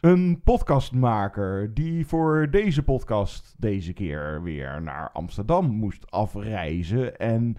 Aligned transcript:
een 0.00 0.40
podcastmaker 0.44 1.74
die 1.74 2.06
voor 2.06 2.48
deze 2.50 2.82
podcast 2.82 3.54
deze 3.56 3.92
keer 3.92 4.42
weer 4.42 4.82
naar 4.82 5.10
Amsterdam 5.12 5.66
moest 5.66 6.10
afreizen. 6.10 7.18
En 7.18 7.56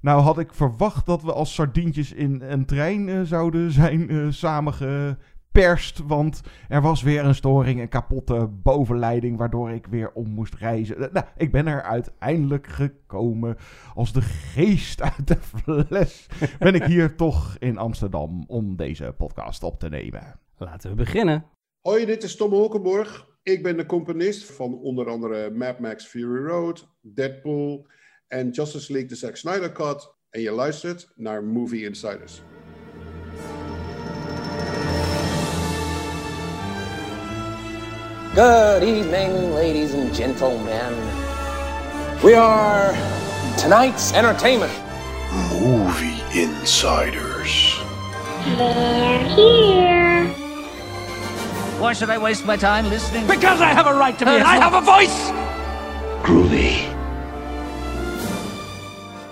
nou 0.00 0.20
had 0.20 0.38
ik 0.38 0.54
verwacht 0.54 1.06
dat 1.06 1.22
we 1.22 1.32
als 1.32 1.54
sardientjes 1.54 2.12
in 2.12 2.42
een 2.42 2.64
trein 2.64 3.08
eh, 3.08 3.20
zouden 3.22 3.70
zijn 3.72 4.10
eh, 4.10 4.26
samengeperst. 4.30 6.02
Want 6.06 6.40
er 6.68 6.80
was 6.80 7.02
weer 7.02 7.24
een 7.24 7.34
storing, 7.34 7.80
een 7.80 7.88
kapotte 7.88 8.46
bovenleiding 8.46 9.36
waardoor 9.36 9.70
ik 9.70 9.86
weer 9.86 10.12
om 10.12 10.28
moest 10.28 10.54
reizen. 10.54 10.96
Eh, 10.96 11.12
nou, 11.12 11.26
ik 11.36 11.52
ben 11.52 11.66
er 11.66 11.82
uiteindelijk 11.82 12.66
gekomen 12.66 13.56
als 13.94 14.12
de 14.12 14.22
geest 14.22 15.02
uit 15.02 15.28
de 15.28 15.38
fles. 15.40 16.26
Ben 16.58 16.74
ik 16.74 16.84
hier 16.84 17.16
toch 17.24 17.56
in 17.58 17.78
Amsterdam 17.78 18.44
om 18.46 18.76
deze 18.76 19.14
podcast 19.16 19.62
op 19.62 19.78
te 19.78 19.88
nemen. 19.88 20.40
Laten 20.56 20.90
we 20.90 20.96
beginnen. 20.96 21.51
Hoi, 21.82 22.04
dit 22.06 22.22
is 22.22 22.36
Tom 22.36 22.50
Holkenborg. 22.50 23.26
Ik 23.42 23.62
ben 23.62 23.76
de 23.76 23.86
componist 23.86 24.44
van 24.44 24.78
onder 24.78 25.08
andere 25.08 25.50
Mad 25.50 25.78
Max 25.78 26.06
Fury 26.06 26.46
Road, 26.46 26.88
Deadpool 27.00 27.86
en 28.28 28.50
Justice 28.50 28.92
League 28.92 29.08
The 29.10 29.16
Zack 29.16 29.36
Snyder 29.36 29.72
Cut. 29.72 30.14
En 30.30 30.40
je 30.40 30.50
luistert 30.50 31.12
naar 31.16 31.44
Movie 31.44 31.84
Insiders. 31.84 32.42
Good 38.34 38.82
evening, 38.82 39.52
ladies 39.52 39.92
and 39.94 40.16
gentlemen. 40.16 40.94
We 42.22 42.36
are 42.36 42.94
tonight's 43.56 44.12
entertainment. 44.12 44.72
Movie 45.50 46.40
Insiders. 46.40 47.82
They're 48.56 49.18
here. 49.18 50.11
Why 51.82 51.94
should 51.94 52.10
I 52.10 52.18
waste 52.18 52.46
my 52.46 52.56
time 52.56 52.88
listening? 52.88 53.26
Because 53.26 53.60
I 53.60 53.74
have 53.74 53.88
a 53.88 53.94
right 53.94 54.16
to 54.18 54.24
be. 54.24 54.30
I 54.30 54.56
have 54.56 54.72
a 54.72 54.80
voice. 54.80 55.32
Groovy. 56.22 56.70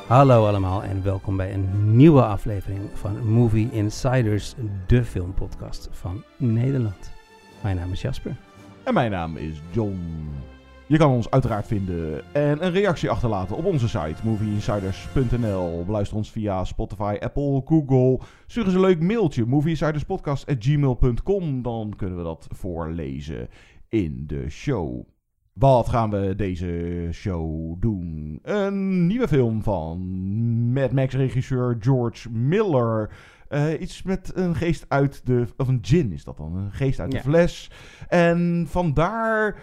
Hallo 0.06 0.46
allemaal 0.46 0.82
en 0.82 1.02
welkom 1.02 1.36
bij 1.36 1.52
een 1.54 1.96
nieuwe 1.96 2.22
aflevering 2.22 2.80
van 2.94 3.32
Movie 3.32 3.68
Insiders, 3.72 4.54
de 4.86 5.04
filmpodcast 5.04 5.88
van 5.92 6.24
Nederland. 6.36 7.10
Mijn 7.60 7.76
naam 7.76 7.92
is 7.92 8.00
Jasper. 8.00 8.36
En 8.82 8.94
mijn 8.94 9.10
naam 9.10 9.36
is 9.36 9.60
John. 9.70 10.28
Je 10.90 10.96
kan 10.98 11.10
ons 11.10 11.30
uiteraard 11.30 11.66
vinden 11.66 12.22
en 12.32 12.64
een 12.64 12.72
reactie 12.72 13.10
achterlaten 13.10 13.56
op 13.56 13.64
onze 13.64 13.88
site 13.88 14.14
movieinsiders.nl. 14.24 15.84
Beluister 15.84 16.16
ons 16.16 16.30
via 16.30 16.64
Spotify, 16.64 17.16
Apple, 17.20 17.62
Google. 17.64 18.20
Stuur 18.46 18.64
eens 18.64 18.74
een 18.74 18.80
leuk 18.80 19.00
mailtje 19.02 19.46
movieinsiderspodcast.gmail.com. 19.46 21.62
Dan 21.62 21.94
kunnen 21.96 22.16
we 22.16 22.22
dat 22.22 22.46
voorlezen 22.54 23.48
in 23.88 24.24
de 24.26 24.44
show. 24.48 25.02
Wat 25.52 25.88
gaan 25.88 26.10
we 26.10 26.34
deze 26.36 27.08
show 27.12 27.74
doen? 27.80 28.38
Een 28.42 29.06
nieuwe 29.06 29.28
film 29.28 29.62
van 29.62 29.98
Mad 30.72 30.92
Max 30.92 31.14
regisseur 31.14 31.76
George 31.80 32.30
Miller. 32.30 33.10
Eh, 33.48 33.80
iets 33.80 34.02
met 34.02 34.32
een 34.34 34.54
geest 34.54 34.84
uit 34.88 35.26
de... 35.26 35.46
Of 35.56 35.68
een 35.68 35.78
gin 35.82 36.12
is 36.12 36.24
dat 36.24 36.36
dan. 36.36 36.56
Een 36.56 36.72
geest 36.72 37.00
uit 37.00 37.12
Ja. 37.12 37.18
de 37.18 37.24
fles. 37.24 37.70
En 38.08 38.64
vandaar 38.68 39.56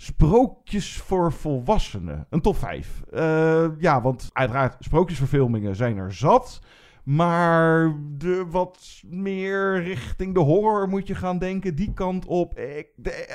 sprookjes 0.00 0.96
voor 0.96 1.32
volwassenen. 1.32 2.26
Een 2.30 2.40
top 2.40 2.56
5. 2.56 3.02
ja, 3.78 4.02
want 4.02 4.30
uiteraard 4.32 4.76
sprookjesverfilmingen 4.78 5.76
zijn 5.76 5.96
er 5.96 6.14
zat. 6.14 6.60
Maar 7.08 7.94
de 8.18 8.46
wat 8.50 9.02
meer 9.06 9.82
richting 9.82 10.34
de 10.34 10.40
horror 10.40 10.88
moet 10.88 11.06
je 11.06 11.14
gaan 11.14 11.38
denken. 11.38 11.74
Die 11.74 11.92
kant 11.92 12.26
op. 12.26 12.58
Ik 12.58 12.88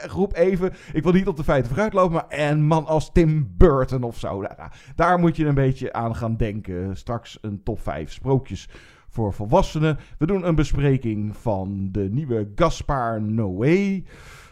roep 0.07 0.35
even. 0.35 0.74
Ik 0.94 1.03
wil 1.03 1.12
niet 1.12 1.28
op 1.28 1.38
de 1.38 1.44
feiten 1.44 1.69
vooruitlopen. 1.69 2.13
Maar 2.13 2.25
een 2.28 2.63
man 2.63 2.85
als 2.85 3.12
Tim 3.12 3.53
Burton 3.57 4.03
of 4.03 4.19
zo. 4.19 4.41
Daar, 4.41 4.94
daar 4.95 5.19
moet 5.19 5.35
je 5.35 5.45
een 5.45 5.53
beetje 5.53 5.94
aan 5.94 6.16
gaan 6.16 6.38
denken. 6.38 6.97
Straks 6.97 7.38
een 7.41 7.63
top 7.63 7.81
5 7.81 8.12
sprookjes 8.12 8.69
voor 9.13 9.34
volwassenen. 9.34 9.97
We 10.18 10.25
doen 10.25 10.47
een 10.47 10.56
bespreking 10.56 11.38
van 11.38 11.90
de 11.91 12.09
nieuwe 12.12 12.51
Gaspar 12.56 13.22
Noé. 13.22 14.03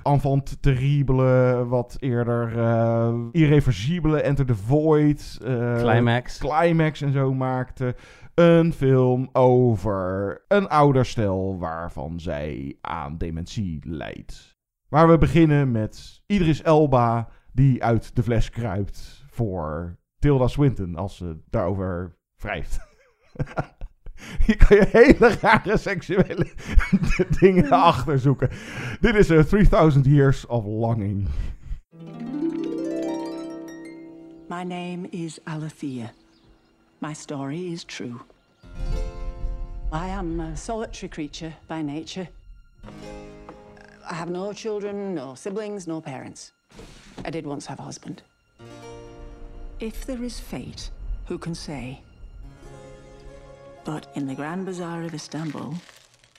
Enfant 0.03 0.61
terrible, 0.61 1.65
wat 1.67 1.97
eerder 1.99 2.57
eh, 2.57 3.13
irreversibele, 3.31 4.21
Enter 4.21 4.45
the 4.45 4.55
Void. 4.55 5.39
eh, 5.43 5.75
Climax. 5.77 6.37
Climax 6.37 7.01
en 7.01 7.11
zo 7.11 7.33
maakte. 7.33 7.95
Een 8.33 8.73
film 8.73 9.29
over 9.31 10.41
een 10.47 10.67
ouderstel 10.67 11.57
waarvan 11.59 12.19
zij 12.19 12.77
aan 12.81 13.17
dementie 13.17 13.79
lijdt. 13.83 14.57
Maar 14.89 15.07
we 15.09 15.17
beginnen 15.17 15.71
met 15.71 16.21
Idris 16.25 16.61
Elba 16.61 17.27
die 17.53 17.83
uit 17.83 18.15
de 18.15 18.23
fles 18.23 18.49
kruipt 18.49 19.25
voor 19.29 19.97
Tilda 20.19 20.47
Swinton 20.47 20.95
als 20.95 21.17
ze 21.17 21.37
daarover 21.49 22.15
wrijft. 22.37 22.79
Hier 24.45 24.57
kan 24.57 24.77
je 24.77 24.85
hele 24.91 25.37
rare 25.41 25.77
seksuele 25.77 26.45
dingen 27.39 27.71
achterzoeken. 27.71 28.49
Dit 29.01 29.15
is 29.15 29.29
eh, 29.29 29.43
3000 29.43 30.05
Years 30.05 30.45
of 30.45 30.65
Longing. 30.65 31.27
My 34.49 34.63
name 34.63 35.07
is 35.11 35.39
Alethea. 35.43 36.11
My 36.99 37.13
story 37.13 37.71
is 37.71 37.83
true. 37.83 38.19
I 39.91 40.07
am 40.07 40.39
a 40.39 40.55
solitary 40.55 41.09
creature 41.09 41.53
by 41.67 41.81
nature. 41.81 42.27
I 44.09 44.13
have 44.13 44.29
no 44.29 44.53
children, 44.53 45.15
no 45.15 45.35
siblings, 45.35 45.87
no 45.87 46.01
parents. 46.01 46.51
I 47.25 47.29
did 47.29 47.45
once 47.45 47.65
have 47.65 47.79
a 47.79 47.83
husband. 47.83 48.21
If 49.79 50.05
there 50.05 50.23
is 50.23 50.39
fate, 50.39 50.91
who 51.25 51.37
can 51.37 51.55
say? 51.55 52.01
But 53.83 54.11
in 54.15 54.27
the 54.27 54.35
Grand 54.35 54.65
Bazaar 54.65 55.03
of 55.03 55.13
Istanbul, 55.13 55.75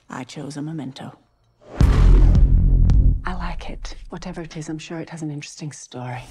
I 0.09 0.23
chose 0.23 0.55
a 0.55 0.61
memento. 0.61 1.17
I 3.25 3.33
like 3.35 3.69
it. 3.69 3.95
Whatever 4.09 4.41
it 4.41 4.55
is, 4.55 4.69
I'm 4.69 4.79
sure 4.79 4.99
it 4.99 5.09
has 5.09 5.21
an 5.21 5.29
interesting 5.29 5.71
story. 5.71 6.21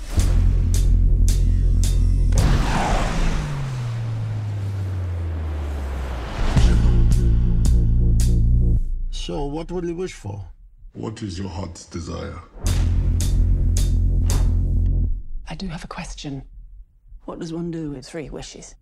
So, 9.10 9.44
what 9.44 9.70
will 9.70 9.84
you 9.84 9.94
wish 9.94 10.14
for? 10.14 10.44
What 10.94 11.22
is 11.22 11.38
your 11.38 11.48
heart's 11.48 11.86
desire? 11.86 12.38
I 15.48 15.54
do 15.54 15.68
have 15.68 15.84
a 15.84 15.88
question. 15.88 16.42
What 17.24 17.38
does 17.38 17.52
one 17.52 17.70
do 17.70 17.90
with 17.90 18.06
three 18.06 18.30
wishes? 18.30 18.74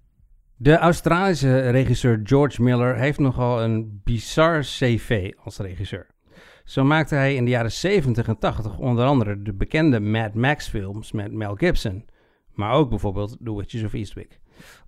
De 0.63 0.77
Australische 0.77 1.71
regisseur 1.71 2.21
George 2.25 2.63
Miller 2.63 2.97
heeft 2.97 3.19
nogal 3.19 3.63
een 3.63 4.01
bizar 4.05 4.61
cv 4.61 5.33
als 5.45 5.59
regisseur. 5.59 6.07
Zo 6.65 6.85
maakte 6.85 7.15
hij 7.15 7.35
in 7.35 7.45
de 7.45 7.51
jaren 7.51 7.73
70 7.73 8.29
en 8.29 8.39
80 8.39 8.79
onder 8.79 9.05
andere 9.05 9.43
de 9.43 9.53
bekende 9.53 10.01
Mad 10.01 10.35
Max 10.35 10.69
films 10.69 11.13
met 11.13 11.33
Mel 11.33 11.55
Gibson, 11.55 12.05
maar 12.55 12.73
ook 12.73 12.89
bijvoorbeeld 12.89 13.37
The 13.45 13.57
Witches 13.57 13.85
of 13.85 13.93
Eastwick. 13.93 14.41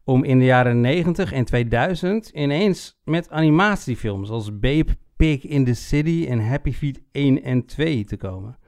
Om 0.05 0.25
in 0.25 0.39
de 0.39 0.45
jaren 0.45 0.81
90 0.81 1.33
en 1.33 1.45
2000 1.45 2.29
ineens 2.29 3.01
met 3.05 3.31
animatiefilms 3.31 4.31
als 4.31 4.59
Babe, 4.59 4.97
Pig 5.17 5.47
in 5.47 5.65
the 5.65 5.75
City 5.75 6.27
en 6.29 6.49
Happy 6.49 6.73
Feet 6.73 7.01
1 7.13 7.43
en 7.43 7.67
2 7.67 8.05
te 8.05 8.17
komen. 8.17 8.59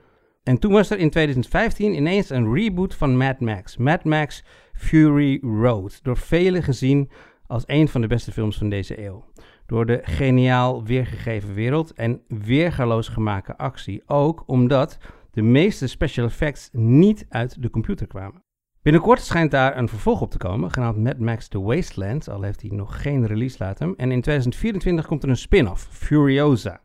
En 0.44 0.58
toen 0.58 0.72
was 0.72 0.90
er 0.90 0.98
in 0.98 1.10
2015 1.10 1.94
ineens 1.94 2.30
een 2.30 2.54
reboot 2.54 2.94
van 2.94 3.16
Mad 3.16 3.40
Max, 3.40 3.76
Mad 3.76 4.04
Max 4.04 4.44
Fury 4.72 5.38
Road, 5.42 6.00
door 6.02 6.16
velen 6.16 6.62
gezien 6.62 7.10
als 7.46 7.62
een 7.66 7.88
van 7.88 8.00
de 8.00 8.06
beste 8.06 8.32
films 8.32 8.58
van 8.58 8.68
deze 8.68 9.04
eeuw. 9.04 9.24
Door 9.66 9.86
de 9.86 10.00
geniaal 10.02 10.84
weergegeven 10.84 11.54
wereld 11.54 11.92
en 11.92 12.22
weergaloos 12.28 13.08
gemaakte 13.08 13.56
actie, 13.56 14.02
ook 14.06 14.42
omdat 14.46 14.98
de 15.30 15.42
meeste 15.42 15.86
special 15.86 16.26
effects 16.26 16.68
niet 16.72 17.26
uit 17.28 17.62
de 17.62 17.70
computer 17.70 18.06
kwamen. 18.06 18.42
Binnenkort 18.82 19.20
schijnt 19.20 19.50
daar 19.50 19.76
een 19.76 19.88
vervolg 19.88 20.20
op 20.20 20.30
te 20.30 20.38
komen, 20.38 20.70
genaamd 20.70 20.98
Mad 20.98 21.18
Max 21.18 21.48
The 21.48 21.60
Wasteland, 21.60 22.28
al 22.28 22.42
heeft 22.42 22.60
hij 22.60 22.70
nog 22.70 23.02
geen 23.02 23.26
release 23.26 23.58
datum. 23.58 23.94
En 23.96 24.12
in 24.12 24.20
2024 24.20 25.06
komt 25.06 25.22
er 25.22 25.28
een 25.28 25.36
spin-off, 25.36 25.88
Furiosa. 25.90 26.80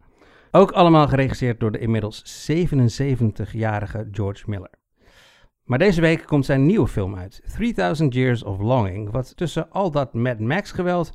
Ook 0.52 0.72
allemaal 0.72 1.08
geregisseerd 1.08 1.60
door 1.60 1.72
de 1.72 1.80
inmiddels 1.80 2.52
77-jarige 2.52 4.08
George 4.12 4.44
Miller. 4.46 4.72
Maar 5.64 5.78
deze 5.78 6.02
week 6.02 6.26
komt 6.26 6.46
zijn 6.46 6.66
nieuwe 6.66 6.88
film 6.88 7.16
uit, 7.16 7.42
3000 7.54 8.14
Years 8.14 8.44
of 8.44 8.60
Longing, 8.60 9.12
wat 9.12 9.38
tussen 9.38 9.72
al 9.72 9.92
dat 9.92 10.14
Mad 10.14 10.40
Max 10.40 10.72
geweld 10.72 11.12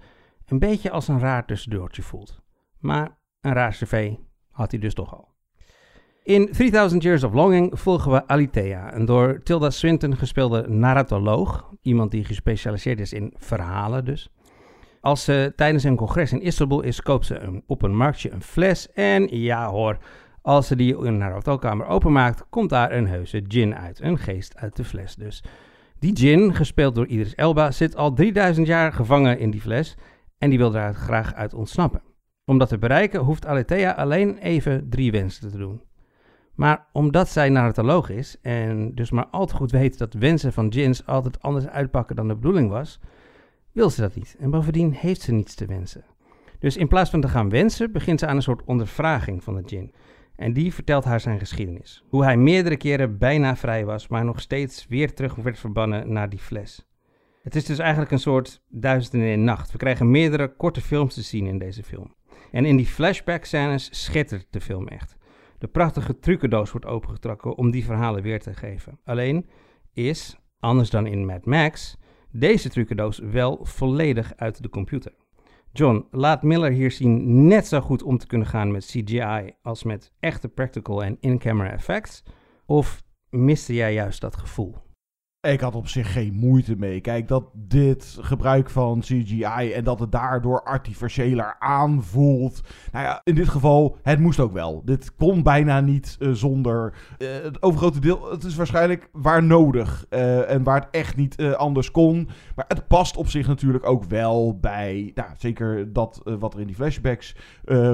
een 0.46 0.58
beetje 0.58 0.90
als 0.90 1.08
een 1.08 1.18
raar 1.18 1.46
tussendoortje 1.46 2.02
voelt. 2.02 2.40
Maar 2.78 3.18
een 3.40 3.52
raar 3.52 3.70
cv 3.70 4.12
had 4.50 4.70
hij 4.70 4.80
dus 4.80 4.94
toch 4.94 5.14
al. 5.14 5.32
In 6.22 6.52
3000 6.52 7.02
Years 7.02 7.24
of 7.24 7.32
Longing 7.32 7.80
volgen 7.80 8.10
we 8.10 8.26
Alithea, 8.26 8.94
een 8.94 9.04
door 9.04 9.42
Tilda 9.42 9.70
Swinton 9.70 10.16
gespeelde 10.16 10.68
narratoloog, 10.68 11.70
iemand 11.82 12.10
die 12.10 12.24
gespecialiseerd 12.24 13.00
is 13.00 13.12
in 13.12 13.34
verhalen 13.36 14.04
dus. 14.04 14.33
Als 15.04 15.24
ze 15.24 15.52
tijdens 15.56 15.84
een 15.84 15.96
congres 15.96 16.32
in 16.32 16.40
Istanbul 16.40 16.80
is, 16.80 17.02
koopt 17.02 17.26
ze 17.26 17.38
een, 17.38 17.62
op 17.66 17.82
een 17.82 17.96
marktje 17.96 18.30
een 18.30 18.42
fles 18.42 18.92
en 18.92 19.38
ja 19.38 19.68
hoor, 19.68 19.98
als 20.42 20.66
ze 20.66 20.76
die 20.76 21.04
in 21.04 21.20
haar 21.20 21.32
hotelkamer 21.32 21.86
openmaakt, 21.86 22.46
komt 22.48 22.70
daar 22.70 22.92
een 22.92 23.06
heuse 23.06 23.44
gin 23.48 23.74
uit, 23.74 24.00
een 24.00 24.18
geest 24.18 24.56
uit 24.56 24.76
de 24.76 24.84
fles 24.84 25.14
dus. 25.14 25.44
Die 25.98 26.16
gin, 26.16 26.54
gespeeld 26.54 26.94
door 26.94 27.06
Idris 27.06 27.34
Elba, 27.34 27.70
zit 27.70 27.96
al 27.96 28.12
3000 28.12 28.66
jaar 28.66 28.92
gevangen 28.92 29.38
in 29.38 29.50
die 29.50 29.60
fles 29.60 29.96
en 30.38 30.50
die 30.50 30.58
wil 30.58 30.70
daar 30.70 30.94
graag 30.94 31.34
uit 31.34 31.54
ontsnappen. 31.54 32.02
Om 32.44 32.58
dat 32.58 32.68
te 32.68 32.78
bereiken 32.78 33.20
hoeft 33.20 33.46
Alethea 33.46 33.92
alleen 33.92 34.38
even 34.38 34.88
drie 34.90 35.10
wensen 35.12 35.50
te 35.50 35.58
doen. 35.58 35.82
Maar 36.54 36.86
omdat 36.92 37.28
zij 37.28 37.48
narratoloog 37.48 38.10
is 38.10 38.36
en 38.42 38.94
dus 38.94 39.10
maar 39.10 39.26
al 39.26 39.46
te 39.46 39.54
goed 39.54 39.70
weet 39.70 39.98
dat 39.98 40.14
wensen 40.14 40.52
van 40.52 40.72
gins 40.72 41.06
altijd 41.06 41.42
anders 41.42 41.66
uitpakken 41.66 42.16
dan 42.16 42.28
de 42.28 42.34
bedoeling 42.34 42.70
was, 42.70 43.00
wil 43.74 43.90
ze 43.90 44.00
dat 44.00 44.14
niet. 44.14 44.36
En 44.38 44.50
bovendien 44.50 44.92
heeft 44.92 45.20
ze 45.20 45.32
niets 45.32 45.54
te 45.54 45.66
wensen. 45.66 46.04
Dus 46.58 46.76
in 46.76 46.88
plaats 46.88 47.10
van 47.10 47.20
te 47.20 47.28
gaan 47.28 47.48
wensen, 47.48 47.92
begint 47.92 48.20
ze 48.20 48.26
aan 48.26 48.36
een 48.36 48.42
soort 48.42 48.64
ondervraging 48.64 49.42
van 49.42 49.54
de 49.54 49.62
gin. 49.66 49.94
En 50.36 50.52
die 50.52 50.74
vertelt 50.74 51.04
haar 51.04 51.20
zijn 51.20 51.38
geschiedenis. 51.38 52.04
Hoe 52.08 52.24
hij 52.24 52.36
meerdere 52.36 52.76
keren 52.76 53.18
bijna 53.18 53.56
vrij 53.56 53.84
was, 53.84 54.08
maar 54.08 54.24
nog 54.24 54.40
steeds 54.40 54.86
weer 54.88 55.14
terug 55.14 55.34
werd 55.34 55.58
verbannen 55.58 56.12
naar 56.12 56.28
die 56.28 56.38
fles. 56.38 56.86
Het 57.42 57.54
is 57.54 57.64
dus 57.64 57.78
eigenlijk 57.78 58.10
een 58.10 58.18
soort 58.18 58.62
duizend 58.68 59.14
en 59.14 59.20
één 59.20 59.44
nacht. 59.44 59.72
We 59.72 59.78
krijgen 59.78 60.10
meerdere 60.10 60.56
korte 60.56 60.80
films 60.80 61.14
te 61.14 61.22
zien 61.22 61.46
in 61.46 61.58
deze 61.58 61.82
film. 61.82 62.14
En 62.50 62.64
in 62.64 62.76
die 62.76 62.86
flashback 62.86 63.44
scènes 63.44 64.04
schittert 64.04 64.46
de 64.50 64.60
film 64.60 64.88
echt. 64.88 65.16
De 65.58 65.66
prachtige 65.66 66.18
trucendoos 66.18 66.70
wordt 66.70 66.86
opengetrokken 66.86 67.56
om 67.56 67.70
die 67.70 67.84
verhalen 67.84 68.22
weer 68.22 68.40
te 68.40 68.54
geven. 68.54 68.98
Alleen 69.04 69.46
is, 69.92 70.36
anders 70.58 70.90
dan 70.90 71.06
in 71.06 71.26
Mad 71.26 71.44
Max, 71.44 71.96
deze 72.36 72.68
trucendoos 72.68 73.18
wel 73.18 73.58
volledig 73.62 74.32
uit 74.36 74.62
de 74.62 74.68
computer. 74.68 75.12
John, 75.72 76.06
laat 76.10 76.42
Miller 76.42 76.70
hier 76.70 76.90
zien 76.90 77.46
net 77.46 77.66
zo 77.66 77.80
goed 77.80 78.02
om 78.02 78.18
te 78.18 78.26
kunnen 78.26 78.46
gaan 78.46 78.70
met 78.70 78.84
CGI 78.84 79.54
als 79.62 79.82
met 79.82 80.12
echte 80.20 80.48
practical 80.48 81.04
en 81.04 81.16
in-camera 81.20 81.70
effects? 81.70 82.22
Of 82.66 83.02
miste 83.30 83.74
jij 83.74 83.94
juist 83.94 84.20
dat 84.20 84.36
gevoel? 84.36 84.83
Ik 85.44 85.60
had 85.60 85.74
op 85.74 85.88
zich 85.88 86.12
geen 86.12 86.34
moeite 86.34 86.76
mee. 86.76 87.00
Kijk, 87.00 87.28
dat 87.28 87.44
dit 87.52 88.18
gebruik 88.20 88.70
van 88.70 89.00
CGI 89.00 89.72
en 89.72 89.84
dat 89.84 90.00
het 90.00 90.12
daardoor 90.12 90.62
artificiëler 90.62 91.56
aanvoelt. 91.58 92.60
Nou 92.92 93.04
ja, 93.04 93.20
in 93.24 93.34
dit 93.34 93.48
geval, 93.48 93.96
het 94.02 94.18
moest 94.18 94.40
ook 94.40 94.52
wel. 94.52 94.82
Dit 94.84 95.14
kon 95.14 95.42
bijna 95.42 95.80
niet 95.80 96.16
uh, 96.20 96.32
zonder. 96.32 96.94
Uh, 97.18 97.28
het 97.42 97.62
overgrote 97.62 98.00
deel, 98.00 98.30
het 98.30 98.44
is 98.44 98.54
waarschijnlijk 98.54 99.08
waar 99.12 99.42
nodig. 99.42 100.06
Uh, 100.10 100.50
en 100.50 100.62
waar 100.62 100.80
het 100.80 100.90
echt 100.90 101.16
niet 101.16 101.42
anders 101.42 101.90
kon. 101.90 102.28
Maar 102.56 102.64
het 102.68 102.86
past 102.86 103.16
op 103.16 103.28
zich 103.28 103.46
natuurlijk 103.46 103.86
ook 103.86 104.04
wel 104.04 104.58
bij. 104.60 105.12
Nou, 105.14 105.28
zeker 105.38 105.92
dat 105.92 106.20
wat 106.24 106.54
er 106.54 106.60
in 106.60 106.66
die 106.66 106.76
flashbacks 106.76 107.36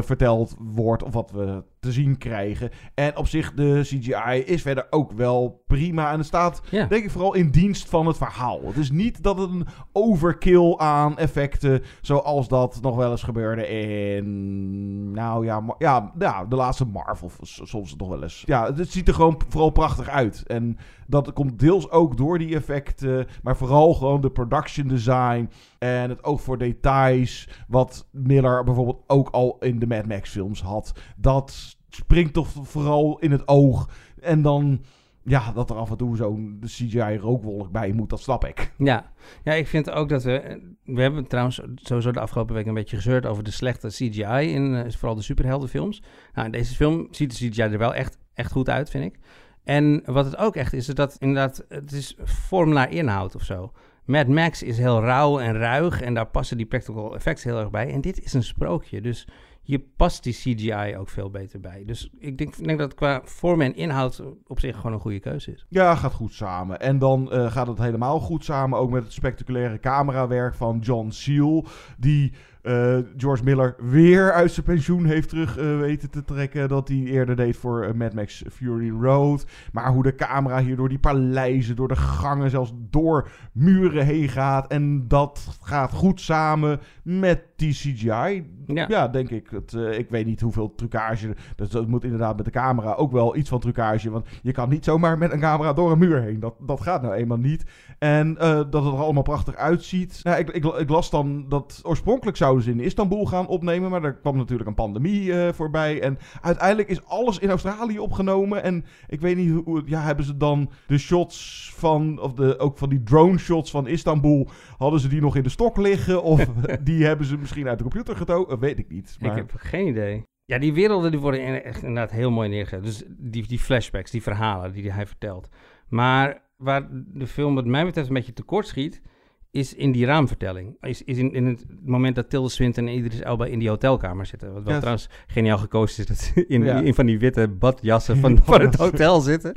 verteld 0.01 0.57
wordt. 0.59 1.03
Of 1.03 1.13
wat 1.13 1.31
we 1.31 1.63
te 1.81 1.93
zien 1.93 2.19
krijgen. 2.19 2.71
En 2.95 3.17
op 3.17 3.29
zich, 3.29 3.55
de 3.55 3.81
CGI 3.83 4.43
is 4.47 4.63
verder 4.63 4.87
ook 4.91 5.13
wel 5.13 5.63
prima. 5.67 6.13
En 6.13 6.19
het 6.19 6.27
staat, 6.27 6.63
ja. 6.71 6.87
denk 6.87 7.05
ik, 7.05 7.11
vooral 7.11 7.35
in 7.35 7.51
dienst 7.51 7.89
van 7.89 8.07
het 8.07 8.17
verhaal. 8.17 8.61
Het 8.65 8.77
is 8.77 8.91
niet 8.91 9.23
dat 9.23 9.39
het 9.39 9.51
een 9.51 9.67
overkill 9.93 10.77
aan 10.77 11.19
effecten, 11.19 11.83
zoals 12.01 12.49
dat 12.49 12.79
nog 12.83 12.97
wel 12.97 13.11
eens 13.11 13.23
gebeurde 13.23 13.69
in, 13.69 15.11
nou 15.13 15.45
ja, 15.45 15.63
ja, 15.79 16.13
ja 16.19 16.45
de 16.45 16.57
laatste 16.57 16.85
Marvel 16.85 17.31
soms 17.43 17.97
nog 17.97 18.09
wel 18.09 18.23
eens. 18.23 18.43
Ja, 18.47 18.75
het 18.75 18.91
ziet 18.91 19.09
er 19.09 19.15
gewoon 19.15 19.41
vooral 19.49 19.71
prachtig 19.71 20.09
uit. 20.09 20.43
En 20.47 20.79
dat 21.07 21.33
komt 21.33 21.59
deels 21.59 21.91
ook 21.91 22.17
door 22.17 22.39
die 22.39 22.55
effecten, 22.55 23.27
maar 23.43 23.57
vooral 23.57 23.95
gewoon 23.95 24.21
de 24.21 24.31
production 24.31 24.89
design 24.89 25.49
en 25.81 26.11
het 26.11 26.25
oog 26.25 26.43
voor 26.43 26.59
details, 26.59 27.49
wat 27.69 28.09
Miller 28.11 28.65
bijvoorbeeld 28.65 29.03
ook 29.07 29.29
al 29.29 29.57
in 29.61 29.79
de 29.79 29.87
Mad 29.87 30.07
Max 30.07 30.31
films 30.31 30.63
had. 30.63 30.93
Dat 31.17 31.77
springt 31.89 32.33
toch 32.33 32.49
vooral 32.63 33.19
in 33.19 33.31
het 33.31 33.49
oog. 33.49 33.91
En 34.21 34.43
dan 34.43 34.85
ja, 35.23 35.53
dat 35.53 35.71
er 35.71 35.77
af 35.77 35.91
en 35.91 35.97
toe 35.97 36.17
zo'n 36.17 36.63
CGI-rookwolk 36.65 37.71
bij 37.71 37.93
moet, 37.93 38.11
dat 38.11 38.21
snap 38.21 38.45
ik. 38.45 38.73
Ja. 38.79 39.13
ja, 39.45 39.53
ik 39.53 39.67
vind 39.67 39.91
ook 39.91 40.09
dat 40.09 40.23
we... 40.23 40.61
We 40.85 41.01
hebben 41.01 41.27
trouwens 41.27 41.61
sowieso 41.75 42.11
de 42.11 42.21
afgelopen 42.21 42.55
week 42.55 42.67
een 42.67 42.75
beetje 42.75 42.97
gezeurd 42.97 43.27
over 43.27 43.45
de 43.45 43.51
slechte 43.51 43.89
CGI 43.89 44.53
in 44.53 44.75
uh, 44.75 44.83
vooral 44.89 45.15
de 45.15 45.23
superheldenfilms. 45.23 46.03
Nou, 46.35 46.47
in 46.47 46.53
deze 46.53 46.75
film 46.75 47.09
ziet 47.11 47.39
de 47.39 47.49
CGI 47.49 47.63
er 47.63 47.79
wel 47.79 47.95
echt, 47.95 48.19
echt 48.35 48.53
goed 48.53 48.69
uit, 48.69 48.91
vind 48.91 49.05
ik. 49.05 49.19
En 49.65 50.03
wat 50.05 50.25
het 50.25 50.37
ook 50.37 50.57
echt 50.57 50.73
is, 50.73 50.89
is 50.89 50.95
dat 50.95 51.17
inderdaad, 51.19 51.65
het 51.69 51.93
is 51.93 52.17
vorm 52.23 52.73
naar 52.73 52.93
inhoud 52.93 53.35
of 53.35 53.43
zo. 53.43 53.73
Mad 54.11 54.29
Max 54.29 54.63
is 54.63 54.79
heel 54.79 55.01
rauw 55.01 55.39
en 55.39 55.59
ruig 55.59 56.01
en 56.01 56.15
daar 56.15 56.27
passen 56.27 56.57
die 56.57 56.67
practical 56.67 57.15
effects 57.15 57.45
heel 57.45 57.59
erg 57.59 57.71
bij. 57.71 57.93
En 57.93 58.01
dit 58.01 58.23
is 58.23 58.33
een 58.33 58.43
sprookje, 58.43 59.01
dus 59.01 59.27
je 59.63 59.81
past 59.97 60.23
die 60.23 60.33
CGI 60.33 60.97
ook 60.97 61.09
veel 61.09 61.31
beter 61.31 61.61
bij. 61.61 61.83
Dus 61.87 62.11
ik 62.19 62.39
denk, 62.39 62.65
denk 62.65 62.79
dat 62.79 62.95
qua 62.95 63.21
vorm 63.25 63.61
en 63.61 63.75
inhoud 63.75 64.23
op 64.47 64.61
zich 64.61 64.77
gewoon 64.77 64.93
een 64.93 65.01
goede 65.01 65.21
keuze 65.21 65.53
is. 65.53 65.67
Ja, 65.69 65.95
gaat 65.95 66.13
goed 66.13 66.33
samen. 66.33 66.81
En 66.81 66.99
dan 66.99 67.29
uh, 67.33 67.53
gaat 67.53 67.67
het 67.67 67.79
helemaal 67.79 68.21
goed 68.21 68.45
samen 68.45 68.79
ook 68.79 68.91
met 68.91 69.03
het 69.03 69.13
spectaculaire 69.13 69.81
camerawerk 69.81 70.55
van 70.55 70.79
John 70.79 71.11
Seal, 71.11 71.67
die 71.99 72.33
uh, 72.63 72.99
George 73.17 73.45
Miller 73.45 73.77
weer 73.79 74.33
uit 74.33 74.53
zijn 74.53 74.67
pensioen 74.67 75.05
heeft 75.05 75.29
terug 75.29 75.59
uh, 75.59 75.79
weten 75.79 76.11
te 76.11 76.25
trekken. 76.25 76.69
Dat 76.69 76.89
hij 76.89 76.97
eerder 76.97 77.37
deed 77.37 77.57
voor 77.57 77.87
uh, 77.87 77.93
Mad 77.93 78.15
Max 78.15 78.45
Fury 78.53 78.91
Road. 78.91 79.47
Maar 79.73 79.93
hoe 79.93 80.03
de 80.03 80.15
camera 80.15 80.61
hier 80.61 80.77
door 80.77 80.89
die 80.89 80.99
paleizen, 80.99 81.77
door 81.77 81.89
de 81.89 81.97
gangen, 81.97 82.51
zelfs 82.51 82.73
door 82.77 83.29
muren 83.53 84.07
heen 84.07 84.29
gaat. 84.29 84.67
En 84.67 85.09
dat 85.09 85.59
gaat 85.63 85.93
goed 85.93 86.21
samen 86.21 86.81
met 87.03 87.43
die 87.57 87.73
CGI. 87.73 88.45
Ja, 88.75 88.87
ja 88.89 89.09
denk 89.09 89.31
ik. 89.31 89.51
Het, 89.51 89.73
ik 89.73 90.11
weet 90.11 90.27
niet 90.27 90.41
hoeveel 90.41 90.75
trucage. 90.75 91.35
Dus 91.57 91.69
dat 91.69 91.87
moet 91.87 92.05
inderdaad 92.05 92.37
met 92.37 92.45
de 92.45 92.51
camera 92.51 92.93
ook 92.93 93.13
wel 93.13 93.37
iets 93.37 93.49
van 93.49 93.61
trucage. 93.61 94.11
Want 94.11 94.27
je 94.43 94.53
kan 94.53 94.69
niet 94.69 94.85
zomaar 94.85 95.19
met 95.19 95.33
een 95.33 95.41
camera 95.41 95.73
door 95.73 95.93
een 95.93 95.99
muur 95.99 96.23
heen. 96.23 96.41
Dat, 96.41 96.55
dat 96.59 96.81
gaat 96.81 97.03
nou 97.03 97.15
eenmaal 97.15 97.39
niet. 97.39 97.65
En 97.99 98.35
dat 98.35 98.73
het 98.73 98.93
er 98.93 98.99
allemaal 98.99 99.23
prachtig 99.23 99.57
uitziet. 99.57 100.21
Nou, 100.23 100.39
ik, 100.39 100.51
ik, 100.51 100.65
ik 100.65 100.89
las 100.89 101.11
dan 101.11 101.45
dat 101.49 101.81
oorspronkelijk 101.83 102.37
zou 102.37 102.51
zouden 102.51 102.75
ze 102.75 102.81
in 102.81 102.87
Istanbul 102.87 103.27
gaan 103.27 103.47
opnemen. 103.47 103.91
Maar 103.91 104.05
er 104.05 104.15
kwam 104.15 104.37
natuurlijk 104.37 104.69
een 104.69 104.75
pandemie 104.75 105.25
uh, 105.25 105.49
voorbij. 105.53 106.01
En 106.03 106.19
uiteindelijk 106.41 106.89
is 106.89 107.05
alles 107.05 107.39
in 107.39 107.51
Australië 107.51 107.99
opgenomen. 107.99 108.63
En 108.63 108.85
ik 109.07 109.21
weet 109.21 109.37
niet 109.37 109.65
hoe. 109.65 109.83
Ja, 109.87 110.01
hebben 110.01 110.25
ze 110.25 110.37
dan 110.37 110.71
de 110.87 110.99
shots 110.99 111.73
van. 111.77 112.21
Of 112.21 112.33
de, 112.33 112.59
ook 112.59 112.79
van 112.79 112.89
die 112.89 113.03
drone 113.03 113.39
shots 113.39 113.71
van 113.71 113.87
Istanbul. 113.87 114.49
Hadden 114.79 115.01
ze 115.01 115.09
die 115.09 115.21
nog 115.21 115.37
in 115.37 115.43
de 115.43 115.49
stok 115.49 115.77
liggen? 115.77 116.23
Of 116.23 116.47
die 116.81 117.05
hebben 117.05 117.27
ze 117.27 117.37
misschien 117.37 117.69
uit 117.69 117.79
de 117.79 117.85
computer 117.85 118.17
getogen? 118.17 118.60
Weet 118.61 118.79
ik 118.79 118.91
niet. 118.91 119.17
Maar... 119.21 119.31
Ik 119.31 119.37
heb 119.37 119.53
geen 119.57 119.87
idee. 119.87 120.23
Ja, 120.45 120.59
die 120.59 120.73
werelden 120.73 121.11
die 121.11 121.21
worden 121.21 121.65
echt 121.65 121.83
inderdaad 121.83 122.11
heel 122.11 122.31
mooi 122.31 122.49
neergezet. 122.49 122.85
Dus 122.85 123.05
die, 123.09 123.47
die 123.47 123.59
flashbacks, 123.59 124.11
die 124.11 124.23
verhalen 124.23 124.73
die 124.73 124.93
hij 124.93 125.07
vertelt. 125.07 125.49
Maar 125.89 126.43
waar 126.57 126.89
de 126.91 127.27
film 127.27 127.55
wat 127.55 127.67
mij 127.67 127.85
betreft 127.85 128.09
een 128.09 128.15
beetje 128.15 128.33
tekort 128.33 128.67
schiet 128.67 129.03
is 129.51 129.75
in 129.75 129.93
die 129.93 130.07
raamvertelling. 130.07 130.77
Is, 130.81 131.03
is 131.05 131.19
in, 131.19 131.33
in 131.33 131.47
het 131.47 131.67
moment 131.85 132.15
dat 132.15 132.31
Tilda 132.31 132.49
Swinton 132.49 132.87
en 132.87 132.95
Idris 132.95 133.21
Elba 133.21 133.45
in 133.45 133.59
die 133.59 133.69
hotelkamer 133.69 134.27
zitten. 134.27 134.53
Wat 134.53 134.63
wel 134.63 134.79
trouwens 134.79 135.09
geniaal 135.27 135.59
gekozen 135.59 135.99
is, 135.99 136.07
dat 136.07 136.45
in, 136.49 136.63
in 136.63 136.95
van 136.95 137.07
die 137.07 137.19
witte 137.19 137.49
badjassen 137.49 138.17
van, 138.17 138.39
van 138.45 138.61
het 138.61 138.75
hotel 138.75 139.21
zitten. 139.21 139.53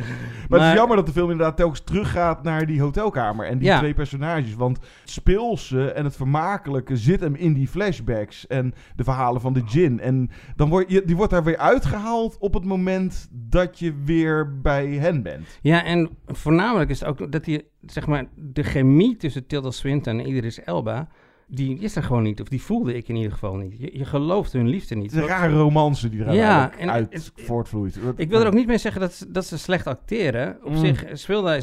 Maar, 0.49 0.59
het 0.59 0.69
is 0.69 0.75
jammer 0.75 0.97
dat 0.97 1.05
de 1.05 1.11
film 1.11 1.31
inderdaad 1.31 1.57
telkens 1.57 1.81
teruggaat 1.81 2.43
naar 2.43 2.65
die 2.65 2.81
hotelkamer. 2.81 3.45
En 3.45 3.57
die 3.57 3.77
twee 3.77 3.93
personages. 3.93 4.55
Want 4.55 4.77
het 4.77 5.09
speelse 5.09 5.91
en 5.91 6.03
het 6.03 6.15
vermakelijke 6.15 6.97
zit 6.97 7.19
hem 7.19 7.35
in 7.35 7.53
die 7.53 7.67
flashbacks. 7.67 8.47
En 8.47 8.73
de 8.95 9.03
verhalen 9.03 9.41
van 9.41 9.53
de 9.53 9.61
gin. 9.65 9.99
En 9.99 10.29
dan 10.55 10.69
word 10.69 10.91
je, 10.91 11.03
die 11.05 11.15
wordt 11.15 11.31
daar 11.31 11.43
weer 11.43 11.57
uitgehaald 11.57 12.37
op 12.39 12.53
het 12.53 12.63
moment 12.63 13.29
dat 13.31 13.79
je 13.79 13.93
weer 14.05 14.61
bij 14.61 14.87
hen 14.87 15.23
bent. 15.23 15.59
Ja, 15.61 15.83
en 15.83 16.09
voornamelijk 16.25 16.89
is 16.89 16.99
het 16.99 17.09
ook 17.09 17.31
dat 17.31 17.45
hij 17.45 17.63
zeg 17.85 18.07
maar, 18.07 18.25
de 18.35 18.63
chemie 18.63 19.15
tussen 19.15 19.47
Tilda 19.47 19.71
Swinton 19.71 20.19
en 20.19 20.27
Idris 20.27 20.63
Elba, 20.63 21.07
die 21.47 21.79
is 21.79 21.95
er 21.95 22.03
gewoon 22.03 22.23
niet. 22.23 22.41
Of 22.41 22.47
die 22.47 22.61
voelde 22.61 22.93
ik 22.93 23.07
in 23.07 23.15
ieder 23.15 23.31
geval 23.31 23.55
niet. 23.55 23.79
Je, 23.79 23.97
je 23.97 24.05
gelooft 24.05 24.53
hun 24.53 24.67
liefde 24.67 24.95
niet. 24.95 25.13
De 25.13 25.25
rare 25.25 25.57
romance 25.57 26.09
die 26.09 26.23
er 26.23 26.33
ja, 26.33 26.71
en, 26.77 26.91
uit 26.91 27.31
voortvloeit. 27.35 27.99
Ik 28.15 28.29
wil 28.29 28.39
er 28.39 28.47
ook 28.47 28.53
niet 28.53 28.67
mee 28.67 28.77
zeggen 28.77 29.01
dat, 29.01 29.25
dat 29.29 29.45
ze 29.45 29.57
slecht 29.57 29.87
acteren. 29.87 30.57
Op 30.63 30.71
mm. 30.71 30.77
zich 30.77 31.05
speelde 31.13 31.61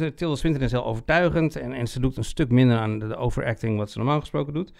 uh, 0.00 0.08
Tilda 0.08 0.36
Swinton 0.36 0.62
is 0.62 0.72
heel 0.72 0.84
overtuigend. 0.84 1.56
En, 1.56 1.72
en 1.72 1.86
ze 1.86 2.00
doet 2.00 2.16
een 2.16 2.24
stuk 2.24 2.50
minder 2.50 2.78
aan 2.78 2.98
de, 2.98 3.16
overacting 3.16 3.78
wat 3.78 3.90
ze 3.90 3.98
normaal 3.98 4.20
gesproken 4.20 4.54
doet. 4.54 4.72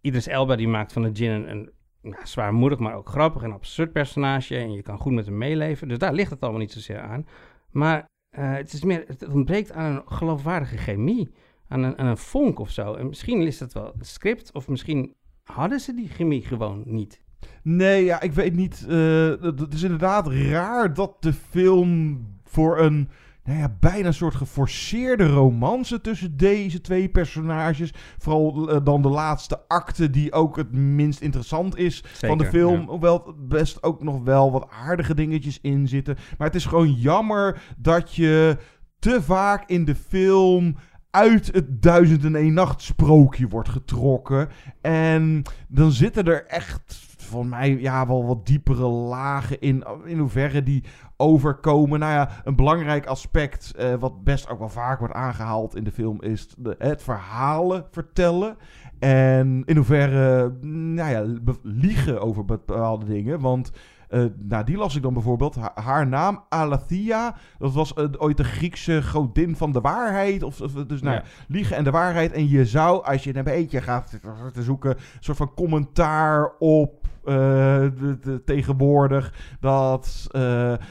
Idris 0.00 0.26
Elba 0.26 0.56
die 0.56 0.68
maakt 0.68 0.92
van 0.92 1.02
de 1.02 1.10
Gin 1.12 1.30
een, 1.30 1.48
een 1.48 1.70
nou, 2.02 2.26
zwaarmoedig, 2.26 2.78
maar 2.78 2.94
ook 2.94 3.08
grappig 3.08 3.42
en 3.42 3.52
absurd 3.52 3.92
personage. 3.92 4.56
En 4.56 4.72
je 4.72 4.82
kan 4.82 4.98
goed 4.98 5.12
met 5.12 5.26
hem 5.26 5.38
meeleven. 5.38 5.88
Dus 5.88 5.98
daar 5.98 6.12
ligt 6.12 6.30
het 6.30 6.40
allemaal 6.40 6.60
niet 6.60 6.72
zozeer 6.72 7.00
aan. 7.00 7.26
Maar 7.70 8.10
eh, 8.32 8.52
het, 8.52 8.72
is 8.72 8.84
meer, 8.84 9.04
het 9.06 9.28
ontbreekt 9.28 9.72
aan 9.72 9.94
een 9.94 10.02
geloofwaardige 10.06 10.76
chemie, 10.76 11.32
aan 11.68 11.82
een, 11.82 11.98
aan 11.98 12.06
een 12.06 12.16
vonk 12.16 12.58
of 12.58 12.70
zo. 12.70 12.94
En 12.94 13.06
misschien 13.06 13.40
is 13.40 13.58
dat 13.58 13.72
wel 13.72 13.92
het 13.98 14.06
script, 14.06 14.52
of 14.52 14.68
misschien 14.68 15.14
hadden 15.42 15.80
ze 15.80 15.94
die 15.94 16.08
chemie 16.08 16.42
gewoon 16.42 16.82
niet. 16.86 17.22
Nee, 17.62 18.04
ja, 18.04 18.20
ik 18.20 18.32
weet 18.32 18.54
niet. 18.54 18.80
het 18.80 19.60
het 19.60 19.74
is 19.74 19.82
inderdaad 19.82 20.26
raar 20.28 20.94
dat 20.94 21.22
de 21.22 21.32
film 21.32 22.20
voor 22.44 22.78
een 22.78 23.08
nou 23.44 23.58
ja, 23.58 23.76
bijna 23.80 24.06
een 24.06 24.14
soort 24.14 24.34
geforceerde 24.34 25.26
romance 25.26 26.00
tussen 26.00 26.36
deze 26.36 26.80
twee 26.80 27.08
personages. 27.08 27.94
Vooral 28.18 28.70
eh, 28.70 28.84
dan 28.84 29.02
de 29.02 29.08
laatste 29.08 29.60
acte, 29.68 30.10
die 30.10 30.32
ook 30.32 30.56
het 30.56 30.72
minst 30.72 31.20
interessant 31.20 31.76
is 31.76 32.04
van 32.12 32.38
de 32.38 32.46
film. 32.46 32.80
ja. 32.80 32.86
Hoewel 32.86 33.26
er 33.26 33.46
best 33.46 33.82
ook 33.82 34.02
nog 34.02 34.22
wel 34.22 34.52
wat 34.52 34.68
aardige 34.70 35.14
dingetjes 35.14 35.58
in 35.60 35.88
zitten. 35.88 36.16
Maar 36.38 36.46
het 36.46 36.56
is 36.56 36.66
gewoon 36.66 36.92
jammer 36.92 37.62
dat 37.76 38.14
je 38.14 38.56
te 38.98 39.22
vaak 39.22 39.68
in 39.68 39.84
de 39.84 39.94
film 39.94 40.76
uit 41.10 41.54
het 41.54 41.82
duizend 41.82 42.24
en 42.24 42.36
één 42.36 42.54
nacht 42.54 42.82
sprookje 42.82 43.48
wordt 43.48 43.68
getrokken. 43.68 44.48
En 44.80 45.42
dan 45.68 45.92
zitten 45.92 46.24
er 46.24 46.46
echt, 46.46 47.06
voor 47.16 47.46
mij, 47.46 47.80
ja, 47.80 48.06
wel 48.06 48.26
wat 48.26 48.46
diepere 48.46 48.86
lagen 48.86 49.60
in. 49.60 49.84
In 50.04 50.18
hoeverre 50.18 50.62
die 50.62 50.84
overkomen. 51.22 51.98
Nou 51.98 52.12
ja, 52.12 52.28
een 52.44 52.56
belangrijk 52.56 53.06
aspect, 53.06 53.74
eh, 53.74 53.94
wat 53.94 54.24
best 54.24 54.48
ook 54.48 54.58
wel 54.58 54.68
vaak 54.68 54.98
wordt 54.98 55.14
aangehaald 55.14 55.76
in 55.76 55.84
de 55.84 55.92
film, 55.92 56.22
is 56.22 56.48
de, 56.58 56.74
het 56.78 57.02
verhalen 57.02 57.84
vertellen. 57.90 58.56
En 58.98 59.62
in 59.64 59.76
hoeverre, 59.76 60.52
nou 60.60 61.10
ja, 61.10 61.52
liegen 61.62 62.20
over 62.20 62.44
bepaalde 62.44 63.06
dingen. 63.06 63.40
Want 63.40 63.72
eh, 64.12 64.24
nou, 64.38 64.64
die 64.64 64.76
las 64.76 64.96
ik 64.96 65.02
dan 65.02 65.12
bijvoorbeeld. 65.14 65.54
Ha- 65.54 65.72
haar 65.74 66.06
naam, 66.06 66.44
Alathea, 66.48 67.34
dat 67.58 67.72
was 67.72 67.94
eh, 67.94 68.04
ooit 68.18 68.36
de 68.36 68.44
Griekse 68.44 69.02
godin 69.02 69.56
van 69.56 69.72
de 69.72 69.80
waarheid. 69.80 70.42
Of, 70.42 70.60
of- 70.60 70.72
dus 70.72 71.02
nou, 71.02 71.16
Ja. 71.16 71.22
liegen 71.48 71.76
en 71.76 71.84
de 71.84 71.90
waarheid. 71.90 72.32
En 72.32 72.48
je 72.48 72.66
zou, 72.66 73.04
als 73.04 73.24
je 73.24 73.36
een 73.36 73.44
beetje 73.44 73.80
gaat 73.80 74.18
te 74.52 74.62
zoeken, 74.62 74.90
een 74.90 74.96
soort 75.20 75.36
van 75.36 75.54
commentaar 75.54 76.52
op 76.58 77.00
eh, 77.24 77.34
de, 77.34 78.18
de- 78.20 78.42
tegenwoordig. 78.44 79.34
Dat, 79.60 80.26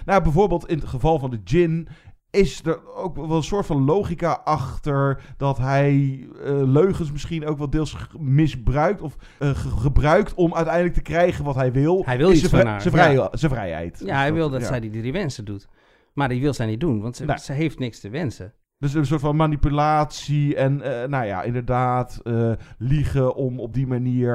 nou 0.06 0.22
bijvoorbeeld 0.24 0.68
in 0.68 0.78
het 0.80 0.88
geval 0.88 1.20
van 1.20 1.30
de 1.30 1.42
gin 1.44 1.88
is 2.32 2.62
er 2.66 2.94
ook 2.96 3.16
wel 3.16 3.32
een 3.32 3.44
soort 3.44 3.66
van 3.66 3.86
logica 3.86 4.42
achter 4.44 5.22
dat 5.38 5.58
hij 5.58 6.28
eh, 6.46 6.62
leugens 6.64 7.12
misschien 7.12 7.46
ook 7.46 7.58
wel 7.58 7.70
deels 7.70 7.96
misbruikt 8.20 9.02
of 9.02 9.16
eh, 9.40 9.50
ge- 9.50 9.70
gebruikt 9.70 10.34
om 10.34 10.54
uiteindelijk 10.56 10.94
te 10.96 11.02
krijgen 11.02 11.44
wat 11.46 11.56
hij 11.56 11.72
wil. 11.72 12.02
Hij 12.06 12.18
wil 12.18 12.32
iets 12.32 12.40
zijn 12.40 12.52
van 12.52 12.66
haar, 12.66 12.82
Zijn, 12.82 12.94
vrij- 12.94 13.14
ja. 13.14 13.30
zijn 13.32 13.52
vrijheid. 13.52 14.02
Ja, 14.06 14.18
hij 14.18 14.34
wil 14.34 14.50
dat 14.50 14.62
ja. 14.62 14.68
zij 14.68 14.80
die 14.80 14.90
drie 14.90 15.12
wensen 15.12 15.46
doet. 15.46 15.68
Maar 16.14 16.30
die 16.30 16.42
wil 16.42 16.54
zij 16.54 16.66
niet 16.66 16.80
doen, 16.80 17.02
want 17.02 17.16
ze, 17.16 17.26
Nee. 17.26 17.38
ze 17.40 17.54
heeft 17.54 17.80
niks 17.80 18.00
te 18.00 18.10
wensen. 18.10 18.54
Dus 18.82 18.94
een 18.94 19.06
soort 19.06 19.22
van 19.22 19.36
manipulatie 19.36 20.56
en, 20.56 20.82
eh, 20.82 21.08
nou 21.08 21.26
ja, 21.26 21.44
inderdaad, 21.44 22.20
eh, 22.24 22.52
liegen 22.78 23.36
om 23.36 23.60
op 23.60 23.74
die 23.74 23.88
manier 23.88 24.32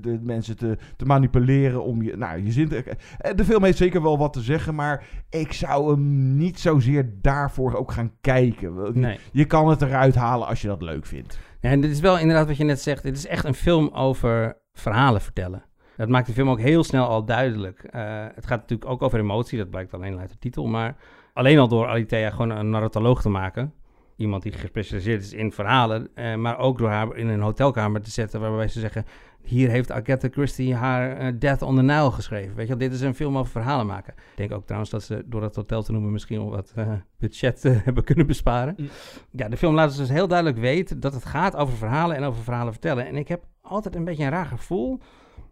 de 0.00 0.18
mensen 0.22 0.56
te, 0.56 0.78
te 0.96 1.04
manipuleren 1.04 1.84
om 1.84 2.02
je, 2.02 2.16
nou, 2.16 2.44
je 2.44 2.52
zin 2.52 2.68
te... 2.68 2.96
De 3.34 3.44
film 3.44 3.64
heeft 3.64 3.78
zeker 3.78 4.02
wel 4.02 4.18
wat 4.18 4.32
te 4.32 4.40
zeggen, 4.40 4.74
maar 4.74 5.06
ik 5.30 5.52
zou 5.52 5.90
hem 5.90 6.36
niet 6.36 6.60
zozeer 6.60 7.10
daarvoor 7.20 7.74
ook 7.74 7.92
gaan 7.92 8.12
kijken. 8.20 8.74
Je, 8.74 8.90
Nee. 8.94 9.18
je 9.32 9.44
kan 9.44 9.68
het 9.68 9.82
eruit 9.82 10.14
halen 10.14 10.46
als 10.46 10.62
je 10.62 10.68
dat 10.68 10.82
leuk 10.82 11.06
vindt. 11.06 11.38
En 11.60 11.80
dit 11.80 11.90
is 11.90 12.00
wel 12.00 12.18
inderdaad 12.18 12.46
wat 12.46 12.56
je 12.56 12.64
net 12.64 12.80
zegt. 12.80 13.02
Dit 13.02 13.16
is 13.16 13.26
echt 13.26 13.44
een 13.44 13.54
film 13.54 13.88
over 13.88 14.56
verhalen 14.72 15.20
vertellen. 15.20 15.64
Dat 15.96 16.08
maakt 16.08 16.26
de 16.26 16.32
film 16.32 16.50
ook 16.50 16.60
heel 16.60 16.84
snel 16.84 17.06
al 17.06 17.24
duidelijk. 17.24 17.78
Eh, 17.82 18.26
het 18.34 18.46
gaat 18.46 18.60
natuurlijk 18.60 18.90
ook 18.90 19.02
over 19.02 19.18
emotie, 19.18 19.58
dat 19.58 19.70
blijkt 19.70 19.94
alleen 19.94 20.18
uit 20.18 20.30
de 20.30 20.38
titel. 20.38 20.66
Maar 20.66 20.96
alleen 21.32 21.58
al 21.58 21.68
door 21.68 21.86
Alitea 21.86 22.30
gewoon 22.30 22.50
een 22.50 22.70
narratoloog 22.70 23.22
te 23.22 23.28
maken. 23.28 23.72
Iemand 24.18 24.42
die 24.42 24.52
gespecialiseerd 24.52 25.22
is 25.22 25.32
in 25.32 25.52
verhalen. 25.52 26.08
eh, 26.14 26.34
maar 26.34 26.58
ook 26.58 26.78
door 26.78 26.88
haar 26.88 27.16
in 27.16 27.28
een 27.28 27.40
hotelkamer 27.40 28.00
te 28.00 28.10
zetten 28.10 28.40
waarbij 28.40 28.68
ze 28.68 28.80
zeggen... 28.80 29.04
Hier 29.48 29.68
heeft 29.70 29.90
Agatha 29.90 30.28
Christie 30.30 30.74
haar 30.74 31.16
eh, 31.16 31.32
Death 31.38 31.62
on 31.62 31.76
the 31.76 31.82
Nile 31.82 32.10
geschreven. 32.10 32.54
Weet 32.56 32.68
je 32.68 32.76
wel, 32.76 32.88
dit 32.88 32.92
is 32.92 33.00
een 33.00 33.14
film 33.14 33.38
over 33.38 33.52
verhalen 33.52 33.86
maken. 33.86 34.14
Ik 34.16 34.36
denk 34.36 34.52
ook 34.52 34.64
trouwens 34.64 34.90
dat 34.90 35.02
ze 35.02 35.22
door 35.26 35.40
dat 35.40 35.56
hotel 35.56 35.82
te 35.82 35.92
noemen 35.92 36.12
misschien 36.12 36.38
wel 36.38 36.50
wat 36.50 36.72
eh, 36.74 36.92
budget 37.18 37.64
eh, 37.64 37.76
hebben 37.84 38.04
kunnen 38.04 38.26
besparen. 38.26 38.74
Mm. 38.76 38.88
Ja, 39.30 39.48
de 39.48 39.56
film 39.56 39.74
laat 39.74 39.96
dus 39.96 40.08
heel 40.08 40.28
duidelijk 40.28 40.58
weten 40.58 41.00
dat 41.00 41.12
het 41.12 41.24
gaat 41.24 41.56
over 41.56 41.76
verhalen 41.76 42.16
en 42.16 42.22
over 42.22 42.42
verhalen 42.42 42.72
vertellen. 42.72 43.06
En 43.06 43.16
ik 43.16 43.28
heb 43.28 43.44
altijd 43.60 43.94
een 43.94 44.04
beetje 44.04 44.24
een 44.24 44.30
raar 44.30 44.46
gevoel 44.46 45.00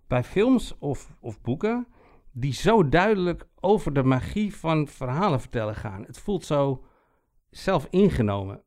bij 0.07 0.25
films 0.25 0.77
of, 0.79 1.13
of 1.21 1.41
boeken 1.41 1.87
die 2.33 2.53
zo 2.53 2.89
duidelijk 2.89 3.47
over 3.61 3.93
de 3.93 4.03
magie 4.03 4.57
van 4.57 4.89
verhalen 4.89 5.41
vertellen 5.41 5.75
gaan. 5.75 6.05
Het 6.07 6.19
voelt 6.19 6.45
zo 6.45 6.85
zelf 7.57 7.87
ingenomen. 7.91 8.63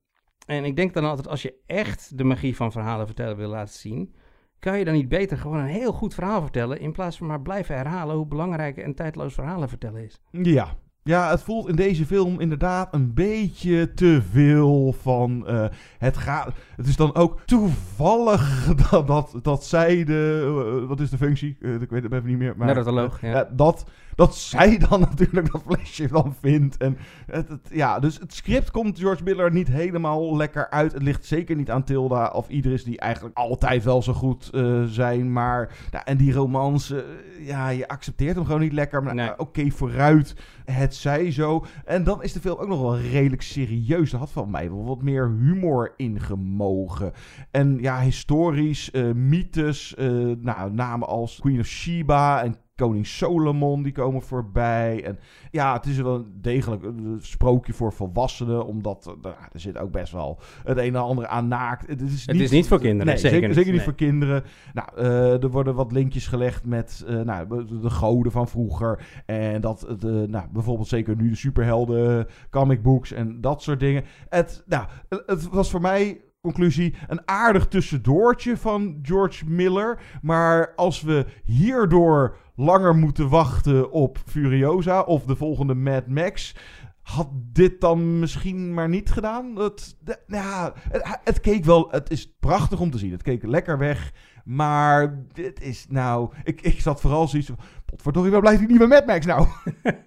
En 0.45 0.63
ik 0.65 0.75
denk 0.75 0.93
dan 0.93 1.03
altijd, 1.05 1.27
als 1.27 1.41
je 1.41 1.53
echt 1.65 2.17
de 2.17 2.23
magie 2.23 2.55
van 2.55 2.71
verhalen 2.71 3.05
vertellen 3.05 3.37
wil 3.37 3.49
laten 3.49 3.73
zien, 3.73 4.15
kan 4.59 4.77
je 4.79 4.85
dan 4.85 4.93
niet 4.93 5.09
beter 5.09 5.37
gewoon 5.37 5.57
een 5.57 5.65
heel 5.65 5.91
goed 5.93 6.13
verhaal 6.13 6.41
vertellen, 6.41 6.79
in 6.79 6.91
plaats 6.91 7.17
van 7.17 7.27
maar 7.27 7.41
blijven 7.41 7.75
herhalen 7.75 8.15
hoe 8.15 8.25
belangrijk 8.27 8.77
en 8.77 8.95
tijdloos 8.95 9.33
verhalen 9.33 9.69
vertellen 9.69 10.03
is. 10.03 10.21
Ja. 10.31 10.67
Ja, 11.03 11.29
het 11.29 11.41
voelt 11.41 11.67
in 11.69 11.75
deze 11.75 12.05
film 12.05 12.39
inderdaad 12.39 12.93
een 12.93 13.13
beetje 13.13 13.93
te 13.93 14.21
veel 14.31 14.93
van 15.01 15.47
eh, 15.47 15.65
het 15.97 16.17
gaat. 16.17 16.53
Het 16.75 16.87
is 16.87 16.95
dan 16.95 17.15
ook 17.15 17.39
toevallig 17.45 18.65
dat, 18.89 19.07
dat, 19.07 19.39
dat 19.41 19.63
zij 19.65 20.03
de. 20.03 20.79
eh, 20.81 20.87
wat 20.87 20.99
is 20.99 21.09
de 21.09 21.17
functie? 21.17 21.57
Eh, 21.61 21.81
ik 21.81 21.89
weet 21.89 22.03
het 22.03 22.13
even 22.13 22.29
niet 22.29 22.37
meer. 22.37 22.53
Maar, 22.57 22.67
Narratoloog, 22.67 23.21
eh, 23.21 23.31
ja. 23.31 23.43
eh, 23.45 23.51
dat, 23.55 23.85
dat 24.19 24.35
zij 24.35 24.77
dan 24.89 24.99
natuurlijk 24.99 25.51
dat 25.51 25.61
flesje 25.67 26.07
dan 26.07 26.35
vindt. 26.41 26.77
En 26.77 26.97
het, 27.25 27.47
het- 27.49 27.69
ja, 27.71 27.99
dus 27.99 28.19
het 28.19 28.33
script 28.33 28.71
komt 28.71 28.99
George 28.99 29.23
Miller 29.23 29.51
niet 29.51 29.67
helemaal 29.67 30.35
lekker 30.37 30.69
uit. 30.69 30.93
Het 30.93 31.01
ligt 31.03 31.25
zeker 31.25 31.55
niet 31.55 31.69
aan 31.71 31.83
Tilda 31.83 32.27
of 32.27 32.49
Idris, 32.49 32.83
die 32.83 32.99
eigenlijk 32.99 33.37
altijd 33.37 33.83
wel 33.83 34.01
zo 34.01 34.13
goed 34.13 34.49
eh, 34.49 34.83
zijn. 34.83 35.31
Maar, 35.33 35.75
nou, 35.91 36.03
en 36.05 36.17
die 36.17 36.33
romance, 36.33 37.03
eh, 37.03 37.47
ja, 37.47 37.69
je 37.69 37.87
accepteert 37.87 38.35
hem 38.35 38.45
gewoon 38.45 38.61
niet 38.61 38.73
lekker. 38.73 39.03
Maar 39.03 39.15
Nee. 39.15 39.25
nou, 39.25 39.39
oké, 39.39 39.69
vooruit. 39.69 40.35
Het 40.65 40.95
zij 40.95 41.31
zo. 41.31 41.65
En 41.85 42.03
dan 42.03 42.23
is 42.23 42.33
de 42.33 42.39
film 42.39 42.57
ook 42.59 42.67
nog 42.67 42.81
wel 42.81 42.97
redelijk 42.99 43.41
serieus. 43.41 44.11
Er 44.13 44.19
had 44.19 44.31
van 44.31 44.49
mij 44.49 44.69
wel 44.69 44.85
wat 44.85 45.01
meer 45.01 45.31
humor 45.39 45.93
in 45.97 46.19
gemogen. 46.19 47.11
En 47.51 47.77
ja, 47.81 47.99
historisch, 48.01 48.91
eh, 48.91 49.11
mythes, 49.11 49.95
eh, 49.95 50.07
nou, 50.39 50.71
namen 50.73 51.07
als 51.07 51.39
Queen 51.39 51.59
of 51.59 51.65
Sheba 51.65 52.43
en 52.43 52.55
Koning 52.79 53.07
Solomon, 53.07 53.83
die 53.83 53.91
komen 53.91 54.21
voorbij. 54.21 55.03
En 55.03 55.19
ja, 55.51 55.73
het 55.73 55.85
is 55.85 55.97
wel 55.97 56.25
degelijk 56.41 56.83
een 56.83 57.17
sprookje 57.21 57.73
voor 57.73 57.93
volwassenen, 57.93 58.65
omdat 58.65 59.05
eh, 59.07 59.13
nou, 59.21 59.35
er 59.51 59.59
zit 59.59 59.77
ook 59.77 59.91
best 59.91 60.11
wel 60.11 60.39
het 60.63 60.77
een 60.77 60.95
en 60.95 61.01
ander 61.01 61.27
aan 61.27 61.47
naakt. 61.47 61.87
Het 61.87 62.01
is 62.01 62.25
Het 62.25 62.39
is 62.39 62.51
niet 62.51 62.67
voor 62.67 62.79
kinderen, 62.79 63.05
Nee, 63.05 63.17
zeker 63.17 63.53
zeker, 63.53 63.63
niet, 63.63 63.73
niet 63.73 63.81
voor 63.81 63.95
kinderen. 63.95 64.43
Nou, 64.73 64.87
eh, 64.95 65.43
er 65.43 65.49
worden 65.49 65.75
wat 65.75 65.91
linkjes 65.91 66.27
gelegd 66.27 66.65
met 66.65 67.03
eh, 67.07 67.21
nou, 67.21 67.47
de, 67.47 67.79
de 67.79 67.89
goden 67.89 68.31
van 68.31 68.47
vroeger. 68.47 69.05
En 69.25 69.61
dat, 69.61 69.95
de, 69.99 70.25
nou, 70.29 70.45
bijvoorbeeld 70.53 70.87
zeker 70.87 71.15
nu 71.15 71.29
de 71.29 71.35
superhelden, 71.35 72.27
comic 72.49 72.81
books 72.81 73.11
en 73.11 73.41
dat 73.41 73.61
soort 73.61 73.79
dingen. 73.79 74.03
Het, 74.29 74.63
nou, 74.65 74.85
het 75.25 75.49
was 75.49 75.69
voor 75.69 75.81
mij 75.81 76.21
conclusie, 76.41 76.95
een 77.07 77.27
aardig 77.27 77.67
tussendoortje 77.67 78.57
van 78.57 78.99
George 79.01 79.45
Miller. 79.49 80.01
Maar 80.21 80.75
als 80.75 81.01
we 81.01 81.25
hierdoor 81.43 82.37
langer 82.55 82.95
moeten 82.95 83.29
wachten 83.29 83.91
op 83.91 84.17
Furiosa 84.25 85.01
of 85.01 85.23
de 85.23 85.35
volgende 85.35 85.73
Mad 85.73 86.07
Max... 86.07 86.55
Had 87.01 87.29
dit 87.33 87.81
dan 87.81 88.19
misschien 88.19 88.73
maar 88.73 88.89
niet 88.89 89.11
gedaan? 89.11 89.55
Het, 89.55 89.97
de- 89.99 90.19
ja, 90.27 90.73
het, 90.75 91.19
het 91.23 91.39
keek 91.39 91.65
wel... 91.65 91.87
Het 91.91 92.11
is 92.11 92.35
prachtig 92.39 92.79
om 92.79 92.91
te 92.91 92.97
zien. 92.97 93.11
Het 93.11 93.21
keek 93.21 93.43
lekker 93.43 93.77
weg. 93.77 94.13
Maar 94.45 95.25
dit 95.33 95.61
is 95.61 95.85
nou... 95.89 96.33
Ik, 96.43 96.61
ik 96.61 96.79
zat 96.79 97.01
vooral 97.01 97.27
zoiets 97.27 97.47
van... 97.47 97.57
Potverdorie, 97.85 98.31
waar 98.31 98.39
blijft 98.39 98.59
die 98.59 98.67
nieuwe 98.67 98.87
Mad 98.87 99.05
Max 99.05 99.25
nou? 99.25 99.47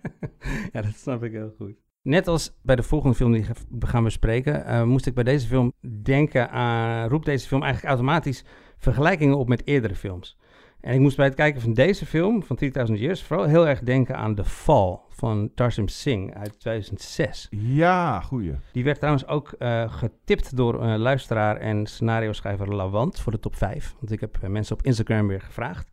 ja, 0.73 0.83
dat 0.83 0.95
snap 0.95 1.25
ik 1.25 1.33
heel 1.33 1.55
goed. 1.59 1.75
Net 2.03 2.29
als 2.29 2.59
bij 2.63 2.77
de 2.77 2.83
volgende 2.83 3.17
film 3.17 3.33
die 3.33 3.47
we 3.71 3.87
gaan 3.87 4.05
bespreken, 4.05 4.65
eh, 4.65 4.83
moest 4.83 5.07
ik 5.07 5.15
bij 5.15 5.25
deze 5.25 5.47
film 5.47 5.73
denken 6.03 6.51
aan, 6.51 7.09
roept 7.09 7.27
deze 7.27 7.47
film 7.47 7.63
eigenlijk 7.63 7.93
automatisch 7.93 8.45
vergelijkingen 8.79 9.39
op 9.39 9.49
met 9.49 9.67
eerdere 9.67 9.95
films. 9.95 10.39
En 10.81 10.95
ik 10.95 11.01
moest 11.01 11.17
bij 11.17 11.27
het 11.27 11.35
kijken 11.35 11.61
van 11.61 11.75
deze 11.75 12.07
film, 12.07 12.43
van 12.43 12.57
3000 12.57 12.99
Years, 12.99 13.23
vooral 13.23 13.47
heel 13.47 13.69
erg 13.69 13.81
denken 13.81 14.17
aan 14.17 14.35
The 14.35 14.45
Fall 14.45 14.99
van 15.09 15.51
Tarsim 15.55 15.89
Singh 15.89 16.37
uit 16.37 16.61
2006. 16.61 17.49
Ja, 17.51 18.21
goeie. 18.21 18.55
Die 18.73 18.85
werd 18.85 18.99
trouwens 18.99 19.27
ook 19.27 19.53
eh, 19.59 19.93
getipt 19.93 20.57
door 20.57 20.83
een 20.83 20.99
luisteraar 20.99 21.57
en 21.57 21.87
scenario-schrijver 21.87 22.75
Lawant 22.75 23.21
voor 23.21 23.33
de 23.33 23.41
top 23.41 23.57
5. 23.57 23.95
Want 23.99 24.13
ik 24.13 24.21
heb 24.21 24.39
eh, 24.43 24.49
mensen 24.49 24.77
op 24.77 24.83
Instagram 24.83 25.27
weer 25.27 25.41
gevraagd 25.41 25.91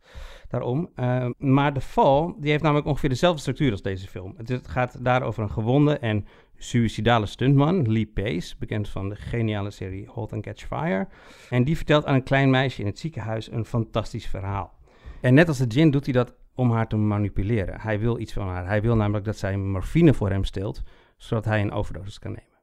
daarom. 0.50 0.90
Eh, 0.94 1.26
maar 1.38 1.72
The 1.72 1.80
Fall, 1.80 2.34
die 2.38 2.50
heeft 2.50 2.62
namelijk 2.62 2.86
ongeveer 2.86 3.08
dezelfde 3.08 3.40
structuur 3.40 3.70
als 3.70 3.82
deze 3.82 4.08
film. 4.08 4.34
Het, 4.36 4.68
gaat 4.68 5.04
daar 5.04 5.22
over 5.22 5.42
een 5.42 5.50
gewonde 5.50 5.98
en 5.98 6.26
suïcidale 6.56 7.26
stuntman, 7.26 7.92
Lee 7.92 8.06
Pace, 8.06 8.54
bekend 8.58 8.88
van 8.88 9.08
de 9.08 9.16
geniale 9.16 9.70
serie 9.70 10.08
Halt 10.14 10.32
and 10.32 10.42
Catch 10.42 10.66
Fire. 10.66 11.08
En 11.50 11.64
die 11.64 11.76
vertelt 11.76 12.04
aan 12.04 12.14
een 12.14 12.22
klein 12.22 12.50
meisje 12.50 12.80
in 12.80 12.86
het 12.86 12.98
ziekenhuis 12.98 13.50
een 13.50 13.64
fantastisch 13.64 14.26
verhaal. 14.26 14.78
En 15.20 15.34
net 15.34 15.48
als 15.48 15.58
de 15.58 15.66
Jin 15.66 15.90
doet 15.90 16.04
hij 16.04 16.12
dat 16.12 16.34
om 16.54 16.70
haar 16.70 16.88
te 16.88 16.96
manipuleren. 16.96 17.80
Hij 17.80 18.00
wil 18.00 18.18
iets 18.18 18.32
van 18.32 18.46
haar. 18.46 18.66
Hij 18.66 18.82
wil 18.82 18.96
namelijk 18.96 19.24
dat 19.24 19.36
zij 19.36 19.56
morfine 19.56 20.14
voor 20.14 20.30
hem 20.30 20.44
steelt, 20.44 20.82
zodat 21.16 21.44
hij 21.44 21.60
een 21.60 21.72
overdosis 21.72 22.18
kan 22.18 22.30
nemen. 22.30 22.58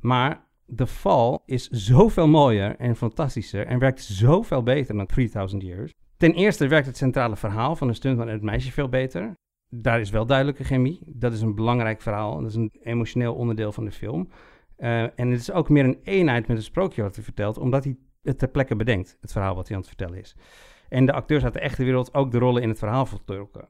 Maar 0.00 0.44
The 0.76 0.86
Fall 0.86 1.38
is 1.44 1.68
zoveel 1.68 2.28
mooier 2.28 2.76
en 2.76 2.96
fantastischer 2.96 3.66
en 3.66 3.78
werkt 3.78 4.02
zoveel 4.02 4.62
beter 4.62 4.96
dan 4.96 5.06
3000 5.06 5.62
Years. 5.62 5.92
Ten 6.16 6.32
eerste 6.32 6.68
werkt 6.68 6.86
het 6.86 6.96
centrale 6.96 7.36
verhaal 7.36 7.76
van 7.76 7.88
de 7.88 7.94
stuntman 7.94 8.26
en 8.26 8.32
het 8.32 8.42
meisje 8.42 8.72
veel 8.72 8.88
beter. 8.88 9.32
Daar 9.68 10.00
is 10.00 10.10
wel 10.10 10.26
duidelijke 10.26 10.64
chemie. 10.64 11.00
Dat 11.06 11.32
is 11.32 11.40
een 11.40 11.54
belangrijk 11.54 12.02
verhaal. 12.02 12.40
Dat 12.40 12.50
is 12.50 12.54
een 12.54 12.72
emotioneel 12.82 13.34
onderdeel 13.34 13.72
van 13.72 13.84
de 13.84 13.90
film. 13.90 14.28
Uh, 14.78 15.02
en 15.02 15.30
het 15.30 15.40
is 15.40 15.52
ook 15.52 15.68
meer 15.68 15.84
een 15.84 16.00
eenheid 16.02 16.46
met 16.46 16.56
het 16.56 16.66
sprookje 16.66 17.02
wat 17.02 17.14
hij 17.14 17.24
vertelt, 17.24 17.58
omdat 17.58 17.84
hij 17.84 17.96
het 18.22 18.38
ter 18.38 18.48
plekke 18.48 18.76
bedenkt, 18.76 19.16
het 19.20 19.32
verhaal 19.32 19.54
wat 19.54 19.66
hij 19.66 19.76
aan 19.76 19.82
het 19.82 19.90
vertellen 19.90 20.18
is. 20.18 20.36
En 20.88 21.06
de 21.06 21.12
acteurs 21.12 21.44
uit 21.44 21.52
de 21.52 21.60
echte 21.60 21.84
wereld 21.84 22.14
ook 22.14 22.30
de 22.30 22.38
rollen 22.38 22.62
in 22.62 22.68
het 22.68 22.78
verhaal 22.78 23.06
vertolken. 23.06 23.68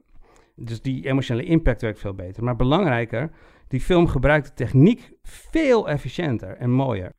Dus 0.55 0.81
die 0.81 1.07
emotionele 1.07 1.47
impact 1.47 1.81
werkt 1.81 1.99
veel 1.99 2.13
beter. 2.13 2.43
Maar 2.43 2.55
belangrijker, 2.55 3.31
die 3.67 3.81
film 3.81 4.07
gebruikt 4.07 4.47
de 4.47 4.53
techniek 4.53 5.11
veel 5.21 5.89
efficiënter 5.89 6.57
en 6.57 6.71
mooier. 6.71 7.13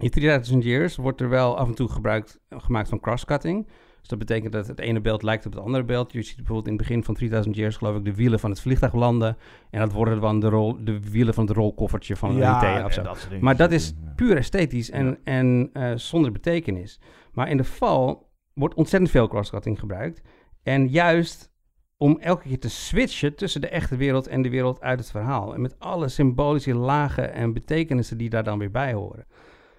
In 0.00 0.10
3000 0.10 0.64
Years 0.64 0.96
wordt 0.96 1.20
er 1.20 1.28
wel 1.28 1.56
af 1.56 1.68
en 1.68 1.74
toe 1.74 1.88
gebruik 1.88 2.38
gemaakt 2.48 2.88
van 2.88 3.00
crosscutting. 3.00 3.66
Dus 4.08 4.18
dat 4.18 4.26
betekent 4.26 4.52
dat 4.52 4.66
het 4.66 4.78
ene 4.80 5.00
beeld 5.00 5.22
lijkt 5.22 5.46
op 5.46 5.52
het 5.52 5.62
andere 5.62 5.84
beeld. 5.84 6.12
Je 6.12 6.22
ziet 6.22 6.36
bijvoorbeeld 6.36 6.66
in 6.66 6.72
het 6.72 6.82
begin 6.82 7.04
van 7.04 7.14
3000 7.14 7.56
Years, 7.56 7.76
geloof 7.76 7.96
ik, 7.96 8.04
de 8.04 8.14
wielen 8.14 8.40
van 8.40 8.50
het 8.50 8.60
vliegtuig 8.60 8.94
landen. 8.94 9.36
En 9.70 9.80
dat 9.80 9.92
worden 9.92 10.20
dan 10.20 10.40
de, 10.40 10.48
rol, 10.48 10.84
de 10.84 11.10
wielen 11.10 11.34
van 11.34 11.46
het 11.46 11.56
rolkoffertje 11.56 12.16
van 12.16 12.30
een 12.30 12.36
Ja, 12.36 12.78
ET 12.78 12.84
of 12.84 12.92
zo. 12.92 13.00
en 13.00 13.06
dat 13.06 13.16
soort 13.16 13.28
dingen. 13.28 13.44
maar 13.44 13.56
dat 13.56 13.72
is 13.72 13.94
puur 14.16 14.36
esthetisch 14.36 14.90
en, 14.90 15.18
en 15.24 15.70
eh, 15.72 15.92
zonder 15.94 16.32
betekenis. 16.32 17.00
Maar 17.32 17.48
in 17.48 17.56
de 17.56 17.64
val 17.64 18.30
wordt 18.54 18.74
ontzettend 18.74 19.10
veel 19.10 19.28
crosscutting 19.28 19.78
gebruikt. 19.78 20.22
En 20.62 20.88
juist 20.88 21.52
om 21.96 22.18
elke 22.20 22.48
keer 22.48 22.58
te 22.58 22.70
switchen 22.70 23.34
tussen 23.36 23.60
de 23.60 23.68
echte 23.68 23.96
wereld 23.96 24.26
en 24.26 24.42
de 24.42 24.50
wereld 24.50 24.80
uit 24.80 24.98
het 24.98 25.10
verhaal. 25.10 25.54
En 25.54 25.60
met 25.60 25.78
alle 25.78 26.08
symbolische 26.08 26.74
lagen 26.74 27.32
en 27.32 27.52
betekenissen 27.52 28.18
die 28.18 28.30
daar 28.30 28.44
dan 28.44 28.58
weer 28.58 28.70
bij 28.70 28.92
horen. 28.92 29.26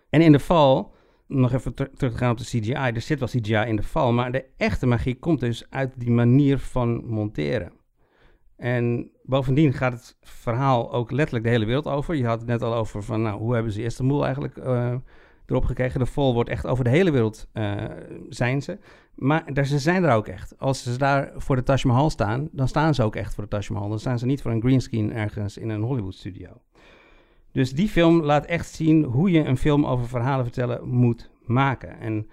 En 0.09 0.21
in 0.21 0.31
de 0.31 0.39
val, 0.39 0.93
nog 1.29 1.53
even 1.53 1.73
ter- 1.73 1.91
terug 1.93 2.11
te 2.11 2.17
gaan 2.17 2.31
op 2.31 2.37
de 2.37 2.43
CGI, 2.43 2.73
er 2.73 3.01
zit 3.01 3.19
wel 3.19 3.27
CGI 3.27 3.67
in 3.67 3.75
de 3.75 3.83
val, 3.83 4.11
maar 4.11 4.31
de 4.31 4.45
echte 4.57 4.85
magie 4.85 5.15
komt 5.19 5.39
dus 5.39 5.65
uit 5.69 5.93
die 5.97 6.11
manier 6.11 6.59
van 6.59 7.05
monteren. 7.05 7.71
En 8.57 9.11
bovendien 9.23 9.73
gaat 9.73 9.93
het 9.93 10.17
verhaal 10.21 10.93
ook 10.93 11.11
letterlijk 11.11 11.45
de 11.45 11.51
hele 11.51 11.65
wereld 11.65 11.85
over. 11.85 12.15
Je 12.15 12.25
had 12.25 12.39
het 12.39 12.49
net 12.49 12.61
al 12.61 12.73
over 12.73 13.03
van, 13.03 13.21
nou, 13.21 13.39
hoe 13.39 13.53
hebben 13.53 13.71
ze 13.71 13.83
Istanbul 13.83 14.23
eigenlijk 14.23 14.57
eh, 14.57 14.95
erop 15.45 15.65
gekregen? 15.65 15.99
De 15.99 16.05
vol 16.05 16.33
wordt 16.33 16.49
echt 16.49 16.67
over 16.67 16.83
de 16.83 16.89
hele 16.89 17.11
wereld 17.11 17.47
eh, 17.51 17.83
zijn 18.29 18.61
ze. 18.61 18.79
Maar 19.15 19.53
daar, 19.53 19.65
ze 19.65 19.79
zijn 19.79 20.03
er 20.03 20.13
ook 20.13 20.27
echt. 20.27 20.59
Als 20.59 20.83
ze 20.83 20.97
daar 20.97 21.31
voor 21.35 21.55
de 21.55 21.63
Taj 21.63 21.81
Mahal 21.83 22.09
staan, 22.09 22.49
dan 22.51 22.67
staan 22.67 22.93
ze 22.95 23.03
ook 23.03 23.15
echt 23.15 23.33
voor 23.33 23.43
de 23.43 23.49
Taj 23.49 23.67
Mahal. 23.71 23.89
Dan 23.89 23.99
staan 23.99 24.19
ze 24.19 24.25
niet 24.25 24.41
voor 24.41 24.51
een 24.51 24.61
greenscreen 24.61 25.13
ergens 25.13 25.57
in 25.57 25.69
een 25.69 25.81
Hollywood 25.81 26.15
studio. 26.15 26.49
Dus 27.51 27.71
die 27.71 27.89
film 27.89 28.21
laat 28.21 28.45
echt 28.45 28.73
zien 28.73 29.03
hoe 29.03 29.31
je 29.31 29.45
een 29.45 29.57
film 29.57 29.85
over 29.85 30.07
verhalen 30.07 30.45
vertellen 30.45 30.87
moet 30.87 31.29
maken. 31.45 31.99
En 31.99 32.27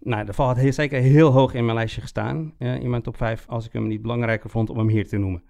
nou, 0.00 0.24
de 0.24 0.32
val 0.32 0.46
had 0.46 0.56
heel, 0.56 0.72
zeker 0.72 1.00
heel 1.00 1.30
hoog 1.30 1.54
in 1.54 1.64
mijn 1.64 1.76
lijstje 1.76 2.00
gestaan. 2.00 2.54
in 2.58 2.90
mijn 2.90 3.02
top 3.02 3.16
5, 3.16 3.44
als 3.48 3.66
ik 3.66 3.72
hem 3.72 3.86
niet 3.86 4.02
belangrijker 4.02 4.50
vond 4.50 4.70
om 4.70 4.78
hem 4.78 4.88
hier 4.88 5.08
te 5.08 5.18
noemen. 5.18 5.42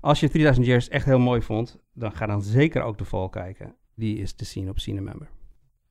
Als 0.00 0.20
je 0.20 0.28
3000 0.28 0.66
Years 0.66 0.88
echt 0.88 1.04
heel 1.04 1.18
mooi 1.18 1.42
vond, 1.42 1.78
dan 1.92 2.12
ga 2.12 2.26
dan 2.26 2.42
zeker 2.42 2.82
ook 2.82 2.98
de 2.98 3.04
val 3.04 3.28
kijken. 3.28 3.74
Die 3.94 4.18
is 4.18 4.32
te 4.32 4.44
zien 4.44 4.68
op 4.68 4.78
Cinemember. 4.78 5.28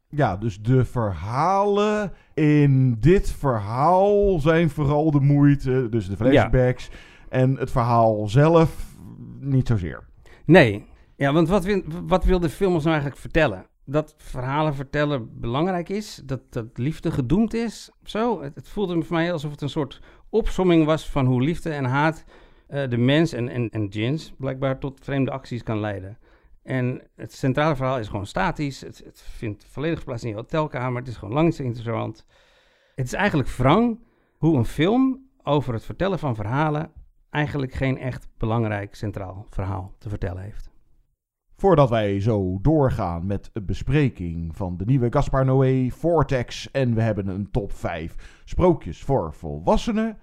Ja, 0.09 0.37
dus 0.37 0.61
de 0.61 0.85
verhalen 0.85 2.11
in 2.33 2.99
dit 2.99 3.31
verhaal 3.31 4.39
zijn 4.39 4.69
vooral 4.69 5.11
de 5.11 5.19
moeite. 5.19 5.87
Dus 5.89 6.07
de 6.07 6.15
flashbacks. 6.15 6.89
En 7.29 7.57
het 7.57 7.71
verhaal 7.71 8.27
zelf 8.27 8.95
niet 9.39 9.67
zozeer. 9.67 10.07
Nee, 10.45 10.85
ja, 11.15 11.33
want 11.33 11.47
wat 11.47 11.63
wil, 11.63 11.81
wat 12.05 12.23
de 12.23 12.49
film 12.49 12.73
ons 12.73 12.83
nou 12.83 12.95
eigenlijk 12.95 13.21
vertellen? 13.21 13.65
Dat 13.85 14.15
verhalen 14.17 14.75
vertellen 14.75 15.39
belangrijk 15.39 15.89
is, 15.89 16.21
dat, 16.25 16.41
dat 16.49 16.65
liefde 16.73 17.11
gedoemd 17.11 17.53
is, 17.53 17.91
zo. 18.03 18.41
Het, 18.41 18.55
het 18.55 18.69
voelde 18.69 19.03
voor 19.03 19.15
mij 19.15 19.31
alsof 19.31 19.51
het 19.51 19.61
een 19.61 19.69
soort 19.69 20.01
opsomming 20.29 20.85
was 20.85 21.09
van 21.09 21.25
hoe 21.25 21.41
liefde 21.41 21.69
en 21.69 21.85
haat 21.85 22.23
eh, 22.67 22.89
de 22.89 22.97
mens 22.97 23.33
en, 23.33 23.49
en, 23.49 23.69
en 23.69 24.19
blijkbaar 24.37 24.79
tot 24.79 24.99
vreemde 25.03 25.31
acties 25.31 25.63
kan 25.63 25.79
leiden. 25.79 26.17
En 26.63 27.01
het 27.15 27.33
centrale 27.33 27.75
verhaal 27.75 27.99
is 27.99 28.07
gewoon 28.07 28.25
statisch. 28.25 28.81
Het, 28.81 29.01
het 29.05 29.21
vindt 29.21 29.65
volledig 29.65 30.03
plaats 30.03 30.23
in 30.23 30.29
je 30.29 30.35
hotelkamer. 30.35 30.99
Het 30.99 31.07
is 31.07 31.17
gewoon 31.17 31.33
lang 31.33 31.47
niet 31.47 31.59
interessant. 31.59 32.25
Het 32.95 33.05
is 33.05 33.13
eigenlijk 33.13 33.49
wrang 33.49 33.99
hoe 34.37 34.57
een 34.57 34.65
film 34.65 35.29
over 35.43 35.73
het 35.73 35.85
vertellen 35.85 36.19
van 36.19 36.35
verhalen 36.35 36.91
eigenlijk 37.29 37.73
geen 37.73 37.97
echt 37.97 38.27
belangrijk 38.37 38.95
centraal 38.95 39.45
verhaal 39.49 39.95
te 39.97 40.09
vertellen 40.09 40.43
heeft. 40.43 40.74
Voordat 41.57 41.89
wij 41.89 42.19
zo 42.19 42.59
doorgaan 42.61 43.25
met 43.25 43.49
een 43.53 43.65
bespreking 43.65 44.55
van 44.55 44.77
de 44.77 44.85
nieuwe 44.85 45.07
Gaspar 45.09 45.45
Noé, 45.45 45.89
Vortex 45.89 46.71
en 46.71 46.95
we 46.95 47.01
hebben 47.01 47.27
een 47.27 47.51
top 47.51 47.71
5 47.71 48.41
sprookjes 48.45 49.03
voor 49.03 49.33
volwassenen. 49.33 50.17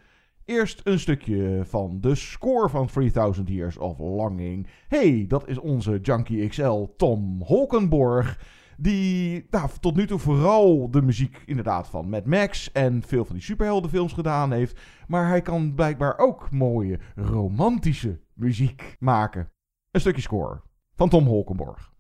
Eerst 0.45 0.81
een 0.85 0.99
stukje 0.99 1.61
van 1.65 2.01
de 2.01 2.15
score 2.15 2.69
van 2.69 2.87
3000 2.87 3.49
Years 3.49 3.79
of 3.79 3.99
Longing. 3.99 4.67
hey, 4.89 5.25
dat 5.29 5.49
is 5.49 5.59
onze 5.59 5.99
Junkie 6.03 6.49
XL 6.49 6.83
Tom 6.97 7.43
Holkenborg. 7.43 8.41
Die 8.77 9.47
nou, 9.51 9.71
tot 9.81 9.97
nu 9.97 10.07
toe 10.07 10.19
vooral 10.19 10.91
de 10.91 11.03
muziek 11.03 11.43
inderdaad 11.47 11.89
van 11.89 12.09
Mad 12.09 12.27
Max 12.27 12.73
en 12.73 13.03
veel 13.03 13.25
van 13.25 13.35
die 13.35 13.45
superheldenfilms 13.45 14.13
gedaan 14.13 14.53
heeft. 14.53 14.81
Maar 15.07 15.29
hij 15.29 15.43
kan 15.43 15.75
blijkbaar 15.75 16.19
ook 16.19 16.51
mooie 16.51 16.99
romantische 17.15 18.21
muziek 18.35 18.97
maken. 18.99 19.51
Een 19.91 20.01
stukje 20.01 20.23
score 20.23 20.63
van 20.97 21.09
Tom 21.09 21.27
Holkenborg. 21.27 21.92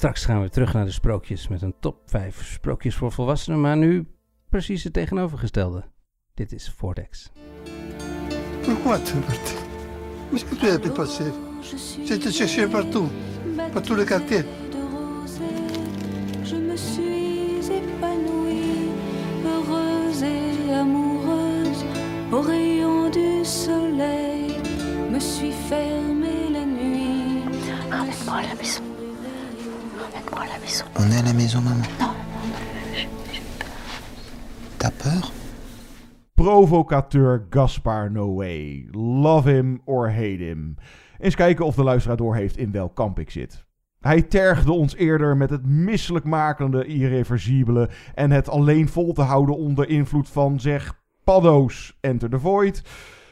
Straks 0.00 0.24
gaan 0.24 0.42
we 0.42 0.48
terug 0.48 0.72
naar 0.72 0.84
de 0.84 0.90
sprookjes 0.90 1.48
met 1.48 1.62
een 1.62 1.74
top 1.80 1.96
5 2.06 2.46
sprookjes 2.46 2.94
voor 2.94 3.12
volwassenen, 3.12 3.60
maar 3.60 3.76
nu 3.76 4.06
precies 4.48 4.84
het 4.84 4.92
tegenovergestelde. 4.92 5.84
Dit 6.34 6.52
is 6.52 6.74
Vortex. 6.76 7.30
Pourquoi 8.62 9.02
tu 9.02 9.18
es 9.18 9.24
parti 9.24 9.54
Qu'est-ce 10.30 10.44
que 10.44 10.56
tu 10.56 10.68
as 10.68 10.78
pu 10.78 10.90
passer 10.90 11.32
J'ai 12.04 12.14
été 12.14 12.30
cherché 12.30 12.66
partout, 12.66 13.08
par 13.72 13.82
tous 13.82 13.96
les 13.96 14.06
quartiers. 14.06 14.44
Je 16.44 16.56
me 16.56 16.76
suis 16.76 17.70
épanouie, 17.70 18.90
heureuse 19.44 20.22
et 20.22 20.72
amoureuse, 20.72 21.84
au 22.32 22.40
rayon 22.40 23.10
du 23.10 23.44
soleil, 23.44 24.56
me 25.10 25.18
suis 25.20 25.52
fermée 25.68 26.48
la 26.52 26.64
nuit. 26.64 27.44
Ramène-moi 27.90 28.36
à 28.36 28.42
la 28.42 28.54
maison. 28.54 28.89
Ramène-moi 30.30 30.40
à 30.40 30.46
la 30.46 30.58
maison. 30.58 30.84
On 30.98 31.10
est 31.10 31.18
à 31.18 31.22
la 31.22 31.32
maison, 31.32 31.60
maman. 31.60 31.84
T'as 34.78 34.90
peur 34.90 35.32
Provocateur 36.34 37.40
Gaspar 37.50 38.10
Noé. 38.10 38.86
Love 38.92 39.46
him 39.46 39.80
or 39.84 40.08
hate 40.08 40.40
him. 40.40 40.76
Eens 41.18 41.34
kijken 41.34 41.66
of 41.66 41.74
de 41.74 41.82
luisteraar 41.82 42.16
door 42.16 42.34
heeft 42.34 42.56
in 42.56 42.72
welk 42.72 42.94
kamp 42.94 43.18
ik 43.18 43.30
zit. 43.30 43.64
Hij 44.00 44.22
tergde 44.22 44.72
ons 44.72 44.96
eerder 44.96 45.36
met 45.36 45.50
het 45.50 45.66
misselijkmakende 45.66 46.84
irreversibele 46.84 47.90
en 48.14 48.30
het 48.30 48.48
alleen 48.48 48.88
vol 48.88 49.12
te 49.12 49.22
houden 49.22 49.56
onder 49.56 49.88
invloed 49.88 50.28
van 50.28 50.60
zeg 50.60 51.02
paddo's 51.24 51.98
Enter 52.00 52.30
the 52.30 52.38
Void. 52.38 52.82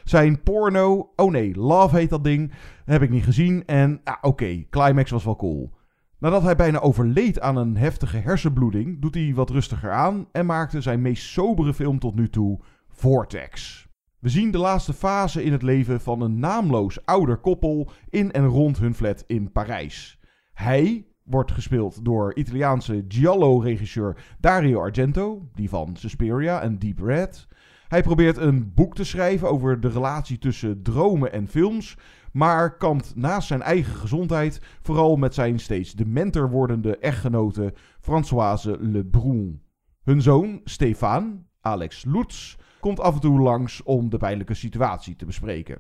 Zijn 0.05 0.43
porno, 0.43 1.13
oh 1.17 1.31
nee, 1.31 1.57
Love 1.57 1.97
heet 1.97 2.11
dat 2.11 2.25
ding, 2.25 2.53
heb 2.85 3.03
ik 3.03 3.11
niet 3.11 3.25
gezien. 3.25 3.63
En 3.67 4.01
ah, 4.05 4.17
oké, 4.21 4.65
Climax 4.71 5.11
was 5.11 5.25
wel 5.25 5.37
cool. 5.37 5.78
Nadat 6.19 6.43
hij 6.43 6.57
bijna 6.57 6.81
overleed 6.81 7.41
aan 7.41 7.57
een 7.57 7.77
heftige 7.77 8.17
hersenbloeding, 8.17 9.01
doet 9.01 9.15
hij 9.15 9.33
wat 9.35 9.51
rustiger 9.51 9.93
aan 9.93 10.29
en 10.33 10.47
maakte 10.47 10.81
zijn 10.81 11.03
meest 11.03 11.25
sobere 11.25 11.75
film 11.75 11.99
tot 11.99 12.15
nu 12.15 12.29
toe, 12.29 12.61
Vortex. 12.89 13.87
We 14.19 14.29
zien 14.29 14.51
de 14.51 14.59
laatste 14.59 14.93
fase 14.93 15.45
in 15.45 15.53
het 15.53 15.63
leven 15.63 16.01
van 16.01 16.21
een 16.21 16.39
naamloos 16.39 17.05
ouder 17.07 17.37
koppel 17.37 17.91
in 18.09 18.33
en 18.33 18.47
rond 18.47 18.79
hun 18.79 18.95
flat 18.95 19.25
in 19.27 19.53
Parijs. 19.53 20.21
Hij 20.53 21.07
wordt 21.23 21.53
gespeeld 21.53 22.05
door 22.05 22.35
Italiaanse 22.35 23.05
giallo-regisseur 23.09 24.17
Dario 24.41 24.81
Argento, 24.81 25.49
die 25.55 25.69
van 25.69 25.97
Suspiria 25.97 26.61
en 26.61 26.79
Deep 26.79 26.99
Red. 26.99 27.49
Hij 27.89 28.03
probeert 28.03 28.37
een 28.37 28.75
boek 28.75 28.95
te 28.95 29.05
schrijven 29.05 29.51
over 29.51 29.81
de 29.81 29.89
relatie 29.89 30.39
tussen 30.39 30.83
dromen 30.83 31.33
en 31.33 31.49
films, 31.49 31.97
maar 32.33 32.77
kampt 32.77 33.17
naast 33.17 33.49
zijn 33.49 33.63
eigen 33.63 33.95
gezondheid 33.95 34.61
vooral 34.83 35.17
met 35.17 35.35
zijn 35.35 35.59
steeds 35.59 35.93
dementer 35.93 36.51
wordende 36.51 36.99
echtgenote 36.99 37.75
Françoise 38.01 38.77
Lebrun. 38.81 39.63
Hun 40.03 40.23
zoon, 40.23 40.61
Stefan, 40.65 41.47
Alex 41.61 42.05
Lutz, 42.05 42.57
komt 42.81 43.01
af 43.01 43.15
en 43.15 43.21
toe 43.21 43.41
langs 43.41 43.83
om 43.83 44.11
de 44.11 44.17
pijnlijke 44.17 44.55
situatie 44.55 45.17
te 45.17 45.25
bespreken. 45.25 45.79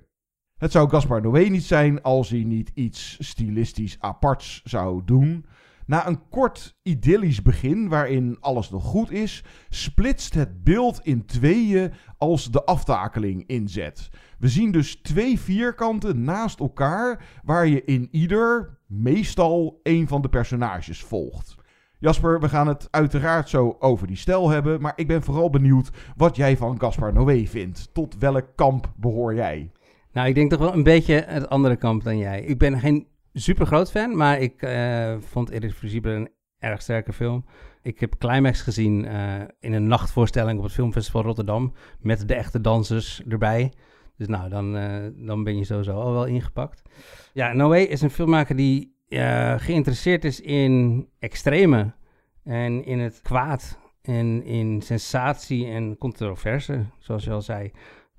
Het 0.57 0.73
zou 0.73 0.89
Gaspar 0.89 1.23
Noé 1.23 1.41
niet 1.41 1.65
zijn 1.65 2.03
als 2.03 2.31
hij 2.31 2.45
niet 2.45 2.71
iets 2.75 3.17
stilistisch 3.21 3.97
aparts 4.01 4.61
zou 4.65 5.03
doen. 5.05 5.47
Na 5.87 6.07
een 6.07 6.29
kort 6.29 6.77
idyllisch 6.83 7.43
begin 7.43 7.89
waarin 7.89 8.37
alles 8.41 8.71
nog 8.71 8.85
goed 8.85 9.11
is, 9.11 9.45
splitst 9.69 10.35
het 10.35 10.65
beeld 10.65 11.01
in 11.03 11.27
tweeën 11.27 11.93
als 12.17 12.51
de 12.51 12.65
aftakeling 12.65 13.47
inzet. 13.47 14.09
We 14.39 14.49
zien 14.49 14.73
dus 14.73 14.97
twee 14.97 15.41
vierkanten 15.41 16.25
naast 16.25 16.61
elkaar 16.61 17.25
waar 17.45 17.67
je 17.67 17.85
in 17.85 18.09
ieder 18.11 18.79
meestal 18.87 19.81
een 19.83 20.09
van 20.09 20.23
de 20.23 20.29
personages 20.29 21.03
volgt. 21.03 21.57
Jasper, 21.99 22.41
we 22.41 22.49
gaan 22.49 22.69
het 22.69 22.89
uiteraard 22.91 23.49
zo 23.49 23.77
over 23.79 24.07
die 24.07 24.17
stijl 24.17 24.49
hebben, 24.49 24.81
maar 24.81 24.93
ik 24.97 25.07
ben 25.07 25.23
vooral 25.23 25.51
benieuwd 25.51 25.91
wat 26.17 26.37
jij 26.37 26.57
van 26.57 26.81
Gaspar 26.81 27.13
Noé 27.13 27.47
vindt. 27.47 27.95
Tot 27.95 28.19
welk 28.19 28.47
kamp 28.55 28.93
behoor 28.97 29.35
jij? 29.35 29.71
Nou, 30.13 30.29
ik 30.29 30.35
denk 30.35 30.51
toch 30.51 30.59
wel 30.61 30.73
een 30.73 30.83
beetje 30.83 31.25
het 31.27 31.49
andere 31.49 31.77
kamp 31.77 32.05
dan 32.05 32.19
jij. 32.19 32.43
Ik 32.43 32.59
ben 32.59 32.81
geen 32.81 33.07
super 33.33 33.67
groot 33.67 33.91
fan, 33.91 34.17
maar 34.17 34.41
ik 34.41 34.63
uh, 34.63 35.15
vond 35.21 35.51
Irreversibele 35.51 36.15
een 36.15 36.29
erg 36.59 36.83
sterke 36.83 37.13
film. 37.13 37.45
Ik 37.83 38.01
heb 38.01 38.19
Climax 38.19 38.63
gezien 38.63 39.05
uh, 39.05 39.35
in 39.61 39.73
een 39.73 39.87
nachtvoorstelling 39.87 40.59
op 40.59 40.65
het 40.65 40.73
Filmfestival 40.73 41.23
Rotterdam 41.23 41.73
met 42.01 42.29
de 42.29 42.35
echte 42.35 42.61
dansers 42.61 43.23
erbij. 43.29 43.73
Dus 44.19 44.27
nou, 44.27 44.49
dan, 44.49 44.77
uh, 44.77 45.07
dan 45.17 45.45
ben 45.45 45.57
je 45.57 45.65
sowieso 45.65 46.01
al 46.01 46.13
wel 46.13 46.27
ingepakt. 46.27 46.83
Ja, 47.33 47.53
Noé 47.53 47.79
is 47.79 48.01
een 48.01 48.11
filmmaker 48.11 48.57
die 48.57 48.97
geïnteresseerd 49.57 50.25
is 50.25 50.41
in 50.41 51.07
extreme 51.19 51.93
en 52.45 52.85
in 52.85 52.99
het 52.99 53.21
kwaad 53.23 53.79
en 54.03 54.45
in 54.45 54.83
sensatie 54.83 55.67
en 55.67 55.99
controverse, 55.99 56.85
zoals 56.99 57.25
je 57.25 57.31
al 57.31 57.43
zei. 57.43 57.71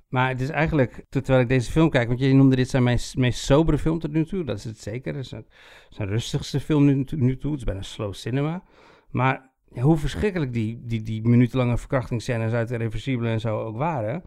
Maar 0.09 0.29
het 0.29 0.41
is 0.41 0.49
eigenlijk, 0.49 1.05
terwijl 1.09 1.39
ik 1.39 1.47
deze 1.47 1.71
film 1.71 1.89
kijk, 1.89 2.07
want 2.07 2.19
je 2.19 2.33
noemde 2.33 2.55
dit 2.55 2.69
zijn 2.69 2.83
mijn 2.83 2.99
meest 3.13 3.43
sobere 3.43 3.77
film 3.77 3.99
tot 3.99 4.11
nu 4.11 4.25
toe. 4.25 4.43
Dat 4.43 4.57
is 4.57 4.63
het 4.63 4.79
zeker. 4.79 5.15
Het 5.15 5.33
is 5.89 5.97
rustigste 5.97 6.59
film 6.59 6.85
nu, 6.85 7.05
nu 7.15 7.37
toe. 7.37 7.51
Het 7.51 7.59
is 7.59 7.65
bijna 7.65 7.81
slow 7.81 8.13
cinema. 8.13 8.63
Maar 9.09 9.51
hoe 9.69 9.97
verschrikkelijk 9.97 10.53
die, 10.53 10.81
die, 10.85 11.01
die 11.01 11.27
minutenlange 11.27 11.77
verkrachtingsscènes 11.77 12.51
uit 12.51 12.67
de 12.67 12.75
Reversibele 12.75 13.29
en 13.29 13.39
zo 13.39 13.59
ook 13.59 13.77
waren. 13.77 14.23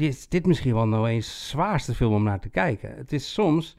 Is 0.00 0.28
dit 0.28 0.46
misschien 0.46 0.74
wel 0.74 0.86
nou 0.86 1.08
eens 1.08 1.48
zwaarste 1.48 1.94
film 1.94 2.12
om 2.14 2.22
naar 2.22 2.40
te 2.40 2.48
kijken. 2.48 2.94
Het 2.96 3.12
is 3.12 3.32
soms 3.32 3.76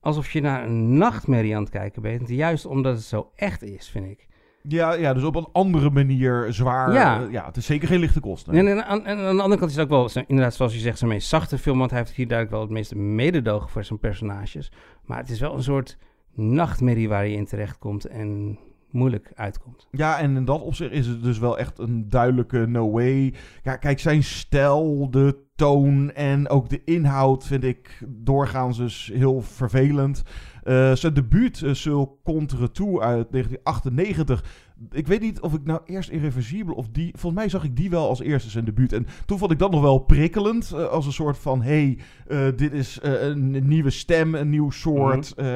alsof 0.00 0.30
je 0.30 0.40
naar 0.40 0.64
een 0.64 0.98
nachtmerrie 0.98 1.56
aan 1.56 1.62
het 1.62 1.70
kijken 1.70 2.02
bent. 2.02 2.28
Juist 2.28 2.66
omdat 2.66 2.94
het 2.94 3.04
zo 3.04 3.30
echt 3.34 3.62
is, 3.62 3.88
vind 3.88 4.06
ik. 4.10 4.26
Ja, 4.62 4.92
ja, 4.92 5.14
dus 5.14 5.22
op 5.22 5.36
een 5.36 5.48
andere 5.52 5.90
manier 5.90 6.46
zwaar. 6.52 6.92
Ja. 6.92 7.22
eh, 7.24 7.30
ja 7.30 7.46
het 7.46 7.56
is 7.56 7.66
zeker 7.66 7.88
geen 7.88 7.98
lichte 8.00 8.20
kosten. 8.20 8.54
En, 8.54 8.68
en, 8.68 8.84
aan- 8.86 9.06
en 9.06 9.18
aan 9.18 9.36
de 9.36 9.42
andere 9.42 9.58
kant 9.60 9.70
is 9.70 9.76
het 9.76 9.84
ook 9.84 10.12
wel, 10.12 10.24
inderdaad, 10.26 10.54
zoals 10.54 10.72
je 10.74 10.78
zegt, 10.80 10.98
zijn 10.98 11.10
meest 11.10 11.28
zachte 11.28 11.58
film. 11.58 11.78
Want 11.78 11.90
hij 11.90 11.98
heeft 11.98 12.12
hier 12.12 12.28
duidelijk 12.28 12.56
wel 12.56 12.66
het 12.66 12.76
meeste 12.76 12.96
mededogen 12.98 13.68
voor 13.68 13.84
zijn 13.84 13.98
personages. 13.98 14.72
Maar 15.04 15.18
het 15.18 15.30
is 15.30 15.40
wel 15.40 15.54
een 15.54 15.62
soort 15.62 15.98
nachtmerrie 16.34 17.08
waar 17.08 17.26
je 17.26 17.36
in 17.36 17.44
terechtkomt 17.46 18.04
en 18.04 18.58
moeilijk 18.94 19.32
uitkomt. 19.34 19.86
Ja, 19.90 20.18
en 20.18 20.36
in 20.36 20.44
dat 20.44 20.62
opzicht 20.62 20.90
is 20.92 21.06
het 21.06 21.22
dus 21.22 21.38
wel 21.38 21.58
echt 21.58 21.78
een 21.78 22.08
duidelijke 22.08 22.66
no 22.66 22.90
way. 22.90 23.34
Ja, 23.62 23.76
kijk, 23.76 24.00
zijn 24.00 24.22
stijl, 24.22 25.10
de 25.10 25.42
toon 25.56 26.12
en 26.12 26.48
ook 26.48 26.68
de 26.68 26.84
inhoud 26.84 27.46
vind 27.46 27.64
ik 27.64 28.02
doorgaans 28.08 28.76
dus 28.76 29.10
heel 29.14 29.40
vervelend. 29.42 30.22
Eh, 30.62 30.92
zijn 30.92 31.14
debuut, 31.14 31.60
uh, 31.60 31.74
Seul 31.74 32.20
contre 32.24 32.70
toe 32.70 33.00
uit 33.00 33.30
1998. 33.30 34.44
Ik 34.90 35.06
weet 35.06 35.20
niet 35.20 35.40
of 35.40 35.54
ik 35.54 35.64
nou 35.64 35.80
eerst 35.84 36.10
Irreversibel 36.10 36.74
of 36.74 36.88
die... 36.88 37.10
Volgens 37.12 37.40
mij 37.40 37.48
zag 37.50 37.64
ik 37.64 37.76
die 37.76 37.90
wel 37.90 38.08
als 38.08 38.20
eerste 38.20 38.50
zijn 38.50 38.64
debuut. 38.64 38.92
En 38.92 39.06
toen 39.26 39.38
vond 39.38 39.50
ik 39.50 39.58
dat 39.58 39.70
nog 39.70 39.80
wel 39.80 39.98
prikkelend. 39.98 40.72
eh, 40.72 40.84
als 40.86 41.06
een 41.06 41.12
soort 41.12 41.38
van, 41.38 41.62
hey, 41.62 41.98
eh, 42.26 42.46
dit 42.56 42.72
is 42.72 43.00
eh, 43.00 43.22
een 43.22 43.68
nieuwe 43.68 43.90
stem, 43.90 44.34
een 44.34 44.50
nieuw 44.50 44.70
soort... 44.70 45.32
eh, 45.34 45.46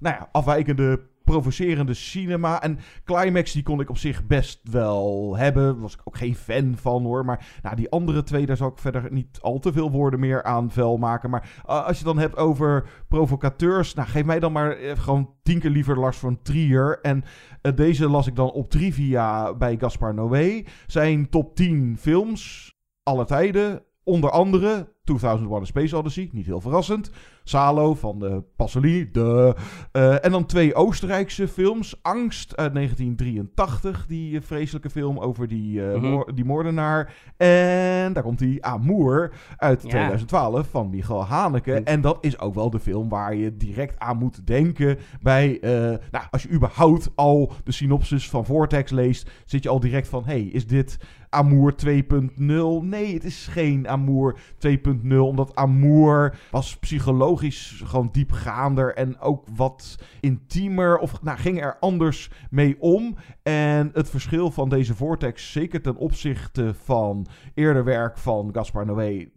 nou 0.00 0.16
ja, 0.16 0.28
afwijkende 0.32 1.00
provocerende 1.28 1.94
cinema. 1.94 2.62
En 2.62 2.78
Climax, 3.04 3.52
die 3.52 3.62
kon 3.62 3.80
ik 3.80 3.90
op 3.90 3.98
zich 3.98 4.26
best 4.26 4.60
wel 4.70 5.36
hebben. 5.36 5.80
Was 5.80 5.94
ik 5.94 6.00
ook 6.04 6.16
geen 6.16 6.34
fan 6.34 6.76
van 6.76 7.02
hoor. 7.02 7.24
Maar 7.24 7.58
nou, 7.62 7.76
die 7.76 7.90
andere 7.90 8.22
twee, 8.22 8.46
daar 8.46 8.56
zal 8.56 8.68
ik 8.68 8.78
verder 8.78 9.06
niet 9.10 9.38
al 9.40 9.58
te 9.58 9.72
veel 9.72 9.90
woorden 9.90 10.20
meer 10.20 10.42
aan 10.42 10.70
vuil 10.70 10.96
maken. 10.96 11.30
Maar 11.30 11.62
uh, 11.66 11.86
als 11.86 11.98
je 11.98 12.04
dan 12.04 12.18
hebt 12.18 12.36
over 12.36 12.88
provocateurs, 13.08 13.94
nou 13.94 14.08
geef 14.08 14.24
mij 14.24 14.40
dan 14.40 14.52
maar 14.52 14.76
eh, 14.76 14.98
gewoon 14.98 15.34
tien 15.42 15.58
keer 15.58 15.70
liever 15.70 15.98
Lars 15.98 16.18
van 16.18 16.42
Trier. 16.42 16.98
En 17.02 17.24
uh, 17.62 17.72
deze 17.76 18.08
las 18.08 18.26
ik 18.26 18.36
dan 18.36 18.50
op 18.50 18.70
trivia 18.70 19.54
bij 19.54 19.76
Gaspar 19.78 20.14
Noé. 20.14 20.64
Zijn 20.86 21.28
top 21.28 21.56
10 21.56 21.96
films 21.98 22.72
aller 23.02 23.26
tijden. 23.26 23.87
Onder 24.08 24.30
andere 24.30 24.88
2001 25.04 25.60
A 25.62 25.64
Space 25.64 25.96
Odyssey, 25.96 26.28
niet 26.32 26.46
heel 26.46 26.60
verrassend. 26.60 27.10
Salo 27.44 27.94
van 27.94 28.18
de 28.18 28.42
Pasolini, 28.56 29.10
de. 29.12 29.54
Uh, 29.92 30.24
en 30.24 30.30
dan 30.30 30.46
twee 30.46 30.74
Oostenrijkse 30.74 31.48
films. 31.48 31.98
Angst 32.02 32.56
uit 32.56 32.74
1983, 32.74 34.06
die 34.06 34.32
uh, 34.32 34.40
vreselijke 34.42 34.90
film 34.90 35.18
over 35.18 35.48
die, 35.48 35.80
uh, 35.80 35.94
Mhm. 35.94 36.06
moor- 36.10 36.34
die 36.34 36.44
moordenaar. 36.44 37.14
En 37.36 38.12
daar 38.12 38.22
komt 38.22 38.38
die 38.38 38.64
Amour 38.64 39.32
uit 39.56 39.82
Ja. 39.82 39.88
2012 39.88 40.68
van 40.70 40.90
Michael 40.90 41.24
Haneke. 41.24 41.72
En 41.74 42.00
dat 42.00 42.18
is 42.20 42.38
ook 42.38 42.54
wel 42.54 42.70
de 42.70 42.80
film 42.80 43.08
waar 43.08 43.34
je 43.34 43.56
direct 43.56 43.98
aan 43.98 44.16
moet 44.18 44.46
denken 44.46 44.98
bij... 45.20 45.60
eh, 45.60 45.70
nou, 46.10 46.24
als 46.30 46.42
je 46.42 46.50
überhaupt 46.50 47.10
al 47.14 47.52
de 47.64 47.72
synopsis 47.72 48.30
van 48.30 48.44
Vortex 48.44 48.90
leest... 48.90 49.30
zit 49.44 49.62
je 49.62 49.68
al 49.68 49.80
direct 49.80 50.08
van, 50.08 50.24
hey, 50.24 50.40
is 50.42 50.66
dit 50.66 50.98
Amour 51.30 51.74
2.0? 51.86 52.38
Nee, 52.80 53.14
het 53.14 53.24
is 53.24 53.46
geen 53.46 53.88
Amour 53.88 54.38
2.0, 54.68 55.16
omdat 55.16 55.54
Amour 55.54 56.38
was 56.50 56.76
psychologisch 56.76 57.82
gewoon 57.84 58.08
diepgaander 58.12 58.94
en 58.94 59.20
ook 59.20 59.46
wat 59.56 59.98
intiemer, 60.20 60.98
of 60.98 61.22
nou, 61.22 61.38
ging 61.38 61.62
er 61.62 61.76
anders 61.80 62.30
mee 62.50 62.76
om. 62.80 63.16
En 63.42 63.90
het 63.92 64.10
verschil 64.10 64.50
van 64.50 64.68
deze 64.68 64.94
Vortex, 64.94 65.52
zeker 65.52 65.82
ten 65.82 65.96
opzichte 65.96 66.74
van 66.84 67.26
eerder 67.54 67.84
werk 67.84 68.18
van 68.18 68.50
Gaspar 68.52 68.86
Noé, 68.86 69.28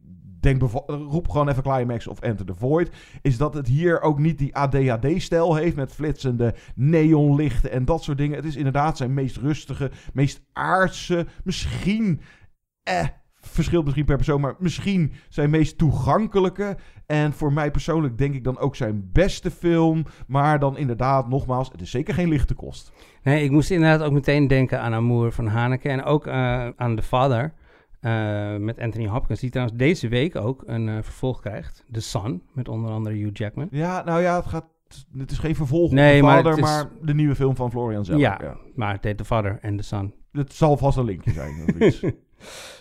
denk 0.42 0.62
roep 0.88 1.30
gewoon 1.30 1.50
even 1.50 1.64
Climax 1.64 2.08
of 2.08 2.20
Enter 2.20 2.46
the 2.46 2.56
Void, 2.56 2.90
is 3.22 3.38
dat 3.38 3.54
het 3.54 3.68
hier 3.68 4.02
ook 4.02 4.20
niet 4.20 4.38
die 4.38 4.56
ADHD-stijl 4.56 5.56
heeft 5.56 5.76
met 5.76 5.92
flitsende 5.92 6.56
neonlichten 6.76 7.72
en 7.72 7.86
dat 7.86 8.04
soort 8.04 8.18
dingen. 8.18 8.36
Het 8.36 8.46
is 8.46 8.56
inderdaad 8.56 8.98
zijn 8.98 9.14
meest 9.14 9.38
rustige, 9.38 9.92
meest 10.14 10.42
aardse, 10.54 11.26
misschien, 11.44 12.22
eh, 12.84 13.06
verschilt 13.42 13.84
misschien 13.84 14.06
per 14.06 14.16
persoon, 14.16 14.42
maar 14.42 14.56
misschien 14.60 15.14
zijn 15.30 15.50
meest 15.50 15.78
toegankelijke. 15.78 16.78
En 17.06 17.34
voor 17.34 17.54
mij 17.54 17.72
persoonlijk 17.72 18.18
denk 18.18 18.34
ik 18.34 18.44
dan 18.44 18.60
ook 18.60 18.76
zijn 18.76 19.10
beste 19.14 19.52
film. 19.52 20.06
Maar 20.28 20.60
dan 20.60 20.78
inderdaad, 20.78 21.30
nogmaals, 21.30 21.70
het 21.72 21.82
is 21.82 21.92
zeker 21.92 22.14
geen 22.14 22.30
lichte 22.30 22.54
kost. 22.54 22.92
Nee, 23.24 23.44
ik 23.44 23.52
moest 23.52 23.72
inderdaad 23.72 24.02
ook 24.02 24.12
meteen 24.12 24.48
denken 24.48 24.82
aan 24.82 24.94
Amour 24.94 25.32
van 25.32 25.48
Haneke 25.48 25.90
en 25.90 26.04
ook 26.04 26.28
eh, 26.28 26.70
aan 26.76 26.96
The 26.96 27.02
Father 27.02 27.54
eh, 28.02 28.56
met 28.56 28.80
Anthony 28.80 29.08
Hopkins, 29.08 29.40
die 29.40 29.50
trouwens 29.50 29.78
deze 29.78 30.08
week 30.08 30.36
ook 30.36 30.64
een 30.66 30.90
eh, 30.90 30.96
vervolg 31.02 31.40
krijgt. 31.42 31.86
The 31.92 32.02
Sun, 32.02 32.44
met 32.54 32.68
onder 32.68 32.92
andere 32.92 33.16
Hugh 33.16 33.30
Jackman. 33.34 33.68
Ja, 33.72 34.04
nou 34.04 34.22
ja, 34.22 34.36
het 34.36 34.46
gaat. 34.46 34.66
Het 35.18 35.32
is 35.32 35.38
geen 35.38 35.56
vervolg 35.56 35.92
Nee, 35.92 36.20
op 36.22 36.26
maar 36.28 36.36
Vader, 36.36 36.52
het 36.52 36.60
is- 36.60 36.66
maar 36.72 36.90
de 37.02 37.14
nieuwe 37.14 37.36
film 37.36 37.56
van 37.56 37.72
Florian 37.72 38.06
zelf. 38.06 38.20
Ja, 38.20 38.40
ja. 38.42 38.58
maar 38.76 38.94
het 38.94 39.04
heet 39.04 39.18
The 39.18 39.26
Father 39.26 39.58
en 39.62 39.78
The 39.78 39.84
Son. 39.84 40.14
Het 40.32 40.54
zal 40.54 40.78
vast 40.78 40.98
een 40.98 41.06
linkje 41.06 41.32
zijn. 41.32 41.64
Of 41.68 41.76
iets. 41.80 42.04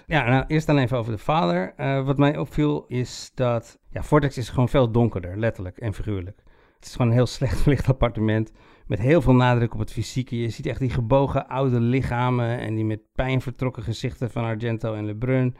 Ja, 0.06 0.28
nou, 0.28 0.44
eerst 0.46 0.66
dan 0.66 0.78
even 0.78 0.98
over 0.98 1.12
de 1.12 1.18
vader. 1.18 1.72
Eh, 1.76 2.04
wat 2.04 2.18
mij 2.18 2.38
opviel 2.38 2.84
is 2.88 3.32
dat... 3.34 3.78
Ja, 3.90 4.02
Vortex 4.02 4.38
is 4.38 4.48
gewoon 4.48 4.68
veel 4.68 4.90
donkerder, 4.90 5.38
letterlijk 5.38 5.78
en 5.78 5.94
figuurlijk. 5.94 6.42
Het 6.76 6.84
is 6.84 6.92
gewoon 6.92 7.06
een 7.06 7.12
heel 7.16 7.26
slecht 7.26 7.60
verlicht 7.62 7.88
appartement... 7.88 8.52
met 8.90 8.98
heel 8.98 9.22
veel 9.22 9.34
nadruk 9.34 9.74
op 9.74 9.78
het 9.78 9.92
fysieke. 9.92 10.40
Je 10.40 10.48
ziet 10.48 10.66
echt 10.66 10.80
die 10.80 10.90
gebogen 10.90 11.48
oude 11.48 11.80
lichamen... 11.80 12.58
en 12.58 12.74
die 12.74 12.84
met 12.84 13.00
pijn 13.14 13.40
vertrokken 13.40 13.82
gezichten 13.82 14.30
van 14.30 14.44
Argento 14.44 14.94
en 14.94 15.04
Lebrun. 15.04 15.56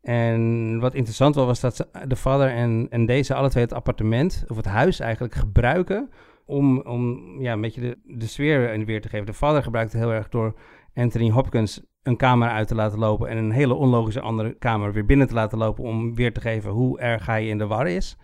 En 0.00 0.78
wat 0.80 0.94
interessant 0.94 1.34
was, 1.34 1.46
was 1.46 1.60
dat 1.60 1.88
de 2.08 2.16
vader 2.16 2.48
en, 2.48 2.86
en 2.90 3.06
deze 3.06 3.34
alle 3.34 3.48
twee 3.50 3.64
het 3.64 3.72
appartement, 3.72 4.44
of 4.48 4.56
het 4.56 4.64
huis 4.64 5.00
eigenlijk, 5.00 5.34
gebruiken 5.34 6.10
om, 6.46 6.80
om 6.80 7.20
ja, 7.40 7.52
een 7.52 7.60
beetje 7.60 7.80
de, 7.80 7.98
de 8.04 8.26
sfeer 8.26 8.84
weer 8.84 9.00
te 9.00 9.08
geven. 9.08 9.26
De 9.26 9.32
vader 9.32 9.62
gebruikt 9.62 9.92
het 9.92 10.02
heel 10.02 10.12
erg 10.12 10.28
door 10.28 10.54
Anthony 10.94 11.30
Hopkins 11.30 11.82
een 12.02 12.16
kamer 12.16 12.48
uit 12.48 12.68
te 12.68 12.74
laten 12.74 12.98
lopen 12.98 13.28
en 13.28 13.36
een 13.36 13.50
hele 13.50 13.74
onlogische 13.74 14.20
andere 14.20 14.54
kamer 14.58 14.92
weer 14.92 15.06
binnen 15.06 15.26
te 15.26 15.34
laten 15.34 15.58
lopen 15.58 15.84
om 15.84 16.14
weer 16.14 16.32
te 16.32 16.40
geven 16.40 16.70
hoe 16.70 17.00
erg 17.00 17.26
hij 17.26 17.48
in 17.48 17.58
de 17.58 17.66
war 17.66 17.88
is. 17.88 18.16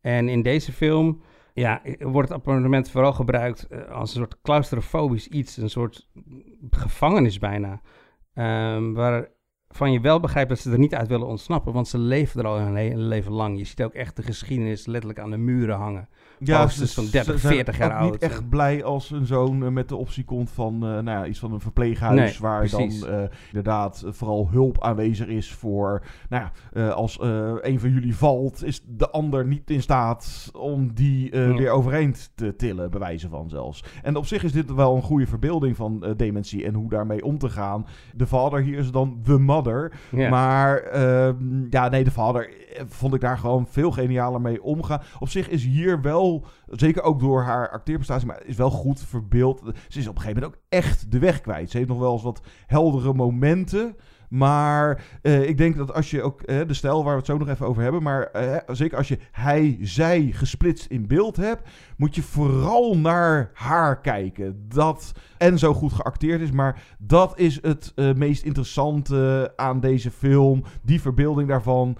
En 0.00 0.28
in 0.28 0.42
deze 0.42 0.72
film 0.72 1.22
ja, 1.60 1.82
wordt 1.98 2.28
het 2.28 2.38
appartement 2.38 2.90
vooral 2.90 3.12
gebruikt 3.12 3.66
eh, 3.66 3.90
als 3.90 4.10
een 4.10 4.20
soort 4.20 4.40
claustrofobisch 4.42 5.28
iets, 5.28 5.56
een 5.56 5.70
soort 5.70 6.08
gevangenis 6.70 7.38
bijna. 7.38 7.80
Um, 8.34 8.94
waarvan 8.94 9.92
je 9.92 10.00
wel 10.00 10.20
begrijpt 10.20 10.48
dat 10.48 10.58
ze 10.58 10.72
er 10.72 10.78
niet 10.78 10.94
uit 10.94 11.08
willen 11.08 11.26
ontsnappen, 11.26 11.72
want 11.72 11.88
ze 11.88 11.98
leven 11.98 12.40
er 12.40 12.46
al 12.46 12.58
hun 12.58 12.76
hele 12.76 13.02
leven 13.02 13.32
lang. 13.32 13.58
Je 13.58 13.64
ziet 13.64 13.82
ook 13.82 13.94
echt 13.94 14.16
de 14.16 14.22
geschiedenis 14.22 14.86
letterlijk 14.86 15.20
aan 15.20 15.30
de 15.30 15.36
muren 15.36 15.76
hangen 15.76 16.08
ja, 16.40 16.62
posters 16.62 16.94
van 16.94 17.06
30, 17.10 17.40
40 17.40 17.78
jaar 17.78 17.92
oud. 17.92 18.12
niet 18.12 18.22
echt 18.22 18.48
blij 18.48 18.84
als 18.84 19.10
een 19.10 19.26
zoon 19.26 19.64
eh, 19.64 19.70
met 19.70 19.88
de 19.88 19.96
optie 19.96 20.24
komt 20.24 20.50
van 20.50 20.74
uh, 20.74 20.80
nou 20.80 21.04
ja, 21.04 21.26
iets 21.26 21.38
van 21.38 21.52
een 21.52 21.60
verpleeghuis. 21.60 22.38
waar 22.38 22.58
precies. 22.58 23.00
dan 23.00 23.10
uh, 23.10 23.22
inderdaad 23.46 24.04
vooral 24.06 24.48
hulp 24.50 24.82
aanwezig 24.82 25.26
is 25.26 25.52
voor. 25.52 26.02
Nou 26.28 26.44
ja, 26.72 26.88
als 26.88 27.18
een 27.60 27.80
van 27.80 27.90
jullie 27.90 28.16
valt, 28.16 28.64
is 28.64 28.82
de 28.86 29.10
ander 29.10 29.46
niet 29.46 29.70
in 29.70 29.82
staat 29.82 30.50
om 30.52 30.94
die 30.94 31.30
weer 31.30 31.70
overeind 31.70 32.30
te 32.34 32.56
tillen, 32.56 32.90
bewijzen 32.90 33.30
van 33.30 33.48
zelfs. 33.48 33.84
En 34.02 34.16
op 34.16 34.26
zich 34.26 34.42
is 34.42 34.52
dit 34.52 34.74
wel 34.74 34.96
een 34.96 35.02
goede 35.02 35.26
verbeelding 35.26 35.76
van 35.76 36.14
dementie 36.16 36.64
en 36.64 36.74
hoe 36.74 36.88
daarmee 36.88 37.24
om 37.24 37.38
te 37.38 37.48
gaan. 37.48 37.86
De 38.14 38.26
vader 38.26 38.60
hier 38.60 38.78
is 38.78 38.90
dan 38.90 39.20
de 39.22 39.38
mother. 39.38 39.92
Maar 40.10 40.78
ehm, 40.78 41.66
ja, 41.70 41.88
nee, 41.88 42.04
de 42.04 42.10
vader 42.10 42.50
vond 42.88 43.14
ik 43.14 43.20
daar 43.20 43.38
gewoon 43.38 43.66
veel 43.66 43.90
genialer 43.90 44.40
mee 44.40 44.62
omgaan. 44.62 45.02
Op 45.18 45.28
zich 45.28 45.48
is 45.48 45.64
hier 45.64 46.00
wel, 46.00 46.29
zeker 46.66 47.02
ook 47.02 47.20
door 47.20 47.42
haar 47.42 47.70
acteerprestatie, 47.70 48.26
maar 48.26 48.44
is 48.44 48.56
wel 48.56 48.70
goed 48.70 49.00
verbeeld. 49.00 49.62
Ze 49.88 49.98
is 49.98 50.08
op 50.08 50.14
een 50.14 50.20
gegeven 50.20 50.42
moment 50.42 50.58
ook 50.58 50.64
echt 50.68 51.10
de 51.10 51.18
weg 51.18 51.40
kwijt. 51.40 51.70
Ze 51.70 51.76
heeft 51.76 51.88
nog 51.88 51.98
wel 51.98 52.12
eens 52.12 52.22
wat 52.22 52.40
heldere 52.66 53.14
momenten. 53.14 53.96
Maar 54.30 55.04
uh, 55.22 55.48
ik 55.48 55.56
denk 55.58 55.76
dat 55.76 55.94
als 55.94 56.10
je 56.10 56.22
ook 56.22 56.42
uh, 56.44 56.60
de 56.66 56.74
stijl 56.74 57.04
waar 57.04 57.12
we 57.12 57.18
het 57.18 57.26
zo 57.26 57.38
nog 57.38 57.48
even 57.48 57.66
over 57.66 57.82
hebben, 57.82 58.02
maar 58.02 58.30
uh, 58.36 58.56
zeker 58.66 58.96
als 58.96 59.08
je 59.08 59.18
hij, 59.32 59.78
zij 59.80 60.30
gesplitst 60.32 60.86
in 60.86 61.06
beeld 61.06 61.36
hebt, 61.36 61.68
moet 61.96 62.14
je 62.14 62.22
vooral 62.22 62.98
naar 62.98 63.50
haar 63.54 64.00
kijken. 64.00 64.64
Dat 64.68 65.12
en 65.38 65.58
zo 65.58 65.74
goed 65.74 65.92
geacteerd 65.92 66.40
is, 66.40 66.50
maar 66.50 66.82
dat 66.98 67.38
is 67.38 67.58
het 67.62 67.92
meest 68.16 68.44
interessante 68.44 69.52
aan 69.56 69.80
deze 69.80 70.10
film. 70.10 70.64
Die 70.82 71.00
verbeelding 71.00 71.48
daarvan. 71.48 71.96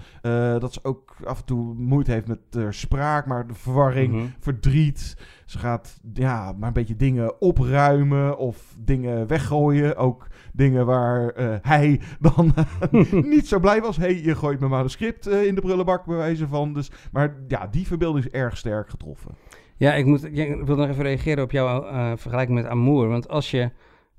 dat 0.58 0.72
ze 0.72 0.80
ook 0.82 1.16
af 1.24 1.38
en 1.38 1.44
toe 1.44 1.74
moeite 1.74 2.10
heeft 2.12 2.26
met 2.26 2.74
spraak, 2.74 3.26
maar 3.26 3.46
de 3.46 3.54
verwarring, 3.54 4.12
mm 4.12 4.18
-hmm. 4.18 4.32
verdriet. 4.40 5.16
Ze 5.44 5.58
gaat 5.58 6.00
ja, 6.12 6.52
maar 6.58 6.68
een 6.68 6.74
beetje 6.74 6.96
dingen 6.96 7.40
opruimen 7.40 8.38
of 8.38 8.74
dingen 8.78 9.26
weggooien. 9.26 9.96
Ook 9.96 10.26
dingen 10.52 10.86
waar 10.86 11.40
uh, 11.40 11.56
hij 11.62 12.00
dan 12.20 12.54
niet 13.34 13.48
zo 13.48 13.58
blij 13.58 13.80
was. 13.80 13.96
hey, 13.96 14.22
je 14.22 14.34
gooit 14.34 14.58
mijn 14.58 14.70
manuscript 14.70 15.28
uh, 15.28 15.46
in 15.46 15.54
de 15.54 15.60
prullenbak, 15.60 16.04
bij 16.04 16.16
wijze 16.16 16.48
van. 16.48 16.74
Dus, 16.74 16.90
maar 17.12 17.36
ja, 17.48 17.66
die 17.66 17.86
verbeelding 17.86 18.24
is 18.24 18.30
erg 18.30 18.56
sterk 18.56 18.88
getroffen. 18.88 19.34
Ja, 19.76 19.94
ik, 19.94 20.04
moet, 20.04 20.24
ik 20.24 20.64
wil 20.64 20.76
nog 20.76 20.88
even 20.88 21.02
reageren 21.04 21.44
op 21.44 21.50
jouw 21.50 21.84
uh, 21.84 22.12
vergelijking 22.16 22.58
met 22.58 22.66
Amour. 22.66 23.08
Want 23.08 23.28
als 23.28 23.50
je 23.50 23.70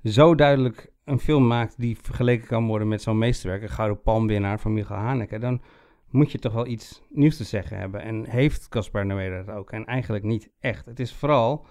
zo 0.03 0.35
duidelijk 0.35 0.91
een 1.05 1.19
film 1.19 1.47
maakt 1.47 1.75
die 1.77 1.97
vergeleken 2.01 2.47
kan 2.47 2.67
worden 2.67 2.87
met 2.87 3.01
zo'n 3.01 3.17
meesterwerk, 3.17 3.61
een 3.61 3.69
Gouden 3.69 4.01
Palmwinnaar 4.01 4.59
van 4.59 4.73
Michael 4.73 4.99
Haneke, 4.99 5.39
dan 5.39 5.61
moet 6.09 6.31
je 6.31 6.39
toch 6.39 6.53
wel 6.53 6.67
iets 6.67 7.01
nieuws 7.09 7.37
te 7.37 7.43
zeggen 7.43 7.77
hebben. 7.77 8.01
En 8.01 8.29
heeft 8.29 8.69
Caspar 8.69 9.05
Noé 9.05 9.43
dat 9.43 9.55
ook? 9.55 9.71
En 9.71 9.85
eigenlijk 9.85 10.23
niet 10.23 10.49
echt. 10.59 10.85
Het 10.85 10.99
is 10.99 11.13
vooral 11.13 11.65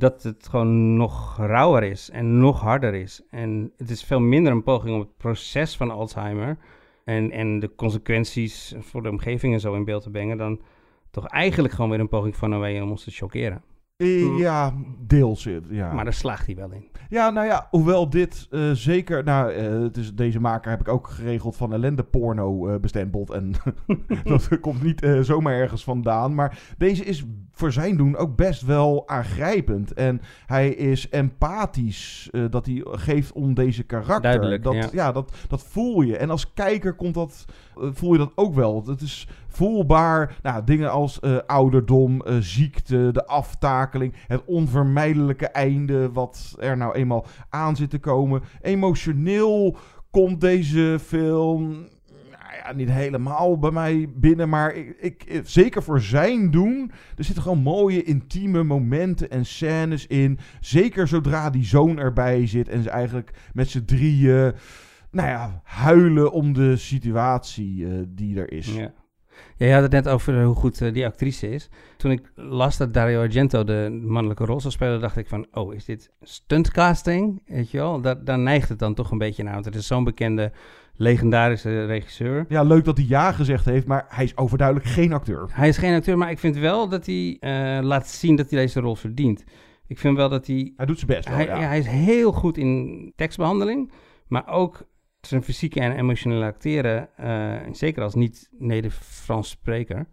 dat 0.00 0.22
het 0.22 0.48
gewoon 0.48 0.96
nog 0.96 1.36
rauwer 1.36 1.82
is 1.82 2.10
en 2.10 2.38
nog 2.38 2.60
harder 2.60 2.94
is. 2.94 3.22
En 3.30 3.72
het 3.76 3.90
is 3.90 4.04
veel 4.04 4.20
minder 4.20 4.52
een 4.52 4.62
poging 4.62 4.94
om 4.94 5.00
het 5.00 5.16
proces 5.16 5.76
van 5.76 5.90
Alzheimer 5.90 6.58
en, 7.04 7.30
en 7.30 7.60
de 7.60 7.74
consequenties 7.74 8.74
voor 8.78 9.02
de 9.02 9.10
omgeving 9.10 9.52
en 9.52 9.60
zo 9.60 9.74
in 9.74 9.84
beeld 9.84 10.02
te 10.02 10.10
brengen, 10.10 10.36
dan 10.36 10.60
toch 11.10 11.26
eigenlijk 11.26 11.74
gewoon 11.74 11.90
weer 11.90 12.00
een 12.00 12.08
poging 12.08 12.36
van 12.36 12.50
Noé 12.50 12.82
om 12.82 12.90
ons 12.90 13.04
te 13.04 13.10
chockeren. 13.10 13.62
Eh, 14.00 14.38
ja, 14.38 14.72
deels. 14.98 15.48
Ja. 15.68 15.92
Maar 15.92 16.04
daar 16.04 16.12
slaagt 16.12 16.46
hij 16.46 16.54
wel 16.54 16.70
in. 16.72 16.88
Ja, 17.08 17.30
nou 17.30 17.46
ja, 17.46 17.66
hoewel 17.70 18.10
dit 18.10 18.46
uh, 18.50 18.70
zeker... 18.70 19.24
Nou, 19.24 19.52
uh, 19.52 19.82
het 19.82 19.96
is, 19.96 20.14
deze 20.14 20.40
maker 20.40 20.70
heb 20.70 20.80
ik 20.80 20.88
ook 20.88 21.08
geregeld 21.08 21.56
van 21.56 21.72
ellende 21.72 22.02
porno 22.02 22.68
uh, 22.68 22.76
bestempeld. 22.78 23.30
En 23.30 23.52
dat 24.24 24.60
komt 24.60 24.82
niet 24.82 25.06
zomaar 25.20 25.54
ergens 25.54 25.84
vandaan. 25.84 26.34
Maar 26.34 26.58
deze 26.78 27.04
is 27.04 27.24
voor 27.52 27.72
zijn 27.72 27.96
doen 27.96 28.16
ook 28.16 28.36
best 28.36 28.62
wel 28.62 29.08
aangrijpend. 29.08 29.92
En 29.92 30.20
hij 30.46 30.68
is 30.68 31.08
empathisch 31.08 32.30
dat 32.50 32.66
hij 32.66 32.84
geeft 32.84 33.32
om 33.32 33.54
deze 33.54 33.82
karakter. 33.82 34.22
Duidelijk, 34.22 34.62
dat, 34.62 34.74
ja. 34.74 34.88
ja. 34.92 35.12
dat, 35.12 35.32
dat 35.48 35.62
voel 35.62 36.02
je. 36.02 36.16
En 36.16 36.30
als 36.30 36.52
kijker 36.52 36.94
komt 36.94 37.14
dat, 37.14 37.44
voel 37.74 38.12
je 38.12 38.18
dat 38.18 38.32
ook 38.34 38.54
wel. 38.54 38.84
Het 38.86 39.00
is 39.00 39.28
voelbaar. 39.50 40.36
Nou, 40.42 40.64
dingen 40.64 40.90
als 40.90 41.18
uh, 41.20 41.36
ouderdom, 41.46 42.22
uh, 42.26 42.36
ziekte, 42.40 43.10
de 43.12 43.26
aftakeling, 43.26 44.14
het 44.26 44.44
onvermijdelijke 44.44 45.46
einde, 45.46 46.12
wat 46.12 46.56
er 46.58 46.76
nou 46.76 46.94
eenmaal 46.94 47.26
aan 47.48 47.76
zit 47.76 47.90
te 47.90 47.98
komen. 47.98 48.42
Emotioneel 48.60 49.76
komt 50.10 50.40
deze 50.40 50.98
film 51.06 51.88
nou 52.30 52.62
ja, 52.64 52.72
niet 52.72 52.90
helemaal 52.90 53.58
bij 53.58 53.70
mij 53.70 54.08
binnen, 54.16 54.48
maar 54.48 54.74
ik, 54.74 54.96
ik, 54.98 55.40
zeker 55.44 55.82
voor 55.82 56.00
zijn 56.00 56.50
doen. 56.50 56.90
Er 57.16 57.24
zitten 57.24 57.42
gewoon 57.42 57.62
mooie 57.62 58.02
intieme 58.02 58.62
momenten 58.62 59.30
en 59.30 59.46
scènes 59.46 60.06
in. 60.06 60.38
Zeker 60.60 61.08
zodra 61.08 61.50
die 61.50 61.64
zoon 61.64 61.98
erbij 61.98 62.46
zit 62.46 62.68
en 62.68 62.82
ze 62.82 62.90
eigenlijk 62.90 63.30
met 63.52 63.68
z'n 63.68 63.84
drieën, 63.84 64.52
nou 65.10 65.28
ja, 65.28 65.60
huilen 65.64 66.32
om 66.32 66.52
de 66.52 66.76
situatie 66.76 67.86
die 68.14 68.40
er 68.40 68.52
is. 68.52 68.78
Ja, 69.60 69.66
je 69.66 69.72
had 69.72 69.82
het 69.82 69.92
net 69.92 70.08
over 70.08 70.44
hoe 70.44 70.54
goed 70.54 70.80
uh, 70.80 70.92
die 70.92 71.06
actrice 71.06 71.50
is. 71.50 71.68
Toen 71.96 72.10
ik 72.10 72.32
las 72.34 72.76
dat 72.76 72.94
Dario 72.94 73.20
Argento 73.20 73.64
de 73.64 74.00
mannelijke 74.02 74.44
rol 74.44 74.60
zou 74.60 74.72
spelen, 74.72 75.00
dacht 75.00 75.16
ik 75.16 75.28
van, 75.28 75.46
oh, 75.52 75.74
is 75.74 75.84
dit 75.84 76.10
stuntcasting? 76.20 77.42
Weet 77.46 77.70
je 77.70 77.78
wel, 77.78 78.00
da 78.00 78.14
daar 78.14 78.38
neigt 78.38 78.68
het 78.68 78.78
dan 78.78 78.94
toch 78.94 79.10
een 79.10 79.18
beetje 79.18 79.42
naar. 79.42 79.52
Want 79.52 79.64
het 79.64 79.74
is 79.74 79.86
zo'n 79.86 80.04
bekende, 80.04 80.52
legendarische 80.94 81.84
regisseur. 81.84 82.44
Ja, 82.48 82.62
leuk 82.62 82.84
dat 82.84 82.96
hij 82.96 83.06
ja 83.06 83.32
gezegd 83.32 83.64
heeft, 83.64 83.86
maar 83.86 84.06
hij 84.08 84.24
is 84.24 84.36
overduidelijk 84.36 84.88
geen 84.88 85.12
acteur. 85.12 85.48
Hij 85.52 85.68
is 85.68 85.78
geen 85.78 85.94
acteur, 85.94 86.18
maar 86.18 86.30
ik 86.30 86.38
vind 86.38 86.56
wel 86.56 86.88
dat 86.88 87.06
hij 87.06 87.36
uh, 87.40 87.84
laat 87.84 88.08
zien 88.08 88.36
dat 88.36 88.50
hij 88.50 88.60
deze 88.60 88.80
rol 88.80 88.94
verdient. 88.94 89.44
Ik 89.86 89.98
vind 89.98 90.16
wel 90.16 90.28
dat 90.28 90.46
hij... 90.46 90.72
Hij 90.76 90.86
doet 90.86 90.98
zijn 90.98 91.10
best 91.10 91.28
wel, 91.28 91.36
hij, 91.36 91.46
ja. 91.46 91.60
ja. 91.60 91.66
Hij 91.66 91.78
is 91.78 91.86
heel 91.86 92.32
goed 92.32 92.56
in 92.56 93.12
tekstbehandeling, 93.16 93.90
maar 94.28 94.48
ook 94.48 94.88
zijn 95.20 95.42
fysieke 95.42 95.80
en 95.80 95.96
emotionele 95.96 96.44
acteren, 96.44 97.08
uh, 97.20 97.56
zeker 97.72 98.02
als 98.02 98.14
niet-Neder-Frans 98.14 99.48
spreker, 99.48 100.06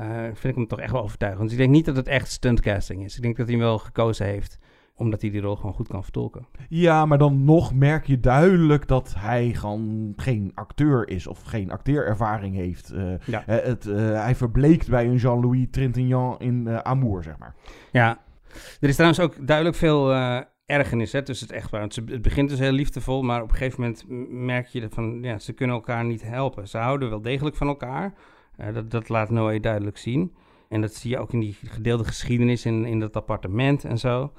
uh, 0.00 0.22
vind 0.22 0.44
ik 0.44 0.54
hem 0.54 0.66
toch 0.66 0.80
echt 0.80 0.92
wel 0.92 1.02
overtuigend. 1.02 1.42
Dus 1.42 1.52
ik 1.52 1.58
denk 1.58 1.70
niet 1.70 1.84
dat 1.84 1.96
het 1.96 2.06
echt 2.06 2.30
stuntcasting 2.30 3.04
is. 3.04 3.16
Ik 3.16 3.22
denk 3.22 3.36
dat 3.36 3.46
hij 3.46 3.56
hem 3.56 3.64
wel 3.64 3.78
gekozen 3.78 4.26
heeft 4.26 4.58
omdat 4.96 5.20
hij 5.20 5.30
die 5.30 5.40
rol 5.40 5.56
gewoon 5.56 5.74
goed 5.74 5.88
kan 5.88 6.02
vertolken. 6.02 6.46
Ja, 6.68 7.06
maar 7.06 7.18
dan 7.18 7.44
nog 7.44 7.74
merk 7.74 8.06
je 8.06 8.20
duidelijk 8.20 8.88
dat 8.88 9.14
hij 9.18 9.52
gewoon 9.54 10.12
geen 10.16 10.52
acteur 10.54 11.08
is 11.08 11.26
of 11.26 11.42
geen 11.42 11.70
acteerervaring 11.70 12.54
heeft. 12.54 12.92
Uh, 12.92 13.14
ja. 13.26 13.42
het, 13.46 13.84
hij 13.84 14.34
verbleekt 14.34 14.88
bij 14.88 15.06
een 15.06 15.16
Jean-Louis 15.16 15.66
Trintignant 15.70 16.40
in 16.40 16.84
Amour, 16.84 17.22
zeg 17.22 17.38
maar. 17.38 17.54
Ja, 17.92 18.18
er 18.80 18.88
is 18.88 18.94
trouwens 18.94 19.20
ook 19.20 19.46
duidelijk 19.46 19.76
veel 19.76 20.12
ergernis 20.66 21.12
hè, 21.12 21.22
tussen 21.22 21.46
het 21.46 21.56
echtpaar. 21.56 21.82
Het, 21.82 21.96
het 22.06 22.22
begint 22.22 22.48
dus 22.48 22.58
heel 22.58 22.72
liefdevol, 22.72 23.22
maar 23.22 23.42
op 23.42 23.50
een 23.50 23.56
gegeven 23.56 23.80
moment 23.80 24.04
merk 24.30 24.66
je 24.66 24.88
van, 24.90 25.22
ja, 25.22 25.38
ze 25.38 25.52
kunnen 25.52 25.76
elkaar 25.76 26.04
niet 26.04 26.22
helpen. 26.22 26.68
Ze 26.68 26.78
houden 26.78 27.10
wel 27.10 27.22
degelijk 27.22 27.56
van 27.56 27.68
elkaar. 27.68 28.14
Uh, 28.60 28.74
dat, 28.74 28.90
dat 28.90 29.08
laat 29.08 29.30
Noé 29.30 29.60
duidelijk 29.60 29.98
zien. 29.98 30.34
En 30.68 30.80
dat 30.80 30.94
zie 30.94 31.10
je 31.10 31.18
ook 31.18 31.32
in 31.32 31.40
die 31.40 31.56
gedeelde 31.64 32.04
geschiedenis 32.04 32.66
in, 32.66 32.84
in 32.84 33.00
dat 33.00 33.16
appartement 33.16 33.84
en 33.84 33.98
zo. 33.98 34.32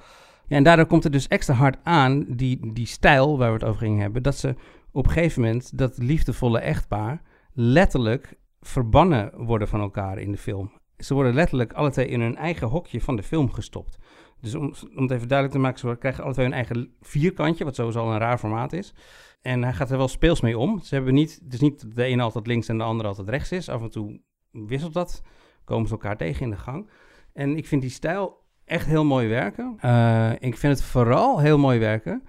Ja, 0.46 0.56
en 0.56 0.62
daardoor 0.62 0.86
komt 0.86 1.04
het 1.04 1.12
dus 1.12 1.28
extra 1.28 1.54
hard 1.54 1.76
aan, 1.82 2.24
die, 2.28 2.72
die 2.72 2.86
stijl 2.86 3.38
waar 3.38 3.48
we 3.48 3.54
het 3.54 3.64
over 3.64 3.80
gingen 3.80 4.00
hebben, 4.00 4.22
dat 4.22 4.36
ze 4.36 4.54
op 4.92 5.06
een 5.06 5.12
gegeven 5.12 5.42
moment, 5.42 5.78
dat 5.78 5.98
liefdevolle 5.98 6.58
echtpaar, 6.58 7.22
letterlijk 7.52 8.34
verbannen 8.60 9.32
worden 9.36 9.68
van 9.68 9.80
elkaar 9.80 10.18
in 10.18 10.30
de 10.30 10.38
film. 10.38 10.72
Ze 10.98 11.14
worden 11.14 11.34
letterlijk 11.34 11.72
alle 11.72 11.90
twee 11.90 12.08
in 12.08 12.20
hun 12.20 12.36
eigen 12.36 12.68
hokje 12.68 13.00
van 13.00 13.16
de 13.16 13.22
film 13.22 13.52
gestopt. 13.52 13.98
Dus 14.40 14.54
om, 14.54 14.74
om 14.96 15.02
het 15.02 15.10
even 15.10 15.28
duidelijk 15.28 15.58
te 15.58 15.58
maken, 15.58 15.78
ze 15.78 15.96
krijgen 15.98 16.24
alle 16.24 16.32
twee 16.32 16.46
hun 16.46 16.54
eigen 16.54 16.94
vierkantje, 17.00 17.64
wat 17.64 17.74
sowieso 17.74 18.00
al 18.00 18.12
een 18.12 18.18
raar 18.18 18.38
formaat 18.38 18.72
is. 18.72 18.94
En 19.42 19.62
hij 19.62 19.72
gaat 19.72 19.90
er 19.90 19.96
wel 19.96 20.08
speels 20.08 20.40
mee 20.40 20.58
om. 20.58 20.80
Ze 20.80 20.94
hebben 20.94 21.14
niet, 21.14 21.40
het 21.44 21.52
is 21.52 21.60
niet 21.60 21.80
dat 21.80 21.94
de 21.94 22.04
ene 22.04 22.22
altijd 22.22 22.46
links 22.46 22.68
en 22.68 22.78
de 22.78 22.84
andere 22.84 23.08
altijd 23.08 23.28
rechts 23.28 23.52
is. 23.52 23.68
Af 23.68 23.82
en 23.82 23.90
toe 23.90 24.20
wisselt 24.50 24.92
dat, 24.92 25.22
komen 25.64 25.86
ze 25.86 25.92
elkaar 25.92 26.16
tegen 26.16 26.42
in 26.42 26.50
de 26.50 26.56
gang. 26.56 26.90
En 27.32 27.56
ik 27.56 27.66
vind 27.66 27.82
die 27.82 27.90
stijl 27.90 28.44
echt 28.64 28.86
heel 28.86 29.04
mooi 29.04 29.28
werken. 29.28 29.78
Uh, 29.84 30.32
ik 30.38 30.56
vind 30.56 30.78
het 30.78 30.82
vooral 30.82 31.40
heel 31.40 31.58
mooi 31.58 31.78
werken 31.78 32.22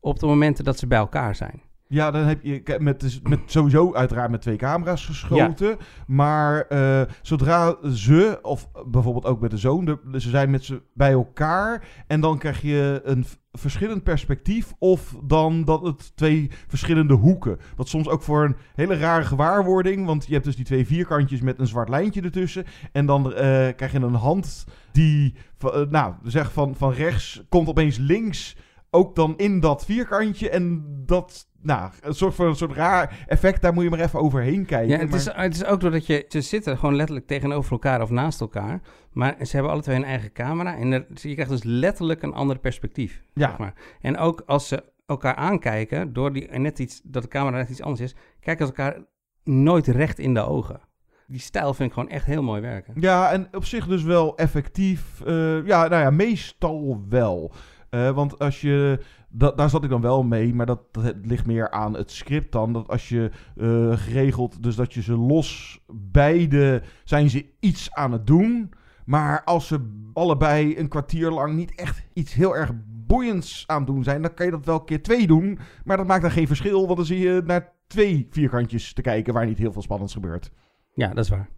op 0.00 0.18
de 0.18 0.26
momenten 0.26 0.64
dat 0.64 0.78
ze 0.78 0.86
bij 0.86 0.98
elkaar 0.98 1.34
zijn. 1.34 1.62
Ja, 1.92 2.10
dan 2.10 2.22
heb 2.22 2.42
je 2.42 2.78
met, 2.78 3.00
dus 3.00 3.20
met 3.22 3.40
sowieso 3.46 3.94
uiteraard 3.94 4.30
met 4.30 4.40
twee 4.40 4.56
camera's 4.56 5.06
geschoten. 5.06 5.76
Maar 6.06 6.66
eh, 6.66 7.02
zodra 7.22 7.76
ze, 7.94 8.38
of 8.42 8.68
bijvoorbeeld 8.86 9.24
ook 9.24 9.40
met 9.40 9.50
de 9.50 9.56
zoon, 9.56 9.84
de, 9.84 9.98
ze 10.20 10.28
zijn 10.28 10.50
met 10.50 10.64
ze 10.64 10.82
bij 10.94 11.12
elkaar. 11.12 11.88
En 12.06 12.20
dan 12.20 12.38
krijg 12.38 12.62
je 12.62 13.00
een 13.04 13.24
verschillend 13.52 14.02
perspectief. 14.02 14.72
Of 14.78 15.16
dan 15.24 15.64
dat 15.64 15.82
het 15.82 16.16
twee 16.16 16.50
verschillende 16.68 17.14
hoeken. 17.14 17.58
Wat 17.76 17.88
soms 17.88 18.08
ook 18.08 18.22
voor 18.22 18.44
een 18.44 18.56
hele 18.74 18.96
rare 18.96 19.24
gewaarwording. 19.24 20.06
Want 20.06 20.26
je 20.26 20.32
hebt 20.32 20.44
dus 20.44 20.56
die 20.56 20.64
twee 20.64 20.86
vierkantjes 20.86 21.40
met 21.40 21.58
een 21.58 21.66
zwart 21.66 21.88
lijntje 21.88 22.22
ertussen. 22.22 22.64
En 22.92 23.06
dan 23.06 23.34
eh, 23.34 23.34
krijg 23.76 23.92
je 23.92 23.98
een 23.98 24.14
hand 24.14 24.66
die, 24.92 25.34
eh, 25.58 25.80
nou, 25.90 26.14
zeg 26.22 26.52
van, 26.52 26.76
van 26.76 26.92
rechts 26.92 27.42
komt 27.48 27.68
opeens 27.68 27.98
links 27.98 28.56
ook 28.94 29.14
dan 29.14 29.34
in 29.36 29.60
dat 29.60 29.84
vierkantje. 29.84 30.50
En 30.50 30.84
dat, 31.06 31.48
nou, 31.62 31.90
een 32.00 32.14
soort 32.14 32.34
van 32.34 32.46
een 32.46 32.56
soort 32.56 32.72
raar 32.72 33.24
effect, 33.26 33.62
daar 33.62 33.72
moet 33.74 33.84
je 33.84 33.90
maar 33.90 34.00
even 34.00 34.20
overheen 34.20 34.64
kijken. 34.66 34.88
Ja, 34.88 34.98
het, 34.98 35.10
maar- 35.10 35.18
is, 35.18 35.24
het 35.32 35.54
is 35.54 35.64
ook 35.64 35.80
doordat 35.80 36.06
je... 36.06 36.24
Ze 36.28 36.40
zitten 36.40 36.78
gewoon 36.78 36.96
letterlijk 36.96 37.26
tegenover 37.26 37.72
elkaar 37.72 38.02
of 38.02 38.10
naast 38.10 38.40
elkaar. 38.40 38.80
Maar 39.12 39.36
ze 39.42 39.52
hebben 39.52 39.72
alle 39.72 39.82
twee 39.82 39.96
een 39.96 40.04
eigen 40.04 40.32
camera. 40.32 40.76
En 40.76 40.92
er- 40.92 41.06
je 41.14 41.32
krijgt 41.32 41.50
dus 41.50 41.62
letterlijk 41.62 42.22
een 42.22 42.34
ander 42.34 42.58
perspectief. 42.58 43.22
Ja. 43.34 43.48
Zeg 43.48 43.58
maar. 43.58 43.74
En 44.00 44.18
ook 44.18 44.42
als 44.46 44.68
ze 44.68 44.84
elkaar 45.06 45.34
aankijken, 45.34 46.12
door 46.12 46.32
die, 46.32 46.48
en 46.48 46.62
net 46.62 46.78
iets, 46.78 47.00
dat 47.04 47.22
de 47.22 47.28
camera 47.28 47.56
net 47.56 47.68
iets 47.70 47.82
anders 47.82 48.00
is... 48.00 48.14
kijken 48.40 48.66
ze 48.66 48.72
elkaar 48.72 49.04
nooit 49.44 49.86
recht 49.86 50.18
in 50.18 50.34
de 50.34 50.46
ogen. 50.46 50.80
Die 51.26 51.40
stijl 51.40 51.74
vind 51.74 51.88
ik 51.88 51.94
gewoon 51.94 52.08
echt 52.08 52.24
heel 52.26 52.42
mooi 52.42 52.60
werken. 52.60 52.94
Ja, 52.96 53.32
en 53.32 53.48
op 53.52 53.64
zich 53.64 53.86
dus 53.86 54.02
wel 54.02 54.36
effectief. 54.36 55.20
eh, 55.20 55.66
ja, 55.66 55.88
nou 55.88 56.02
ja, 56.02 56.10
meestal 56.10 57.04
wel. 57.08 57.52
Eh, 57.92 58.10
want 58.10 58.38
als 58.38 58.60
je. 58.60 58.98
Daar 59.28 59.70
zat 59.70 59.84
ik 59.84 59.90
dan 59.90 60.00
wel 60.00 60.22
mee, 60.22 60.54
maar 60.54 60.66
dat, 60.66 60.80
dat 60.90 61.14
ligt 61.22 61.46
meer 61.46 61.70
aan 61.70 61.94
het 61.94 62.10
script 62.10 62.52
dan. 62.52 62.72
Dat 62.72 62.88
als 62.88 63.08
je 63.08 63.30
eh, 63.56 63.98
geregeld, 63.98 64.62
dus 64.62 64.76
dat 64.76 64.94
je 64.94 65.02
ze 65.02 65.16
los, 65.16 65.80
beide 65.92 66.82
zijn 67.04 67.30
ze 67.30 67.46
iets 67.60 67.92
aan 67.92 68.12
het 68.12 68.26
doen. 68.26 68.72
Maar 69.04 69.44
als 69.44 69.66
ze 69.66 70.08
allebei 70.12 70.78
een 70.78 70.88
kwartier 70.88 71.30
lang 71.30 71.54
niet 71.54 71.74
echt 71.74 72.02
iets 72.12 72.34
heel 72.34 72.56
erg 72.56 72.70
boeiends 72.86 73.64
aan 73.66 73.76
het 73.76 73.86
doen 73.86 74.04
zijn, 74.04 74.22
dan 74.22 74.34
kan 74.34 74.46
je 74.46 74.52
dat 74.52 74.66
wel 74.66 74.84
keer 74.84 75.02
twee 75.02 75.26
doen. 75.26 75.58
Maar 75.84 75.96
dat 75.96 76.06
maakt 76.06 76.22
dan 76.22 76.30
geen 76.30 76.46
verschil, 76.46 76.84
want 76.84 76.96
dan 76.96 77.06
zie 77.06 77.18
je 77.18 77.42
naar 77.44 77.72
twee 77.86 78.26
vierkantjes 78.30 78.92
te 78.92 79.02
kijken 79.02 79.34
waar 79.34 79.46
niet 79.46 79.58
heel 79.58 79.72
veel 79.72 79.82
spannends 79.82 80.12
gebeurt. 80.12 80.50
Ja, 80.94 81.08
dat 81.08 81.24
is 81.24 81.30
waar. 81.30 81.48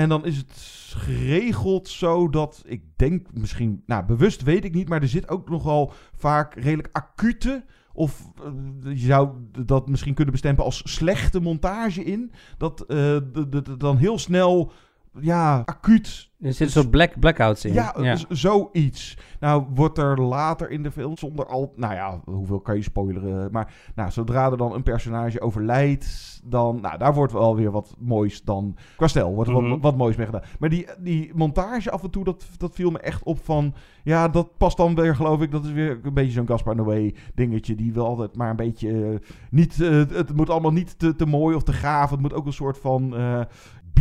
En 0.00 0.08
dan 0.08 0.24
is 0.24 0.36
het 0.36 0.52
geregeld 0.96 1.88
zo 1.88 2.28
dat 2.28 2.62
ik 2.66 2.82
denk 2.96 3.26
misschien, 3.32 3.82
nou 3.86 4.04
bewust 4.04 4.42
weet 4.42 4.64
ik 4.64 4.74
niet, 4.74 4.88
maar 4.88 5.02
er 5.02 5.08
zit 5.08 5.28
ook 5.28 5.48
nogal 5.50 5.92
vaak 6.14 6.54
redelijk 6.54 6.88
acute. 6.92 7.64
Of 7.92 8.30
eh, 8.44 8.50
je 8.82 9.06
zou 9.06 9.28
dat 9.64 9.88
misschien 9.88 10.14
kunnen 10.14 10.32
bestempelen 10.32 10.66
als 10.66 10.82
slechte 10.84 11.40
montage 11.40 12.04
in. 12.04 12.32
Dat 12.58 12.78
de- 12.88 13.74
dan 13.78 13.96
heel 13.96 14.18
snel, 14.18 14.72
ja, 15.20 15.62
acuut. 15.64 16.28
Er 16.40 16.52
zitten 16.52 16.82
zo 16.82 16.88
black, 16.88 17.18
blackouts 17.20 17.64
in. 17.64 17.72
Ja, 17.72 18.16
zoiets. 18.28 19.16
Nou, 19.40 19.64
wordt 19.74 19.98
er 19.98 20.20
later 20.22 20.70
in 20.70 20.82
de 20.82 20.90
film 20.90 21.16
zonder 21.16 21.46
al... 21.46 21.72
Nou 21.76 21.94
ja, 21.94 22.20
hoeveel 22.24 22.60
kan 22.60 22.76
je 22.76 22.82
spoileren? 22.82 23.48
Maar 23.52 23.74
nou, 23.94 24.10
zodra 24.10 24.50
er 24.50 24.56
dan 24.56 24.74
een 24.74 24.82
personage 24.82 25.40
overlijdt, 25.40 26.40
dan... 26.44 26.80
Nou, 26.80 26.98
daar 26.98 27.14
wordt 27.14 27.32
wel 27.32 27.56
weer 27.56 27.70
wat 27.70 27.94
moois 27.98 28.42
dan... 28.42 28.76
Qua 28.96 29.06
stijl 29.08 29.34
wordt 29.34 29.50
er 29.50 29.56
Mhm. 29.60 29.68
wat, 29.70 29.80
wat 29.80 29.96
moois 29.96 30.16
mee 30.16 30.26
gedaan. 30.26 30.42
Maar 30.58 30.68
die, 30.68 30.86
die 30.98 31.30
montage 31.34 31.90
af 31.90 32.02
en 32.02 32.10
toe, 32.10 32.24
dat, 32.24 32.46
dat 32.56 32.74
viel 32.74 32.90
me 32.90 32.98
echt 32.98 33.22
op 33.22 33.44
van... 33.44 33.74
Ja, 34.02 34.28
dat 34.28 34.56
past 34.56 34.76
dan 34.76 34.94
weer, 34.94 35.16
geloof 35.16 35.40
ik. 35.40 35.50
Dat 35.50 35.64
is 35.64 35.72
weer 35.72 36.00
een 36.02 36.14
beetje 36.14 36.32
zo'n 36.32 36.46
Gaspar 36.46 36.76
Noé 36.76 37.10
dingetje. 37.34 37.74
Die 37.74 37.92
wil 37.92 38.06
altijd 38.06 38.36
maar 38.36 38.50
een 38.50 38.56
beetje... 38.56 39.04
eh, 39.12 39.18
niet, 39.50 39.80
eh, 39.80 39.88
het 40.08 40.36
moet 40.36 40.50
allemaal 40.50 40.72
niet 40.72 40.98
te, 40.98 41.16
te 41.16 41.26
mooi 41.26 41.56
of 41.56 41.62
te 41.62 41.72
gaaf. 41.72 42.10
Het 42.10 42.20
moet 42.20 42.34
ook 42.34 42.46
een 42.46 42.52
soort 42.52 42.78
van... 42.78 43.16
eh 43.16 43.40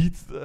eh, 0.05 0.41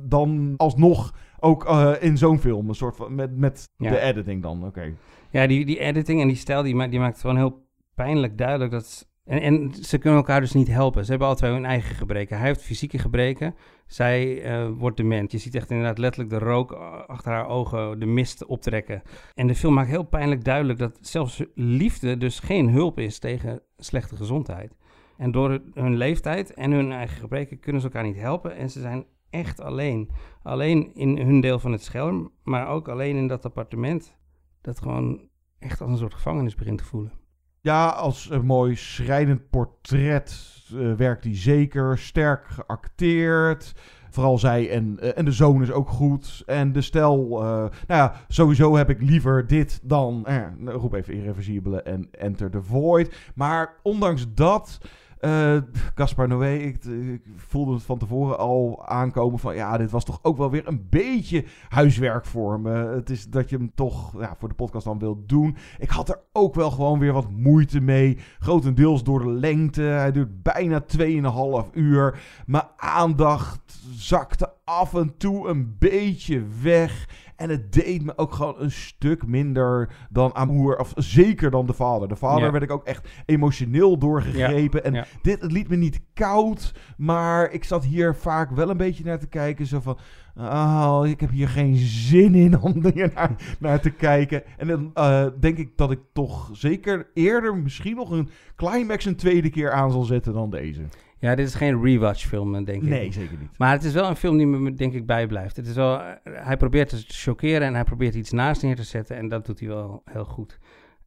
dan 0.00 0.54
alsnog 0.56 1.14
ook 1.40 1.64
eh, 1.64 1.92
in 2.00 2.18
zo'n 2.18 2.38
film. 2.40 2.68
Een 2.68 2.74
soort 2.74 2.96
van... 2.96 3.14
Met, 3.14 3.36
met 3.36 3.68
Ja. 3.76 3.90
de 3.90 4.00
editing 4.00 4.42
dan, 4.42 4.64
oké. 4.66 4.92
Ja, 5.30 5.46
die, 5.46 5.66
die 5.66 5.78
editing 5.78 6.20
en 6.20 6.26
die 6.28 6.36
stijl, 6.36 6.62
die, 6.62 6.74
ma- 6.74 6.88
die 6.88 7.00
maakt 7.00 7.20
gewoon 7.20 7.36
heel 7.36 7.66
pijnlijk 7.94 8.38
duidelijk 8.38 8.70
dat... 8.70 9.08
En, 9.24 9.40
en 9.40 9.74
ze 9.74 9.98
kunnen 9.98 10.18
elkaar 10.18 10.40
dus 10.40 10.52
niet 10.52 10.68
helpen. 10.68 11.04
Ze 11.04 11.10
hebben 11.10 11.28
alle 11.28 11.36
twee 11.36 11.52
hun 11.52 11.64
eigen 11.64 11.94
gebreken. 11.94 12.36
Hij 12.38 12.46
heeft 12.46 12.62
fysieke 12.62 12.98
gebreken. 12.98 13.54
Zij 13.86 14.42
eh, 14.42 14.68
wordt 14.76 14.96
dement. 14.96 15.32
Je 15.32 15.38
ziet 15.38 15.54
echt 15.54 15.70
inderdaad 15.70 15.98
letterlijk 15.98 16.30
de 16.30 16.38
rook 16.38 16.72
achter 17.06 17.32
haar 17.32 17.48
ogen, 17.48 17.98
de 18.00 18.06
mist 18.06 18.44
optrekken. 18.46 19.02
En 19.34 19.46
de 19.46 19.54
film 19.54 19.74
maakt 19.74 19.88
heel 19.88 20.02
pijnlijk 20.02 20.44
duidelijk 20.44 20.78
dat 20.78 20.98
zelfs 21.00 21.42
liefde 21.54 22.16
dus 22.16 22.38
geen 22.40 22.68
hulp 22.70 22.98
is 22.98 23.18
tegen 23.18 23.62
slechte 23.76 24.16
gezondheid. 24.16 24.76
En 25.18 25.30
door 25.30 25.60
hun 25.74 25.96
leeftijd 25.96 26.54
en 26.54 26.70
hun 26.70 26.92
eigen 26.92 27.16
gebreken 27.16 27.60
kunnen 27.60 27.80
ze 27.80 27.86
elkaar 27.86 28.04
niet 28.04 28.16
helpen. 28.16 28.56
En 28.56 28.70
ze 28.70 28.80
zijn 28.80 29.04
echt 29.30 29.60
alleen. 29.60 30.10
Alleen 30.42 30.94
in 30.94 31.18
hun 31.18 31.40
deel 31.40 31.58
van 31.58 31.72
het 31.72 31.82
scherm, 31.82 32.30
maar 32.42 32.68
ook 32.68 32.88
alleen 32.88 33.16
in 33.16 33.28
dat 33.28 33.44
appartement. 33.44 34.16
Dat 34.60 34.80
gewoon 34.80 35.28
echt 35.58 35.80
als 35.80 35.90
een 35.90 35.98
soort 35.98 36.14
gevangenis 36.14 36.54
begint 36.54 36.78
te 36.78 36.84
voelen. 36.84 37.12
Ja, 37.60 37.88
als 37.88 38.30
een 38.30 38.46
mooi 38.46 38.76
schrijnend 38.76 39.50
portret 39.50 40.54
eh, 40.74 40.92
werkt 40.92 41.24
hij 41.24 41.36
zeker. 41.36 41.98
Sterk 41.98 42.46
geacteerd. 42.46 43.74
Vooral 44.10 44.38
zij 44.38 44.70
en, 44.70 44.98
eh, 45.00 45.18
en 45.18 45.24
de 45.24 45.32
zoon 45.32 45.62
is 45.62 45.70
ook 45.70 45.88
goed. 45.88 46.42
En 46.46 46.72
de 46.72 46.80
stel, 46.80 47.42
eh, 47.42 47.46
nou 47.46 47.70
ja, 47.86 48.14
sowieso 48.28 48.76
heb 48.76 48.90
ik 48.90 49.02
liever 49.02 49.46
dit 49.46 49.80
dan, 49.82 50.26
roep 50.64 50.94
even 50.94 51.14
Irreversibele 51.14 51.82
en 51.82 52.08
Enter 52.10 52.50
the 52.50 52.62
Void. 52.62 53.32
Maar 53.34 53.74
ondanks 53.82 54.34
dat, 54.34 54.78
eh 55.20 55.56
Gaspar 55.94 56.28
Noé, 56.28 56.54
ik, 56.54 56.78
voelde 57.36 57.72
het 57.72 57.82
van 57.82 57.98
tevoren 57.98 58.38
al 58.38 58.86
aankomen 58.86 59.38
van, 59.38 59.54
ja, 59.54 59.76
dit 59.76 59.90
was 59.90 60.04
toch 60.04 60.18
ook 60.22 60.36
wel 60.36 60.50
weer 60.50 60.68
een 60.68 60.86
beetje 60.90 61.44
huiswerk 61.68 62.24
voor 62.26 62.60
me. 62.60 62.70
Het 62.70 63.10
is 63.10 63.28
dat 63.28 63.50
je 63.50 63.56
hem 63.56 63.72
toch 63.74 64.20
ja, 64.20 64.34
voor 64.38 64.48
de 64.48 64.54
podcast 64.54 64.84
dan 64.84 64.98
wilt 64.98 65.28
doen. 65.28 65.56
Ik 65.78 65.90
had 65.90 66.08
er 66.08 66.20
ook 66.32 66.54
wel 66.54 66.70
gewoon 66.70 66.98
weer 66.98 67.12
wat 67.12 67.30
moeite 67.30 67.80
mee. 67.80 68.18
Grotendeels 68.38 69.04
door 69.04 69.18
de 69.18 69.30
lengte. 69.30 69.82
Hij 69.82 70.12
duurt 70.12 70.42
bijna 70.42 70.84
2,5 71.66 71.70
uur. 71.72 72.20
Mijn 72.46 72.68
aandacht 72.76 73.78
zakte 73.90 74.52
af 74.64 74.94
en 74.94 75.16
toe 75.16 75.48
een 75.48 75.76
beetje 75.78 76.42
weg. 76.62 77.08
En 77.36 77.50
het 77.50 77.72
deed 77.72 78.04
me 78.04 78.18
ook 78.18 78.32
gewoon 78.32 78.54
een 78.58 78.70
stuk 78.70 79.26
minder 79.26 79.88
dan 80.10 80.34
Amour. 80.34 80.78
Of 80.78 80.92
zeker 80.96 81.50
dan 81.50 81.66
de 81.66 81.72
vader. 81.72 82.08
De 82.08 82.16
vader 82.16 82.44
Ja. 82.44 82.50
werd 82.50 82.62
ik 82.62 82.70
ook 82.70 82.84
echt 82.84 83.08
emotioneel 83.26 83.98
doorgegrepen. 83.98 84.84
En 84.84 84.92
ja. 84.92 85.06
dit 85.22 85.40
het 85.42 85.52
liet 85.52 85.68
me 85.68 85.76
niet 85.76 86.00
koud. 86.14 86.74
Maar 86.96 87.50
ik 87.52 87.64
zat 87.64 87.84
hier 87.84 88.14
vaak 88.14 88.50
wel 88.50 88.70
een 88.70 88.76
beetje 88.76 89.04
naar 89.04 89.18
te 89.18 89.26
kijken. 89.28 89.66
Zo 89.66 89.80
van. 89.80 89.98
Oh, 90.38 91.00
ik 91.04 91.20
heb 91.20 91.30
hier 91.30 91.48
geen 91.48 91.76
zin 91.76 92.34
in 92.34 92.60
om 92.60 92.86
hier 92.94 93.10
naar, 93.14 93.56
naar 93.58 93.80
te 93.80 93.90
kijken. 93.90 94.42
En 94.56 94.66
dan 94.66 94.90
eh, 94.94 95.26
denk 95.40 95.58
ik 95.58 95.76
dat 95.76 95.90
ik 95.90 96.00
toch 96.12 96.50
zeker 96.52 97.06
eerder 97.14 97.56
misschien 97.56 97.96
nog 97.96 98.10
een 98.10 98.28
climax 98.56 99.04
een 99.04 99.16
tweede 99.16 99.50
keer 99.50 99.72
aan 99.72 99.90
zal 99.90 100.02
zetten 100.02 100.32
dan 100.32 100.50
deze. 100.50 100.80
Ja, 101.18 101.34
dit 101.34 101.46
is 101.46 101.54
geen 101.54 101.82
rewatch 101.82 102.26
film, 102.26 102.54
eh, 102.54 102.64
denk 102.64 102.82
ik. 102.82 102.88
Nee, 102.88 103.12
zeker 103.12 103.38
niet. 103.38 103.58
Maar 103.58 103.72
het 103.72 103.84
is 103.84 103.92
wel 103.92 104.08
een 104.08 104.16
film 104.16 104.36
die 104.36 104.46
me, 104.46 104.74
denk 104.74 104.92
ik, 104.92 105.06
bijblijft. 105.06 105.56
Het 105.56 105.66
is 105.66 105.74
wel, 105.74 106.00
eh, 106.00 106.12
hij 106.24 106.56
probeert 106.56 106.88
te 106.88 107.04
chockeren 107.06 107.62
en 107.62 107.74
hij 107.74 107.84
probeert 107.84 108.14
iets 108.14 108.30
naast 108.30 108.62
neer 108.62 108.76
te 108.76 108.82
zetten. 108.82 109.16
En 109.16 109.28
dat 109.28 109.46
doet 109.46 109.60
hij 109.60 109.68
wel 109.68 110.02
heel 110.04 110.24
goed. 110.24 110.58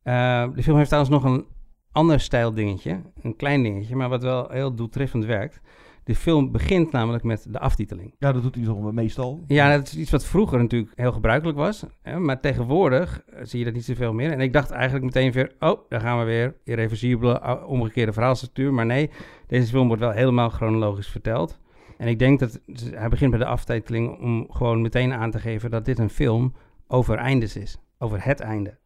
Eh, 0.04 0.48
de 0.56 0.63
film 0.63 0.78
heeft 0.78 0.89
trouwens 0.89 1.13
nog 1.13 1.24
een 1.24 1.45
ander 1.91 2.19
stijl 2.19 2.54
dingetje. 2.54 3.02
Een 3.22 3.36
klein 3.36 3.63
dingetje, 3.63 3.95
maar 3.95 4.10
wat 4.10 4.24
wel 4.24 4.50
heel 4.50 4.76
doeltreffend 4.76 5.26
werkt. 5.26 5.60
De 6.04 6.15
film 6.15 6.52
begint 6.52 6.91
namelijk 6.91 7.24
met 7.24 7.45
de 7.50 7.60
aftiteling. 7.60 8.15
Ja, 8.19 8.32
dat 8.32 8.41
doet 8.41 8.56
hij 8.56 8.63
toch 8.63 8.91
meestal. 8.91 9.43
Ja, 9.48 9.76
dat 9.76 9.88
is 9.88 9.98
iets 9.98 10.12
wat 10.12 10.26
vroeger 10.26 10.60
natuurlijk 10.60 10.91
heel 10.95 11.12
gebruikelijk 11.12 11.58
was. 11.58 11.86
Hè, 12.02 12.19
maar 12.19 12.39
tegenwoordig 12.39 13.24
zie 13.41 13.60
je 13.60 13.65
dat 13.65 13.74
niet 13.74 13.86
zoveel 13.86 14.13
meer. 14.13 14.32
En 14.32 14.39
ik 14.39 14.54
dacht 14.54 14.72
eigenlijk 14.72 15.06
meteen 15.06 15.32
weer, 15.32 15.52
oh, 15.60 15.80
daar 15.89 16.02
gaan 16.02 16.19
we 16.19 16.26
weer. 16.26 16.56
Irreversibele, 16.63 17.65
omgekeerde 17.65 18.13
verhaalstructuur. 18.13 18.74
Maar 18.74 18.86
nee, 18.86 19.10
deze 19.49 19.67
film 19.67 19.88
wordt 19.88 20.01
wel 20.01 20.12
helemaal 20.12 20.50
chronologisch 20.50 21.08
verteld. 21.08 21.60
En 21.97 22.08
ik 22.08 22.19
denk 22.19 22.39
dat 22.39 22.60
hij 22.93 23.10
begint 23.10 23.29
bij 23.29 23.39
de 23.39 23.45
aftiteling 23.45 24.19
om 24.19 24.47
gewoon 24.52 24.81
meteen 24.81 25.13
aan 25.13 25.31
te 25.31 25.39
geven 25.39 25.71
dat 25.71 25.85
dit 25.85 26.00
een 26.00 26.10
film 26.10 26.54
over 26.87 27.17
eindes 27.17 27.56
is. 27.56 27.77
Over 27.97 28.23
het 28.23 28.39
einde. 28.39 28.77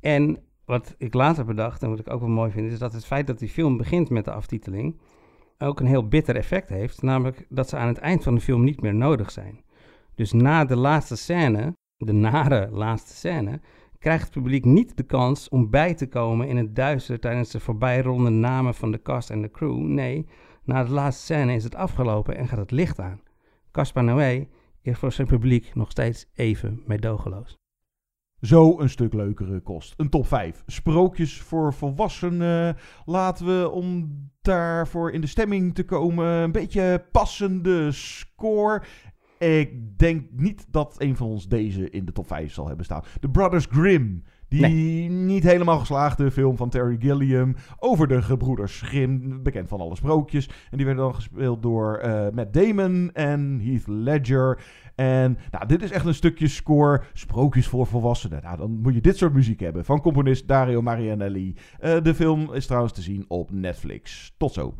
En 0.00 0.38
wat 0.64 0.94
ik 0.98 1.14
later 1.14 1.44
bedacht, 1.44 1.82
en 1.82 1.90
wat 1.90 1.98
ik 1.98 2.10
ook 2.10 2.20
wel 2.20 2.28
mooi 2.28 2.50
vind, 2.50 2.72
is 2.72 2.78
dat 2.78 2.92
het 2.92 3.04
feit 3.04 3.26
dat 3.26 3.38
die 3.38 3.48
film 3.48 3.76
begint 3.76 4.10
met 4.10 4.24
de 4.24 4.32
aftiteling 4.32 5.00
ook 5.58 5.80
een 5.80 5.86
heel 5.86 6.08
bitter 6.08 6.36
effect 6.36 6.68
heeft. 6.68 7.02
Namelijk 7.02 7.46
dat 7.48 7.68
ze 7.68 7.76
aan 7.76 7.88
het 7.88 7.98
eind 7.98 8.22
van 8.22 8.34
de 8.34 8.40
film 8.40 8.64
niet 8.64 8.80
meer 8.80 8.94
nodig 8.94 9.30
zijn. 9.30 9.64
Dus 10.14 10.32
na 10.32 10.64
de 10.64 10.76
laatste 10.76 11.16
scène, 11.16 11.76
de 11.96 12.12
nare 12.12 12.68
laatste 12.70 13.14
scène, 13.14 13.60
krijgt 14.04 14.24
het 14.24 14.32
publiek 14.32 14.64
niet 14.64 14.96
de 14.96 15.02
kans 15.02 15.48
om 15.48 15.70
bij 15.70 15.94
te 15.94 16.08
komen 16.08 16.48
in 16.48 16.56
het 16.56 16.76
duister 16.76 17.20
tijdens 17.20 17.50
de 17.50 17.60
voorbijronde 17.60 18.30
namen 18.30 18.74
van 18.74 18.92
de 18.92 19.02
cast 19.02 19.30
en 19.30 19.42
de 19.42 19.50
crew. 19.50 19.76
Nee, 19.76 20.26
na 20.64 20.84
de 20.84 20.90
laatste 20.90 21.24
scène 21.24 21.54
is 21.54 21.64
het 21.64 21.74
afgelopen 21.74 22.36
en 22.36 22.48
gaat 22.48 22.58
het 22.58 22.70
licht 22.70 23.00
aan. 23.00 23.20
Caspar 23.70 24.04
Noé 24.04 24.46
is 24.82 24.98
voor 24.98 25.12
zijn 25.12 25.26
publiek 25.26 25.74
nog 25.74 25.90
steeds 25.90 26.26
even 26.34 26.82
meedogenloos. 26.86 27.56
zo 28.40 28.80
een 28.80 28.88
stuk 28.88 29.12
leukere 29.12 29.60
kost. 29.60 29.94
Een 29.96 30.10
top 30.10 30.26
5. 30.26 30.62
Sprookjes 30.66 31.40
voor 31.40 31.74
volwassenen. 31.74 32.76
Laten 33.04 33.46
we 33.46 33.70
om 33.70 34.10
daarvoor 34.42 35.10
in 35.10 35.20
de 35.20 35.26
stemming 35.26 35.74
te 35.74 35.84
komen. 35.84 36.26
Een 36.26 36.52
beetje 36.52 37.06
passende 37.12 37.92
score. 37.92 38.82
Ik 39.38 39.98
denk 39.98 40.26
niet 40.30 40.66
dat 40.70 40.94
een 40.98 41.16
van 41.16 41.26
ons 41.26 41.48
deze 41.48 41.90
in 41.90 42.04
de 42.04 42.12
top 42.12 42.26
5 42.26 42.52
zal 42.52 42.66
hebben 42.66 42.84
staan. 42.84 43.02
The 43.20 43.28
Brothers 43.28 43.66
Grimm. 43.70 44.22
Die 44.48 45.10
niet 45.10 45.42
helemaal 45.42 45.78
geslaagde 45.78 46.30
film 46.30 46.56
van 46.56 46.68
Terry 46.68 46.96
Gilliam 47.00 47.54
over 47.78 48.08
de 48.08 48.22
gebroeders 48.22 48.80
Grimm, 48.80 49.42
bekend 49.42 49.68
van 49.68 49.80
alle 49.80 49.96
sprookjes. 49.96 50.46
En 50.70 50.76
die 50.76 50.86
werden 50.86 51.04
dan 51.04 51.14
gespeeld 51.14 51.62
door 51.62 52.00
uh, 52.04 52.26
Matt 52.34 52.52
Damon 52.52 53.10
en 53.12 53.60
Heath 53.64 53.86
Ledger. 53.86 54.62
En 54.94 55.38
nou, 55.50 55.66
dit 55.66 55.82
is 55.82 55.90
echt 55.90 56.06
een 56.06 56.14
stukje 56.14 56.48
score, 56.48 57.02
sprookjes 57.12 57.66
voor 57.66 57.86
volwassenen. 57.86 58.42
Nou, 58.42 58.56
dan 58.56 58.80
moet 58.82 58.94
je 58.94 59.00
dit 59.00 59.16
soort 59.16 59.32
muziek 59.32 59.60
hebben 59.60 59.84
van 59.84 60.00
componist 60.00 60.48
Dario 60.48 60.82
Marianelli. 60.82 61.54
Uh, 61.80 62.02
de 62.02 62.14
film 62.14 62.52
is 62.52 62.66
trouwens 62.66 62.92
te 62.92 63.02
zien 63.02 63.24
op 63.28 63.50
Netflix. 63.50 64.34
Tot 64.36 64.52
zo. 64.52 64.74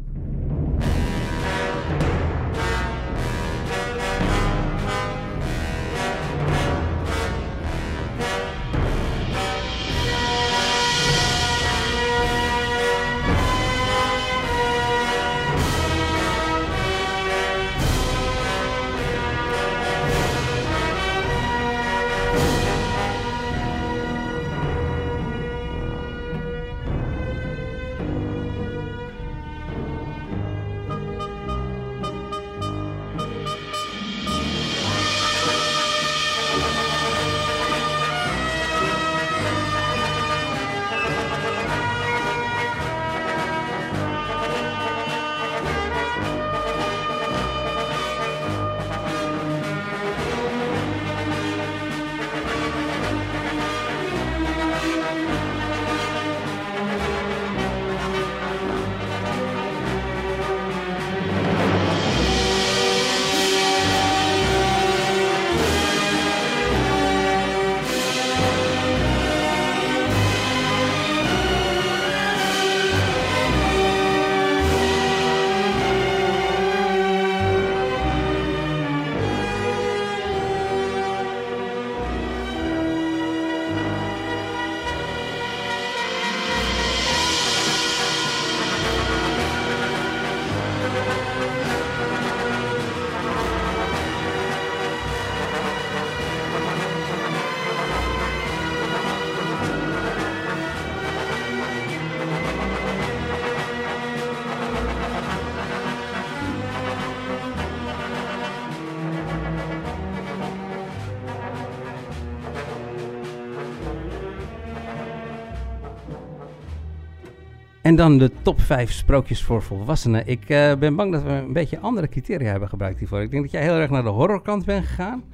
En 117.85 117.97
dan 117.97 118.19
de 118.19 118.31
top 118.43 118.61
5 118.61 118.93
sprookjes 118.93 119.43
voor 119.43 119.63
volwassenen. 119.63 120.27
Ik 120.27 120.49
uh, 120.49 120.75
ben 120.75 120.97
bang 120.97 121.13
dat 121.13 121.23
we 121.23 121.31
een 121.31 121.53
beetje 121.53 121.79
andere 121.79 122.09
criteria 122.09 122.51
hebben 122.51 122.69
gebruikt 122.69 122.99
hiervoor. 122.99 123.23
Ik 123.23 123.31
denk 123.31 123.43
dat 123.43 123.53
jij 123.53 123.63
heel 123.63 123.75
erg 123.75 123.91
naar 123.91 124.03
de 124.03 124.09
horrorkant 124.09 124.65
bent 124.65 124.87
gegaan. 124.87 125.25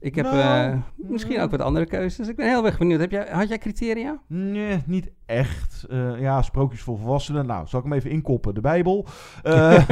Ik 0.00 0.14
heb 0.14 0.24
nou, 0.24 0.72
uh, 0.72 0.78
misschien 0.96 1.40
ook 1.40 1.50
wat 1.50 1.60
andere 1.60 1.86
keuzes. 1.86 2.28
Ik 2.28 2.36
ben 2.36 2.48
heel 2.48 2.66
erg 2.66 2.78
benieuwd. 2.78 3.00
Heb 3.00 3.10
jij, 3.10 3.26
had 3.30 3.48
jij 3.48 3.58
criteria? 3.58 4.20
Nee, 4.26 4.82
niet 4.86 5.10
echt. 5.26 5.86
Uh, 5.90 6.20
ja, 6.20 6.42
sprookjes 6.42 6.80
voor 6.80 6.98
volwassenen. 6.98 7.46
Nou, 7.46 7.66
zal 7.66 7.78
ik 7.78 7.84
hem 7.84 7.94
even 7.94 8.10
inkoppen? 8.10 8.54
De 8.54 8.60
Bijbel. 8.60 9.06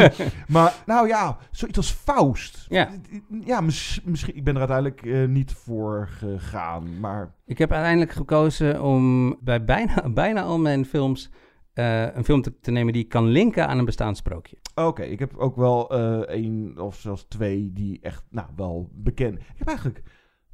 maar 0.49 0.75
nou 0.87 1.09
ja, 1.09 1.37
zoiets 1.51 1.79
als 1.79 1.91
Faust. 1.93 2.67
Ja, 2.69 2.89
ja 3.45 3.61
mis, 3.61 4.01
misschien. 4.05 4.37
Ik 4.37 4.45
ben 4.45 4.55
er 4.55 4.71
uiteindelijk 4.71 5.29
niet 5.29 5.53
voor 5.53 6.09
gegaan. 6.11 7.01
Maar... 7.01 7.35
Ik 7.47 7.59
heb 7.59 7.73
uiteindelijk 7.73 8.13
gekozen 8.13 8.83
om 8.83 9.37
bij 9.41 9.65
bijna, 9.65 10.09
bijna 10.15 10.43
al 10.43 10.59
mijn 10.59 10.85
films 10.85 11.31
uh, 11.79 12.15
een 12.15 12.25
film 12.25 12.43
te, 12.43 12.61
te, 12.61 12.71
nemen 12.71 12.93
die 12.93 13.05
kan 13.05 13.27
linken 13.27 13.69
aan 13.69 13.79
een 13.79 13.85
bestaand 13.85 14.17
sprookje. 14.17 14.57
Oké, 14.75 15.03
ik 15.03 15.19
heb 15.19 15.37
ook 15.37 15.57
wel 15.57 15.97
uh, 15.99 16.19
één 16.19 16.79
of 16.79 16.97
zelfs 16.97 17.25
twee 17.29 17.73
die 17.73 17.99
echt 18.01 18.25
nou, 18.31 18.49
wel 18.57 18.91
bekend. 18.93 19.39
Ik 19.39 19.55
heb 19.57 19.69
eigenlijk. 19.69 20.03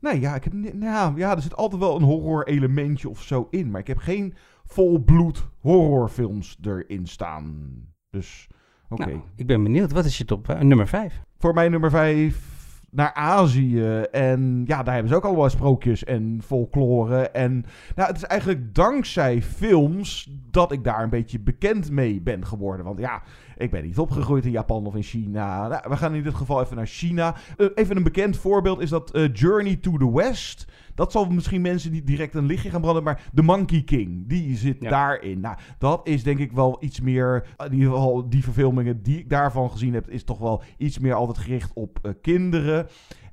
Nee, 0.01 0.21
ja, 0.21 0.35
ik 0.35 0.45
heb, 0.45 0.53
nou, 0.75 1.17
ja, 1.17 1.35
er 1.37 1.43
zit 1.43 1.57
altijd 1.57 1.81
wel 1.81 1.97
een 1.97 2.03
horror 2.03 2.47
elementje 2.47 3.09
of 3.09 3.23
zo 3.23 3.47
in. 3.51 3.71
Maar 3.71 3.81
ik 3.81 3.87
heb 3.87 3.99
geen 3.99 4.35
volbloed 4.65 5.49
horrorfilms 5.59 6.59
erin 6.63 7.07
staan. 7.07 7.71
Dus, 8.11 8.49
oké. 8.89 9.07
Nou, 9.07 9.21
ik 9.37 9.47
ben 9.47 9.63
benieuwd. 9.63 9.93
Wat 9.93 10.05
is 10.05 10.19
je 10.19 10.25
top 10.25 10.49
uh, 10.49 10.61
nummer 10.61 10.89
5? 10.89 11.23
Voor 11.39 11.55
mij 11.55 11.69
nummer 11.69 11.91
5 11.91 12.52
naar 12.93 13.15
Azië. 13.15 14.01
En 14.11 14.63
ja, 14.67 14.83
daar 14.83 14.95
hebben 14.95 15.13
ze 15.13 15.17
ook 15.17 15.25
allemaal 15.25 15.51
sprookjes 15.51 16.05
en 16.05 16.41
folklore. 16.45 17.29
En 17.29 17.65
nou, 17.95 18.09
het 18.09 18.17
is 18.17 18.25
eigenlijk 18.25 18.75
dankzij 18.75 19.43
films 19.43 20.31
dat 20.51 20.73
ik 20.73 20.85
daar 20.85 21.03
een 21.03 21.11
beetje 21.11 21.41
bekend 21.41 21.91
mee 21.91 22.21
ben 22.21 22.47
geworden. 22.47 22.85
Want 22.87 22.99
ja, 22.99 23.23
ik 23.63 23.71
ben 23.71 23.83
niet 23.83 23.99
opgegroeid 23.99 24.45
in 24.45 24.51
Japan 24.51 24.87
of 24.87 24.95
in 24.95 25.03
China. 25.03 25.69
Nou, 25.69 25.83
we 25.89 25.97
gaan 25.97 26.15
in 26.15 26.23
dit 26.23 26.35
geval 26.35 26.63
even 26.63 26.77
naar 26.77 26.87
China. 26.87 27.35
Uh, 27.57 27.69
even 27.75 27.97
een 27.97 28.03
bekend 28.03 28.37
voorbeeld 28.37 28.81
is 28.81 28.91
dat 28.91 29.17
uh, 29.17 29.29
Journey 29.33 29.77
to 29.77 29.97
the 29.97 30.13
West. 30.13 30.67
Dat 30.95 31.13
zal 31.13 31.27
misschien 31.27 31.61
mensen 31.61 31.93
niet 31.93 32.07
direct 32.07 32.35
een 32.35 32.47
lichtje 32.47 32.71
gaan 32.71 32.81
branden. 32.81 33.03
Maar 33.03 33.31
The 33.35 33.43
Monkey 33.43 33.83
King, 33.83 34.29
die 34.29 34.57
zit 34.57 34.81
daarin. 34.81 35.41
Nou, 35.41 35.57
dat 35.79 36.09
is 36.09 36.23
denk 36.23 36.39
ik 36.39 36.53
wel 36.53 36.77
iets 36.81 37.01
meer. 37.01 37.47
In 37.67 37.73
ieder 37.73 37.91
geval, 37.91 38.29
die 38.29 38.43
verfilmingen 38.43 39.03
die 39.03 39.19
ik 39.19 39.29
daarvan 39.29 39.71
gezien 39.71 39.95
heb, 39.95 40.11
is 40.11 40.25
toch 40.25 40.39
wel 40.39 40.63
iets 40.77 40.99
meer 40.99 41.15
altijd 41.15 41.39
gericht 41.39 41.71
op 41.75 41.99
uh, 42.03 42.13
kinderen. 42.21 42.87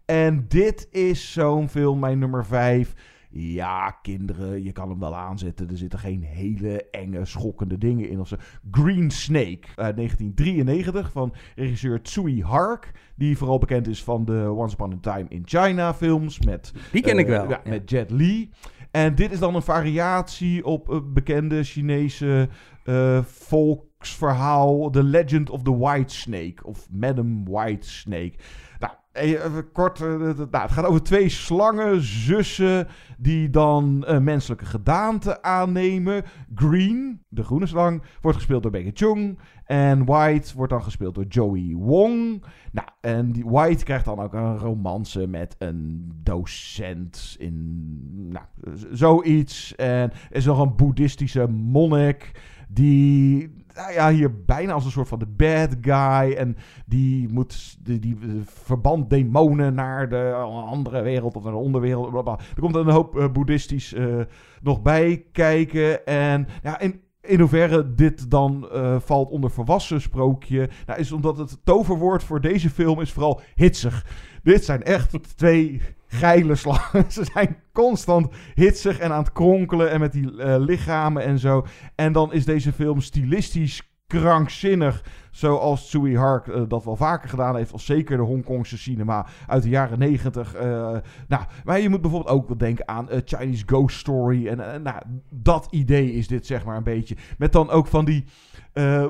En 0.05 0.45
dit 0.47 0.87
is 0.91 1.31
zo'n 1.31 1.69
film, 1.69 1.99
mijn 1.99 2.19
nummer 2.19 2.45
5 2.45 2.95
ja, 3.29 3.89
kinderen, 4.01 4.63
je 4.63 4.71
kan 4.71 4.89
hem 4.89 4.99
wel 4.99 5.15
aanzetten. 5.15 5.69
Er 5.69 5.77
zitten 5.77 5.99
geen 5.99 6.21
hele 6.21 6.89
enge, 6.91 7.25
schokkende 7.25 7.77
dingen 7.77 8.09
in. 8.09 8.19
Of 8.19 8.27
zo. 8.27 8.35
Green 8.71 9.11
Snake 9.11 9.67
uit 9.75 9.95
1993 9.95 11.11
van 11.11 11.33
regisseur 11.55 12.01
Tsui 12.01 12.43
Hark. 12.43 12.91
Die 13.15 13.37
vooral 13.37 13.57
bekend 13.57 13.87
is 13.87 14.03
van 14.03 14.25
de 14.25 14.51
Once 14.55 14.73
Upon 14.73 14.93
a 14.93 14.97
Time 15.01 15.25
in 15.29 15.41
China 15.45 15.93
films. 15.93 16.39
Met, 16.39 16.73
die 16.91 17.01
ken 17.01 17.17
ik 17.17 17.27
uh, 17.27 17.37
wel. 17.37 17.49
Ja, 17.49 17.61
met 17.65 17.89
Jet 17.89 18.11
Li. 18.11 18.49
En 18.91 19.15
dit 19.15 19.31
is 19.31 19.39
dan 19.39 19.55
een 19.55 19.61
variatie 19.61 20.65
op 20.65 20.89
een 20.89 21.13
bekende 21.13 21.63
Chinese 21.63 22.49
uh, 22.85 23.23
volksverhaal. 23.23 24.89
The 24.89 25.03
Legend 25.03 25.49
of 25.49 25.63
the 25.63 25.77
White 25.77 26.15
Snake. 26.15 26.63
Of 26.63 26.87
Madam 26.91 27.45
White 27.45 27.89
Snake. 27.89 28.33
Even 29.19 29.71
kort, 29.71 29.99
uh, 29.99 30.07
nou, 30.17 30.47
het 30.51 30.71
gaat 30.71 30.85
over 30.85 31.03
twee 31.03 31.29
slangen, 31.29 32.01
zussen, 32.01 32.87
die 33.17 33.49
dan 33.49 34.05
uh, 34.07 34.17
menselijke 34.17 34.65
gedaante 34.65 35.41
aannemen. 35.41 36.23
Green, 36.55 37.21
de 37.29 37.43
groene 37.43 37.65
slang, 37.65 38.03
wordt 38.21 38.37
gespeeld 38.37 38.63
door 38.63 38.71
Becky 38.71 38.91
Chung. 38.93 39.39
En 39.65 40.05
White 40.05 40.55
wordt 40.55 40.71
dan 40.71 40.83
gespeeld 40.83 41.15
door 41.15 41.25
Joey 41.25 41.75
Wong. 41.77 42.43
Nou, 42.71 42.87
en 43.01 43.31
die 43.31 43.45
White 43.45 43.83
krijgt 43.83 44.05
dan 44.05 44.19
ook 44.19 44.33
een 44.33 44.57
romance 44.57 45.27
met 45.27 45.55
een 45.57 46.11
docent 46.23 47.35
in, 47.39 47.85
nou, 48.29 48.45
zoiets. 48.91 49.75
En 49.75 50.11
is 50.29 50.45
nog 50.45 50.59
een 50.59 50.75
boeddhistische 50.75 51.47
monnik 51.47 52.31
die 52.69 53.51
nou 53.79 53.93
ja, 53.93 54.09
hier 54.11 54.43
bijna 54.45 54.73
als 54.73 54.85
een 54.85 54.91
soort 54.91 55.07
van 55.07 55.19
de 55.19 55.27
bad 55.27 55.75
guy. 55.81 56.33
En 56.33 56.57
die 56.85 57.29
moet 57.29 57.77
die, 57.79 58.17
eh, 58.21 58.29
verband 58.43 59.09
demonen 59.09 59.73
naar 59.73 60.09
de 60.09 60.31
andere 60.33 61.01
wereld 61.01 61.35
of 61.35 61.43
naar 61.43 61.51
de 61.51 61.57
onderwereld. 61.57 62.27
Er 62.27 62.59
komt 62.59 62.75
een 62.75 62.89
hoop 62.89 63.17
eh, 63.17 63.31
boeddhistisch 63.31 63.93
eh, 63.93 64.19
nog 64.61 64.81
bij 64.81 65.25
kijken. 65.31 66.05
En 66.05 66.47
ja, 66.63 66.79
in 67.29 67.39
hoeverre 67.39 67.93
dit 67.93 68.31
dan 68.31 68.69
eh, 68.71 68.95
valt 68.99 69.29
onder 69.29 69.51
volwassen 69.51 70.01
sprookje, 70.01 70.69
nou, 70.85 70.99
is 70.99 71.11
omdat 71.11 71.37
het 71.37 71.57
toverwoord 71.63 72.23
voor 72.23 72.41
deze 72.41 72.69
film 72.69 73.01
is 73.01 73.11
vooral 73.11 73.41
hitsig. 73.55 74.05
Dit 74.43 74.65
zijn 74.65 74.83
echt 74.83 75.17
twee 75.35 75.81
geile 76.07 76.55
slangen. 76.55 77.11
Ze 77.11 77.25
zijn 77.33 77.57
constant 77.73 78.33
hitsig 78.53 78.99
en 78.99 79.11
aan 79.11 79.23
het 79.23 79.31
kronkelen 79.31 79.91
en 79.91 79.99
met 79.99 80.11
die 80.11 80.37
eh, 80.37 80.55
lichamen 80.59 81.23
en 81.23 81.39
zo. 81.39 81.65
En 81.95 82.11
dan 82.11 82.33
is 82.33 82.45
deze 82.45 82.71
film 82.71 83.01
stilistisch 83.01 83.91
krankzinnig. 84.07 85.03
Zoals 85.31 85.87
Tsui 85.87 86.17
Hark 86.17 86.47
eh, 86.47 86.61
dat 86.67 86.83
wel 86.83 86.95
vaker 86.95 87.29
gedaan 87.29 87.55
heeft. 87.55 87.71
Of 87.71 87.81
zeker 87.81 88.17
de 88.17 88.23
Hongkongse 88.23 88.77
cinema 88.77 89.25
uit 89.47 89.63
de 89.63 89.69
jaren 89.69 89.99
negentig. 89.99 90.53
eh, 90.53 90.97
nou, 91.27 91.43
maar 91.63 91.79
je 91.79 91.89
moet 91.89 92.01
bijvoorbeeld 92.01 92.35
ook 92.35 92.47
wel 92.47 92.57
denken 92.57 92.87
aan 92.87 93.09
eh, 93.09 93.19
Chinese 93.25 93.63
Ghost 93.65 93.97
Story. 93.97 94.47
En 94.47 94.81
nou, 94.83 95.01
dat 95.29 95.67
idee 95.69 96.13
is 96.13 96.27
dit 96.27 96.45
zeg 96.45 96.65
maar 96.65 96.77
een 96.77 96.83
beetje. 96.83 97.15
Met 97.37 97.51
dan 97.51 97.69
ook 97.69 97.87
van 97.87 98.05
die 98.05 98.25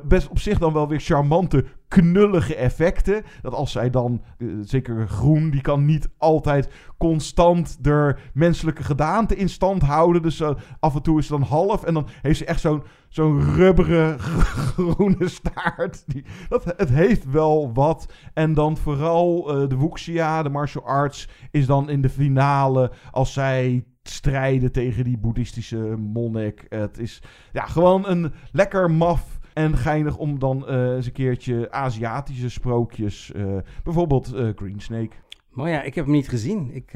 best 0.03 0.28
op 0.30 0.39
zich 0.39 0.59
dan 0.59 0.74
wel 0.74 0.88
weer 0.88 0.99
charmante, 0.99 1.65
knullige 1.88 2.55
effecten. 2.55 3.24
Dat 3.41 3.53
als 3.53 3.72
zij 3.72 3.89
dan, 3.89 4.22
zeker 4.61 5.07
groen, 5.07 5.49
die 5.49 5.61
kan 5.61 5.86
niet 5.86 6.09
altijd 6.17 6.70
constant 6.97 7.84
de 7.84 8.15
menselijke 8.34 8.84
gedaante 8.84 9.36
in 9.36 9.49
stand 9.49 9.82
houden. 9.82 10.22
Dus 10.22 10.41
af 10.80 10.95
en 10.95 11.01
toe 11.01 11.20
is 11.20 11.26
ze 11.26 11.32
dan 11.32 11.41
half 11.41 11.84
en 11.84 11.93
dan 11.93 12.07
heeft 12.22 12.38
ze 12.38 12.45
echt 12.45 12.59
zo'n 12.59 12.84
zo'n 13.09 13.55
rubberen 13.55 14.20
groene 14.74 15.28
staart. 15.28 16.03
Die, 16.10 16.24
dat, 16.49 16.64
het 16.78 16.89
heeft 16.89 17.32
wel 17.32 17.74
wat. 17.74 18.14
En 18.34 18.53
dan 18.53 18.78
vooral 18.78 19.49
eh, 19.62 19.70
de 19.70 19.78
Wuxia, 19.78 20.43
de 20.43 20.49
martial 20.49 20.84
arts, 20.86 21.28
is 21.51 21.66
dan 21.66 21.89
in 21.89 22.01
de 22.01 22.10
finale 22.10 22.91
als 23.12 23.34
zij 23.34 23.84
strijden 24.03 24.72
tegen 24.72 25.03
die 25.03 25.18
boeddhistische 25.18 25.78
monnik. 25.97 26.66
Het 26.70 26.97
is 26.99 27.22
ja, 27.51 27.66
gewoon 27.66 28.07
een 28.07 28.34
lekker 28.51 28.91
maf 28.91 29.39
en 29.53 29.78
geinig 29.78 30.18
om 30.18 30.39
dan 30.39 30.68
eh, 30.68 30.95
eens 30.95 31.05
een 31.05 31.12
keertje 31.12 31.72
Aziatische 31.72 32.49
sprookjes, 32.49 33.32
eh, 33.32 33.57
bijvoorbeeld 33.84 34.34
eh, 34.34 34.47
Green 34.55 34.80
Snake. 34.80 35.16
Maar 35.49 35.70
ja, 35.70 35.82
ik 35.82 35.95
heb 35.95 36.05
hem 36.05 36.14
niet 36.14 36.30
gezien. 36.30 36.70
Ik, 36.74 36.93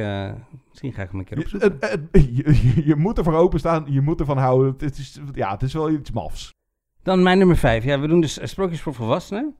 misschien 0.70 0.93
ga 0.93 1.01
ik 1.01 1.09
hem 1.09 1.20
een 1.20 1.26
keer 1.26 1.38
Je, 1.38 1.43
opzoeken. 1.43 1.78
het- 1.80 2.01
je, 2.36 2.82
je 2.86 2.95
moet 2.95 3.18
ervoor 3.18 3.34
openstaan, 3.34 3.86
je 3.89 4.01
moet 4.01 4.20
ervan 4.20 4.38
houden. 4.38 4.74
Het 4.78 4.97
is, 4.97 5.20
ja, 5.32 5.51
het 5.51 5.61
is 5.61 5.74
wel 5.74 5.89
iets 5.89 6.11
mafs. 6.11 6.51
Dan 7.03 7.23
mijn 7.23 7.37
nummer 7.37 7.57
vijf. 7.57 7.83
Ja, 7.83 7.99
we 7.99 8.07
doen 8.07 8.21
dus 8.21 8.39
sprookjes 8.43 8.81
voor 8.81 8.93
volwassenen. 8.93 9.55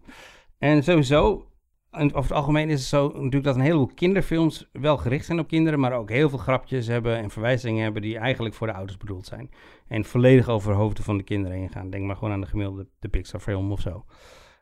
En 0.57 0.83
sowieso, 0.83 1.45
en 1.91 2.07
over 2.13 2.21
het 2.29 2.31
algemeen 2.31 2.69
is 2.69 2.79
het 2.79 2.89
zo 2.89 3.07
natuurlijk 3.07 3.43
dat 3.43 3.55
een 3.55 3.61
heleboel 3.61 3.91
kinderfilms 3.95 4.69
wel 4.71 4.97
gericht 4.97 5.25
zijn 5.25 5.39
op 5.39 5.47
kinderen, 5.47 5.79
maar 5.79 5.93
ook 5.93 6.09
heel 6.09 6.29
veel 6.29 6.37
grapjes 6.37 6.87
hebben 6.87 7.17
en 7.17 7.29
verwijzingen 7.29 7.83
hebben 7.83 8.01
die 8.01 8.17
eigenlijk 8.17 8.55
voor 8.55 8.67
de 8.67 8.73
ouders 8.73 8.97
bedoeld 8.97 9.25
zijn. 9.25 9.49
En 9.87 10.05
volledig 10.05 10.47
over 10.47 10.71
de 10.71 10.77
hoofden 10.77 11.03
van 11.03 11.17
de 11.17 11.23
kinderen 11.23 11.57
heen 11.57 11.69
gaan. 11.69 11.89
Denk 11.89 12.05
maar 12.05 12.15
gewoon 12.15 12.33
aan 12.33 12.41
de 12.41 12.47
gemiddelde 12.47 12.87
de 12.99 13.07
Pixar 13.07 13.39
film 13.39 13.71
of 13.71 13.79
zo. 13.79 14.05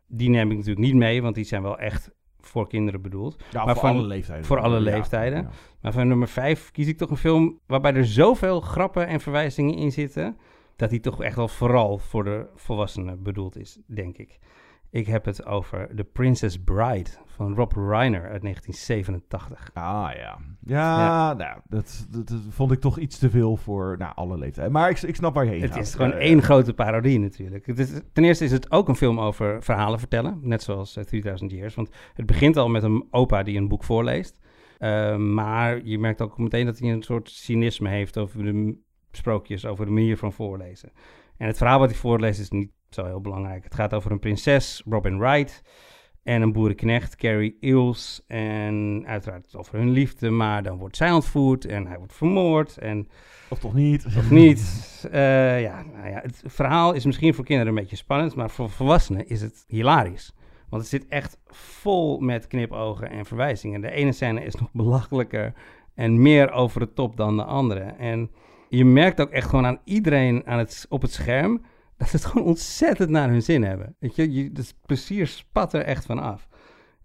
Die 0.08 0.30
neem 0.30 0.52
ik 0.52 0.58
natuurlijk 0.58 0.86
niet 0.86 0.96
mee, 0.96 1.22
want 1.22 1.36
die 1.36 1.44
zijn 1.44 1.62
wel 1.62 1.80
echt 1.80 2.12
voor 2.40 2.68
kinderen 2.68 3.02
bedoeld. 3.02 3.44
Ja, 3.52 3.66
Maar 3.66 3.76
voor 3.76 3.88
van- 3.88 3.98
alle 3.98 4.08
leeftijden. 4.08 4.46
Voor 4.46 4.60
alle 4.60 4.76
Ja, 4.76 4.82
leeftijden. 4.82 5.42
ja. 5.42 5.50
Maar 5.82 5.92
van 5.94 6.08
nummer 6.08 6.28
vijf 6.28 6.72
kies 6.72 6.88
ik 6.88 6.98
toch 6.98 7.10
een 7.10 7.18
film 7.18 7.60
waarbij 7.68 7.94
er 7.94 8.06
zoveel 8.06 8.62
grappen 8.62 9.08
en 9.08 9.20
verwijzingen 9.20 9.76
in 9.76 9.92
zitten, 9.92 10.38
dat 10.82 10.90
die 10.90 11.00
toch 11.00 11.22
echt 11.22 11.36
wel 11.36 11.48
vooral 11.48 11.98
voor 11.98 12.24
de 12.24 12.46
volwassenen 12.56 13.24
bedoeld 13.24 13.58
is, 13.58 13.80
denk 13.86 14.18
ik. 14.18 14.40
Ik 14.90 15.08
heb 15.08 15.26
het 15.26 15.46
over 15.46 15.96
The 15.96 16.04
Princess 16.04 16.58
Bride 16.64 17.10
van 17.26 17.56
Rob 17.56 17.72
Reiner 17.72 18.30
uit 18.30 18.42
1987. 18.42 19.70
Ah 19.74 20.10
ja. 20.16 20.38
Ja, 20.60 21.34
Nou, 21.34 21.60
dat, 21.68 22.08
dat, 22.10 22.28
dat 22.28 22.40
vond 22.50 22.72
ik 22.72 22.80
toch 22.80 23.00
iets 23.00 23.18
te 23.18 23.30
veel 23.30 23.58
voor 23.58 23.96
nou, 23.98 24.12
alle 24.16 24.38
leeftijden. 24.38 24.72
Maar 24.72 24.90
ik, 24.90 25.02
ik 25.02 25.16
snap 25.16 25.34
waar 25.34 25.46
je 25.46 25.52
heen 25.52 25.62
Het 25.62 25.72
gaat. 25.72 25.82
is 25.82 25.96
gewoon 25.96 26.12
ja. 26.12 26.18
één 26.18 26.42
grote 26.42 26.74
parodie 26.74 27.20
natuurlijk. 27.20 27.66
Het 27.66 27.80
is, 27.80 27.92
ten 28.14 28.24
eerste 28.24 28.44
is 28.46 28.52
het 28.52 28.72
ook 28.72 28.88
een 28.88 28.96
film 28.96 29.20
over 29.20 29.64
verhalen 29.64 30.00
vertellen, 30.00 30.40
net 30.42 30.64
zoals 30.64 30.98
eh, 30.98 31.04
3000 31.04 31.52
Years. 31.52 31.76
Want 31.76 31.90
het 32.14 32.26
begint 32.26 32.58
al 32.58 32.70
met 32.70 32.84
een 32.84 33.08
opa 33.12 33.44
die 33.44 33.58
een 33.58 33.68
boek 33.68 33.84
voorleest. 33.84 34.40
Uh, 34.80 35.16
maar 35.16 35.86
je 35.86 36.00
merkt 36.00 36.22
ook 36.22 36.38
meteen 36.38 36.66
dat 36.66 36.80
hij 36.80 36.92
een 36.92 37.04
soort 37.04 37.30
cynisme 37.30 37.90
heeft 37.90 38.18
over 38.18 38.44
de 38.44 38.78
sprookjes, 39.12 39.66
over 39.66 39.86
de 39.86 39.92
manier 39.92 40.18
van 40.18 40.34
voorlezen. 40.34 40.92
En 41.38 41.48
het 41.48 41.58
verhaal 41.58 41.80
wat 41.80 41.90
hij 41.90 41.98
voorleest 41.98 42.40
is 42.40 42.50
niet 42.50 42.72
zo 42.90 43.06
heel 43.06 43.22
belangrijk. 43.22 43.64
Het 43.64 43.76
gaat 43.76 43.94
over 43.94 44.12
een 44.12 44.20
prinses, 44.20 44.84
Robin 44.90 45.20
Wright, 45.20 45.64
en 46.24 46.42
een 46.42 46.52
boerenknecht, 46.52 47.16
Carrie 47.16 47.58
Eels. 47.60 48.24
En 48.28 49.04
uiteraard 49.06 49.56
over 49.56 49.78
hun 49.78 49.90
liefde, 49.90 50.30
maar 50.30 50.64
dan 50.64 50.78
wordt 50.78 50.98
zij 50.98 51.12
ontvoerd 51.12 51.66
en 51.66 51.88
hij 51.88 51.98
wordt 51.98 52.14
vermoord. 52.14 52.78
En 52.78 53.08
Of 53.50 53.60
toch 53.60 53.74
niet? 53.74 54.06
of 54.06 54.32
niet. 54.32 55.08
Eh, 55.12 55.62
ja, 55.62 55.84
nou 55.84 56.10
ja, 56.10 56.20
het 56.22 56.44
verhaal 56.46 56.94
is 56.94 57.06
misschien 57.06 57.34
voor 57.34 57.46
kinderen 57.46 57.74
een 57.74 57.80
beetje 57.80 57.96
spannend, 57.96 58.36
maar 58.36 58.50
voor 58.50 58.70
volwassenen 58.70 59.28
is 59.28 59.42
het 59.42 59.64
hilarisch. 59.68 60.34
Want 60.70 60.82
het 60.82 60.92
zit 60.92 61.08
echt 61.08 61.38
vol 61.48 62.20
met 62.20 62.48
knipogen 62.48 63.10
en 63.10 63.26
verwijzingen. 63.26 63.82
De 63.82 63.92
ene 63.92 64.12
scène 64.12 64.44
is 64.44 64.56
nog 64.56 64.70
belachelijker 64.72 65.54
en 65.96 66.22
meer 66.22 66.52
over 66.52 66.80
de 66.80 66.94
top 66.94 67.18
dan 67.18 67.38
de 67.38 67.44
andere. 67.44 67.80
En 67.80 68.32
je 68.78 68.86
merkt 68.86 69.22
ook 69.22 69.30
echt 69.30 69.50
gewoon 69.50 69.66
aan 69.66 69.82
iedereen 69.84 70.46
aan 70.46 70.58
het, 70.58 70.86
op 70.90 71.02
het 71.02 71.12
scherm 71.12 71.62
dat 71.98 72.10
ze 72.10 72.16
het 72.16 72.26
gewoon 72.26 72.48
ontzettend 72.48 73.10
naar 73.10 73.30
hun 73.30 73.42
zin 73.42 73.64
hebben. 73.64 73.96
Weet 74.00 74.16
je, 74.16 74.32
je 74.32 74.52
plezier 74.86 75.28
spat 75.28 75.74
er 75.74 75.82
echt 75.82 76.06
van 76.06 76.20
af. 76.20 76.48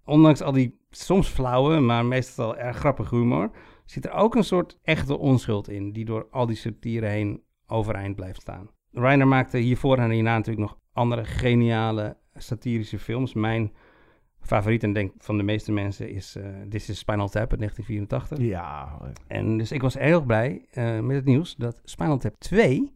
Ondanks 0.04 0.40
al 0.42 0.52
die 0.52 0.78
soms 0.90 1.28
flauwe, 1.28 1.78
maar 1.78 2.04
meestal 2.04 2.56
erg 2.56 2.76
grappige 2.76 3.14
humor, 3.16 3.50
zit 3.84 4.04
er 4.04 4.12
ook 4.12 4.34
een 4.34 4.44
soort 4.44 4.78
echte 4.82 5.18
onschuld 5.18 5.68
in, 5.68 5.92
die 5.92 6.04
door 6.04 6.26
al 6.30 6.46
die 6.46 6.56
satire 6.56 7.06
heen 7.06 7.42
overeind 7.66 8.16
blijft 8.16 8.40
staan. 8.40 8.70
Reiner 8.92 9.28
maakte 9.28 9.58
hiervoor 9.58 9.98
en 9.98 10.10
hierna 10.10 10.36
natuurlijk 10.36 10.68
nog 10.68 10.78
andere 10.92 11.24
geniale 11.24 12.16
satirische 12.34 12.98
films. 12.98 13.34
Mijn 13.34 13.72
favoriet, 14.46 14.82
en 14.82 14.92
denk 14.92 15.12
van 15.18 15.36
de 15.36 15.42
meeste 15.42 15.72
mensen, 15.72 16.10
is 16.10 16.36
eh 16.36 16.44
This 16.68 16.88
is 16.88 16.98
Spinal 16.98 17.28
Tap 17.28 17.50
uit 17.50 17.58
1984. 17.60 18.38
Ja. 18.38 18.98
En 19.26 19.58
dus 19.58 19.72
ik 19.72 19.82
was 19.82 19.96
erg 19.96 20.26
blij 20.26 20.66
eh, 20.70 21.00
met 21.00 21.16
het 21.16 21.24
nieuws 21.24 21.56
dat 21.56 21.80
Spinal 21.84 22.18
Tap 22.18 22.34
2 22.38 22.94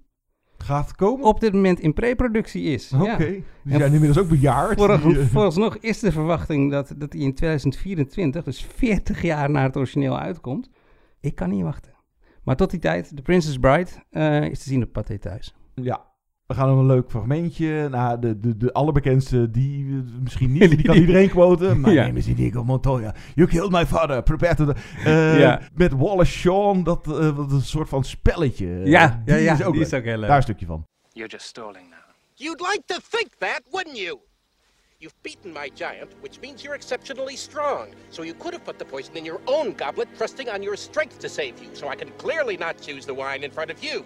Gaat 0.58 0.94
komen? 0.94 1.26
op 1.26 1.40
dit 1.40 1.52
moment 1.52 1.80
in 1.80 1.92
preproductie 1.92 2.62
is. 2.62 2.92
Oké. 2.92 3.04
Ja. 3.04 3.16
Die 3.18 3.42
zijn 3.78 3.92
inmiddels 3.92 4.18
ook 4.18 4.28
bejaard. 4.28 4.78
Die, 4.78 5.18
eh, 5.18 5.26
vooralsnog 5.26 5.76
is 5.76 5.98
de 5.98 6.12
verwachting 6.12 6.70
dat, 6.70 6.94
dat 6.96 7.14
in 7.14 7.34
2024, 7.34 8.44
dus 8.44 8.64
40 8.64 9.22
jaar 9.22 9.50
na 9.50 9.62
het 9.62 9.76
origineel 9.76 10.18
uitkomt. 10.18 10.70
Ik 11.20 11.34
kan 11.34 11.50
niet 11.50 11.62
wachten. 11.62 11.92
Maar 12.42 12.56
tot 12.56 12.70
die 12.70 12.80
tijd, 12.80 13.16
The 13.16 13.22
Princess 13.22 13.58
Bride 13.58 13.90
is 14.50 14.58
te 14.58 14.68
zien 14.68 14.82
op 14.82 14.92
Pathé 14.92 15.18
Thuis. 15.18 15.54
Ja. 15.74 16.09
We 16.50 16.56
gaan 16.56 16.68
nog 16.68 16.78
een 16.78 16.86
leuk 16.86 17.10
fragmentje. 17.10 17.88
Nou, 17.88 18.18
de, 18.20 18.40
de, 18.40 18.56
de 18.56 18.72
allerbekendste, 18.72 19.50
die 19.50 19.86
eh, 19.86 20.20
misschien 20.22 20.52
niet, 20.52 20.70
die 20.76 20.82
kan 20.82 20.96
iedereen 20.96 21.28
quoten. 21.28 21.80
My 21.80 21.90
Ja. 21.92 22.02
name 22.06 22.18
is 22.18 22.26
Inigo 22.26 22.64
Montoya. 22.64 23.14
You 23.34 23.48
killed 23.48 23.70
my 23.70 23.86
father. 23.86 24.22
Prepare 24.22 24.54
to... 24.54 24.72
Eh, 25.04 25.38
Ja. 25.40 25.60
Met 25.74 25.92
Wallace 25.92 26.32
Shawn, 26.32 26.82
dat, 26.82 27.06
eh, 27.06 27.36
wat 27.36 27.52
een 27.52 27.60
soort 27.62 27.88
van 27.88 28.04
spelletje. 28.04 28.66
Ja, 28.84 29.22
Die 29.24 29.34
ja, 29.34 29.40
ja, 29.40 29.52
is 29.54 29.62
ook 29.62 29.72
die 29.72 29.82
is 29.82 29.90
leuk. 29.90 30.00
ook 30.00 30.06
heel 30.06 30.16
leuk. 30.18 30.26
Daar 30.28 30.36
een 30.36 30.42
stukje 30.42 30.66
van. 30.66 30.84
You're 31.12 31.30
just 31.30 31.46
stalling 31.46 31.88
now. 31.90 31.98
You'd 32.34 32.60
like 32.60 32.82
to 32.86 32.96
think 33.10 33.28
that, 33.38 33.60
wouldn't 33.70 33.98
you? 33.98 34.18
You've 34.98 35.16
beaten 35.22 35.52
my 35.52 35.70
giant, 35.74 36.08
which 36.20 36.40
means 36.40 36.62
you're 36.62 36.76
exceptionally 36.76 37.36
strong. 37.36 37.86
So 38.08 38.22
you 38.22 38.34
could 38.38 38.52
have 38.52 38.64
put 38.64 38.78
the 38.78 38.84
poison 38.84 39.14
in 39.14 39.24
your 39.24 39.40
own 39.44 39.74
goblet, 39.76 40.08
trusting 40.16 40.48
on 40.54 40.62
your 40.62 40.76
strength 40.76 41.18
to 41.20 41.28
save 41.28 41.52
you. 41.62 41.68
So 41.72 41.92
I 41.92 41.96
can 41.96 42.08
clearly 42.16 42.56
not 42.56 42.74
choose 42.86 43.06
the 43.06 43.14
wine 43.14 43.44
in 43.44 43.50
front 43.52 43.70
of 43.70 43.76
you. 43.84 44.04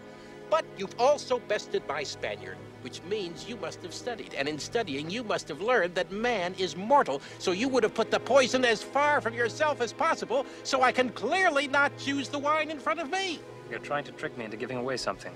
But 0.50 0.64
you've 0.76 0.94
also 0.98 1.38
bested 1.38 1.82
my 1.88 2.02
Spaniard, 2.02 2.56
which 2.82 3.02
means 3.02 3.48
you 3.48 3.56
must 3.56 3.82
have 3.82 3.94
studied. 3.94 4.34
And 4.34 4.48
in 4.48 4.58
studying, 4.58 5.10
you 5.10 5.24
must 5.24 5.48
have 5.48 5.60
learned 5.60 5.94
that 5.94 6.12
man 6.12 6.54
is 6.58 6.76
mortal. 6.76 7.20
So 7.38 7.52
you 7.52 7.68
would 7.68 7.82
have 7.82 7.94
put 7.94 8.10
the 8.10 8.20
poison 8.20 8.64
as 8.64 8.82
far 8.82 9.20
from 9.20 9.34
yourself 9.34 9.80
as 9.80 9.92
possible. 9.92 10.46
So 10.62 10.82
I 10.82 10.92
can 10.92 11.10
clearly 11.10 11.68
not 11.68 11.96
choose 11.98 12.28
the 12.28 12.38
wine 12.38 12.70
in 12.70 12.78
front 12.78 13.00
of 13.00 13.10
me. 13.10 13.40
You're 13.70 13.78
trying 13.78 14.04
to 14.04 14.12
trick 14.12 14.36
me 14.36 14.44
into 14.44 14.56
giving 14.56 14.76
away 14.76 14.96
something. 14.96 15.32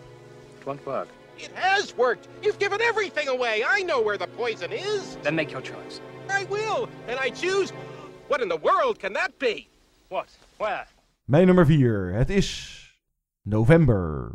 It 0.60 0.66
won't 0.66 0.84
work. 0.86 1.08
It 1.38 1.52
has 1.54 1.96
worked. 1.96 2.28
You've 2.42 2.58
given 2.58 2.80
everything 2.80 3.28
away. 3.28 3.64
I 3.66 3.82
know 3.82 4.00
where 4.00 4.18
the 4.18 4.26
poison 4.26 4.72
is. 4.72 5.16
Then 5.22 5.36
make 5.36 5.52
your 5.52 5.62
choice. 5.62 6.00
I 6.28 6.44
will. 6.44 6.88
And 7.06 7.18
I 7.18 7.30
choose. 7.30 7.72
What 8.28 8.42
in 8.42 8.48
the 8.48 8.56
world 8.56 8.98
can 8.98 9.12
that 9.14 9.38
be? 9.38 9.68
What? 10.08 10.28
Where? 10.58 10.86
Mijn 11.24 11.46
nummer 11.46 11.66
4. 11.66 12.12
Het 12.12 12.30
is 12.30 12.78
november. 13.42 14.32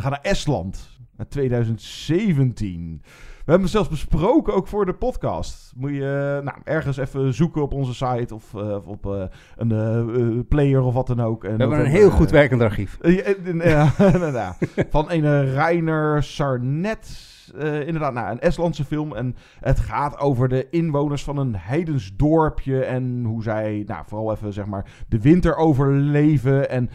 We 0.00 0.06
gaan 0.06 0.18
naar 0.22 0.32
Estland. 0.32 0.98
Naar 1.16 1.28
2017. 1.28 3.02
We 3.02 3.10
hebben 3.36 3.62
het 3.62 3.70
zelfs 3.70 3.88
besproken, 3.88 4.54
ook 4.54 4.66
voor 4.66 4.86
de 4.86 4.94
podcast. 4.94 5.72
Moet 5.76 5.90
je 5.90 6.36
eh, 6.38 6.44
nou, 6.44 6.58
ergens 6.64 6.96
even 6.96 7.34
zoeken 7.34 7.62
op 7.62 7.72
onze 7.72 7.94
site 7.94 8.34
of 8.34 8.54
eh, 8.54 8.74
of 8.74 8.86
op 8.86 9.06
eh, 9.06 9.22
een 9.56 10.46
player 10.48 10.82
of 10.82 10.94
wat 10.94 11.06
dan 11.06 11.20
ook. 11.20 11.44
En 11.44 11.52
We 11.52 11.60
hebben 11.60 11.78
een 11.80 11.86
heel 11.86 12.10
goed 12.10 12.30
werkend 12.30 12.62
archief. 12.62 12.98
ja. 13.62 13.92
Van 14.90 15.10
een 15.10 15.52
Reiner 15.52 16.22
Sarnet. 16.22 17.29
Eh, 17.52 17.86
inderdaad 17.86 18.12
nou, 18.12 18.30
een 18.30 18.40
Estlandse 18.40 18.84
film. 18.84 19.14
En 19.14 19.36
het 19.60 19.80
gaat 19.80 20.18
over 20.18 20.48
de 20.48 20.66
inwoners 20.70 21.24
van 21.24 21.36
een 21.36 21.56
heidens 21.56 22.16
dorpje. 22.16 22.84
En 22.84 23.24
hoe 23.24 23.42
zij 23.42 23.82
nou, 23.86 24.04
vooral 24.06 24.32
even 24.32 24.52
zeg 24.52 24.66
maar, 24.66 24.86
de 25.08 25.20
winter 25.20 25.56
overleven. 25.56 26.70
En 26.70 26.90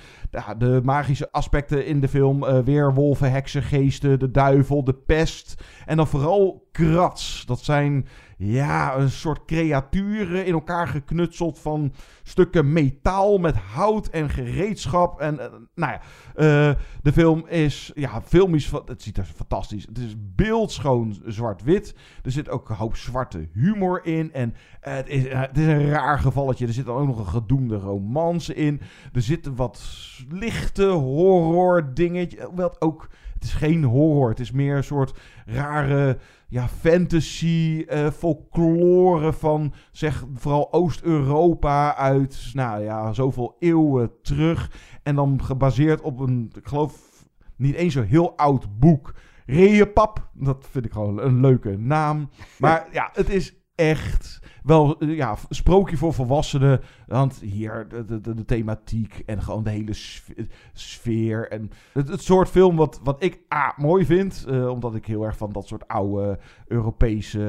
de 0.58 0.82
magische 0.84 1.32
aspecten 1.32 1.86
in 1.86 2.00
de 2.00 2.08
film. 2.08 2.44
eh, 2.44 2.60
weerwolven, 2.60 3.32
heksen, 3.32 3.64
geesten, 3.64 4.20
de 4.20 4.32
duivel, 4.32 4.84
de 4.84 4.94
pest. 4.94 5.64
En 5.86 5.98
dan 5.98 6.08
vooral 6.08 6.68
krats. 6.72 7.44
Dat 7.46 7.60
zijn 7.60 8.08
ja, 8.38 8.98
een 8.98 9.10
soort 9.10 9.46
creaturen 9.46 10.46
in 10.46 10.54
elkaar 10.54 10.88
geknutseld 10.88 11.60
van 11.60 11.94
stukken 12.24 12.74
metaal 12.74 13.38
met 13.38 13.56
hout 13.56 14.08
en 14.08 14.30
gereedschap. 14.30 15.20
En 15.20 15.40
eh, 15.40 15.52
nou 15.76 15.92
ja, 15.92 16.02
eh, 16.36 16.76
de 17.02 17.14
film 17.14 17.48
is 17.48 17.92
ja, 17.94 18.22
filmisch, 18.22 18.72
het 18.86 19.02
ziet 19.02 19.18
er 19.18 19.26
fantastisch. 19.26 19.86
Het 19.86 19.98
is 19.98 20.16
beeldschoon 20.36 21.22
zwart-wit. 21.26 21.96
Er 22.24 22.32
zit 22.32 22.50
ook 22.50 22.70
een 22.70 22.76
hoop 22.76 22.96
zwarte 22.96 23.48
humor 23.54 24.06
in. 24.06 24.34
En 24.34 24.56
het, 24.80 25.08
is, 25.08 25.28
eh, 25.28 25.42
het 25.42 25.58
is 25.58 25.66
een 25.66 25.90
raar 25.90 26.20
gevalletje. 26.20 26.68
Er 26.68 26.74
zit 26.74 26.86
dan 26.86 26.98
ook 26.98 27.08
nog 27.08 27.20
een 27.20 27.42
gedoemde 27.42 27.78
romance 27.78 28.54
in. 28.54 28.82
Er 29.14 29.22
zitten 29.22 29.56
wat 29.56 29.84
lichte 30.30 30.86
horror 30.86 31.94
dingetje. 31.94 32.50
Wel 32.56 32.82
ook, 32.82 33.10
het 33.34 33.44
is 33.44 33.54
geen 33.54 33.84
horror. 33.84 34.30
Het 34.30 34.40
is 34.40 34.52
meer 34.52 34.78
een 34.78 34.84
soort 34.84 35.20
rare 35.46 36.18
ja, 36.48 36.68
fantasy, 36.68 37.86
eh, 37.88 38.10
folklore 38.12 39.34
van 39.34 39.74
zeg 39.92 40.26
vooral 40.34 40.74
Oost-Europa 40.74 41.96
uit, 41.96 42.50
nou 42.54 42.84
ja, 42.84 43.14
zoveel 43.14 43.56
eeuwen 43.60 44.12
terug. 44.22 44.72
En 45.04 45.16
dan 45.16 45.44
gebaseerd 45.44 46.02
op 46.02 46.20
een, 46.20 46.52
ik 46.56 46.68
geloof, 46.68 47.26
niet 47.56 47.76
eens 47.76 47.94
zo 47.94 48.02
heel 48.02 48.38
oud 48.38 48.80
boek. 48.80 49.14
Reepap, 49.46 50.30
dat 50.34 50.68
vind 50.70 50.86
ik 50.86 50.92
gewoon 50.92 51.22
een 51.22 51.40
leuke 51.40 51.78
naam. 51.78 52.30
Maar 52.58 52.88
ja, 52.92 53.10
het 53.14 53.30
is 53.30 53.65
echt 53.76 54.40
wel 54.64 55.00
eh, 55.00 55.16
ja, 55.16 55.36
sprookje 55.50 55.98
voor 55.98 56.14
volwassenen. 56.14 56.82
Want 57.08 57.40
hier 57.40 57.88
de, 57.90 58.06
de, 58.22 58.34
de, 58.34 58.46
thematiek 58.46 59.24
en 59.26 59.42
gewoon 59.42 59.64
de 59.64 59.70
hele 59.70 59.94
sf- 59.94 60.30
sfeer. 60.74 61.50
En 61.52 61.72
het, 61.94 62.08
het 62.08 62.22
soort 62.22 62.50
film 62.50 62.76
wat, 62.76 63.00
wat 63.04 63.24
ik 63.24 63.40
A, 63.54 63.74
mooi 63.78 64.06
vind. 64.06 64.46
eh, 64.50 64.68
omdat 64.68 64.96
ik 64.96 65.06
heel 65.06 65.24
erg 65.26 65.38
van 65.38 65.52
dat 65.52 65.68
soort 65.68 65.88
oude 65.88 66.40
Europese, 66.68 67.40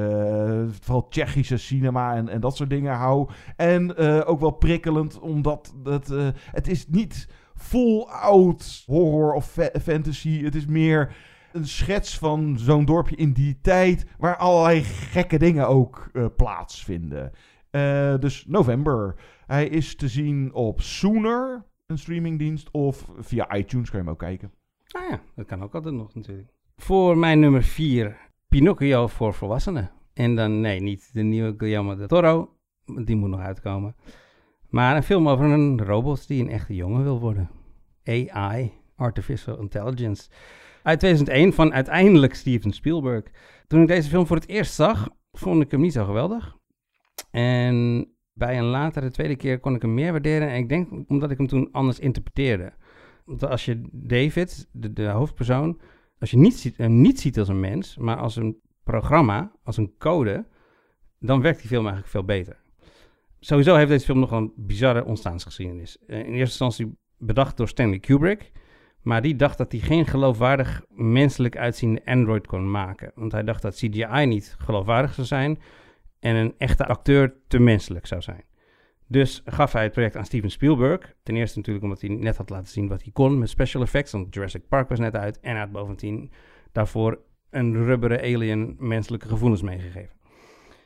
eh, 0.68 0.74
vooral 0.80 1.08
Tsjechische 1.08 1.56
cinema 1.56 2.14
en, 2.14 2.28
en 2.28 2.40
dat 2.40 2.56
soort 2.56 2.70
dingen 2.70 2.94
hou. 2.94 3.28
En 3.56 3.96
ook 4.26 4.40
wel 4.40 4.50
prikkelend, 4.50 5.18
omdat 5.20 5.74
het, 5.84 6.08
het 6.36 6.68
is 6.68 6.86
niet 6.88 7.28
full 7.54 8.02
out 8.02 8.82
horror 8.86 9.32
of 9.34 9.46
fa- 9.50 9.70
fantasy. 9.82 10.42
Het 10.42 10.54
is 10.54 10.66
meer 10.66 11.14
een 11.56 11.66
schets 11.66 12.18
van 12.18 12.58
zo'n 12.58 12.84
dorpje 12.84 13.16
in 13.16 13.32
die 13.32 13.58
tijd, 13.60 14.06
waar 14.18 14.36
allerlei 14.36 14.82
gekke 14.82 15.38
dingen 15.38 15.68
ook 15.68 16.08
eh, 16.12 16.26
plaatsvinden. 16.36 17.32
Eh, 17.70 18.18
dus 18.18 18.44
november. 18.46 19.14
Hij 19.46 19.68
is 19.68 19.96
te 19.96 20.08
zien 20.08 20.52
op 20.52 20.80
Sooner, 20.80 21.64
een 21.86 21.98
streamingdienst, 21.98 22.70
of 22.70 23.10
via 23.18 23.56
iTunes 23.56 23.90
kan 23.90 23.98
je 23.98 24.04
hem 24.04 24.14
ook 24.14 24.18
kijken. 24.18 24.52
Ah 24.90 25.10
ja, 25.10 25.20
dat 25.34 25.46
kan 25.46 25.62
ook 25.62 25.74
altijd 25.74 25.94
nog 25.94 26.14
natuurlijk. 26.14 26.48
Voor 26.76 27.18
mijn 27.18 27.40
nummer 27.40 27.62
4, 27.62 28.16
Pinocchio 28.48 29.06
voor 29.06 29.34
volwassenen. 29.34 29.90
En 30.14 30.34
dan, 30.34 30.60
nee, 30.60 30.80
niet 30.80 31.10
de 31.12 31.22
nieuwe 31.22 31.54
Guillermo 31.56 31.96
del 31.96 32.06
Toro, 32.06 32.56
die 33.04 33.16
moet 33.16 33.30
nog 33.30 33.40
uitkomen. 33.40 33.96
Maar 34.68 34.96
een 34.96 35.02
film 35.02 35.28
over 35.28 35.44
een 35.44 35.84
robot 35.84 36.28
die 36.28 36.42
een 36.42 36.50
echte 36.50 36.74
jongen 36.74 37.02
wil 37.02 37.20
worden. 37.20 37.50
AI, 38.04 38.72
Artificial 38.96 39.58
Intelligence. 39.58 40.28
Uit 40.86 40.98
2001 40.98 41.52
van 41.52 41.72
uiteindelijk 41.72 42.34
Steven 42.34 42.72
Spielberg. 42.72 43.24
Toen 43.66 43.82
ik 43.82 43.88
deze 43.88 44.08
film 44.08 44.26
voor 44.26 44.36
het 44.36 44.48
eerst 44.48 44.74
zag, 44.74 45.08
vond 45.32 45.62
ik 45.62 45.70
hem 45.70 45.80
niet 45.80 45.92
zo 45.92 46.04
geweldig. 46.04 46.56
En 47.30 48.08
bij 48.32 48.58
een 48.58 48.64
latere 48.64 49.10
tweede 49.10 49.36
keer 49.36 49.60
kon 49.60 49.74
ik 49.74 49.82
hem 49.82 49.94
meer 49.94 50.12
waarderen. 50.12 50.48
En 50.48 50.56
ik 50.56 50.68
denk 50.68 51.08
omdat 51.08 51.30
ik 51.30 51.38
hem 51.38 51.46
toen 51.46 51.68
anders 51.72 51.98
interpreteerde. 51.98 52.72
Want 53.24 53.44
als 53.44 53.64
je 53.64 53.82
David, 53.92 54.68
de, 54.72 55.06
hoofdpersoon, 55.06 55.80
als 56.18 56.30
je 56.30 56.36
niet 56.36 56.54
ziet, 56.54 56.76
hem 56.76 57.00
niet 57.00 57.20
ziet 57.20 57.38
als 57.38 57.48
een 57.48 57.60
mens, 57.60 57.96
maar 57.96 58.16
als 58.16 58.36
een 58.36 58.60
programma, 58.84 59.52
als 59.62 59.76
een 59.76 59.94
code, 59.98 60.46
dan 61.18 61.40
werkt 61.40 61.58
die 61.58 61.68
film 61.68 61.86
eigenlijk 61.86 62.12
veel 62.12 62.24
beter. 62.24 62.62
Sowieso 63.40 63.74
heeft 63.74 63.88
deze 63.90 64.04
film 64.04 64.18
nog 64.18 64.30
een 64.30 64.52
bizarre 64.56 65.04
ontstaansgeschiedenis. 65.04 65.96
In 66.06 66.16
eerste 66.16 66.38
instantie 66.38 66.98
bedacht 67.18 67.56
door 67.56 67.68
Stanley 67.68 67.98
Kubrick, 67.98 68.52
maar 69.06 69.22
die 69.22 69.36
dacht 69.36 69.58
dat 69.58 69.72
hij 69.72 69.80
geen 69.80 70.06
geloofwaardig 70.06 70.84
menselijk 70.88 71.56
uitziende 71.56 72.02
android 72.04 72.46
kon 72.46 72.70
maken. 72.70 73.12
Want 73.14 73.32
hij 73.32 73.44
dacht 73.44 73.62
dat 73.62 73.74
CGI 73.74 74.26
niet 74.26 74.56
geloofwaardig 74.58 75.14
zou 75.14 75.26
zijn 75.26 75.58
en 76.20 76.34
een 76.36 76.54
echte 76.58 76.86
acteur 76.86 77.34
te 77.48 77.58
menselijk 77.58 78.06
zou 78.06 78.22
zijn. 78.22 78.44
Dus 79.06 79.42
gaf 79.44 79.72
hij 79.72 79.82
het 79.82 79.92
project 79.92 80.16
aan 80.16 80.24
Steven 80.24 80.50
Spielberg. 80.50 81.14
Ten 81.22 81.36
eerste 81.36 81.58
natuurlijk 81.58 81.84
omdat 81.84 82.00
hij 82.00 82.10
net 82.10 82.36
had 82.36 82.50
laten 82.50 82.68
zien 82.68 82.88
wat 82.88 83.02
hij 83.02 83.12
kon 83.12 83.38
met 83.38 83.48
special 83.48 83.82
effects. 83.82 84.12
Want 84.12 84.34
Jurassic 84.34 84.68
Park 84.68 84.88
was 84.88 84.98
net 84.98 85.16
uit. 85.16 85.40
En 85.40 85.50
hij 85.50 85.60
had 85.60 85.72
bovendien 85.72 86.32
daarvoor 86.72 87.20
een 87.50 87.84
rubberen 87.84 88.20
alien 88.20 88.76
menselijke 88.78 89.28
gevoelens 89.28 89.62
meegegeven. 89.62 90.16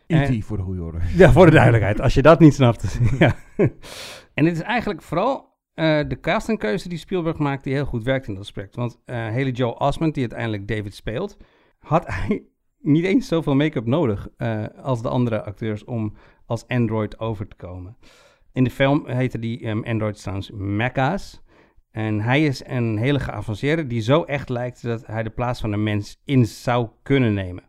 E.T. 0.06 0.28
En- 0.28 0.42
voor 0.42 0.56
de 0.56 0.62
goede 0.62 0.82
orde. 0.82 0.98
Ja, 1.16 1.32
voor 1.32 1.46
de 1.46 1.52
duidelijkheid. 1.52 2.00
Als 2.00 2.14
je 2.14 2.22
dat 2.22 2.40
niet 2.40 2.54
snapt. 2.54 2.98
ja. 3.18 3.36
En 4.34 4.44
dit 4.44 4.52
is 4.52 4.62
eigenlijk 4.62 5.02
vooral 5.02 5.49
eh, 5.80 6.08
de 6.08 6.20
castingkeuze 6.20 6.88
die 6.88 6.98
Spielberg 6.98 7.38
maakt 7.38 7.64
die 7.64 7.72
heel 7.72 7.84
goed 7.84 8.04
werkt 8.04 8.26
in 8.26 8.34
dat 8.34 8.42
aspect. 8.42 8.76
Want 8.76 9.00
eh 9.04 9.16
Haley 9.16 9.50
Joel 9.50 9.72
Osment, 9.72 10.14
die 10.14 10.22
uiteindelijk 10.22 10.68
David 10.68 10.94
speelt, 10.94 11.36
had 11.78 12.06
hij 12.14 12.42
niet 12.78 13.04
eens 13.04 13.28
zoveel 13.28 13.54
make-up 13.54 13.86
nodig 13.86 14.28
eh, 14.36 14.64
als 14.82 15.02
de 15.02 15.08
andere 15.08 15.42
acteurs 15.42 15.84
om 15.84 16.14
als 16.46 16.66
android 16.66 17.18
over 17.18 17.48
te 17.48 17.56
komen. 17.56 17.96
In 18.52 18.64
de 18.64 18.70
film 18.70 19.06
heette 19.06 19.38
die 19.38 19.66
um, 19.66 19.84
androids 19.84 20.22
trouwens. 20.22 21.42
En 21.90 22.20
hij 22.20 22.44
is 22.44 22.62
een 22.66 22.98
hele 22.98 23.20
geavanceerde 23.20 23.86
die 23.86 24.00
zo 24.00 24.22
echt 24.22 24.48
lijkt 24.48 24.82
dat 24.82 25.06
hij 25.06 25.22
de 25.22 25.30
plaats 25.30 25.60
van 25.60 25.72
een 25.72 25.82
mens 25.82 26.20
in 26.24 26.46
zou 26.46 26.88
kunnen 27.02 27.34
nemen. 27.34 27.64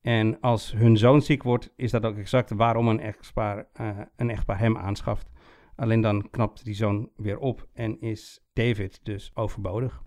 En 0.00 0.40
als 0.40 0.72
hun 0.72 0.96
zoon 0.96 1.22
ziek 1.22 1.42
wordt, 1.42 1.72
is 1.76 1.90
dat 1.90 2.04
ook 2.04 2.16
exact 2.16 2.50
waarom 2.50 2.88
een 2.88 3.00
echtpaar, 3.00 3.66
eh, 3.72 3.88
een 4.16 4.30
echtpaar 4.30 4.58
hem 4.58 4.76
aanschaft. 4.76 5.30
Alleen 5.76 6.00
dan 6.00 6.30
knapt 6.30 6.64
die 6.64 6.74
zoon 6.74 7.10
weer 7.16 7.38
op 7.38 7.68
en 7.72 8.00
is 8.00 8.44
David 8.52 9.00
dus 9.02 9.30
overbodig. 9.34 10.02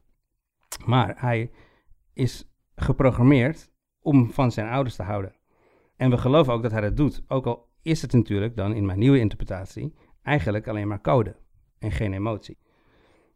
Maar 0.86 1.14
hij 1.18 1.52
is 2.14 2.50
geprogrammeerd 2.76 3.72
om 4.00 4.32
van 4.32 4.52
zijn 4.52 4.68
ouders 4.68 4.96
te 4.96 5.04
houden. 5.04 5.36
En 5.96 6.10
we 6.10 6.18
geloven 6.18 6.54
ook 6.54 6.62
dat 6.62 6.72
hij 6.72 6.82
dat 6.82 6.98
doet. 6.98 7.24
Ook 7.28 7.46
al 7.46 7.70
is 7.82 8.02
het 8.02 8.14
natuurlijk 8.14 8.56
dan 8.56 8.74
in 8.74 8.86
mijn 8.86 9.00
nieuwe 9.00 9.20
interpretatie 9.20 9.94
eigenlijk 10.22 10.68
alleen 10.68 10.88
maar 10.88 11.02
code 11.02 11.36
en 11.80 11.92
geen 11.92 12.14
emotie. 12.14 12.58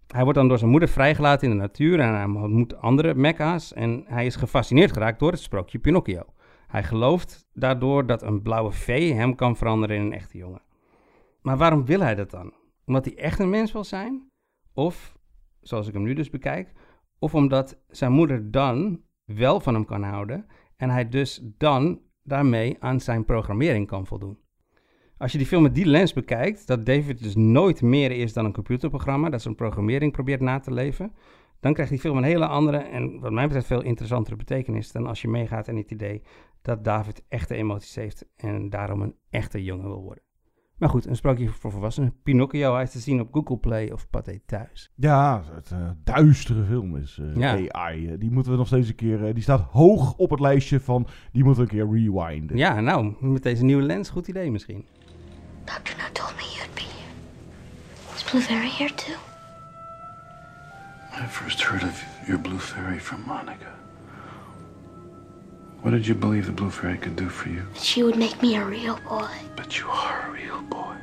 Hij 0.07 0.23
wordt 0.23 0.37
dan 0.37 0.47
door 0.47 0.57
zijn 0.57 0.71
moeder 0.71 0.89
vrijgelaten 0.89 1.47
in 1.49 1.55
de 1.55 1.61
natuur 1.61 1.99
en 1.99 2.13
hij 2.13 2.25
ontmoet 2.25 2.75
andere 2.77 3.15
mekka's 3.15 3.73
en 3.73 4.03
hij 4.07 4.25
is 4.25 4.35
gefascineerd 4.35 4.91
geraakt 4.91 5.19
door 5.19 5.31
het 5.31 5.39
sprookje 5.39 5.79
Pinocchio. 5.79 6.23
Hij 6.67 6.83
gelooft 6.83 7.47
daardoor 7.53 8.05
dat 8.05 8.21
een 8.21 8.41
blauwe 8.41 8.71
vee 8.71 9.13
hem 9.13 9.35
kan 9.35 9.55
veranderen 9.55 9.95
in 9.95 10.01
een 10.01 10.13
echte 10.13 10.37
jongen. 10.37 10.61
Maar 11.41 11.57
waarom 11.57 11.85
wil 11.85 11.99
hij 11.99 12.15
dat 12.15 12.31
dan? 12.31 12.53
Omdat 12.85 13.05
hij 13.05 13.17
echt 13.17 13.39
een 13.39 13.49
mens 13.49 13.71
wil 13.71 13.83
zijn? 13.83 14.29
Of, 14.73 15.17
zoals 15.61 15.87
ik 15.87 15.93
hem 15.93 16.03
nu 16.03 16.13
dus 16.13 16.29
bekijk, 16.29 16.73
of 17.19 17.35
omdat 17.35 17.79
zijn 17.87 18.11
moeder 18.11 18.51
dan 18.51 19.01
wel 19.23 19.59
van 19.59 19.73
hem 19.73 19.85
kan 19.85 20.03
houden 20.03 20.45
en 20.75 20.89
hij 20.89 21.09
dus 21.09 21.41
dan 21.57 22.01
daarmee 22.23 22.75
aan 22.79 22.99
zijn 22.99 23.25
programmering 23.25 23.87
kan 23.87 24.05
voldoen. 24.05 24.39
Als 25.17 25.31
je 25.31 25.37
die 25.37 25.47
film 25.47 25.63
met 25.63 25.75
die 25.75 25.85
lens 25.85 26.13
bekijkt, 26.13 26.67
dat 26.67 26.85
David 26.85 27.23
dus 27.23 27.35
nooit 27.35 27.81
meer 27.81 28.11
is 28.11 28.33
dan 28.33 28.45
een 28.45 28.53
computerprogramma 28.53 29.29
dat 29.29 29.41
zijn 29.41 29.55
programmering 29.55 30.11
probeert 30.11 30.41
na 30.41 30.59
te 30.59 30.73
leven, 30.73 31.13
dan 31.59 31.73
krijgt 31.73 31.91
die 31.91 31.99
film 32.01 32.17
een 32.17 32.23
hele 32.23 32.47
andere 32.47 32.77
en 32.77 33.19
wat 33.19 33.31
mij 33.31 33.45
betreft 33.45 33.67
veel 33.67 33.81
interessantere 33.83 34.35
betekenis 34.35 34.91
dan 34.91 35.07
als 35.07 35.21
je 35.21 35.27
meegaat 35.27 35.67
in 35.67 35.77
het 35.77 35.91
idee 35.91 36.23
dat 36.61 36.83
David 36.83 37.23
echte 37.27 37.55
emoties 37.55 37.95
heeft 37.95 38.25
en 38.35 38.69
daarom 38.69 39.01
een 39.01 39.15
echte 39.29 39.63
jongen 39.63 39.87
wil 39.87 40.01
worden. 40.01 40.23
Maar 40.79 40.89
goed, 40.89 41.05
een 41.05 41.15
sprookje 41.15 41.49
voor 41.49 41.71
volwassenen. 41.71 42.13
Pinocchio, 42.23 42.73
hij 42.73 42.83
is 42.83 42.91
te 42.91 42.99
zien 42.99 43.19
op 43.21 43.27
Google 43.33 43.57
Play 43.57 43.91
of 43.91 44.09
Pathé 44.09 44.39
Thuis. 44.45 44.91
Ja, 44.95 45.43
het 45.55 45.71
eh, 45.71 45.89
duistere 46.03 46.63
film 46.63 46.95
is 46.97 47.19
eh, 47.21 47.35
Ja. 47.35 47.57
AI. 47.71 48.07
Eh, 48.07 48.19
die 48.19 48.31
moeten 48.31 48.51
we 48.51 48.57
nog 48.57 48.67
steeds 48.67 48.87
een 48.89 48.95
keer... 48.95 49.25
eh, 49.25 49.33
die 49.33 49.43
staat 49.43 49.61
hoog 49.71 50.13
op 50.17 50.29
het 50.29 50.39
lijstje 50.39 50.79
van... 50.79 51.07
Die 51.31 51.43
moeten 51.43 51.65
we 51.65 51.71
een 51.71 51.77
keer 51.87 51.93
rewinden. 52.13 52.57
Ja, 52.57 52.79
nou, 52.79 53.15
met 53.19 53.43
deze 53.43 53.63
nieuwe 53.63 53.81
lens, 53.83 54.09
goed 54.09 54.27
idee 54.27 54.51
misschien. 54.51 54.85
Doctor 55.65 55.95
No 55.97 56.03
told 56.13 56.35
me 56.35 56.41
you'd 56.55 56.73
be 56.75 56.81
here. 56.81 58.15
Is 58.15 58.23
Blue 58.23 58.41
Fairy 58.41 58.69
here 58.69 58.93
too? 58.93 59.15
I 61.23 61.27
first 61.27 61.63
heard 61.63 61.83
of 61.83 62.05
your 62.27 62.41
blue 62.41 62.59
fairy 62.59 62.99
from 62.99 63.19
Monica. 63.27 63.68
What 65.81 65.91
did 65.91 66.05
you 66.05 66.13
believe 66.13 66.45
the 66.45 66.51
blue 66.51 66.69
fairy 66.69 66.97
could 66.97 67.15
do 67.15 67.29
for 67.29 67.47
you? 67.49 67.65
She 67.75 68.03
would 68.03 68.17
make 68.17 68.41
me 68.41 68.57
a 68.57 68.65
real 68.65 68.99
boy. 69.07 69.29
But 69.55 69.79
you 69.79 69.87
are 69.87 70.27
a 70.27 70.31
real 70.31 70.61
boy. 70.63 70.95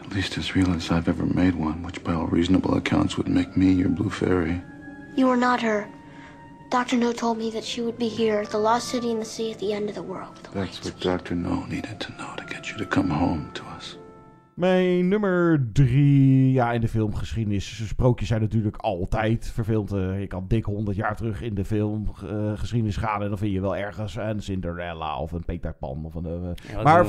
At 0.00 0.12
least 0.12 0.38
as 0.38 0.54
real 0.54 0.72
as 0.72 0.90
I've 0.90 1.08
ever 1.08 1.26
made 1.26 1.56
one, 1.56 1.82
which 1.82 2.02
by 2.04 2.14
all 2.14 2.26
reasonable 2.26 2.76
accounts 2.76 3.16
would 3.16 3.28
make 3.28 3.56
me 3.56 3.72
your 3.72 3.88
blue 3.88 4.10
fairy. 4.10 4.62
You 5.16 5.28
are 5.28 5.36
not 5.36 5.60
her. 5.62 5.88
Dr. 6.70 6.96
No 6.96 7.12
told 7.12 7.36
me 7.36 7.50
that 7.50 7.64
she 7.64 7.80
would 7.80 7.98
be 7.98 8.08
here, 8.08 8.46
the 8.46 8.58
lost 8.58 8.88
city 8.88 9.10
in 9.10 9.18
the 9.18 9.24
sea 9.24 9.50
at 9.50 9.58
the 9.58 9.72
end 9.72 9.88
of 9.88 9.96
the 9.96 10.02
world. 10.04 10.48
That's 10.54 10.84
what 10.84 11.00
Dr. 11.00 11.34
No 11.34 11.64
needed 11.64 11.98
to 11.98 12.12
know 12.12 12.32
to 12.36 12.44
get 12.44 12.70
you 12.70 12.78
to 12.78 12.86
come 12.86 13.10
home 13.10 13.50
to 13.54 13.64
us. 13.64 13.96
Mijn 14.60 15.08
nummer 15.08 15.68
drie, 15.72 16.52
ja, 16.52 16.72
in 16.72 16.80
de 16.80 16.88
filmgeschiedenis. 16.88 17.86
Sprookjes 17.88 18.28
zijn 18.28 18.40
natuurlijk 18.40 18.76
altijd 18.76 19.50
verfilmd. 19.54 19.92
Eh, 19.92 20.20
je 20.20 20.26
kan 20.26 20.44
dik 20.48 20.64
100 20.64 20.96
jaar 20.96 21.16
terug 21.16 21.42
in 21.42 21.54
de 21.54 21.64
filmgeschiedenis 21.64 22.96
gaan 22.96 23.22
en 23.22 23.28
dan 23.28 23.38
vind 23.38 23.52
je 23.52 23.60
wel 23.60 23.76
ergens 23.76 24.16
een 24.16 24.42
Cinderella 24.42 25.18
of 25.18 25.32
een 25.32 25.44
Peter 25.44 25.74
Pan. 25.74 26.04
Of 26.04 26.14
een, 26.14 26.24
eh, 26.24 26.72
Ja, 26.72 26.82
maar 26.82 27.06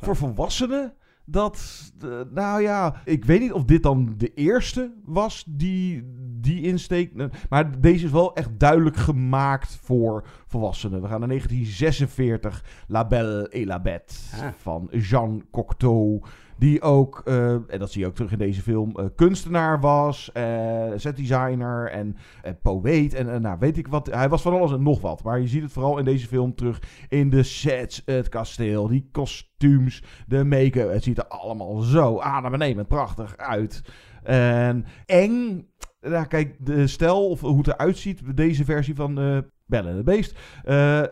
voor, 0.00 0.16
volwassenen, 0.16 0.92
dat, 1.24 1.92
eh, 2.02 2.20
nou 2.30 2.62
ja, 2.62 2.94
ik 3.04 3.24
weet 3.24 3.40
niet 3.40 3.52
of 3.52 3.64
dit 3.64 3.82
dan 3.82 4.14
de 4.16 4.34
eerste 4.34 4.92
was 5.04 5.44
die, 5.48 6.02
die 6.40 6.62
insteek. 6.62 7.12
Maar 7.48 7.80
deze 7.80 8.04
is 8.04 8.10
wel 8.10 8.34
echt 8.34 8.58
duidelijk 8.58 8.96
gemaakt 8.96 9.78
voor 9.82 10.26
volwassenen. 10.46 11.02
We 11.02 11.08
gaan 11.08 11.18
naar 11.18 11.28
1946, 11.28 12.64
La 12.86 13.06
Belle 13.06 13.48
et 13.48 13.64
la 13.64 13.80
Bête 13.80 14.14
Ah. 14.34 14.48
van 14.56 14.88
Jean 14.90 15.44
Cocteau. 15.50 16.22
Die 16.58 16.82
ook, 16.82 17.22
eh, 17.24 17.52
en 17.52 17.78
dat 17.78 17.90
zie 17.90 18.00
je 18.00 18.06
ook 18.06 18.14
terug 18.14 18.32
in 18.32 18.38
deze 18.38 18.62
film, 18.62 18.92
eh, 18.96 19.04
kunstenaar 19.14 19.80
was, 19.80 20.32
eh 20.32 20.90
setdesigner 20.96 21.90
en 21.90 22.16
poëet. 22.62 23.14
En 23.14 23.42
nou, 23.42 23.56
weet 23.58 23.76
ik 23.76 23.88
wat. 23.88 24.06
Hij 24.06 24.28
was 24.28 24.42
van 24.42 24.52
alles 24.52 24.72
en 24.72 24.82
nog 24.82 25.00
wat. 25.00 25.22
Maar 25.22 25.40
je 25.40 25.48
ziet 25.48 25.62
het 25.62 25.72
vooral 25.72 25.98
in 25.98 26.04
deze 26.04 26.26
film 26.26 26.54
terug 26.54 26.82
in 27.08 27.30
de 27.30 27.42
sets, 27.42 28.02
het 28.04 28.28
kasteel, 28.28 28.88
die 28.88 29.08
kostuums, 29.12 30.02
de 30.26 30.44
make-up. 30.44 30.92
Het 30.92 31.02
ziet 31.02 31.18
er 31.18 31.26
allemaal 31.26 31.80
zo 31.80 32.20
adembenemend 32.20 32.88
prachtig 32.88 33.36
uit. 33.36 33.82
En 34.22 34.84
eng. 35.06 35.68
Nou, 36.00 36.26
kijk, 36.26 36.56
de 36.66 36.86
stijl 36.86 37.28
of 37.28 37.40
hoe 37.40 37.58
het 37.58 37.66
eruit 37.66 37.96
ziet, 37.96 38.36
deze 38.36 38.64
versie 38.64 38.94
van 38.94 39.18
eh 39.18 39.38
Belle 39.66 39.88
en 39.88 39.96
de 39.96 40.02
Beest, 40.02 40.38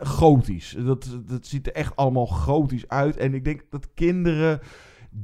gotisch. 0.01 0.77
Dat, 0.79 1.21
dat 1.27 1.47
ziet 1.47 1.67
er 1.67 1.73
echt 1.73 1.97
allemaal 1.97 2.27
gotisch 2.27 2.89
uit. 2.89 3.17
En 3.17 3.35
ik 3.35 3.45
denk 3.45 3.63
dat 3.71 3.95
kinderen, 3.95 4.61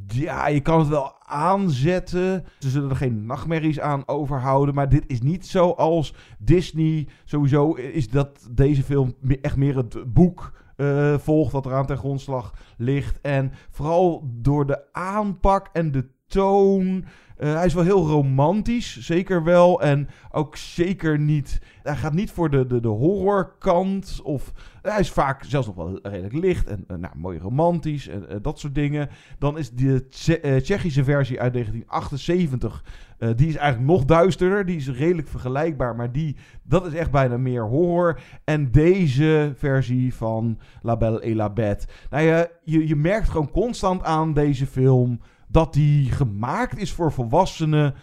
ja, 0.06 0.46
je 0.48 0.60
kan 0.60 0.78
het 0.78 0.88
wel 0.88 1.12
aanzetten. 1.24 2.44
Ze 2.58 2.70
zullen 2.70 2.90
er 2.90 2.96
geen 2.96 3.26
nachtmerries 3.26 3.80
aan 3.80 4.08
overhouden. 4.08 4.74
Maar 4.74 4.88
dit 4.88 5.04
is 5.06 5.20
niet 5.22 5.46
zoals 5.46 6.14
Disney. 6.38 7.08
Sowieso 7.24 7.72
is 7.72 8.08
dat 8.08 8.48
deze 8.50 8.82
film 8.82 9.14
echt 9.42 9.56
meer 9.56 9.76
het 9.76 10.12
boek 10.12 10.52
eh, 10.76 11.18
volgt 11.18 11.52
wat 11.52 11.66
eraan 11.66 11.86
ten 11.86 11.96
grondslag 11.96 12.52
ligt. 12.76 13.20
En 13.20 13.52
vooral 13.70 14.30
door 14.34 14.66
de 14.66 14.92
aanpak 14.92 15.68
en 15.72 15.90
de 15.90 16.08
toon. 16.26 17.04
Eh, 17.38 17.54
hij 17.54 17.66
is 17.66 17.74
wel 17.74 17.84
heel 17.84 18.06
romantisch, 18.06 18.98
zeker 19.00 19.44
wel. 19.44 19.82
En 19.82 20.08
ook 20.30 20.56
zeker 20.56 21.18
niet. 21.18 21.60
Hij 21.82 21.96
gaat 21.96 22.12
niet 22.14 22.30
voor 22.30 22.50
de, 22.50 22.66
de, 22.66 22.80
de 22.80 22.88
horrorkant. 22.88 24.20
Of 24.22 24.52
hij 24.82 25.00
is 25.00 25.10
vaak 25.10 25.44
zelfs 25.44 25.66
nog 25.66 25.76
wel 25.76 25.98
redelijk 26.02 26.34
licht. 26.34 26.66
En 26.66 26.84
eh, 26.88 26.96
nou, 26.96 27.14
mooi 27.16 27.38
romantisch. 27.38 28.08
En 28.08 28.28
eh, 28.28 28.36
dat 28.42 28.58
soort 28.58 28.74
dingen. 28.74 29.08
Dan 29.38 29.58
is 29.58 29.70
de 29.70 30.08
Tsje- 30.08 30.40
eh, 30.40 30.56
Tsjechische 30.56 31.04
versie 31.04 31.40
uit 31.40 31.52
1978. 31.52 32.84
eh, 33.18 33.28
die 33.36 33.48
is 33.48 33.56
eigenlijk 33.56 33.90
nog 33.90 34.04
duisterder. 34.04 34.66
Die 34.66 34.76
is 34.76 34.88
redelijk 34.90 35.28
vergelijkbaar. 35.28 35.96
Maar 35.96 36.12
die, 36.12 36.36
dat 36.62 36.86
is 36.86 36.92
echt 36.92 37.10
bijna 37.10 37.36
meer 37.36 37.62
horror. 37.64 38.20
En 38.44 38.70
deze 38.70 39.52
versie 39.56 40.14
van 40.14 40.58
La 40.82 40.96
Belle 40.96 41.20
et 41.20 41.34
la 41.34 41.50
Bête. 41.50 41.86
Nou 42.10 42.24
ja, 42.24 42.46
je, 42.64 42.88
je 42.88 42.96
merkt 42.96 43.28
gewoon 43.28 43.50
constant 43.50 44.02
aan 44.02 44.32
deze 44.34 44.66
film 44.66 45.20
dat 45.48 45.72
die 45.72 46.10
gemaakt 46.10 46.78
is 46.78 46.92
voor 46.92 47.12
volwassenen, 47.12 47.94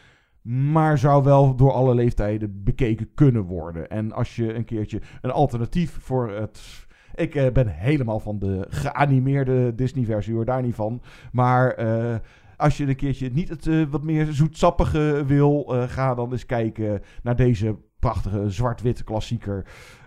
maar 0.42 0.98
zou 0.98 1.24
wel 1.24 1.56
door 1.56 1.72
alle 1.72 1.96
leeftijden 1.96 2.64
bekeken 2.64 3.14
kunnen 3.14 3.44
worden. 3.44 3.90
En 3.90 4.12
als 4.12 4.36
je 4.36 4.54
een 4.54 4.66
keertje 4.66 5.02
een 5.22 5.32
alternatief 5.32 5.98
voor 6.02 6.32
het. 6.32 6.84
Ik 7.16 7.36
eh, 7.36 7.52
ben 7.52 7.68
helemaal 7.68 8.20
van 8.20 8.40
de 8.40 8.66
geanimeerde 8.70 9.76
Disney-versie, 9.76 10.34
hoor 10.34 10.46
daar 10.46 10.62
niet 10.62 10.76
van. 10.76 11.02
Maar 11.32 11.72
eh, 11.72 12.16
als 12.58 12.78
je 12.78 12.86
een 12.88 12.96
keertje 12.96 13.30
niet 13.34 13.50
het 13.50 13.68
eh, 13.68 13.84
wat 13.90 14.04
meer 14.04 14.26
zoetsappige 14.34 15.24
wil, 15.26 15.66
eh, 15.68 15.90
ga 15.90 16.16
dan 16.16 16.32
eens 16.32 16.46
kijken 16.46 17.02
naar 17.24 17.36
deze 17.36 17.76
prachtige 18.00 18.50
zwart-witte 18.50 19.04
klassieker 19.04 19.66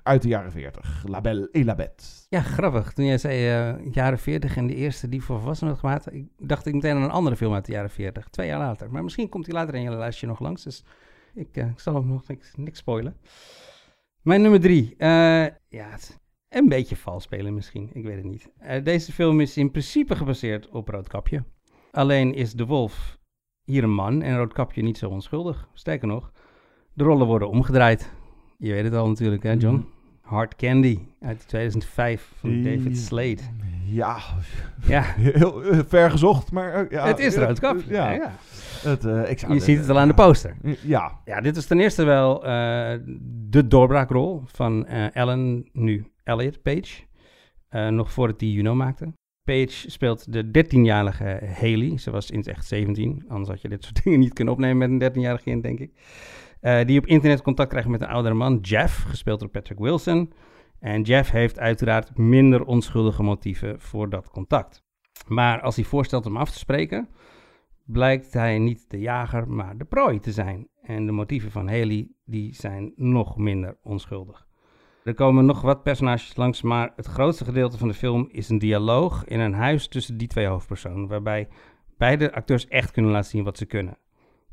uit 0.08 0.22
de 0.22 0.28
jaren 0.28 0.52
40. 0.52 1.04
La 1.06 1.20
Belle 1.20 1.48
et 1.52 1.64
la 1.64 1.74
Bête. 1.74 2.04
Ja, 2.28 2.40
grappig. 2.40 2.92
Toen 2.92 3.04
jij 3.04 3.18
zei 3.18 3.48
eh, 3.48 3.92
jaren 3.92 4.18
40 4.18 4.56
en 4.56 4.66
de 4.66 4.74
eerste 4.74 5.08
die 5.08 5.22
voor 5.22 5.38
volwassenen 5.38 5.72
had 5.72 5.80
gemaakt, 5.80 6.12
ik, 6.12 6.26
dacht 6.38 6.66
ik 6.66 6.74
meteen 6.74 6.96
aan 6.96 7.02
een 7.02 7.10
andere 7.10 7.36
film 7.36 7.54
uit 7.54 7.64
de 7.66 7.72
jaren 7.72 7.90
40. 7.90 8.28
Twee 8.28 8.46
jaar 8.46 8.58
later. 8.58 8.90
Maar 8.90 9.02
misschien 9.04 9.28
komt 9.28 9.44
die 9.44 9.54
later 9.54 9.74
in 9.74 9.82
je 9.82 9.90
lijstje 9.90 10.26
nog 10.26 10.40
langs. 10.40 10.62
Dus 10.62 10.84
ik, 11.34 11.56
eh, 11.56 11.66
ik 11.66 11.80
zal 11.80 11.96
ook 11.96 12.04
nog 12.04 12.26
niks, 12.26 12.52
niks 12.56 12.78
spoilen. 12.78 13.16
Mijn 14.22 14.42
nummer 14.42 14.60
drie. 14.60 14.94
eh, 14.98 15.46
ja, 15.68 15.88
een 16.48 16.68
beetje 16.68 16.96
vals 16.96 17.22
spelen 17.22 17.54
misschien. 17.54 17.90
Ik 17.92 18.04
weet 18.04 18.16
het 18.16 18.24
niet. 18.24 18.50
Deze 18.84 19.12
film 19.12 19.40
is 19.40 19.56
in 19.56 19.70
principe 19.70 20.16
gebaseerd 20.16 20.68
op 20.68 20.88
Roodkapje. 20.88 21.44
Alleen 21.92 22.34
is 22.34 22.52
de 22.52 22.66
wolf 22.66 23.18
hier 23.64 23.82
een 23.82 23.94
man 23.94 24.22
en 24.22 24.36
Roodkapje 24.36 24.82
niet 24.82 24.98
zo 24.98 25.08
onschuldig. 25.08 25.68
Sterker 25.72 26.08
nog, 26.08 26.32
de 26.92 27.04
rollen 27.04 27.26
worden 27.26 27.48
omgedraaid. 27.48 28.10
Je 28.58 28.72
weet 28.72 28.84
het 28.84 28.94
al 28.94 29.08
natuurlijk, 29.08 29.42
hè, 29.42 29.52
John? 29.52 29.86
Hard 30.28 30.56
Candy 30.56 30.98
uit 31.20 31.48
2005 31.48 32.32
van 32.40 32.62
David 32.62 32.98
Slade. 32.98 33.38
Ja, 33.86 34.16
Ja. 34.86 35.02
heel 35.16 35.62
eh, 35.62 35.78
ver 35.86 36.10
gezocht, 36.10 36.52
maar... 36.52 36.72
eh, 36.74 36.90
ja, 36.90 37.06
Het 37.06 37.18
is 37.18 37.34
eh, 37.34 37.44
Roodkapje, 37.44 37.92
Ja. 37.92 38.10
ja. 38.12 38.32
Het, 38.82 39.04
ik 39.30 39.38
zou 39.38 39.54
Je 39.54 39.60
ziet 39.60 39.78
het 39.78 39.88
al 39.88 39.98
aan 39.98 40.08
de 40.08 40.14
poster. 40.14 40.56
Ja. 40.82 41.20
Ja, 41.24 41.40
dit 41.40 41.56
is 41.56 41.66
ten 41.66 41.80
eerste 41.80 42.04
wel 42.04 42.40
de 43.50 43.66
doorbraakrol 43.68 44.42
van 44.46 44.86
eh, 44.86 45.16
Ellen, 45.16 45.68
nu 45.72 46.06
Elliot 46.24 46.62
Page. 46.62 47.02
Nog 47.90 48.12
voordat 48.12 48.40
hij 48.40 48.48
Juno 48.50 48.74
maakte. 48.74 49.12
Page 49.44 49.90
speelt 49.90 50.32
de 50.32 50.44
13-jarige 50.64 51.40
Haley. 51.60 51.98
Ze 51.98 52.10
was 52.10 52.30
in 52.30 52.38
het 52.38 52.48
echt 52.48 52.66
17. 52.66 53.24
Anders 53.28 53.48
had 53.48 53.60
je 53.60 53.68
dit 53.68 53.84
soort 53.84 54.00
dingen 54.04 54.18
niet 54.18 54.32
kunnen 54.32 54.54
opnemen 54.54 54.96
met 54.98 55.02
een 55.02 55.12
13-jarige 55.20 55.42
kind, 55.44 55.62
denk 55.62 55.78
ik. 55.78 55.90
Eh, 56.60 56.84
die 56.84 56.98
op 56.98 57.06
internet 57.06 57.42
contact 57.42 57.70
krijgt 57.70 57.88
met 57.88 58.00
een 58.00 58.08
oudere 58.08 58.34
man, 58.34 58.58
Jeff, 58.60 59.02
gespeeld 59.02 59.40
door 59.40 59.48
Patrick 59.48 59.78
Wilson. 59.78 60.32
En 60.80 61.02
Jeff 61.02 61.30
heeft 61.30 61.58
uiteraard 61.58 62.16
minder 62.16 62.64
onschuldige 62.64 63.22
motieven 63.22 63.80
voor 63.80 64.10
dat 64.10 64.30
contact. 64.30 64.82
Maar 65.26 65.60
als 65.60 65.76
hij 65.76 65.84
voorstelt 65.84 66.26
om 66.26 66.36
af 66.36 66.50
te 66.50 66.58
spreken, 66.58 67.08
blijkt 67.84 68.32
hij 68.32 68.58
niet 68.58 68.90
de 68.90 68.98
jager, 68.98 69.48
maar 69.48 69.76
de 69.76 69.84
prooi 69.84 70.20
te 70.20 70.32
zijn. 70.32 70.68
En 70.82 71.06
de 71.06 71.12
motieven 71.12 71.50
van 71.50 71.68
Haley, 71.68 72.08
die 72.24 72.54
zijn 72.54 72.92
nog 72.96 73.36
minder 73.36 73.76
onschuldig. 73.82 74.46
Er 75.04 75.14
komen 75.14 75.46
nog 75.46 75.60
wat 75.60 75.82
personages 75.82 76.36
langs, 76.36 76.62
maar 76.62 76.92
het 76.96 77.06
grootste 77.06 77.44
gedeelte 77.44 77.78
van 77.78 77.88
de 77.88 77.94
film 77.94 78.28
is 78.30 78.48
een 78.48 78.58
dialoog 78.58 79.24
in 79.24 79.40
een 79.40 79.54
huis 79.54 79.88
tussen 79.88 80.16
die 80.16 80.28
twee 80.28 80.46
hoofdpersonen, 80.46 81.08
waarbij 81.08 81.48
beide 81.96 82.32
acteurs 82.32 82.68
echt 82.68 82.90
kunnen 82.90 83.10
laten 83.10 83.30
zien 83.30 83.44
wat 83.44 83.58
ze 83.58 83.66
kunnen. 83.66 83.98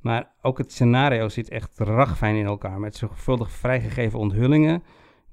Maar 0.05 0.33
ook 0.41 0.57
het 0.57 0.71
scenario 0.71 1.29
zit 1.29 1.49
echt 1.49 1.79
ragfijn 1.79 2.35
in 2.35 2.45
elkaar, 2.45 2.79
met 2.79 2.95
zorgvuldig 2.95 3.51
vrijgegeven 3.51 4.19
onthullingen, 4.19 4.83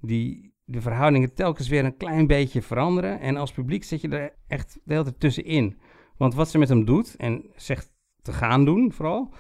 die 0.01 0.55
de 0.65 0.81
verhoudingen 0.81 1.35
telkens 1.35 1.69
weer 1.69 1.85
een 1.85 1.97
klein 1.97 2.27
beetje 2.27 2.63
veranderen. 2.63 3.21
En 3.21 3.37
als 3.37 3.53
publiek 3.53 3.85
zit 3.85 4.01
je 4.01 4.09
er 4.09 4.35
echt 4.47 4.75
de 4.85 4.93
hele 4.93 5.05
tijd 5.05 5.21
tussenin. 5.21 5.79
Want 6.17 6.35
wat 6.35 6.49
ze 6.49 6.59
met 6.59 6.69
hem 6.69 6.85
doet, 6.85 7.17
en 7.17 7.51
zegt 7.55 7.93
te 8.23 8.33
gaan 8.33 8.65
doen 8.65 8.93
vooral, 8.93 9.35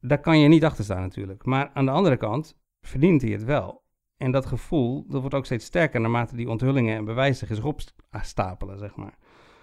daar 0.00 0.20
kan 0.20 0.38
je 0.38 0.48
niet 0.48 0.64
achter 0.64 0.84
staan 0.84 1.00
natuurlijk. 1.00 1.44
Maar 1.44 1.70
aan 1.74 1.84
de 1.84 1.90
andere 1.90 2.16
kant 2.16 2.58
verdient 2.80 3.22
hij 3.22 3.30
het 3.30 3.44
wel. 3.44 3.82
En 4.16 4.30
dat 4.30 4.46
gevoel, 4.46 5.06
dat 5.08 5.20
wordt 5.20 5.36
ook 5.36 5.44
steeds 5.44 5.64
sterker 5.64 6.00
naarmate 6.00 6.36
die 6.36 6.48
onthullingen 6.48 6.96
en 6.96 7.04
bewijzen 7.04 7.46
zich 7.46 7.64
opstapelen, 7.64 8.78
zeg 8.78 8.96
maar. 8.96 9.18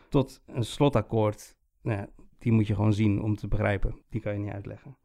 Tot 0.09 0.43
een 0.45 0.65
slotakkoord, 0.65 1.55
nou 1.82 2.07
die 2.39 2.51
moet 2.51 2.67
je 2.67 2.76
gewoon 2.76 2.93
zien 2.93 3.21
om 3.21 3.36
te 3.36 3.47
begrijpen. 3.47 4.01
Die 4.09 4.21
kan 4.21 4.34
je 4.34 4.39
niet 4.39 4.53
uitleggen. 4.53 4.97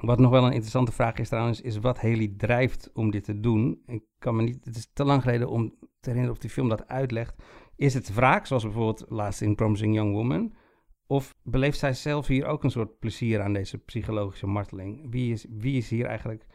Wat 0.00 0.18
nog 0.18 0.30
wel 0.30 0.44
een 0.44 0.52
interessante 0.52 0.92
vraag 0.92 1.14
is 1.14 1.28
trouwens, 1.28 1.60
is 1.60 1.78
wat 1.78 2.00
Haley 2.00 2.32
drijft 2.36 2.90
om 2.94 3.10
dit 3.10 3.24
te 3.24 3.40
doen. 3.40 3.82
Ik 3.86 4.02
kan 4.18 4.36
me 4.36 4.42
niet, 4.42 4.64
het 4.64 4.76
is 4.76 4.90
te 4.92 5.04
lang 5.04 5.22
geleden 5.22 5.48
om 5.48 5.68
te 5.78 5.86
herinneren 6.08 6.30
of 6.34 6.38
die 6.38 6.50
film 6.50 6.68
dat 6.68 6.88
uitlegt. 6.88 7.34
Is 7.76 7.94
het 7.94 8.14
wraak, 8.14 8.46
zoals 8.46 8.62
bijvoorbeeld 8.62 9.04
laatst 9.08 9.40
in 9.40 9.54
Promising 9.54 9.94
Young 9.94 10.12
Woman? 10.12 10.54
Of 11.06 11.34
beleeft 11.42 11.78
zij 11.78 11.92
zelf 11.94 12.26
hier 12.26 12.46
ook 12.46 12.64
een 12.64 12.70
soort 12.70 12.98
plezier 12.98 13.40
aan 13.42 13.52
deze 13.52 13.78
psychologische 13.78 14.46
marteling? 14.46 15.06
Wie 15.10 15.32
is, 15.32 15.46
wie 15.50 15.76
is 15.76 15.90
hier 15.90 16.06
eigenlijk 16.06 16.46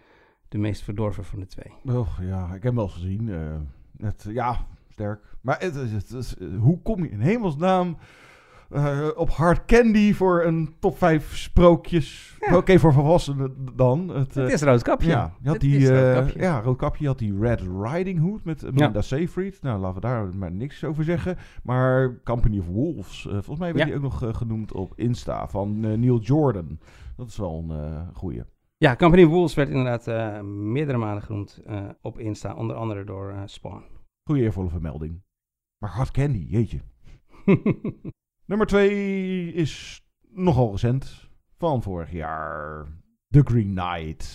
de 0.50 0.58
meest 0.58 0.82
verdorven 0.84 1.24
van 1.26 1.39
de 1.39 1.46
twee? 1.46 1.96
Och, 1.98 2.22
ja, 2.22 2.46
ik 2.46 2.52
heb 2.54 2.64
hem 2.64 2.76
wel 2.76 2.88
gezien. 2.89 3.28
het, 3.98 4.26
ja, 4.30 4.68
sterk. 4.89 5.36
Maar 5.41 5.60
het, 5.60 5.76
het, 5.76 6.12
is- 6.12 6.38
eh, 6.38 6.48
hoe 6.60 6.82
kom 6.82 7.04
je 7.04 7.10
in 7.10 7.20
hemelsnaam 7.20 7.98
eh, 8.70 9.07
op 9.16 9.30
Hard 9.30 9.66
Candy 9.66 10.14
voor 10.14 10.43
een 10.43 10.76
top 10.80 10.97
5 10.97 11.36
sprookjes? 11.38 12.38
Oké, 12.53 12.80
voor 12.80 12.93
volwassenen 12.93 13.55
dan. 13.76 14.09
Het, 14.09 14.36
Het 14.36 14.47
eh, 14.47 14.53
is 14.53 14.61
Roodkapje. 14.61 15.09
Ja, 15.09 15.34
je 15.41 15.45
had 15.47 15.53
Het 15.53 15.61
die, 15.61 15.78
is 15.78 15.89
eh, 15.89 16.14
Roodkapje. 16.14 16.39
ja, 16.39 16.59
Roodkapje 16.61 17.07
had 17.07 17.20
die 17.20 17.39
Red 17.39 17.61
Riding 17.82 18.20
Hood 18.20 18.43
met 18.43 18.66
Amanda 18.66 19.01
Seyfried. 19.01 19.61
Nou, 19.61 19.80
laten 19.80 19.95
we 19.95 20.01
daar 20.07 20.36
maar 20.36 20.51
niks 20.51 20.84
over 20.84 21.03
zeggen. 21.03 21.38
Maar 21.64 22.20
Company 22.24 22.59
of 22.59 22.68
Wolves, 22.68 23.26
eh, 23.26 23.32
volgens 23.32 23.59
mij 23.59 23.74
werd 23.74 23.80
Ja. 23.80 23.86
die 23.86 23.95
ook 23.95 24.01
nog 24.11 24.24
eh, 24.24 24.34
genoemd 24.34 24.72
op 24.72 24.93
Insta 24.95 25.47
van 25.47 25.86
eh, 25.86 25.93
Neil 25.97 26.20
Jordan. 26.20 26.80
Dat 27.18 27.28
is 27.28 27.38
wel 27.38 27.66
een 27.70 27.78
eh 27.78 28.07
goeie. 28.14 28.43
Ja, 28.78 28.95
Company 28.95 29.26
Wolves 29.26 29.53
werd 29.55 29.70
inderdaad 29.70 30.07
eh, 30.07 30.41
meerdere 30.41 30.97
malen 30.97 31.22
genoemd 31.22 31.61
eh, 31.66 31.82
op 32.01 32.20
Insta, 32.20 32.53
onder 32.55 32.76
andere 32.76 33.03
door 33.03 33.32
uh, 33.32 33.41
Spawn. 33.45 33.84
Goeie 34.30 34.43
eervolle 34.43 34.70
vermelding. 34.70 35.22
Maar 35.78 35.89
Hard 35.91 36.11
Candy, 36.11 36.45
jeetje. 36.49 36.80
Nummer 38.46 38.66
2 38.66 39.54
is 39.54 40.02
nogal 40.30 40.72
recent, 40.72 41.30
van 41.58 41.82
vorig 41.82 42.12
jaar. 42.12 42.88
The 43.30 43.41
Green 43.44 43.76
Knight 43.76 44.26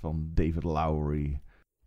van 0.00 0.30
David 0.34 0.62
Lowry. 0.62 1.40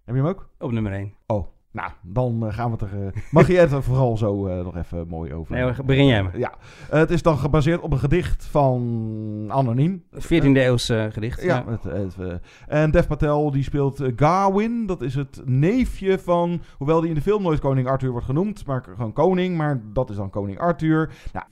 Heb 0.04 0.16
je 0.16 0.22
hem 0.22 0.30
ook? 0.30 0.50
Op 0.58 0.72
nummer 0.72 0.92
1. 0.92 1.14
Oh, 1.28 1.48
nou, 1.72 1.92
dan 2.02 2.46
uh, 2.46 2.54
gaan 2.54 2.66
we 2.66 2.72
het 2.72 2.92
er... 2.92 3.04
Uh, 3.04 3.22
mag 3.32 3.48
je 3.48 3.58
het 3.58 3.72
er 3.72 3.84
vooral 3.84 4.18
zo 4.18 4.48
uh, 4.48 4.64
nog 4.64 4.78
even 4.78 5.08
mooi 5.08 5.34
over... 5.34 5.56
Nee, 5.56 5.74
begin 5.86 6.06
jij 6.06 6.24
maar. 6.24 6.38
Ja, 6.38 6.54
het 6.90 7.12
is 7.12 7.22
dan 7.22 7.38
gebaseerd 7.38 7.82
op 7.82 7.92
een 7.92 8.00
gedicht 8.00 8.46
van 8.46 9.46
Anoniem. 9.48 10.04
14e 10.16 10.52
eeuwse 10.54 11.10
gedicht. 11.12 11.42
Ja, 11.44 11.64
ja. 11.68 11.72
Het, 11.72 11.84
het, 11.84 12.42
en 12.68 12.92
Dev 12.92 13.08
Patel 13.08 13.52
die 13.52 13.64
speelt 13.64 14.04
Gawain. 14.16 14.86
Dat 14.86 15.02
is 15.02 15.16
het 15.16 15.42
neefje 15.46 16.20
van... 16.20 16.62
Hoewel 16.78 17.00
die 17.00 17.10
in 17.10 17.16
de 17.16 17.22
film 17.22 17.42
nooit 17.42 17.60
koning 17.60 17.88
Arthur 17.88 18.12
wordt 18.12 18.26
genoemd, 18.26 18.66
maar 18.66 18.84
gewoon 18.96 19.14
koning. 19.14 19.58
Maar 19.58 19.82
dat 19.94 20.10
is 20.10 20.16
dan 20.16 20.30
koning 20.30 20.60
Arthur. 20.60 21.12
Nou... 21.34 21.46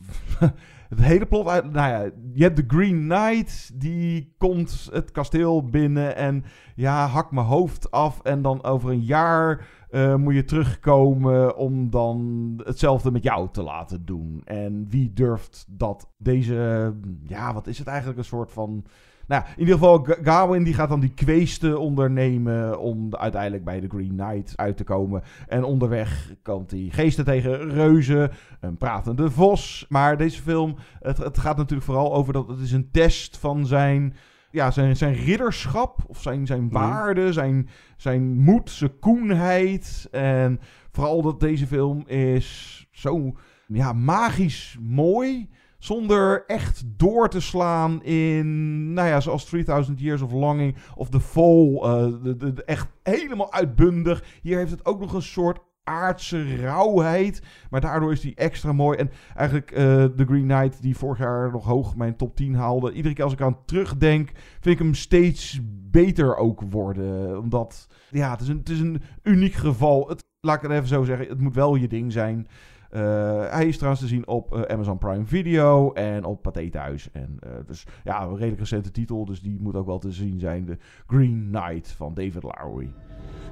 het 0.89 1.01
hele 1.01 1.25
plot 1.25 1.47
uit. 1.47 1.71
Nou 1.71 1.89
ja, 1.89 2.11
je 2.33 2.43
hebt 2.43 2.55
de 2.55 2.63
Green 2.67 2.99
Knight. 3.07 3.79
Die 3.79 4.35
komt 4.38 4.89
het 4.91 5.11
kasteel 5.11 5.63
binnen. 5.65 6.15
En 6.15 6.43
ja, 6.75 7.07
hak 7.07 7.31
mijn 7.31 7.45
hoofd 7.45 7.91
af. 7.91 8.21
En 8.21 8.41
dan 8.41 8.63
over 8.63 8.91
een 8.91 9.03
jaar 9.03 9.67
uh, 9.91 10.15
moet 10.15 10.33
je 10.33 10.43
terugkomen. 10.43 11.57
Om 11.57 11.89
dan 11.89 12.61
hetzelfde 12.63 13.11
met 13.11 13.23
jou 13.23 13.47
te 13.51 13.63
laten 13.63 14.05
doen. 14.05 14.41
En 14.45 14.85
wie 14.89 15.13
durft 15.13 15.65
dat? 15.69 16.09
Deze. 16.17 16.93
Ja, 17.23 17.53
wat 17.53 17.67
is 17.67 17.77
het 17.77 17.88
eigenlijk? 17.88 18.17
Een 18.17 18.25
soort 18.25 18.51
van. 18.51 18.85
Nou, 19.28 19.43
in 19.43 19.59
ieder 19.59 19.73
geval, 19.73 20.07
Gawain 20.23 20.63
die 20.63 20.73
gaat 20.73 20.89
dan 20.89 20.99
die 20.99 21.13
kweesten 21.13 21.80
ondernemen 21.80 22.80
om 22.80 23.15
uiteindelijk 23.15 23.63
bij 23.63 23.80
de 23.80 23.88
Green 23.88 24.15
Knight 24.15 24.57
uit 24.57 24.78
te 24.78 24.84
komen. 24.84 25.23
En 25.47 25.63
onderweg 25.63 26.34
komt 26.43 26.71
hij 26.71 26.88
geesten 26.91 27.25
tegen 27.25 27.69
reuzen, 27.69 28.32
een 28.59 28.78
pratende 28.78 29.32
vos. 29.32 29.86
Maar 29.89 30.17
deze 30.17 30.41
film, 30.41 30.75
het, 30.99 31.17
het 31.17 31.38
gaat 31.38 31.57
natuurlijk 31.57 31.86
vooral 31.86 32.13
over 32.13 32.34
dat 32.34 32.47
het 32.47 32.59
is 32.59 32.71
een 32.71 32.91
test 32.91 33.38
van 33.38 33.65
zijn 33.65 34.13
ja, 34.51 34.71
zijn, 34.71 34.97
zijn 34.97 35.13
ridderschap 35.13 36.03
of 36.07 36.21
zijn, 36.21 36.45
zijn 36.45 36.69
waarde, 36.69 37.34
zijn, 37.34 37.69
zijn 37.97 38.38
moed, 38.38 38.69
zijn 38.69 38.99
koenheid. 38.99 40.07
En 40.11 40.59
vooral 40.91 41.21
dat 41.21 41.39
deze 41.39 41.67
film 41.67 42.07
is 42.07 42.88
zo 42.91 43.38
ja, 43.67 43.93
magisch 43.93 44.78
mooi. 44.82 45.49
Zonder 45.78 46.43
echt 46.47 46.84
door 46.86 47.30
te 47.30 47.41
slaan 47.41 48.03
in, 48.03 48.93
nou 48.93 49.07
ja, 49.07 49.19
zoals 49.19 49.45
3000 49.45 49.99
Years 49.99 50.21
of 50.21 50.32
Longing 50.32 50.75
of 50.95 51.09
The 51.09 51.19
Fall. 51.19 51.71
Uh, 51.73 52.05
de, 52.38 52.63
echt 52.65 52.88
helemaal 53.03 53.53
uitbundig. 53.53 54.23
Hier 54.41 54.57
heeft 54.57 54.71
het 54.71 54.86
ook 54.86 54.99
nog 54.99 55.13
een 55.13 55.21
soort 55.21 55.59
aardse 55.88 56.55
rauwheid. 56.55 57.41
Maar 57.69 57.82
daardoor 57.82 58.11
is 58.11 58.21
die 58.21 58.36
extra 58.36 58.71
mooi. 58.71 58.97
En 58.97 59.11
eigenlijk 59.36 59.71
uh, 59.71 59.78
The 60.03 60.25
Green 60.25 60.47
Knight, 60.47 60.82
die 60.82 60.97
vorig 60.97 61.17
jaar 61.17 61.51
nog 61.51 61.65
hoog 61.65 61.95
mijn 61.95 62.15
top 62.15 62.36
10 62.36 62.55
haalde. 62.55 62.91
Iedere 62.91 63.13
keer 63.13 63.23
als 63.23 63.34
ik 63.34 63.41
aan 63.41 63.65
terugdenk, 63.65 64.32
vind 64.59 64.75
ik 64.75 64.86
hem 64.86 64.93
steeds 64.93 65.59
beter 65.91 66.36
ook 66.36 66.61
worden. 66.69 67.39
Omdat, 67.39 67.88
ja, 68.09 68.32
het 68.32 68.41
is 68.41 68.47
een, 68.47 68.57
het 68.57 68.69
is 68.69 68.80
een 68.80 69.01
uniek 69.23 69.53
geval. 69.53 70.07
Het, 70.07 70.25
laat 70.41 70.55
ik 70.55 70.61
het 70.61 70.71
even 70.71 70.88
zo 70.88 71.03
zeggen, 71.03 71.28
het 71.28 71.39
moet 71.39 71.55
wel 71.55 71.75
je 71.75 71.88
ding 71.88 72.11
zijn. 72.11 72.47
Uh, 72.91 73.01
hij 73.49 73.67
is 73.67 73.75
trouwens 73.75 74.01
te 74.01 74.07
zien 74.07 74.27
op 74.27 74.55
uh, 74.55 74.61
Amazon 74.61 74.97
Prime 74.97 75.25
Video 75.25 75.93
en 75.93 76.23
op 76.23 76.41
Pathé 76.41 76.69
Thuis. 76.69 77.09
En, 77.11 77.39
uh, 77.45 77.51
dus 77.65 77.85
ja, 78.03 78.21
een 78.21 78.35
redelijk 78.35 78.59
recente 78.59 78.91
titel, 78.91 79.25
dus 79.25 79.41
die 79.41 79.57
moet 79.61 79.75
ook 79.75 79.85
wel 79.85 79.99
te 79.99 80.11
zien 80.11 80.39
zijn. 80.39 80.65
De 80.65 80.77
Green 81.07 81.47
Knight 81.51 81.91
van 81.91 82.13
David 82.13 82.43
Lowery. 82.43 82.93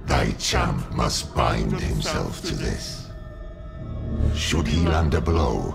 Thy 0.05 0.33
champ 0.37 0.95
must 0.95 1.33
bind 1.33 1.81
himself 1.81 2.39
to 2.39 2.55
this. 2.55 3.09
Should 4.33 4.67
he 4.67 4.87
land 4.87 5.15
a 5.15 5.21
blow, 5.21 5.73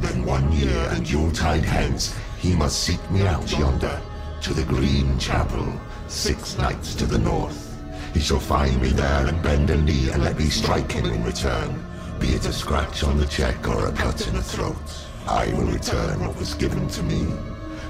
then 0.00 0.26
one 0.26 0.52
year 0.52 0.88
and 0.88 1.08
Yuletide 1.08 1.64
hence 1.64 2.14
he 2.40 2.56
must 2.56 2.82
seek 2.82 3.10
me 3.10 3.28
out 3.28 3.50
yonder 3.50 4.00
to 4.40 4.54
the 4.54 4.64
Green 4.64 5.18
Chapel, 5.18 5.66
six 6.06 6.56
nights 6.58 6.94
to 6.94 7.06
the 7.06 7.18
north. 7.18 7.76
He 8.12 8.20
shall 8.20 8.40
find 8.40 8.80
me 8.80 8.88
there 8.88 9.26
and 9.26 9.42
bend 9.42 9.70
a 9.70 9.76
knee 9.76 10.10
and 10.10 10.24
let 10.24 10.38
me 10.38 10.50
strike 10.50 10.92
him 10.92 11.04
in 11.06 11.24
return. 11.24 11.89
Be 12.20 12.26
it 12.26 12.46
a 12.46 12.52
scratch 12.52 13.02
on 13.02 13.16
the 13.16 13.26
cheek 13.26 13.66
or 13.68 13.86
a 13.86 13.92
cut 13.92 14.26
in 14.26 14.34
the 14.34 14.42
throat, 14.42 14.88
I 15.26 15.52
will 15.54 15.72
return 15.72 16.20
what 16.20 16.38
was 16.38 16.54
given 16.54 16.86
to 16.86 17.02
me, 17.02 17.26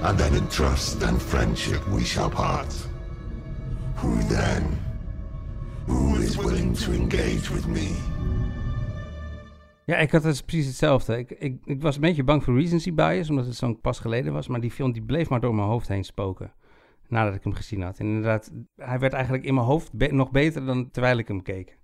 and 0.01 0.17
then 0.17 0.33
in 0.33 0.47
trust 0.47 1.03
and 1.03 1.21
friendship 1.21 1.87
we 1.89 2.03
shall 2.03 2.29
part. 2.29 2.73
Who 3.95 4.23
then? 4.29 4.63
Who 5.87 6.15
is 6.15 6.37
willing 6.37 6.73
to 6.77 6.91
engage 6.91 7.49
with 7.53 7.67
me? 7.67 7.95
Ja, 9.85 9.97
ik 9.97 10.11
had 10.11 10.23
het 10.23 10.45
precies 10.45 10.65
hetzelfde. 10.65 11.17
Ik, 11.17 11.31
ik, 11.31 11.57
ik 11.65 11.81
was 11.81 11.95
een 11.95 12.01
beetje 12.01 12.23
bang 12.23 12.43
voor 12.43 12.59
recency 12.59 12.93
bias, 12.93 13.29
omdat 13.29 13.45
het 13.45 13.55
zo'n 13.55 13.81
pas 13.81 13.99
geleden 13.99 14.33
was. 14.33 14.47
Maar 14.47 14.61
die 14.61 14.71
film 14.71 14.91
die 14.91 15.01
bleef 15.01 15.29
maar 15.29 15.39
door 15.39 15.55
mijn 15.55 15.67
hoofd 15.67 15.87
heen 15.87 16.03
spoken. 16.03 16.53
Nadat 17.07 17.35
ik 17.35 17.43
hem 17.43 17.53
gezien 17.53 17.81
had. 17.81 17.99
En 17.99 18.05
inderdaad, 18.05 18.51
hij 18.75 18.99
werd 18.99 19.13
eigenlijk 19.13 19.43
in 19.43 19.53
mijn 19.53 19.65
hoofd 19.65 19.91
nog 19.93 20.31
beter 20.31 20.65
dan 20.65 20.91
terwijl 20.91 21.17
ik 21.17 21.27
hem 21.27 21.41
keek. 21.41 21.79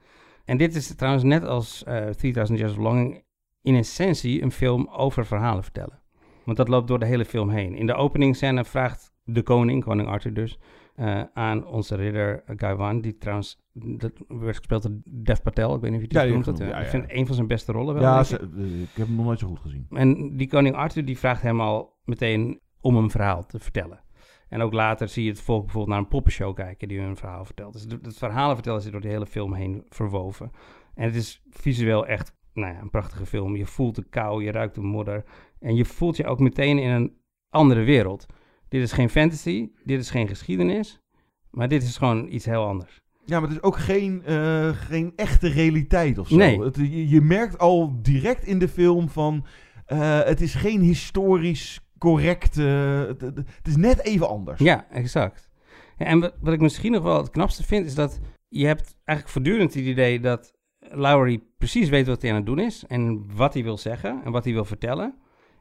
En 0.47 0.57
dit 0.57 0.75
is 0.75 0.95
trouwens 0.95 1.23
net 1.23 1.45
als 1.45 1.83
uh, 1.87 2.07
3000 2.09 2.59
Years 2.59 2.71
of 2.73 2.77
Longing 2.83 3.23
in 3.61 3.75
essentie 3.75 4.41
een 4.41 4.51
film 4.51 4.87
over 4.91 5.25
verhalen 5.25 5.63
vertellen. 5.63 5.99
Want 6.45 6.57
dat 6.57 6.67
loopt 6.67 6.87
door 6.87 6.99
de 6.99 7.05
hele 7.05 7.25
film 7.25 7.49
heen. 7.49 7.75
In 7.75 7.85
de 7.85 7.93
openingsscène 7.93 8.65
vraagt 8.65 9.11
de 9.23 9.41
koning, 9.41 9.83
koning 9.83 10.07
Arthur 10.07 10.33
dus, 10.33 10.59
uh, 10.95 11.21
aan 11.33 11.65
onze 11.65 11.95
ridder 11.95 12.43
Gaiwan, 12.45 13.01
die 13.01 13.17
trouwens 13.17 13.59
dat 13.73 14.11
werd 14.27 14.57
gespeeld 14.57 14.81
door 14.81 14.91
Dev 15.05 15.37
Patel. 15.43 15.75
Ik 15.75 15.81
weet 15.81 15.91
niet 15.91 15.99
of 15.99 16.05
je 16.05 16.07
die 16.11 16.17
Ja, 16.19 16.23
die 16.25 16.43
dat. 16.43 16.57
ja, 16.57 16.79
Ik 16.79 16.87
vind 16.87 17.03
het 17.03 17.11
een 17.13 17.25
van 17.25 17.35
zijn 17.35 17.47
beste 17.47 17.71
rollen 17.71 17.93
wel. 17.93 18.03
Ja, 18.03 18.23
ze- 18.23 18.37
eh, 18.57 18.81
ik 18.81 18.89
heb 18.93 19.07
hem 19.07 19.15
nog 19.15 19.25
nooit 19.25 19.39
zo 19.39 19.47
goed 19.47 19.59
gezien. 19.59 19.85
En 19.89 20.37
die 20.37 20.47
koning 20.47 20.75
Arthur 20.75 21.05
die 21.05 21.17
vraagt 21.17 21.41
hem 21.41 21.61
al 21.61 21.97
meteen 22.05 22.59
om 22.81 22.95
een 22.95 23.09
verhaal 23.09 23.45
te 23.45 23.59
vertellen. 23.59 23.99
En 24.49 24.61
ook 24.61 24.73
later 24.73 25.07
zie 25.07 25.23
je 25.23 25.29
het 25.29 25.41
volk 25.41 25.61
bijvoorbeeld 25.61 25.93
naar 25.93 26.03
een 26.03 26.07
poppenshow 26.09 26.55
kijken 26.55 26.87
die 26.87 26.99
hun 26.99 27.15
verhaal 27.15 27.45
vertelt. 27.45 27.73
Dus 27.73 27.85
het 28.01 28.17
verhalen 28.17 28.55
vertellen 28.55 28.81
zit 28.81 28.91
door 28.91 29.01
de 29.01 29.07
hele 29.07 29.25
film 29.25 29.53
heen 29.53 29.85
verwoven. 29.89 30.51
En 30.95 31.03
het 31.03 31.15
is 31.15 31.41
visueel 31.49 32.05
echt 32.05 32.35
nou 32.53 32.73
ja, 32.73 32.81
een 32.81 32.89
prachtige 32.89 33.25
film. 33.25 33.55
Je 33.55 33.65
voelt 33.65 33.95
de 33.95 34.03
kou, 34.09 34.43
je 34.43 34.51
ruikt 34.51 34.75
de 34.75 34.81
modder. 34.81 35.23
En 35.59 35.75
je 35.75 35.85
voelt 35.85 36.17
je 36.17 36.25
ook 36.25 36.39
meteen 36.39 36.77
in 36.77 36.89
een 36.89 37.17
andere 37.49 37.83
wereld. 37.83 38.25
Dit 38.69 38.81
is 38.81 38.91
geen 38.91 39.09
fantasy, 39.09 39.69
dit 39.83 39.99
is 39.99 40.09
geen 40.09 40.27
geschiedenis. 40.27 41.01
Maar 41.51 41.67
dit 41.67 41.83
is 41.83 41.97
gewoon 41.97 42.27
iets 42.29 42.45
heel 42.45 42.65
anders. 42.65 43.01
Ja, 43.25 43.39
maar 43.39 43.49
het 43.49 43.57
is 43.57 43.63
ook 43.63 43.77
geen, 43.77 44.23
eh, 44.25 44.69
geen 44.69 45.13
echte 45.15 45.47
realiteit 45.47 46.17
of 46.17 46.27
zo. 46.27 46.35
Nee. 46.35 46.61
Het, 46.61 46.75
je, 46.75 47.09
je 47.09 47.21
merkt 47.21 47.57
al 47.57 48.01
direct 48.01 48.45
in 48.45 48.59
de 48.59 48.67
film 48.67 49.09
van... 49.09 49.45
eh, 49.85 50.23
het 50.23 50.41
is 50.41 50.53
geen 50.53 50.81
historisch 50.81 51.86
correcte... 51.97 52.61
het, 53.07 53.21
het- 53.21 53.43
is 53.67 53.75
net 53.75 54.03
even 54.03 54.29
anders. 54.29 54.59
Ja, 54.59 54.85
exact. 54.91 55.49
Ja, 55.97 56.05
en 56.05 56.19
wat, 56.19 56.33
wat 56.41 56.53
ik 56.53 56.61
misschien 56.61 56.91
nog 56.91 57.03
wel 57.03 57.17
het 57.17 57.29
knapste 57.29 57.63
vind, 57.63 57.85
is 57.85 57.95
dat 57.95 58.19
je 58.47 58.65
hebt 58.65 58.95
eigenlijk 59.03 59.29
voortdurend 59.37 59.73
het 59.73 59.83
idee 59.83 60.19
dat 60.19 60.53
Lowry 60.79 61.43
precies 61.57 61.89
weet 61.89 62.07
wat 62.07 62.21
hij 62.21 62.31
aan 62.31 62.37
het 62.37 62.45
doen 62.45 62.59
is 62.59 62.85
en 62.87 63.25
wat 63.35 63.53
hij 63.53 63.63
wil 63.63 63.77
zeggen 63.77 64.21
en 64.23 64.31
wat 64.31 64.43
hij 64.43 64.53
wil 64.53 64.65
vertellen. 64.65 65.15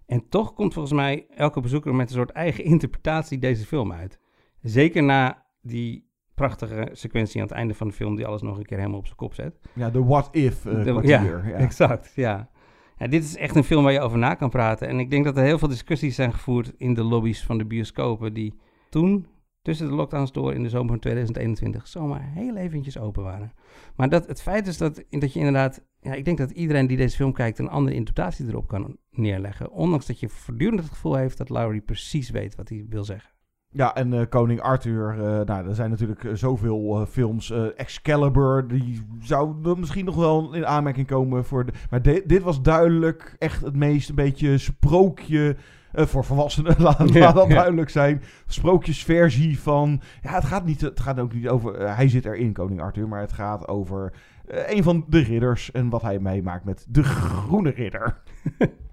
En 0.06 0.28
toch 0.28 0.54
komt 0.54 0.72
volgens 0.72 0.94
mij 0.94 1.26
elke 1.34 1.60
bezoeker 1.60 1.94
met 1.94 2.08
een 2.10 2.16
soort 2.16 2.30
eigen 2.30 2.64
interpretatie 2.74 3.38
deze 3.38 3.66
film 3.66 3.92
uit. 3.92 4.18
Zeker 4.60 5.02
na 5.02 5.44
die 5.62 6.04
prachtige 6.34 6.88
sequentie 6.92 7.40
aan 7.40 7.46
het 7.46 7.56
einde 7.56 7.74
van 7.74 7.88
de 7.88 7.94
film 7.94 8.16
die 8.16 8.26
alles 8.26 8.42
nog 8.42 8.56
een 8.58 8.64
keer 8.64 8.78
helemaal 8.78 8.98
op 8.98 9.04
zijn 9.04 9.16
kop 9.16 9.34
zet. 9.34 9.58
Ja, 9.72 9.90
de 9.90 9.98
eh 9.98 10.84
De- 10.84 10.90
kwartier. 10.90 11.10
ja, 11.10 11.42
ja. 11.48 11.54
exact. 11.66 12.12
Ja. 12.14 12.48
Ja. 12.96 13.06
Dit 13.06 13.24
is 13.24 13.36
echt 13.36 13.56
een 13.56 13.64
film 13.64 13.84
waar 13.84 13.92
je 13.92 14.00
over 14.00 14.18
na 14.18 14.34
kan 14.34 14.50
praten. 14.50 14.88
En 14.88 14.98
ik 14.98 15.10
denk 15.10 15.24
dat 15.24 15.36
er 15.36 15.44
heel 15.44 15.58
veel 15.58 15.68
discussies 15.68 16.14
zijn 16.14 16.32
gevoerd 16.32 16.72
in 16.76 16.94
de 16.94 17.02
lobby's 17.02 17.44
van 17.44 17.58
de 17.58 17.64
bioscopen... 17.64 18.32
die 18.34 18.54
toen, 18.90 19.26
tussen 19.62 19.88
de 19.88 19.94
lockdowns 19.94 20.32
door 20.32 20.54
in 20.54 20.62
de 20.62 20.68
zomer 20.68 20.88
van 20.88 20.98
2021... 20.98 21.88
zomaar 21.88 22.22
heel 22.22 22.56
eventjes 22.56 22.98
open 22.98 23.22
waren. 23.22 23.52
Maar 23.96 24.08
dat, 24.08 24.26
het 24.26 24.42
feit 24.42 24.66
is 24.66 24.78
dat, 24.78 25.04
dat 25.10 25.32
je 25.32 25.38
inderdaad... 25.38 25.84
Ja, 26.00 26.14
ik 26.14 26.24
denk 26.24 26.38
dat 26.38 26.50
iedereen 26.50 26.86
die 26.86 26.96
deze 26.96 27.16
film 27.16 27.32
kijkt... 27.32 27.58
een 27.58 27.68
andere 27.68 27.96
interpretatie 27.96 28.46
erop 28.46 28.68
kan 28.68 28.96
neerleggen. 29.10 29.70
Ondanks 29.70 30.06
dat 30.06 30.20
je 30.20 30.28
voortdurend 30.28 30.80
het 30.80 30.88
gevoel 30.88 31.14
heeft... 31.14 31.38
dat 31.38 31.48
Lowry 31.48 31.80
precies 31.80 32.30
weet 32.30 32.54
wat 32.54 32.68
hij 32.68 32.86
wil 32.88 33.04
zeggen. 33.04 33.35
Ja, 33.76 33.94
en 33.94 34.12
eh, 34.12 34.20
Koning 34.28 34.60
Arthur, 34.60 35.10
eh, 35.10 35.46
nou, 35.46 35.68
er 35.68 35.74
zijn 35.74 35.90
natuurlijk 35.90 36.24
eh, 36.24 36.34
zoveel 36.34 37.06
films. 37.10 37.50
Excalibur, 37.76 38.68
die 38.68 39.06
zou 39.20 39.76
misschien 39.78 40.04
nog 40.04 40.14
wel 40.14 40.54
in 40.54 40.66
aanmerking 40.66 41.06
komen 41.06 41.44
voor 41.44 41.66
de... 41.66 41.72
Maar 41.90 42.02
de- 42.02 42.22
dit 42.26 42.42
was 42.42 42.62
duidelijk 42.62 43.36
echt 43.38 43.62
het 43.62 43.76
meest 43.76 44.08
een 44.08 44.14
beetje 44.14 44.58
sprookje... 44.58 45.56
voor 45.92 46.24
volwassenen, 46.24 46.74
laat, 46.82 46.98
laat 46.98 47.12
Ja, 47.12 47.32
dat 47.32 47.48
ja. 47.48 47.54
duidelijk 47.54 47.90
zijn. 47.90 48.22
Sprookjesversie 48.46 49.60
van... 49.60 50.00
Ja, 50.22 50.30
het 50.32 50.44
gaat, 50.44 50.64
niet, 50.64 50.80
het 50.80 51.00
gaat 51.00 51.20
ook 51.20 51.32
niet 51.32 51.48
over... 51.48 51.94
hij 51.96 52.08
zit 52.08 52.24
erin, 52.24 52.52
Koning 52.52 52.80
Arthur, 52.80 53.08
maar 53.08 53.20
het 53.20 53.32
gaat 53.32 53.68
over... 53.68 54.12
een 54.46 54.82
van 54.82 55.04
de 55.08 55.18
ridders 55.18 55.70
en 55.70 55.88
wat 55.88 56.02
hij 56.02 56.18
meemaakt 56.18 56.64
met 56.64 56.86
de 56.88 57.02
Groene 57.02 57.70
Ridder. 57.70 58.16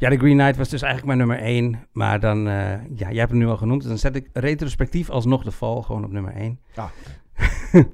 Ja, 0.00 0.10
The 0.10 0.16
Green 0.16 0.36
Knight 0.36 0.56
was 0.56 0.68
dus 0.68 0.82
eigenlijk 0.82 1.16
mijn 1.16 1.28
nummer 1.28 1.46
1. 1.46 1.86
Maar 1.92 2.20
dan, 2.20 2.48
eh, 2.48 2.54
ja, 2.94 3.10
jij 3.10 3.18
hebt 3.18 3.30
hem 3.30 3.38
nu 3.38 3.46
al 3.46 3.56
genoemd. 3.56 3.80
Dus 3.80 3.88
dan 3.88 3.98
zet 3.98 4.16
ik 4.16 4.28
retrospectief 4.32 5.10
alsnog 5.10 5.44
de 5.44 5.50
val 5.50 5.82
gewoon 5.82 6.04
op 6.04 6.10
nummer 6.12 6.32
1. 6.36 6.60
Ah. 6.74 6.84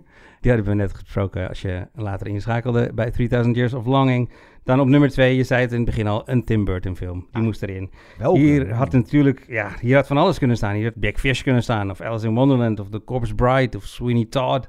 Die 0.40 0.52
hadden 0.52 0.64
we 0.70 0.74
net 0.74 0.94
gesproken 0.94 1.48
als 1.48 1.62
je 1.62 1.88
later 1.94 2.26
inschakelde 2.26 2.90
bij 2.94 3.10
3000 3.10 3.56
Years 3.56 3.74
of 3.74 3.86
Longing. 3.86 4.32
Dan 4.64 4.80
op 4.80 4.86
nummer 4.86 5.10
2, 5.10 5.36
je 5.36 5.44
zei 5.44 5.60
het 5.60 5.70
in 5.70 5.76
het 5.76 5.86
begin 5.86 6.06
al, 6.06 6.22
een 6.28 6.44
Tim 6.44 6.64
Burton 6.64 6.96
film. 6.96 7.26
Die 7.32 7.42
moest 7.42 7.62
erin. 7.62 7.90
Welke? 8.18 8.38
Hier 8.38 8.72
had 8.72 8.92
natuurlijk, 8.92 9.44
ja, 9.48 9.70
hier 9.80 9.96
had 9.96 10.06
van 10.06 10.16
alles 10.16 10.38
kunnen 10.38 10.56
staan. 10.56 10.74
Hier 10.74 10.84
had 10.84 10.94
Big 10.94 11.20
Fish 11.20 11.42
kunnen 11.42 11.62
staan, 11.62 11.90
of 11.90 12.00
Alice 12.00 12.26
in 12.26 12.34
Wonderland, 12.34 12.80
of 12.80 12.88
The 12.88 13.04
Corpse 13.04 13.34
Bride, 13.34 13.76
of 13.76 13.84
Sweeney 13.84 14.24
Todd. 14.24 14.68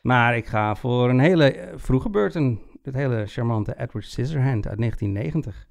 Maar 0.00 0.36
ik 0.36 0.46
ga 0.46 0.74
voor 0.74 1.08
een 1.08 1.20
hele 1.20 1.52
eh, 1.52 1.72
vroege 1.76 2.10
Burton. 2.10 2.60
Het 2.82 2.94
hele 2.94 3.26
charmante 3.26 3.74
Edward 3.78 4.04
Scissorhand 4.04 4.68
uit 4.68 4.78
1990. 4.78 5.66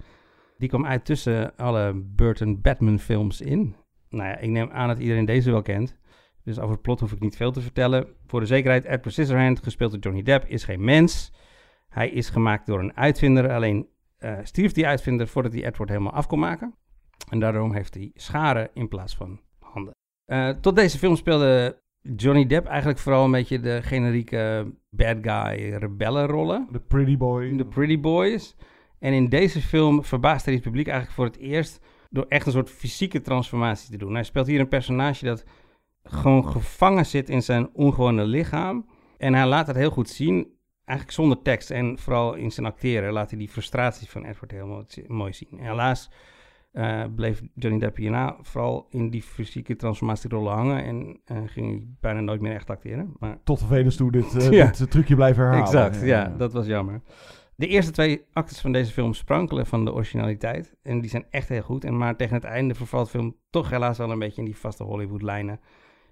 Die 0.59 0.69
kwam 0.69 0.85
uit 0.85 1.05
tussen 1.05 1.55
alle 1.55 1.93
Burton 1.95 2.61
Batman 2.61 2.99
films 2.99 3.41
in. 3.41 3.75
Nou 4.09 4.29
ja, 4.29 4.37
ik 4.37 4.49
neem 4.49 4.69
aan 4.71 4.87
dat 4.87 4.99
iedereen 4.99 5.25
deze 5.25 5.51
wel 5.51 5.61
kent. 5.61 5.97
Dus 6.43 6.59
over 6.59 6.71
het 6.71 6.81
plot 6.81 6.99
hoef 6.99 7.11
ik 7.11 7.19
niet 7.19 7.35
veel 7.35 7.51
te 7.51 7.61
vertellen. 7.61 8.07
Voor 8.25 8.39
de 8.39 8.45
zekerheid, 8.45 8.85
Edward 8.85 9.11
Scissorhand, 9.11 9.63
gespeeld 9.63 9.91
door 9.91 9.99
Johnny 9.99 10.21
Depp, 10.21 10.45
is 10.45 10.63
geen 10.63 10.83
mens. 10.83 11.33
Hij 11.89 12.09
is 12.09 12.29
gemaakt 12.29 12.65
door 12.65 12.79
een 12.79 12.97
uitvinder. 12.97 13.51
Alleen 13.51 13.87
eh, 14.17 14.37
stierf 14.43 14.71
die 14.71 14.87
uitvinder 14.87 15.27
voordat 15.27 15.53
hij 15.53 15.65
Edward 15.65 15.89
helemaal 15.89 16.13
af 16.13 16.27
kon 16.27 16.39
maken. 16.39 16.75
En 17.29 17.39
daarom 17.39 17.73
heeft 17.73 17.93
hij 17.93 18.11
scharen 18.13 18.69
in 18.73 18.87
plaats 18.87 19.15
van 19.15 19.39
handen. 19.59 19.93
Eh, 20.25 20.49
tot 20.49 20.75
deze 20.75 20.97
film 20.97 21.15
speelde 21.15 21.81
Johnny 22.01 22.45
Depp 22.45 22.67
eigenlijk 22.67 22.99
vooral 22.99 23.25
een 23.25 23.31
beetje 23.31 23.59
de 23.59 23.81
generieke 23.81 24.73
bad 24.89 25.17
guy 25.21 25.73
rebellenrollen. 25.73 26.67
De 26.71 26.79
pretty 26.79 27.17
boy. 27.17 27.57
De 27.57 27.65
pretty 27.65 27.99
boys. 27.99 28.55
En 28.99 29.13
in 29.13 29.29
deze 29.29 29.61
film 29.61 30.03
verbaast 30.03 30.45
hij 30.45 30.53
het 30.53 30.63
publiek 30.63 30.87
eigenlijk 30.87 31.15
voor 31.15 31.25
het 31.25 31.37
eerst 31.37 31.79
door 32.09 32.25
echt 32.27 32.45
een 32.45 32.51
soort 32.51 32.69
fysieke 32.69 33.21
transformatie 33.21 33.91
te 33.91 33.97
doen. 33.97 34.13
Hij 34.13 34.23
speelt 34.23 34.47
hier 34.47 34.59
een 34.59 34.67
personage 34.67 35.25
dat 35.25 35.45
gewoon 36.03 36.45
gevangen 36.45 37.05
zit 37.05 37.29
in 37.29 37.41
zijn 37.41 37.69
ongewone 37.73 38.23
lichaam. 38.23 38.85
En 39.17 39.33
hij 39.33 39.45
laat 39.45 39.67
het 39.67 39.75
heel 39.75 39.89
goed 39.89 40.09
zien, 40.09 40.47
eigenlijk 40.85 41.17
zonder 41.17 41.41
tekst. 41.41 41.71
En 41.71 41.97
vooral 41.97 42.33
in 42.33 42.51
zijn 42.51 42.65
acteren 42.65 43.13
laat 43.13 43.29
hij 43.29 43.39
die 43.39 43.49
frustraties 43.49 44.09
van 44.09 44.25
Edward 44.25 44.51
heel 44.51 44.85
mooi, 45.07 45.33
zien. 45.33 45.49
En 45.51 45.65
helaas 45.65 46.09
eh, 46.71 47.03
bleef 47.15 47.41
Johnny 47.53 47.79
Depp 47.79 47.97
hierna 47.97 48.37
vooral 48.41 48.87
in 48.89 49.09
die 49.09 49.23
fysieke 49.23 49.75
transformatierollen 49.75 50.53
hangen. 50.53 50.83
En 50.83 51.19
eh, 51.25 51.37
ging 51.45 51.67
hij 51.67 51.87
bijna 51.99 52.19
nooit 52.19 52.41
meer 52.41 52.53
echt 52.53 52.69
acteren. 52.69 53.13
Maar... 53.19 53.37
Tot 53.43 53.59
vervelens 53.59 53.95
toe 53.95 54.11
dit, 54.11 54.35
eh, 54.35 54.51
Ja. 54.59 54.71
dit 54.77 54.91
trucje 54.91 55.15
blijven 55.15 55.43
herhalen. 55.43 55.65
Exact, 55.65 56.05
ja, 56.05 56.33
dat 56.37 56.53
was 56.53 56.65
jammer. 56.65 57.01
De 57.59 57.67
eerste 57.67 57.91
twee 57.91 58.25
actes 58.33 58.61
van 58.61 58.71
deze 58.71 58.91
film 58.91 59.13
sprankelen 59.13 59.65
van 59.65 59.85
de 59.85 59.93
originaliteit. 59.93 60.75
En 60.81 61.01
die 61.01 61.09
zijn 61.09 61.25
echt 61.29 61.49
heel 61.49 61.61
goed. 61.61 61.83
En 61.83 61.97
maar 61.97 62.15
tegen 62.15 62.35
het 62.35 62.43
einde 62.43 62.75
vervalt 62.75 63.05
de 63.05 63.11
film 63.11 63.35
toch 63.49 63.69
helaas 63.69 63.97
wel 63.97 64.11
een 64.11 64.19
beetje 64.19 64.41
in 64.41 64.45
die 64.45 64.57
vaste 64.57 64.83
Hollywood-lijnen. 64.83 65.59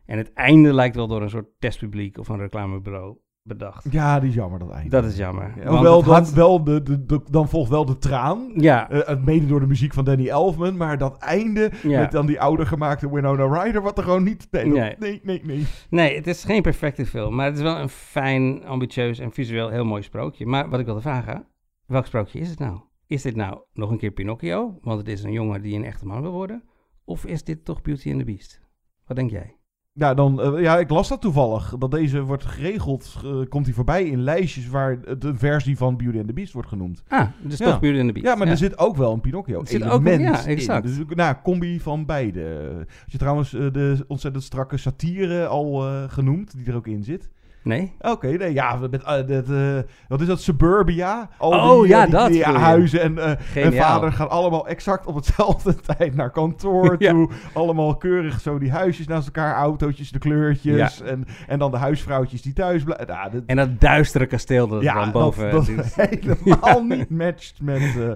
En 0.06 0.18
het 0.18 0.34
einde 0.34 0.74
lijkt 0.74 0.96
wel 0.96 1.08
door 1.08 1.22
een 1.22 1.30
soort 1.30 1.50
testpubliek 1.60 2.18
of 2.18 2.28
een 2.28 2.38
reclamebureau 2.38 3.18
bedacht. 3.48 3.86
Ja, 3.92 4.20
die 4.20 4.30
is 4.30 4.36
jammer, 4.36 4.60
dat 4.60 4.70
einde. 4.70 4.90
Dat 4.90 5.06
is 5.06 5.18
jammer. 5.18 5.54
Ja, 5.56 5.68
hoewel 5.70 6.04
dan, 6.04 6.14
had- 6.14 6.34
wel 6.34 6.64
de, 6.64 6.84
de, 6.84 7.06
de- 7.06 7.22
dan 7.30 7.50
volgt 7.50 7.70
wel 7.70 7.86
de 7.86 7.98
traan. 7.98 8.52
Ja. 8.56 8.88
Het 8.90 9.26
mede 9.26 9.48
door 9.48 9.60
de 9.60 9.68
muziek 9.68 9.94
van 9.94 10.06
Danny 10.06 10.28
Elfman. 10.28 10.78
Maar 10.78 10.98
dat 10.98 11.18
einde 11.18 11.72
Ja. 11.84 12.00
met 12.00 12.12
dan 12.12 12.26
die 12.26 12.42
ouder 12.42 12.68
gemaakte 12.68 13.12
Winona 13.14 13.64
Ryder. 13.64 13.82
Wat 13.82 13.98
er 13.98 14.04
gewoon 14.04 14.24
niet... 14.24 14.48
Dat- 14.52 14.66
Nee. 14.66 14.96
nee, 15.00 15.20
nee, 15.24 15.42
nee. 15.44 15.66
Nee, 15.90 16.16
het 16.16 16.28
is 16.28 16.44
geen 16.44 16.62
perfecte 16.62 17.06
film, 17.06 17.36
maar 17.36 17.46
het 17.46 17.56
is 17.56 17.62
wel 17.62 17.78
een 17.78 17.90
fijn, 17.90 18.66
ambitieus 18.66 19.20
en 19.20 19.32
visueel 19.32 19.70
heel 19.70 19.86
mooi 19.86 20.02
sprookje. 20.04 20.46
Maar 20.46 20.70
wat 20.70 20.80
ik 20.80 20.86
wilde 20.86 21.02
vragen, 21.02 21.46
welk 21.86 22.06
sprookje 22.06 22.40
is 22.40 22.50
het 22.50 22.60
nou? 22.60 22.80
Is 23.08 23.22
dit 23.22 23.36
nou 23.36 23.60
nog 23.74 23.90
een 23.92 23.98
keer 23.98 24.12
Pinocchio, 24.12 24.78
want 24.82 25.00
het 25.00 25.08
is 25.08 25.24
een 25.24 25.32
jongen 25.32 25.62
die 25.62 25.76
een 25.76 25.86
echte 25.86 26.06
man 26.06 26.22
wil 26.22 26.32
worden? 26.32 26.64
Of 27.06 27.26
is 27.26 27.44
dit 27.44 27.66
toch 27.66 27.82
Beauty 27.82 28.10
and 28.10 28.20
the 28.20 28.26
Beast? 28.26 28.62
Wat 29.06 29.18
denk 29.18 29.32
jij? 29.32 29.57
Ja, 30.00 30.14
dan, 30.14 30.42
eh, 30.42 30.62
ja, 30.62 30.78
ik 30.78 30.90
las 30.90 31.08
dat 31.08 31.22
toevallig. 31.22 31.76
Dat 31.78 31.92
deze 31.92 32.22
wordt 32.22 32.46
geregeld. 32.46 33.16
eh, 33.26 33.32
komt 33.50 33.66
hij 33.66 33.74
voorbij 33.76 34.04
in 34.06 34.22
lijstjes 34.22 34.68
waar 34.68 35.18
de 35.20 35.36
versie 35.36 35.78
van 35.78 35.98
Beauty 35.98 36.18
and 36.18 36.28
the 36.28 36.34
Beast 36.34 36.54
wordt 36.54 36.68
genoemd. 36.68 37.04
Ah, 37.08 37.28
dus 37.42 37.58
toch 37.58 37.80
Beauty 37.80 37.98
and 38.00 38.08
the 38.08 38.14
Beast, 38.14 38.28
Ja, 38.28 38.36
maar 38.36 38.46
ja. 38.46 38.52
er 38.52 38.58
zit 38.58 38.78
ook 38.78 38.96
wel 38.96 39.14
een 39.14 39.22
Pinocchio 39.22 39.60
Er 39.62 39.68
zit 39.68 39.84
ook 39.84 40.06
een- 40.06 40.20
ja, 40.22 40.40
in. 40.42 40.48
exact. 40.48 40.84
Dus 40.88 40.98
nou, 41.10 41.36
combi 41.44 41.80
van 41.80 42.06
beide. 42.06 42.70
Als 43.04 43.12
je 43.12 43.18
trouwens 43.18 43.54
eh, 43.54 43.72
de 43.72 44.06
ontzettend 44.08 44.44
strakke 44.44 44.78
satire 44.78 45.48
al 45.48 45.86
genoemd, 46.08 46.58
die 46.58 46.66
er 46.68 46.76
ook 46.76 46.88
in 46.88 47.04
zit. 47.04 47.30
Nee? 47.68 47.94
Oké, 48.02 48.28
nee, 48.28 48.54
ja, 48.54 48.76
met, 48.92 49.04
eh, 49.04 49.28
dat, 49.28 49.50
eh, 49.50 49.78
wat 50.08 50.22
is 50.22 50.28
dat, 50.28 50.42
Suburbia? 50.42 51.30
Al 51.38 51.52
Oh, 51.52 51.80
die, 51.82 51.90
ja, 51.90 51.98
eh, 52.00 52.04
die, 52.04 52.12
dat 52.14 52.28
die 52.28 52.38
je. 52.38 52.44
huizen 52.46 53.02
en, 53.02 53.18
eh, 53.18 53.30
en 53.30 53.38
Geniaal. 53.40 53.94
vader 53.94 54.12
gaan 54.12 54.30
allemaal 54.30 54.68
exact 54.68 55.06
op 55.06 55.16
hetzelfde 55.16 55.76
tijd 55.98 56.16
naar 56.16 56.32
kantoor 56.32 56.96
Ja. 57.00 57.12
toe. 57.12 57.30
Allemaal 57.54 57.96
keurig 57.98 58.40
zo 58.42 58.58
die 58.60 58.72
huisjes 58.72 59.08
naast 59.08 59.26
elkaar, 59.26 59.56
autootjes, 59.56 60.12
de 60.12 60.20
kleurtjes 60.20 60.98
Ja. 60.98 61.06
en, 61.06 61.26
en 61.48 61.60
dan 61.60 61.72
de 61.72 61.78
huisvrouwtjes 61.78 62.42
die 62.42 62.54
thuis 62.54 62.84
blijven. 62.84 63.08
Ja, 63.08 63.30
dat, 63.30 63.44
En 63.46 63.56
dat 63.56 63.80
duistere 63.82 64.26
kasteel 64.26 64.68
dat 64.68 64.78
er 64.78 64.84
ja, 64.84 64.94
dan 64.94 65.12
boven 65.12 65.52
dat, 65.52 65.66
zit. 65.66 65.78
dat 66.26 66.38
helemaal 66.44 66.84
niet 66.84 67.10
matcht 67.10 67.62
met... 67.62 67.78
eh, 67.82 68.10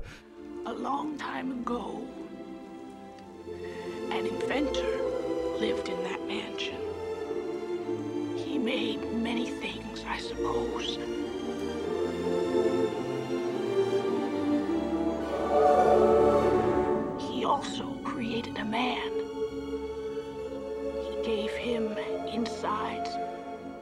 A 0.67 0.73
long 0.81 1.07
time 1.17 1.53
ago, 1.65 2.01
an 4.11 4.25
inventor 4.25 4.89
lived 5.59 5.87
in 5.87 5.95
made 8.61 9.01
many 9.13 9.49
things, 9.49 10.03
I 10.07 10.19
suppose. 10.19 10.97
He 17.27 17.43
also 17.43 17.85
created 18.03 18.57
a 18.59 18.65
man. 18.65 19.11
He 21.07 21.23
gave 21.23 21.51
him 21.51 21.97
insides, 22.31 23.09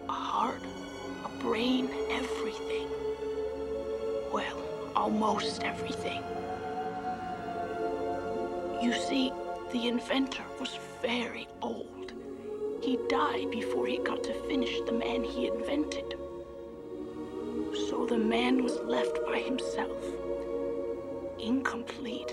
a 0.07 0.11
heart, 0.11 0.61
a 1.25 1.43
brain, 1.43 1.89
everything. 2.09 2.87
Well, 4.31 4.61
almost 4.95 5.61
everything. 5.63 6.23
You 8.81 8.93
see, 8.93 9.33
the 9.73 9.89
inventor 9.89 10.45
was 10.57 10.79
very 11.01 11.47
old. 11.61 11.98
He 12.81 12.97
died 13.09 13.51
before 13.51 13.87
he 13.87 13.97
got 13.97 14.23
to 14.23 14.33
finish 14.47 14.79
the 14.85 14.93
man 14.93 15.23
he 15.23 15.47
invented. 15.47 16.15
So 17.89 18.05
the 18.05 18.17
man 18.17 18.63
was 18.63 18.79
left 18.79 19.19
by 19.25 19.39
himself, 19.39 20.03
incomplete 21.39 22.31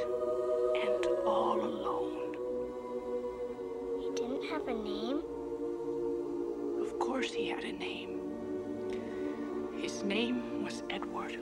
and 0.84 1.06
all 1.24 1.60
alone. 1.60 2.36
He 4.00 4.10
didn't 4.14 4.44
have 4.44 4.68
a 4.68 4.74
name? 4.74 5.22
Of 6.80 6.98
course, 7.00 7.32
he 7.32 7.48
had 7.48 7.64
a 7.64 7.72
name. 7.72 8.20
His 9.76 10.04
name 10.04 10.62
was 10.62 10.84
Edward. 10.90 11.38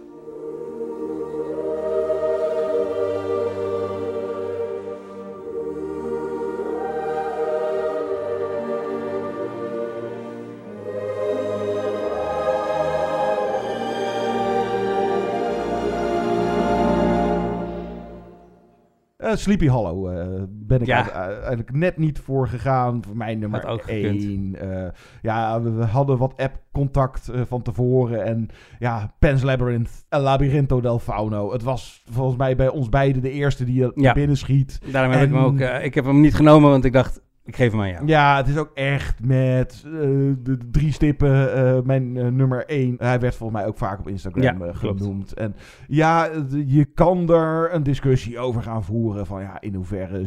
Sleepy 19.38 19.66
Hollow 19.68 20.18
eh, 20.18 20.42
ben 20.48 20.80
ik 20.80 20.86
Ja. 20.86 21.10
eigenlijk 21.10 21.72
net 21.72 21.96
niet 21.98 22.18
voor 22.18 22.48
gegaan. 22.48 23.02
Voor 23.06 23.16
mij 23.16 23.34
nummer 23.34 23.66
ook 23.66 23.80
één. 23.82 24.56
Eh, 24.60 24.90
ja, 25.22 25.62
we, 25.62 25.70
we 25.70 25.84
hadden 25.84 26.18
wat 26.18 26.34
app-contact 26.36 27.28
eh, 27.28 27.40
van 27.48 27.62
tevoren. 27.62 28.24
En 28.24 28.48
ja, 28.78 29.14
Pan's 29.18 29.42
Labyrinth, 29.42 30.04
El 30.08 30.20
Labyrinto 30.20 30.80
del 30.80 30.98
Fauno. 30.98 31.52
Het 31.52 31.62
was 31.62 32.02
volgens 32.10 32.36
mij 32.36 32.56
bij 32.56 32.68
ons 32.68 32.88
beiden 32.88 33.22
de 33.22 33.30
eerste 33.30 33.64
die 33.64 33.82
er 33.84 33.92
Ja. 33.94 34.12
binnen 34.12 34.36
schiet. 34.36 34.80
Daarom 34.92 35.12
heb 35.12 35.22
ik 35.22 35.34
hem 35.34 35.42
ook, 35.44 35.58
eh, 35.58 35.84
ik 35.84 35.94
heb 35.94 36.04
hem 36.04 36.20
niet 36.20 36.34
genomen, 36.34 36.70
want 36.70 36.84
ik 36.84 36.92
dacht, 36.92 37.20
ik 37.46 37.56
geef 37.56 37.70
hem 37.70 37.80
aan 37.80 37.88
jou. 37.88 38.06
Ja, 38.06 38.36
het 38.36 38.48
is 38.48 38.56
ook 38.56 38.70
echt 38.74 39.24
met 39.24 39.82
eh, 39.86 39.92
de 40.38 40.58
drie 40.70 40.92
stippen 40.92 41.54
eh, 41.54 41.82
mijn 41.82 42.16
eh, 42.16 42.26
nummer 42.26 42.66
één. 42.66 42.94
Hij 42.98 43.20
werd 43.20 43.34
volgens 43.34 43.58
mij 43.58 43.68
ook 43.68 43.78
vaak 43.78 43.98
op 43.98 44.08
Instagram 44.08 44.42
Ja, 44.42 44.52
klopt. 44.52 45.00
genoemd. 45.00 45.34
En 45.34 45.56
ja, 45.88 46.28
je 46.66 46.84
kan 46.84 47.30
er 47.30 47.74
een 47.74 47.82
discussie 47.82 48.38
over 48.38 48.62
gaan 48.62 48.84
voeren 48.84 49.26
van 49.26 49.42
ja, 49.42 49.60
in 49.60 49.74
hoeverre... 49.74 50.26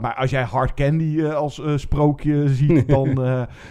maar 0.00 0.14
als 0.14 0.30
jij 0.30 0.42
Hard 0.42 0.74
Candy 0.74 1.24
als 1.24 1.62
sprookje 1.76 2.48
ziet, 2.48 2.88
dan 2.96 3.18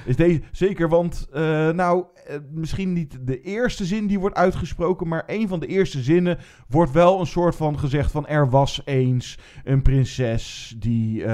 is 0.06 0.16
deze... 0.16 0.42
Zeker, 0.52 0.90
want 0.90 1.28
nou, 1.76 2.06
misschien 2.52 2.94
niet 2.94 3.18
de 3.22 3.42
eerste 3.42 3.86
zin 3.86 4.08
die 4.08 4.20
wordt 4.20 4.36
uitgesproken, 4.36 5.08
maar 5.08 5.24
een 5.28 5.48
van 5.48 5.60
de 5.60 5.68
eerste 5.68 6.02
zinnen 6.02 6.38
wordt 6.68 6.92
wel 6.92 7.20
een 7.20 7.26
soort 7.26 7.56
van 7.56 7.80
gezegd 7.80 8.12
van 8.12 8.28
er 8.28 8.50
was 8.50 8.82
eens 8.86 9.40
een 9.64 9.82
prinses 9.82 10.76
die 10.80 11.26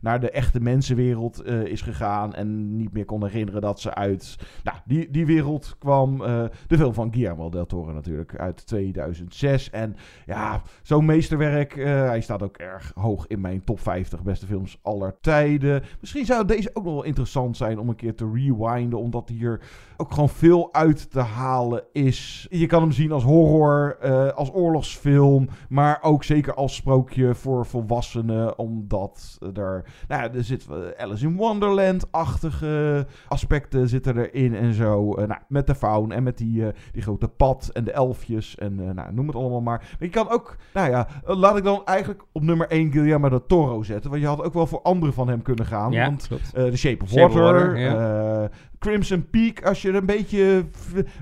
naar 0.00 0.20
de 0.20 0.30
echte 0.30 0.60
mensen 0.60 0.74
mensenwereld 0.76 1.42
eh, 1.42 1.64
is 1.64 1.80
gegaan 1.80 2.34
en 2.34 2.76
niet 2.76 2.92
meer 2.92 3.04
kon 3.04 3.24
herinneren 3.24 3.60
dat 3.60 3.80
ze 3.80 3.94
uit 3.94 4.36
nou, 4.64 4.76
die, 4.84 5.10
die 5.10 5.26
wereld 5.26 5.76
kwam. 5.78 6.22
Eh, 6.22 6.44
de 6.66 6.76
film 6.76 6.94
van 6.94 7.12
Guillermo 7.12 7.50
del 7.50 7.66
Toro 7.66 7.92
natuurlijk 7.92 8.36
uit 8.36 8.66
2006. 8.66 9.70
En 9.70 9.96
ja, 10.26 10.62
zo'n 10.82 11.04
meesterwerk. 11.04 11.76
eh, 11.76 11.84
hij 11.84 12.20
staat 12.20 12.42
ook 12.42 12.56
erg 12.56 12.92
hoog 12.94 13.26
in 13.26 13.40
mijn 13.40 13.64
top 13.64 13.80
50 13.80 14.22
beste 14.22 14.46
films 14.46 14.78
aller 14.82 15.16
tijden. 15.20 15.82
Misschien 16.00 16.26
zou 16.26 16.44
deze 16.44 16.70
ook 16.74 16.84
nog 16.84 16.92
wel 16.94 17.04
interessant 17.04 17.56
zijn 17.56 17.78
om 17.78 17.88
een 17.88 17.96
keer 17.96 18.14
te 18.14 18.30
rewinden, 18.34 18.98
omdat 18.98 19.28
hier 19.28 19.60
ook 19.96 20.12
gewoon 20.12 20.28
veel 20.28 20.74
uit 20.74 21.10
te 21.10 21.20
halen 21.20 21.84
is. 21.92 22.46
Je 22.50 22.66
kan 22.66 22.82
hem 22.82 22.92
zien 22.92 23.12
als 23.12 23.24
horror, 23.24 23.98
als 24.32 24.52
oorlogsfilm, 24.52 25.48
maar 25.68 25.98
ook 26.02 26.24
zeker 26.24 26.54
als 26.54 26.74
sprookje 26.74 27.34
voor 27.34 27.66
volwassenen, 27.66 28.58
omdat 28.58 29.38
er, 29.54 29.84
nou 30.08 30.30
er 30.32 30.44
zit 30.44 30.65
eh, 30.70 31.02
Alice 31.04 31.26
in 31.26 31.36
Wonderland-achtige 31.36 33.06
aspecten 33.28 33.88
zitten 33.88 34.18
erin 34.18 34.54
en 34.54 34.74
zo. 34.74 35.14
Eh, 35.14 35.26
nou, 35.26 35.40
met 35.48 35.66
de 35.66 35.74
faun 35.74 36.12
en 36.12 36.22
met 36.22 36.38
die, 36.38 36.66
eh, 36.66 36.74
die 36.92 37.02
grote 37.02 37.28
pad 37.28 37.70
en 37.72 37.84
de 37.84 37.92
elfjes 37.92 38.56
en 38.56 38.94
nou, 38.94 39.12
noem 39.12 39.26
het 39.26 39.36
allemaal 39.36 39.60
maar. 39.60 39.78
Maar 39.78 40.08
je 40.08 40.08
kan 40.08 40.28
ook, 40.28 40.56
nou 40.74 40.90
ja, 40.90 41.08
laat 41.24 41.56
ik 41.56 41.64
dan 41.64 41.82
eigenlijk 41.84 42.22
op 42.32 42.42
nummer 42.42 42.66
1 42.70 42.92
Guillermo 42.92 43.28
del 43.28 43.46
Toro 43.46 43.82
zetten, 43.82 44.10
want 44.10 44.22
je 44.22 44.28
had 44.28 44.42
ook 44.42 44.54
wel 44.54 44.66
voor 44.66 44.82
andere 44.82 45.12
van 45.12 45.28
hem 45.28 45.42
kunnen 45.42 45.66
gaan. 45.66 45.92
Ja, 45.92 46.04
want 46.04 46.28
The 46.52 46.76
Shape 46.76 47.02
of 47.02 47.08
Shape 47.08 47.24
of 47.26 47.34
Water, 47.34 47.78
ja. 47.78 48.50
Crimson 48.78 49.30
Peak, 49.30 49.64
als 49.64 49.82
je 49.82 49.88
er 49.88 49.94
een 49.94 50.06
beetje... 50.06 50.64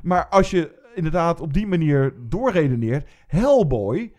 Maar 0.02 0.28
als 0.28 0.50
je 0.50 0.82
inderdaad 0.94 1.40
op 1.40 1.52
die 1.52 1.66
manier 1.66 2.14
doorredeneert, 2.28 3.08
Hellboy, 3.26 4.12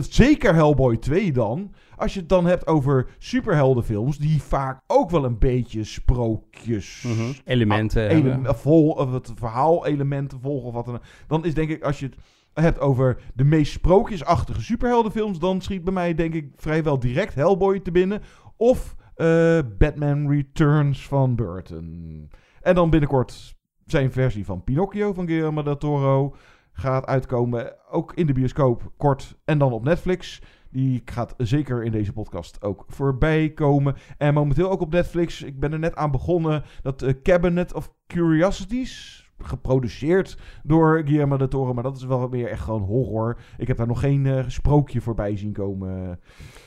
zeker 0.00 0.54
Hellboy 0.54 0.96
2 0.96 1.32
dan, 1.32 1.74
als 1.96 2.14
je 2.14 2.20
het 2.20 2.28
dan 2.28 2.46
hebt 2.46 2.66
over 2.66 3.06
superheldenfilms, 3.18 4.18
die 4.18 4.42
vaak 4.42 4.80
ook 4.86 5.10
wel 5.10 5.24
een 5.24 5.38
beetje 5.38 5.84
sprookjes... 5.84 7.04
Mhm. 7.06 7.32
Elementen 7.44 8.08
ah, 8.08 8.16
ele- 8.16 8.54
vol, 8.54 8.90
of 8.90 9.12
het 9.12 9.32
verhaalelementen 9.34 10.40
volgen 10.40 10.68
of 10.68 10.74
wat 10.74 10.84
dan. 10.84 11.00
Dan 11.26 11.44
is 11.44 11.54
denk 11.54 11.70
ik, 11.70 11.82
als 11.82 12.00
je 12.00 12.06
het 12.06 12.16
hebt 12.54 12.80
over 12.80 13.22
de 13.34 13.44
meest 13.44 13.72
sprookjesachtige 13.72 14.62
superheldenfilms, 14.62 15.38
dan 15.38 15.60
schiet 15.60 15.84
bij 15.84 15.92
mij 15.92 16.14
denk 16.14 16.34
ik 16.34 16.48
vrijwel 16.56 16.98
direct 16.98 17.34
Hellboy 17.34 17.80
te 17.80 17.90
binnen. 17.90 18.22
Of 18.56 18.94
eh, 19.14 19.58
Batman 19.78 20.30
Returns 20.30 21.06
van 21.06 21.34
Burton. 21.34 22.30
En 22.60 22.74
dan 22.74 22.90
binnenkort 22.90 23.56
zijn 23.86 24.12
versie 24.12 24.44
van 24.44 24.64
Pinocchio 24.64 25.12
van 25.12 25.26
Guillermo 25.26 25.62
del 25.62 25.76
Toro 25.76 26.34
gaat 26.74 27.06
uitkomen. 27.06 27.72
Ook 27.90 28.12
in 28.14 28.26
de 28.26 28.32
bioscoop 28.32 28.92
kort 28.96 29.36
en 29.44 29.58
dan 29.58 29.72
op 29.72 29.84
Netflix. 29.84 30.42
Die 30.70 31.02
gaat 31.04 31.34
zeker 31.36 31.84
in 31.84 31.92
deze 31.92 32.12
podcast 32.12 32.62
ook 32.62 32.84
voorbij 32.88 33.50
komen. 33.50 33.94
En 34.18 34.34
momenteel 34.34 34.70
ook 34.70 34.80
op 34.80 34.92
Netflix. 34.92 35.42
Ik 35.42 35.60
ben 35.60 35.72
er 35.72 35.78
net 35.78 35.96
aan 35.96 36.10
begonnen. 36.10 36.62
Dat 36.82 37.02
eh, 37.02 37.14
Cabinet 37.22 37.74
of 37.74 37.92
Curiosities. 38.06 39.22
Geproduceerd 39.38 40.38
door 40.62 41.02
Guillermo 41.04 41.36
del 41.36 41.48
Toro. 41.48 41.74
Maar 41.74 41.82
dat 41.82 41.96
is 41.96 42.04
wel 42.04 42.28
meer 42.28 42.48
echt 42.48 42.60
gewoon 42.62 42.82
horror. 42.82 43.36
Ik 43.58 43.68
heb 43.68 43.76
daar 43.76 43.86
nog 43.86 44.00
geen 44.00 44.26
eh, 44.26 44.44
sprookje 44.46 45.00
voorbij 45.00 45.36
zien 45.36 45.52
komen. 45.52 46.20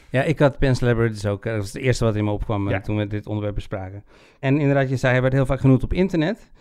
Ja, 0.10 0.24
ik 0.24 0.40
had 0.40 0.58
Labyrinth 0.82 1.26
ook. 1.28 1.44
Dat 1.44 1.56
was 1.56 1.74
het 1.74 1.82
eerste 1.82 2.06
wat 2.06 2.16
in 2.16 2.24
me 2.24 2.32
opkwam 2.32 2.68
eh, 2.68 2.74
Ja. 2.74 2.82
toen 2.82 2.98
we 2.98 3.08
dit 3.08 3.28
onderwerp 3.28 3.56
bespraken. 3.56 4.04
En 4.40 4.58
inderdaad, 4.58 4.90
je 4.90 4.96
zei, 4.96 5.12
hij 5.14 5.22
werd 5.22 5.34
heel 5.34 5.46
vaak 5.46 5.60
genoemd 5.60 5.84
op 5.84 5.94
internet. 5.94 6.52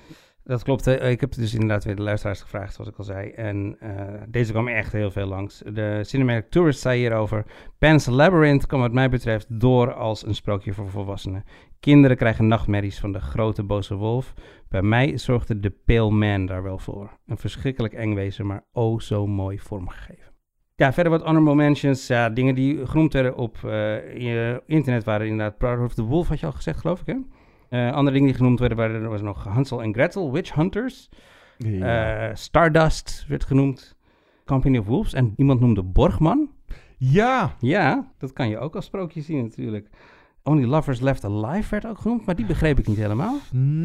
Dat 0.47 0.63
klopt. 0.63 0.87
Ik 0.87 1.21
heb 1.21 1.35
dus 1.35 1.53
inderdaad 1.53 1.85
weer 1.85 1.97
de 1.97 2.03
luisteraars 2.03 2.41
gevraagd, 2.41 2.75
zoals 2.75 2.91
ik 2.91 2.97
al 2.97 3.05
zei. 3.05 3.31
En 3.31 3.77
eh, 3.81 4.23
deze 4.29 4.53
kwam 4.53 4.69
echt 4.69 4.93
heel 4.93 5.11
veel 5.11 5.27
langs. 5.27 5.63
De 5.73 6.01
Cinematic 6.05 6.51
Tourist 6.51 6.81
zei 6.81 6.99
hierover... 6.99 7.45
Pan's 7.79 8.07
Labyrinth 8.07 8.67
kwam 8.67 8.81
wat 8.81 8.93
mij 8.93 9.09
betreft 9.09 9.61
door 9.61 9.95
als 9.95 10.27
een 10.27 10.35
sprookje 10.35 10.73
voor 10.73 10.91
volwassenen. 10.91 11.45
Kinderen 11.81 12.17
krijgen 12.17 12.47
nachtmerries 12.47 12.99
van 12.99 13.13
de 13.13 13.21
grote 13.21 13.63
boze 13.63 13.95
wolf. 13.95 14.35
Bij 14.69 14.83
mij 14.83 15.19
zorgde 15.19 15.61
de 15.61 15.71
Pale 15.71 16.11
Man 16.11 16.47
daar 16.47 16.63
wel 16.63 16.79
voor. 16.79 17.11
Een 17.27 17.39
verschrikkelijk 17.39 17.95
eng 17.95 18.15
wezen, 18.15 18.47
maar 18.47 18.65
oh 18.73 19.01
zo 19.01 19.27
mooi 19.27 19.59
vormgegeven. 19.59 20.33
Ja, 20.75 20.93
verder 20.93 21.13
wat 21.13 21.23
honorable 21.23 21.55
mentions. 21.55 22.07
Ja, 22.07 22.31
dingen 22.31 22.55
die 22.55 22.87
genoemd 22.87 23.35
op 23.35 23.59
je 23.63 24.63
internet 24.67 25.05
waren 25.05 25.27
inderdaad 25.27 25.59
Proud 25.59 25.85
of 25.85 25.95
the 25.95 26.03
Wolf, 26.03 26.29
had 26.29 26.41
je 26.41 26.47
al 26.47 26.53
gezegd, 26.53 26.81
geloof 26.81 27.01
ik, 27.01 27.07
hè? 27.07 27.17
Eh, 27.69 27.93
andere 27.93 28.13
dingen 28.13 28.29
die 28.29 28.37
genoemd 28.37 28.59
werden, 28.59 28.79
waren, 28.79 29.03
er 29.03 29.09
was 29.09 29.23
nog 29.23 29.45
Hansel 29.45 29.83
en 29.83 29.95
Gretel, 29.95 30.33
Witch 30.33 30.55
Hunters. 30.55 31.09
Ja. 31.59 32.29
Eh, 32.29 32.35
Stardust 32.35 33.25
werd 33.29 33.45
genoemd. 33.45 33.97
Company 34.45 34.79
of 34.79 34.87
Wolves. 34.87 35.13
En 35.13 35.33
iemand 35.37 35.61
noemde 35.61 35.83
Borgman. 35.83 36.51
Ja. 36.97 37.55
Ja, 37.61 38.13
dat 38.19 38.33
kan 38.33 38.49
je 38.49 38.59
ook 38.59 38.75
als 38.77 38.85
sprookje 38.85 39.21
zien 39.21 39.43
natuurlijk. 39.43 39.89
Only 40.43 40.65
Lovers 40.65 41.01
Left 41.01 41.25
Alive 41.25 41.71
werd 41.71 41.87
ook 41.87 41.99
genoemd, 41.99 42.27
maar 42.27 42.37
die 42.37 42.47
begreep 42.47 42.79
ik 42.79 42.87
niet 42.87 42.97
helemaal. 42.97 43.39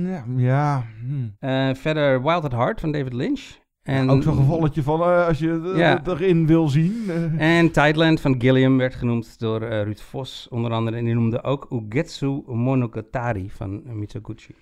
Ja, 0.06 0.26
ja. 0.36 0.86
hm. 1.00 1.46
Eh, 1.46 1.74
verder 1.74 2.24
Wild 2.24 2.44
at 2.44 2.52
Heart 2.52 2.80
van 2.80 2.92
David 2.92 3.14
Lynch. 3.14 3.60
En, 3.82 4.10
Ook 4.10 4.24
zo'n 4.24 4.36
gevalletje 4.36 4.84
van 4.84 5.02
eh, 5.02 5.28
als 5.28 5.40
je 5.40 5.74
Ja. 5.76 6.02
erin 6.08 6.48
wil 6.48 6.68
zien. 6.68 6.94
En 7.38 7.72
Tideland 7.72 8.22
van 8.22 8.36
Gilliam 8.42 8.78
werd 8.78 8.96
genoemd 8.96 9.40
door 9.40 9.62
eh, 9.62 9.84
Ruud 9.84 10.00
Vos 10.00 10.48
onder 10.50 10.72
andere. 10.72 10.98
En 10.98 11.06
die 11.06 11.14
noemde 11.14 11.44
ook 11.44 11.68
Ugetsu 11.72 12.42
Monogatari 12.48 13.50
van 13.50 13.82
Mitsuguchi. 13.94 14.56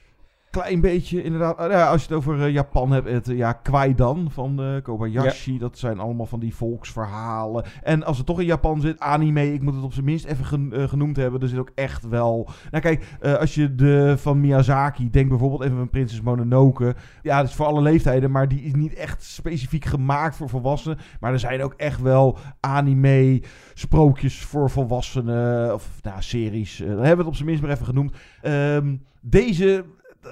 Klein 0.52 0.82
beetje, 0.82 1.24
inderdaad. 1.24 1.58
Ah, 1.58 1.72
ja, 1.72 1.90
als 1.90 2.02
je 2.02 2.08
het 2.08 2.18
over 2.18 2.42
eh, 2.46 2.52
Japan 2.54 2.92
hebt, 2.92 3.10
het 3.10 3.30
eh, 3.30 3.38
ja, 3.38 3.54
Kwaidan 3.54 4.28
van 4.32 4.62
eh, 4.62 4.82
Kobayashi. 4.82 5.58
Dat 5.58 5.78
zijn 5.78 6.00
allemaal 6.00 6.26
van 6.26 6.40
die 6.40 6.56
volksverhalen. 6.56 7.66
En 7.84 8.04
als 8.04 8.18
het 8.18 8.26
toch 8.26 8.40
in 8.40 8.46
Japan 8.46 8.82
zit, 8.82 9.00
anime, 9.00 9.54
ik 9.54 9.62
moet 9.62 9.74
het 9.76 9.84
op 9.84 9.94
zijn 9.94 10.06
minst 10.06 10.26
even 10.26 10.46
gen- 10.46 10.74
eh, 10.74 10.88
genoemd 10.88 11.16
hebben. 11.18 11.42
Er 11.42 11.48
zit 11.48 11.60
ook 11.60 11.72
echt 11.76 12.08
wel... 12.08 12.50
Nou 12.72 12.84
kijk, 12.84 13.18
eh, 13.20 13.34
als 13.34 13.56
je 13.56 13.76
de 13.76 14.16
van 14.18 14.40
Miyazaki, 14.42 15.10
denk 15.10 15.30
bijvoorbeeld 15.30 15.62
even 15.64 15.78
aan 15.78 15.90
Prinses 15.90 16.22
Mononoke. 16.22 16.96
Ja, 17.22 17.38
dat 17.40 17.50
is 17.50 17.56
voor 17.56 17.66
alle 17.66 17.82
leeftijden, 17.82 18.32
maar 18.32 18.48
die 18.48 18.62
is 18.62 18.74
niet 18.74 18.94
echt 18.94 19.24
specifiek 19.24 19.86
gemaakt 19.86 20.36
voor 20.36 20.50
volwassenen. 20.50 20.98
Maar 21.20 21.32
er 21.32 21.40
zijn 21.40 21.64
ook 21.64 21.74
echt 21.78 22.02
wel 22.02 22.38
anime 22.60 23.42
sprookjes 23.74 24.44
voor 24.46 24.70
volwassenen. 24.70 25.74
Of 25.74 26.00
nou, 26.02 26.22
series. 26.22 26.80
Eh, 26.80 26.88
dan 26.88 26.96
hebben 26.98 27.12
we 27.12 27.18
het 27.18 27.28
op 27.28 27.36
zijn 27.36 27.48
minst 27.48 27.62
maar 27.64 27.72
even 27.72 27.86
genoemd. 27.86 28.14
Ehm, 28.42 28.96
deze 29.22 29.86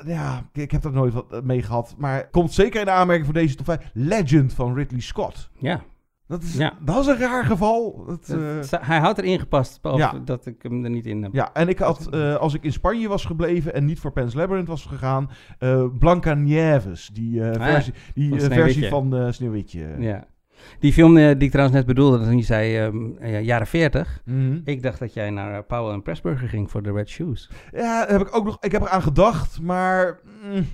ja, 0.05 0.49
ik 0.53 0.71
heb 0.71 0.83
er 0.83 0.91
nooit 0.91 1.13
wat 1.13 1.43
mee 1.43 1.61
gehad. 1.61 1.95
Maar 1.97 2.29
komt 2.29 2.53
zeker 2.53 2.79
in 2.79 2.85
de 2.85 2.91
aanmerking 2.91 3.25
voor 3.25 3.35
deze 3.35 3.55
top 3.55 3.65
5. 3.65 3.89
Legend 3.93 4.53
van 4.53 4.75
Ridley 4.75 5.01
Scott. 5.01 5.49
Ja. 5.59 5.81
Dat 6.27 6.43
is, 6.43 6.53
Ja. 6.55 6.73
dat 6.81 6.99
is 6.99 7.05
een 7.07 7.17
raar 7.17 7.45
geval. 7.45 8.03
Dat, 8.07 8.25
Dat- 8.27 8.71
eh, 8.73 8.87
hij 8.87 8.99
houdt 8.99 9.17
erin 9.17 9.39
gepast, 9.39 9.81
behalve 9.81 10.03
Ja. 10.15 10.21
dat 10.25 10.45
ik 10.45 10.55
hem 10.61 10.83
er 10.83 10.89
niet 10.89 11.05
in 11.05 11.23
heb. 11.23 11.33
ja, 11.33 11.53
en 11.53 11.67
ik 11.67 11.79
had, 11.79 12.07
eh, 12.13 12.35
als 12.35 12.53
ik 12.53 12.63
in 12.63 12.71
Spanje 12.71 13.07
was 13.07 13.25
gebleven 13.25 13.73
en 13.73 13.85
niet 13.85 13.99
voor 13.99 14.11
Pan's 14.11 14.33
Labyrinth 14.33 14.67
was 14.67 14.85
gegaan, 14.85 15.29
eh 15.59 15.85
Blanca 15.99 16.33
Nieves, 16.33 17.07
die, 17.13 17.41
eh, 17.43 17.47
Ah, 17.61 17.67
versie, 17.71 17.93
die 18.13 18.29
van 18.29 18.49
eh, 18.49 18.57
versie 18.57 18.87
van 18.89 19.15
eh, 19.15 19.31
Sneeuwwitje. 19.31 19.95
Ja. 19.99 20.27
Die 20.79 20.93
film 20.93 21.17
eh, 21.17 21.25
die 21.27 21.35
ik 21.45 21.49
trouwens 21.51 21.77
net 21.77 21.85
bedoelde, 21.87 22.17
dat 22.25 22.33
je 22.33 22.41
zei 22.41 22.77
ehm, 22.77 23.27
ja, 23.27 23.39
jaren 23.39 23.67
40. 23.67 24.21
Mhm. 24.25 24.59
Ik 24.63 24.83
dacht 24.83 24.99
dat 24.99 25.13
jij 25.13 25.29
naar 25.29 25.53
eh, 25.57 25.63
Powell 25.67 25.93
en 25.93 26.01
Pressburger 26.01 26.47
ging 26.49 26.71
voor 26.71 26.83
de 26.83 26.91
Red 26.91 27.09
Shoes. 27.09 27.49
Ja, 27.71 28.05
heb 28.07 28.21
ik 28.21 28.35
ook 28.35 28.45
nog. 28.45 28.57
Ik 28.61 28.71
heb 28.71 28.81
eraan 28.81 29.01
gedacht, 29.01 29.61
maar 29.61 30.19
mm, 30.53 30.65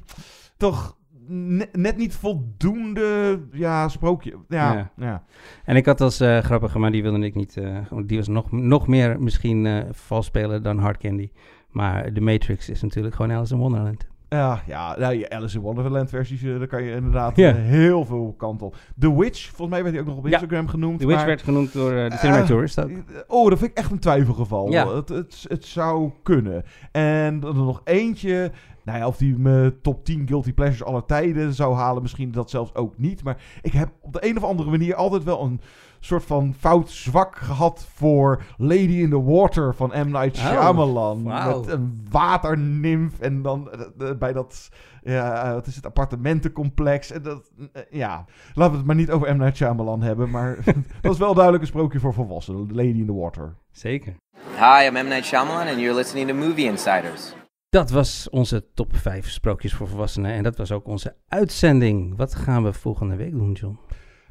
toch 0.58 0.98
ne- 1.28 1.70
net 1.72 1.98
niet 1.98 2.16
voldoende. 2.16 3.40
Ja, 3.52 3.88
sprookje. 3.90 4.38
Ja, 4.48 4.74
Ja. 4.74 4.92
ja. 4.98 5.24
En 5.66 5.76
ik 5.76 5.86
had 5.86 6.02
als 6.02 6.20
eh, 6.20 6.38
grappige, 6.40 6.80
maar 6.80 6.92
die 6.92 7.02
wilde 7.04 7.26
ik 7.26 7.36
niet. 7.36 7.58
eh, 7.58 7.78
die 8.06 8.18
was 8.18 8.28
nog, 8.28 8.52
nog 8.52 8.88
meer 8.88 9.22
misschien 9.22 9.66
eh 9.66 9.84
vals 9.92 10.26
spelen 10.26 10.64
dan 10.64 10.78
Hard 10.78 10.98
Candy. 10.98 11.30
Maar 11.70 12.14
The 12.14 12.22
Matrix 12.22 12.70
is 12.70 12.82
natuurlijk 12.82 13.16
gewoon 13.16 13.32
Alice 13.32 13.54
in 13.54 13.60
Wonderland. 13.60 14.08
Ja, 14.34 14.62
ja, 14.68 14.98
nou, 14.98 15.16
je 15.16 15.30
Alice 15.30 15.56
in 15.58 15.62
Wonderland 15.64 16.10
versies, 16.10 16.44
eh, 16.44 16.58
daar 16.58 16.68
kan 16.68 16.84
je 16.84 16.92
inderdaad 16.96 17.38
eh, 17.38 17.54
heel 17.56 18.06
veel 18.06 18.34
kant 18.38 18.62
op. 18.62 18.76
The 19.00 19.18
Witch, 19.18 19.46
volgens 19.48 19.70
mij 19.70 19.82
werd 19.84 19.94
hij 19.96 20.04
ook 20.04 20.10
nog 20.10 20.18
op 20.18 20.26
Ja, 20.28 20.32
Instagram 20.32 20.68
genoemd. 20.68 21.00
The 21.00 21.06
Witch 21.06 21.18
maar- 21.20 21.28
werd 21.28 21.42
genoemd 21.42 21.74
door 21.74 21.92
eh, 21.92 22.10
de 22.10 22.18
Cinematic 22.18 22.48
Tourist 22.48 22.80
ook. 22.84 22.90
Oh, 23.28 23.50
dat 23.50 23.60
vind 23.60 23.72
ik 23.72 23.78
echt 23.78 23.92
een 23.92 24.00
twijfelgeval. 24.00 24.72
Ja. 24.72 24.96
Het, 24.96 25.10
het, 25.10 25.46
het 25.48 25.66
zou 25.66 26.12
kunnen. 26.24 26.64
En 26.92 27.40
dan 27.40 27.58
er 27.58 27.64
nog 27.64 27.82
eentje. 27.84 28.52
Nou 28.84 28.98
ja, 28.98 29.08
of 29.08 29.18
die 29.18 29.38
me 29.38 29.78
top 29.82 30.06
10 30.06 30.28
guilty 30.28 30.54
pleasures 30.54 30.84
aller 30.84 31.06
tijden 31.06 31.54
zou 31.54 31.76
halen, 31.76 32.02
misschien 32.02 32.32
dat 32.32 32.50
zelfs 32.50 32.76
ook 32.76 32.98
niet. 32.98 33.24
Maar 33.24 33.38
ik 33.62 33.74
heb 33.74 33.90
op 34.02 34.14
de 34.14 34.28
een 34.28 34.38
of 34.38 34.44
andere 34.44 34.70
manier 34.70 34.96
altijd 34.96 35.24
wel 35.24 35.42
een 35.42 35.62
soort 36.00 36.24
van 36.24 36.54
fout 36.60 36.90
zwak 36.90 37.36
gehad 37.38 37.88
voor 37.94 38.44
Lady 38.58 39.02
in 39.02 39.10
the 39.10 39.24
Water 39.24 39.76
van 39.76 39.92
M. 39.96 40.12
Night 40.12 40.38
Oh, 40.38 40.46
Shyamalan. 40.46 41.24
Met 41.24 41.68
een 41.68 42.08
waternimf 42.10 43.20
en 43.20 43.42
dan 43.42 43.70
eh, 43.72 44.12
bij 44.20 44.34
dat, 44.34 44.70
ja, 45.04 45.44
eh, 45.44 45.54
wat 45.54 45.68
is 45.68 45.76
het, 45.76 45.86
appartementencomplex. 45.86 47.12
En 47.12 47.22
dat, 47.22 47.52
eh, 47.74 47.82
ja, 47.90 48.26
laten 48.54 48.72
we 48.72 48.78
het 48.78 48.88
maar 48.88 48.96
niet 48.96 49.12
over 49.12 49.36
M. 49.36 49.38
Night 49.38 49.56
Shyamalan 49.56 50.02
hebben. 50.02 50.30
Maar 50.30 50.58
dat 51.02 51.14
is 51.14 51.20
wel 51.20 51.34
duidelijk 51.34 51.64
een 51.64 51.70
sprookje 51.70 52.00
voor 52.00 52.14
volwassenen. 52.14 52.76
Lady 52.76 53.00
in 53.00 53.06
the 53.06 53.14
Water. 53.14 53.56
Zeker. 53.72 54.16
Hi, 54.56 54.86
I'm 54.88 54.94
M. 54.94 55.08
Night 55.08 55.26
Shyamalan, 55.26 55.68
and 55.68 55.80
you're 55.80 55.96
listening 55.96 56.28
to 56.28 56.36
Movie 56.36 56.66
Insiders. 56.66 57.34
Dat 57.74 57.90
was 57.90 58.30
onze 58.30 58.66
top 58.74 58.96
5 58.96 59.30
sprookjes 59.30 59.74
voor 59.74 59.88
volwassenen. 59.88 60.32
En 60.32 60.44
dat 60.44 60.58
was 60.58 60.72
ook 60.72 60.88
onze 60.88 61.16
uitzending. 61.28 62.18
Wat 62.18 62.36
gaan 62.36 62.64
we 62.64 62.74
volgende 62.74 63.16
week 63.16 63.32
doen, 63.32 63.52
John? 63.52 63.80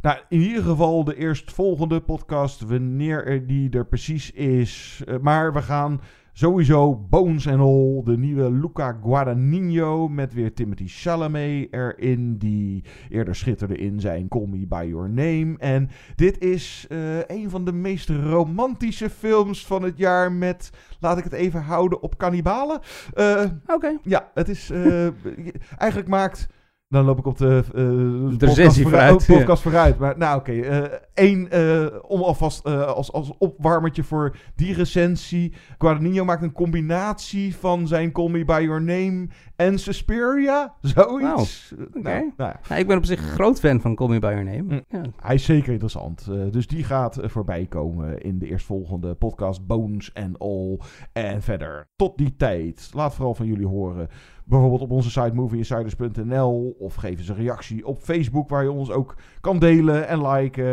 Nou, 0.01 0.19
in 0.29 0.41
ieder 0.41 0.63
geval 0.63 1.05
de 1.05 1.17
eerstvolgende 1.17 2.01
podcast, 2.01 2.61
wanneer 2.61 3.27
er 3.27 3.47
die 3.47 3.71
er 3.71 3.87
precies 3.87 4.31
is. 4.31 5.03
Eh, 5.07 5.19
maar 5.19 5.53
we 5.53 5.63
gaan 5.63 6.01
Sowieso 6.35 6.95
Bones 6.95 7.47
and 7.47 7.61
All, 7.61 8.03
de 8.05 8.19
nieuwe 8.19 8.51
Luca 8.51 8.99
Guadagnino 9.03 10.09
met 10.09 10.33
weer 10.33 10.55
Timothy 10.55 10.87
Chalamet 10.87 11.69
erin, 11.71 12.39
die 12.39 12.85
eerder 13.09 13.35
schitterde 13.37 13.77
in 13.77 14.01
zijn 14.01 14.29
Call 14.29 14.47
Me 14.47 14.67
By 14.67 14.87
Your 14.89 15.11
Name. 15.11 15.55
En 15.59 15.91
dit 16.17 16.39
is 16.39 16.87
uh, 16.89 17.19
een 17.27 17.51
van 17.51 17.65
de 17.65 17.73
meest 17.73 18.09
romantische 18.09 19.11
films 19.11 19.67
van 19.67 19.83
het 19.83 19.99
jaar 19.99 20.33
met, 20.33 20.71
laat 21.01 21.19
ik 21.19 21.25
het 21.25 21.33
even 21.33 21.63
houden, 21.63 22.03
op 22.03 22.19
kannibalen. 22.19 22.81
Uh, 23.15 23.45
Oké. 23.67 23.99
Ja, 24.03 24.31
het 24.35 24.49
is, 24.49 24.71
uh, 24.71 25.07
eigenlijk 25.79 26.09
maakt... 26.09 26.49
Dan 26.93 27.05
loop 27.05 27.19
ik 27.19 27.27
op 27.27 27.39
de, 27.39 27.63
uh, 27.75 28.39
de 28.39 28.47
podcast, 28.47 28.81
vooruit, 28.81 29.27
podcast 29.27 29.63
vooruit. 29.63 29.99
Maar 29.99 30.19
nou 30.19 30.39
oké, 30.39 30.51
okay. 30.51 31.01
één 31.15 31.49
uh, 31.57 31.87
om 32.03 32.23
alvast 32.23 32.65
als, 32.67 33.13
als 33.13 33.33
opwarmertje 33.39 34.03
voor 34.03 34.37
die 34.55 34.75
recensie. 34.75 35.53
Guadagnino 35.79 36.25
maakt 36.25 36.43
een 36.43 36.53
combinatie 36.53 37.57
van 37.57 37.87
zijn 37.87 38.13
Call 38.13 38.29
Me 38.29 38.45
By 38.45 38.61
Your 38.65 38.83
Name 38.83 39.29
en 39.57 39.79
Suspiria. 39.79 40.75
Zoiets. 40.81 41.75
Wow. 41.77 41.87
Okay. 41.97 42.03
Nou, 42.03 42.33
nou 42.37 42.53
ja. 42.69 42.77
ik 42.77 42.87
ben 42.87 42.97
op 42.97 43.05
zich 43.05 43.23
een 43.23 43.29
groot 43.29 43.61
fan 43.61 43.81
van 43.81 43.95
Call 43.95 44.09
Me 44.09 44.19
By 44.19 44.27
Your 44.27 44.45
Name. 44.45 44.63
Mm. 44.63 44.85
Ja. 44.89 45.03
Hij 45.21 45.35
is 45.35 45.45
zeker 45.45 45.73
interessant. 45.73 46.29
dus 46.51 46.67
die 46.67 46.85
gaat 46.85 47.19
voorbij 47.23 47.67
komen 47.67 48.23
in 48.23 48.39
de 48.39 48.47
eerstvolgende 48.47 49.15
podcast 49.15 49.67
Bones 49.67 50.15
and 50.15 50.39
All. 50.39 50.79
En 51.13 51.43
verder, 51.43 51.89
tot 51.97 52.19
die 52.19 52.37
tijd, 52.37 52.91
laat 52.95 53.15
vooral 53.15 53.35
van 53.35 53.47
jullie 53.47 53.67
horen 53.67 54.09
bijvoorbeeld 54.53 54.91
op 54.91 54.91
onze 54.91 55.11
site 55.11 55.35
movieinsiders.nl 55.35 56.77
of 56.79 56.95
geef 56.95 57.19
eens 57.19 57.29
een 57.29 57.35
reactie 57.35 57.87
op 57.87 57.99
Facebook 57.99 58.49
waar 58.49 58.63
je 58.63 58.71
ons 58.71 58.91
ook 58.91 59.15
kan 59.41 59.59
delen 59.59 60.09
en 60.09 60.27
liken. 60.29 60.65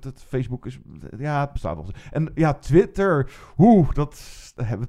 Het, 0.00 0.24
Facebook 0.26 0.66
is, 0.66 0.78
ja, 1.18 1.40
het 1.40 1.52
bestaat 1.52 1.76
nog. 1.76 1.90
En 2.10 2.30
ja, 2.34 2.54
Twitter, 2.54 3.30
hoe, 3.54 3.86
dat 3.92 4.22
hebben 4.56 4.88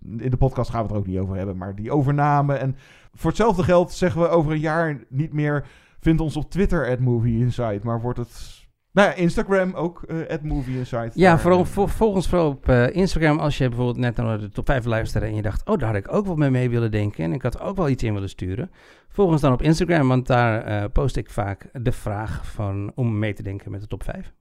we 0.00 0.22
in 0.24 0.30
de 0.30 0.36
podcast 0.36 0.70
gaan 0.70 0.80
we 0.80 0.86
het 0.86 0.92
er 0.94 1.00
ook 1.00 1.06
niet 1.06 1.18
over 1.18 1.36
hebben, 1.36 1.56
maar 1.56 1.74
die 1.74 1.92
overname 1.92 2.54
en 2.54 2.76
voor 3.14 3.30
hetzelfde 3.30 3.62
geld 3.62 3.92
zeggen 3.92 4.20
we 4.20 4.28
over 4.28 4.52
een 4.52 4.58
jaar 4.58 5.04
niet 5.08 5.32
meer, 5.32 5.66
vind 6.00 6.20
ons 6.20 6.36
op 6.36 6.50
Twitter 6.50 6.90
at 6.90 6.98
Movie 6.98 7.48
maar 7.82 8.00
wordt 8.00 8.18
het 8.18 8.61
nou 8.92 9.08
ja, 9.08 9.14
Instagram 9.14 9.74
ook, 9.74 10.04
uh, 10.08 10.42
Movie 10.42 10.78
Insight. 10.78 11.14
Ja, 11.14 11.38
vooral, 11.38 11.64
vo 11.64 11.86
volgens 11.86 12.28
vooral 12.28 12.48
op 12.48 12.68
uh, 12.68 12.96
Instagram. 12.96 13.38
Als 13.38 13.58
je 13.58 13.68
bijvoorbeeld 13.68 13.98
net 13.98 14.16
naar 14.16 14.38
de 14.38 14.48
top 14.48 14.66
5 14.66 14.84
luisterde 14.84 15.26
en 15.26 15.34
je 15.34 15.42
dacht... 15.42 15.68
oh, 15.68 15.78
daar 15.78 15.88
had 15.88 15.96
ik 15.96 16.12
ook 16.12 16.26
wat 16.26 16.36
mee 16.36 16.50
mee 16.50 16.70
willen 16.70 16.90
denken... 16.90 17.24
en 17.24 17.32
ik 17.32 17.42
had 17.42 17.60
ook 17.60 17.76
wel 17.76 17.88
iets 17.88 18.02
in 18.02 18.14
willen 18.14 18.28
sturen. 18.28 18.70
Volgens 19.08 19.40
dan 19.40 19.52
op 19.52 19.62
Instagram, 19.62 20.08
want 20.08 20.26
daar 20.26 20.68
uh, 20.68 20.84
post 20.92 21.16
ik 21.16 21.30
vaak 21.30 21.68
de 21.72 21.92
vraag 21.92 22.46
van... 22.52 22.92
om 22.94 23.18
mee 23.18 23.32
te 23.32 23.42
denken 23.42 23.70
met 23.70 23.80
de 23.80 23.86
top 23.86 24.02
5. 24.02 24.32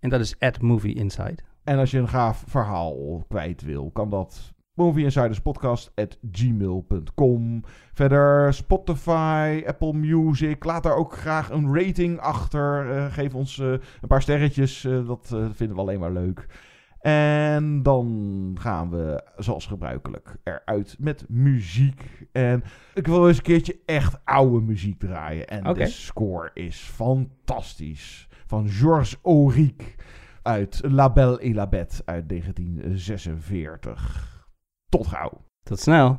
En 0.00 0.08
dat 0.08 0.20
is 0.20 0.36
Movie 0.60 0.94
Insight. 0.94 1.42
En 1.64 1.78
als 1.78 1.90
je 1.90 1.98
een 1.98 2.08
gaaf 2.08 2.44
verhaal 2.46 3.24
kwijt 3.28 3.62
wil, 3.62 3.90
kan 3.90 4.10
dat 4.10 4.52
movieinsiderspodcast.gmail.com. 4.80 7.62
Verder 7.92 8.54
Spotify, 8.54 9.62
Apple 9.66 9.92
Music. 9.92 10.64
Laat 10.64 10.82
daar 10.82 10.96
ook 10.96 11.16
graag 11.16 11.50
een 11.50 11.74
rating 11.74 12.18
achter. 12.18 12.86
Uh, 12.86 13.12
geef 13.12 13.34
ons 13.34 13.58
uh, 13.58 13.70
een 13.70 14.08
paar 14.08 14.22
sterretjes. 14.22 14.84
Uh, 14.84 15.06
dat 15.06 15.36
vinden 15.52 15.76
we 15.76 15.82
alleen 15.82 16.00
maar 16.00 16.12
leuk. 16.12 16.46
En 17.00 17.82
dan 17.82 18.56
gaan 18.60 18.90
we, 18.90 19.22
zoals 19.36 19.66
gebruikelijk, 19.66 20.36
eruit 20.44 20.96
met 20.98 21.24
muziek. 21.28 22.26
En 22.32 22.62
ik 22.94 23.06
wil 23.06 23.28
eens 23.28 23.36
een 23.36 23.42
keertje 23.42 23.78
echt 23.86 24.20
oude 24.24 24.60
muziek 24.60 24.98
draaien. 24.98 25.48
En 25.48 25.68
okay. 25.68 25.84
de 25.84 25.90
score 25.90 26.50
is 26.54 26.76
fantastisch. 26.76 28.28
Van 28.46 28.68
Georges 28.68 29.16
Auric 29.22 29.94
uit 30.42 30.80
La 30.82 31.12
Belle 31.12 31.40
et 31.40 31.54
la 31.54 31.66
Bête 31.66 32.02
uit 32.04 32.28
1946. 32.28 34.39
Tot 34.90 35.06
gauw. 35.06 35.32
Tot 35.62 35.80
snel. 35.80 36.18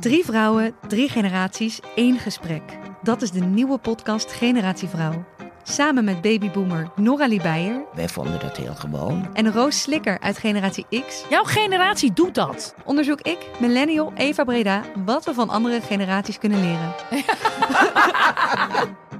Drie 0.00 0.24
vrouwen, 0.24 0.74
drie 0.88 1.08
generaties, 1.08 1.80
één 1.94 2.18
gesprek. 2.18 2.62
Dat 3.02 3.22
is 3.22 3.30
de 3.30 3.40
nieuwe 3.40 3.78
podcast 3.78 4.32
Generatie 4.32 4.88
Vrouw. 4.88 5.24
Samen 5.62 6.04
met 6.04 6.20
babyboomer 6.20 6.90
Noralie 6.96 7.42
Beijer 7.42 7.84
Wij 7.94 8.08
vonden 8.08 8.40
dat 8.40 8.56
heel 8.56 8.74
gewoon. 8.74 9.34
en 9.34 9.52
Roos 9.52 9.80
Slikker 9.80 10.20
uit 10.20 10.38
Generatie 10.38 10.86
X. 11.06 11.24
Jouw 11.30 11.44
generatie 11.44 12.12
doet 12.12 12.34
dat. 12.34 12.74
Onderzoek 12.84 13.20
ik, 13.20 13.38
millennial 13.60 14.12
Eva 14.14 14.44
Breda, 14.44 14.82
wat 15.04 15.24
we 15.24 15.34
van 15.34 15.48
andere 15.48 15.80
generaties 15.80 16.38
kunnen 16.38 16.60
leren. 16.60 16.94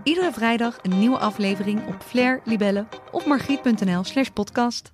Iedere 0.04 0.32
vrijdag 0.32 0.78
een 0.82 0.98
nieuwe 0.98 1.18
aflevering 1.18 1.86
op 1.86 2.02
Flair, 2.06 2.40
Libelle 2.44 2.86
of 3.10 3.26
margriet.nl 3.26 4.04
slash 4.04 4.28
podcast. 4.28 4.92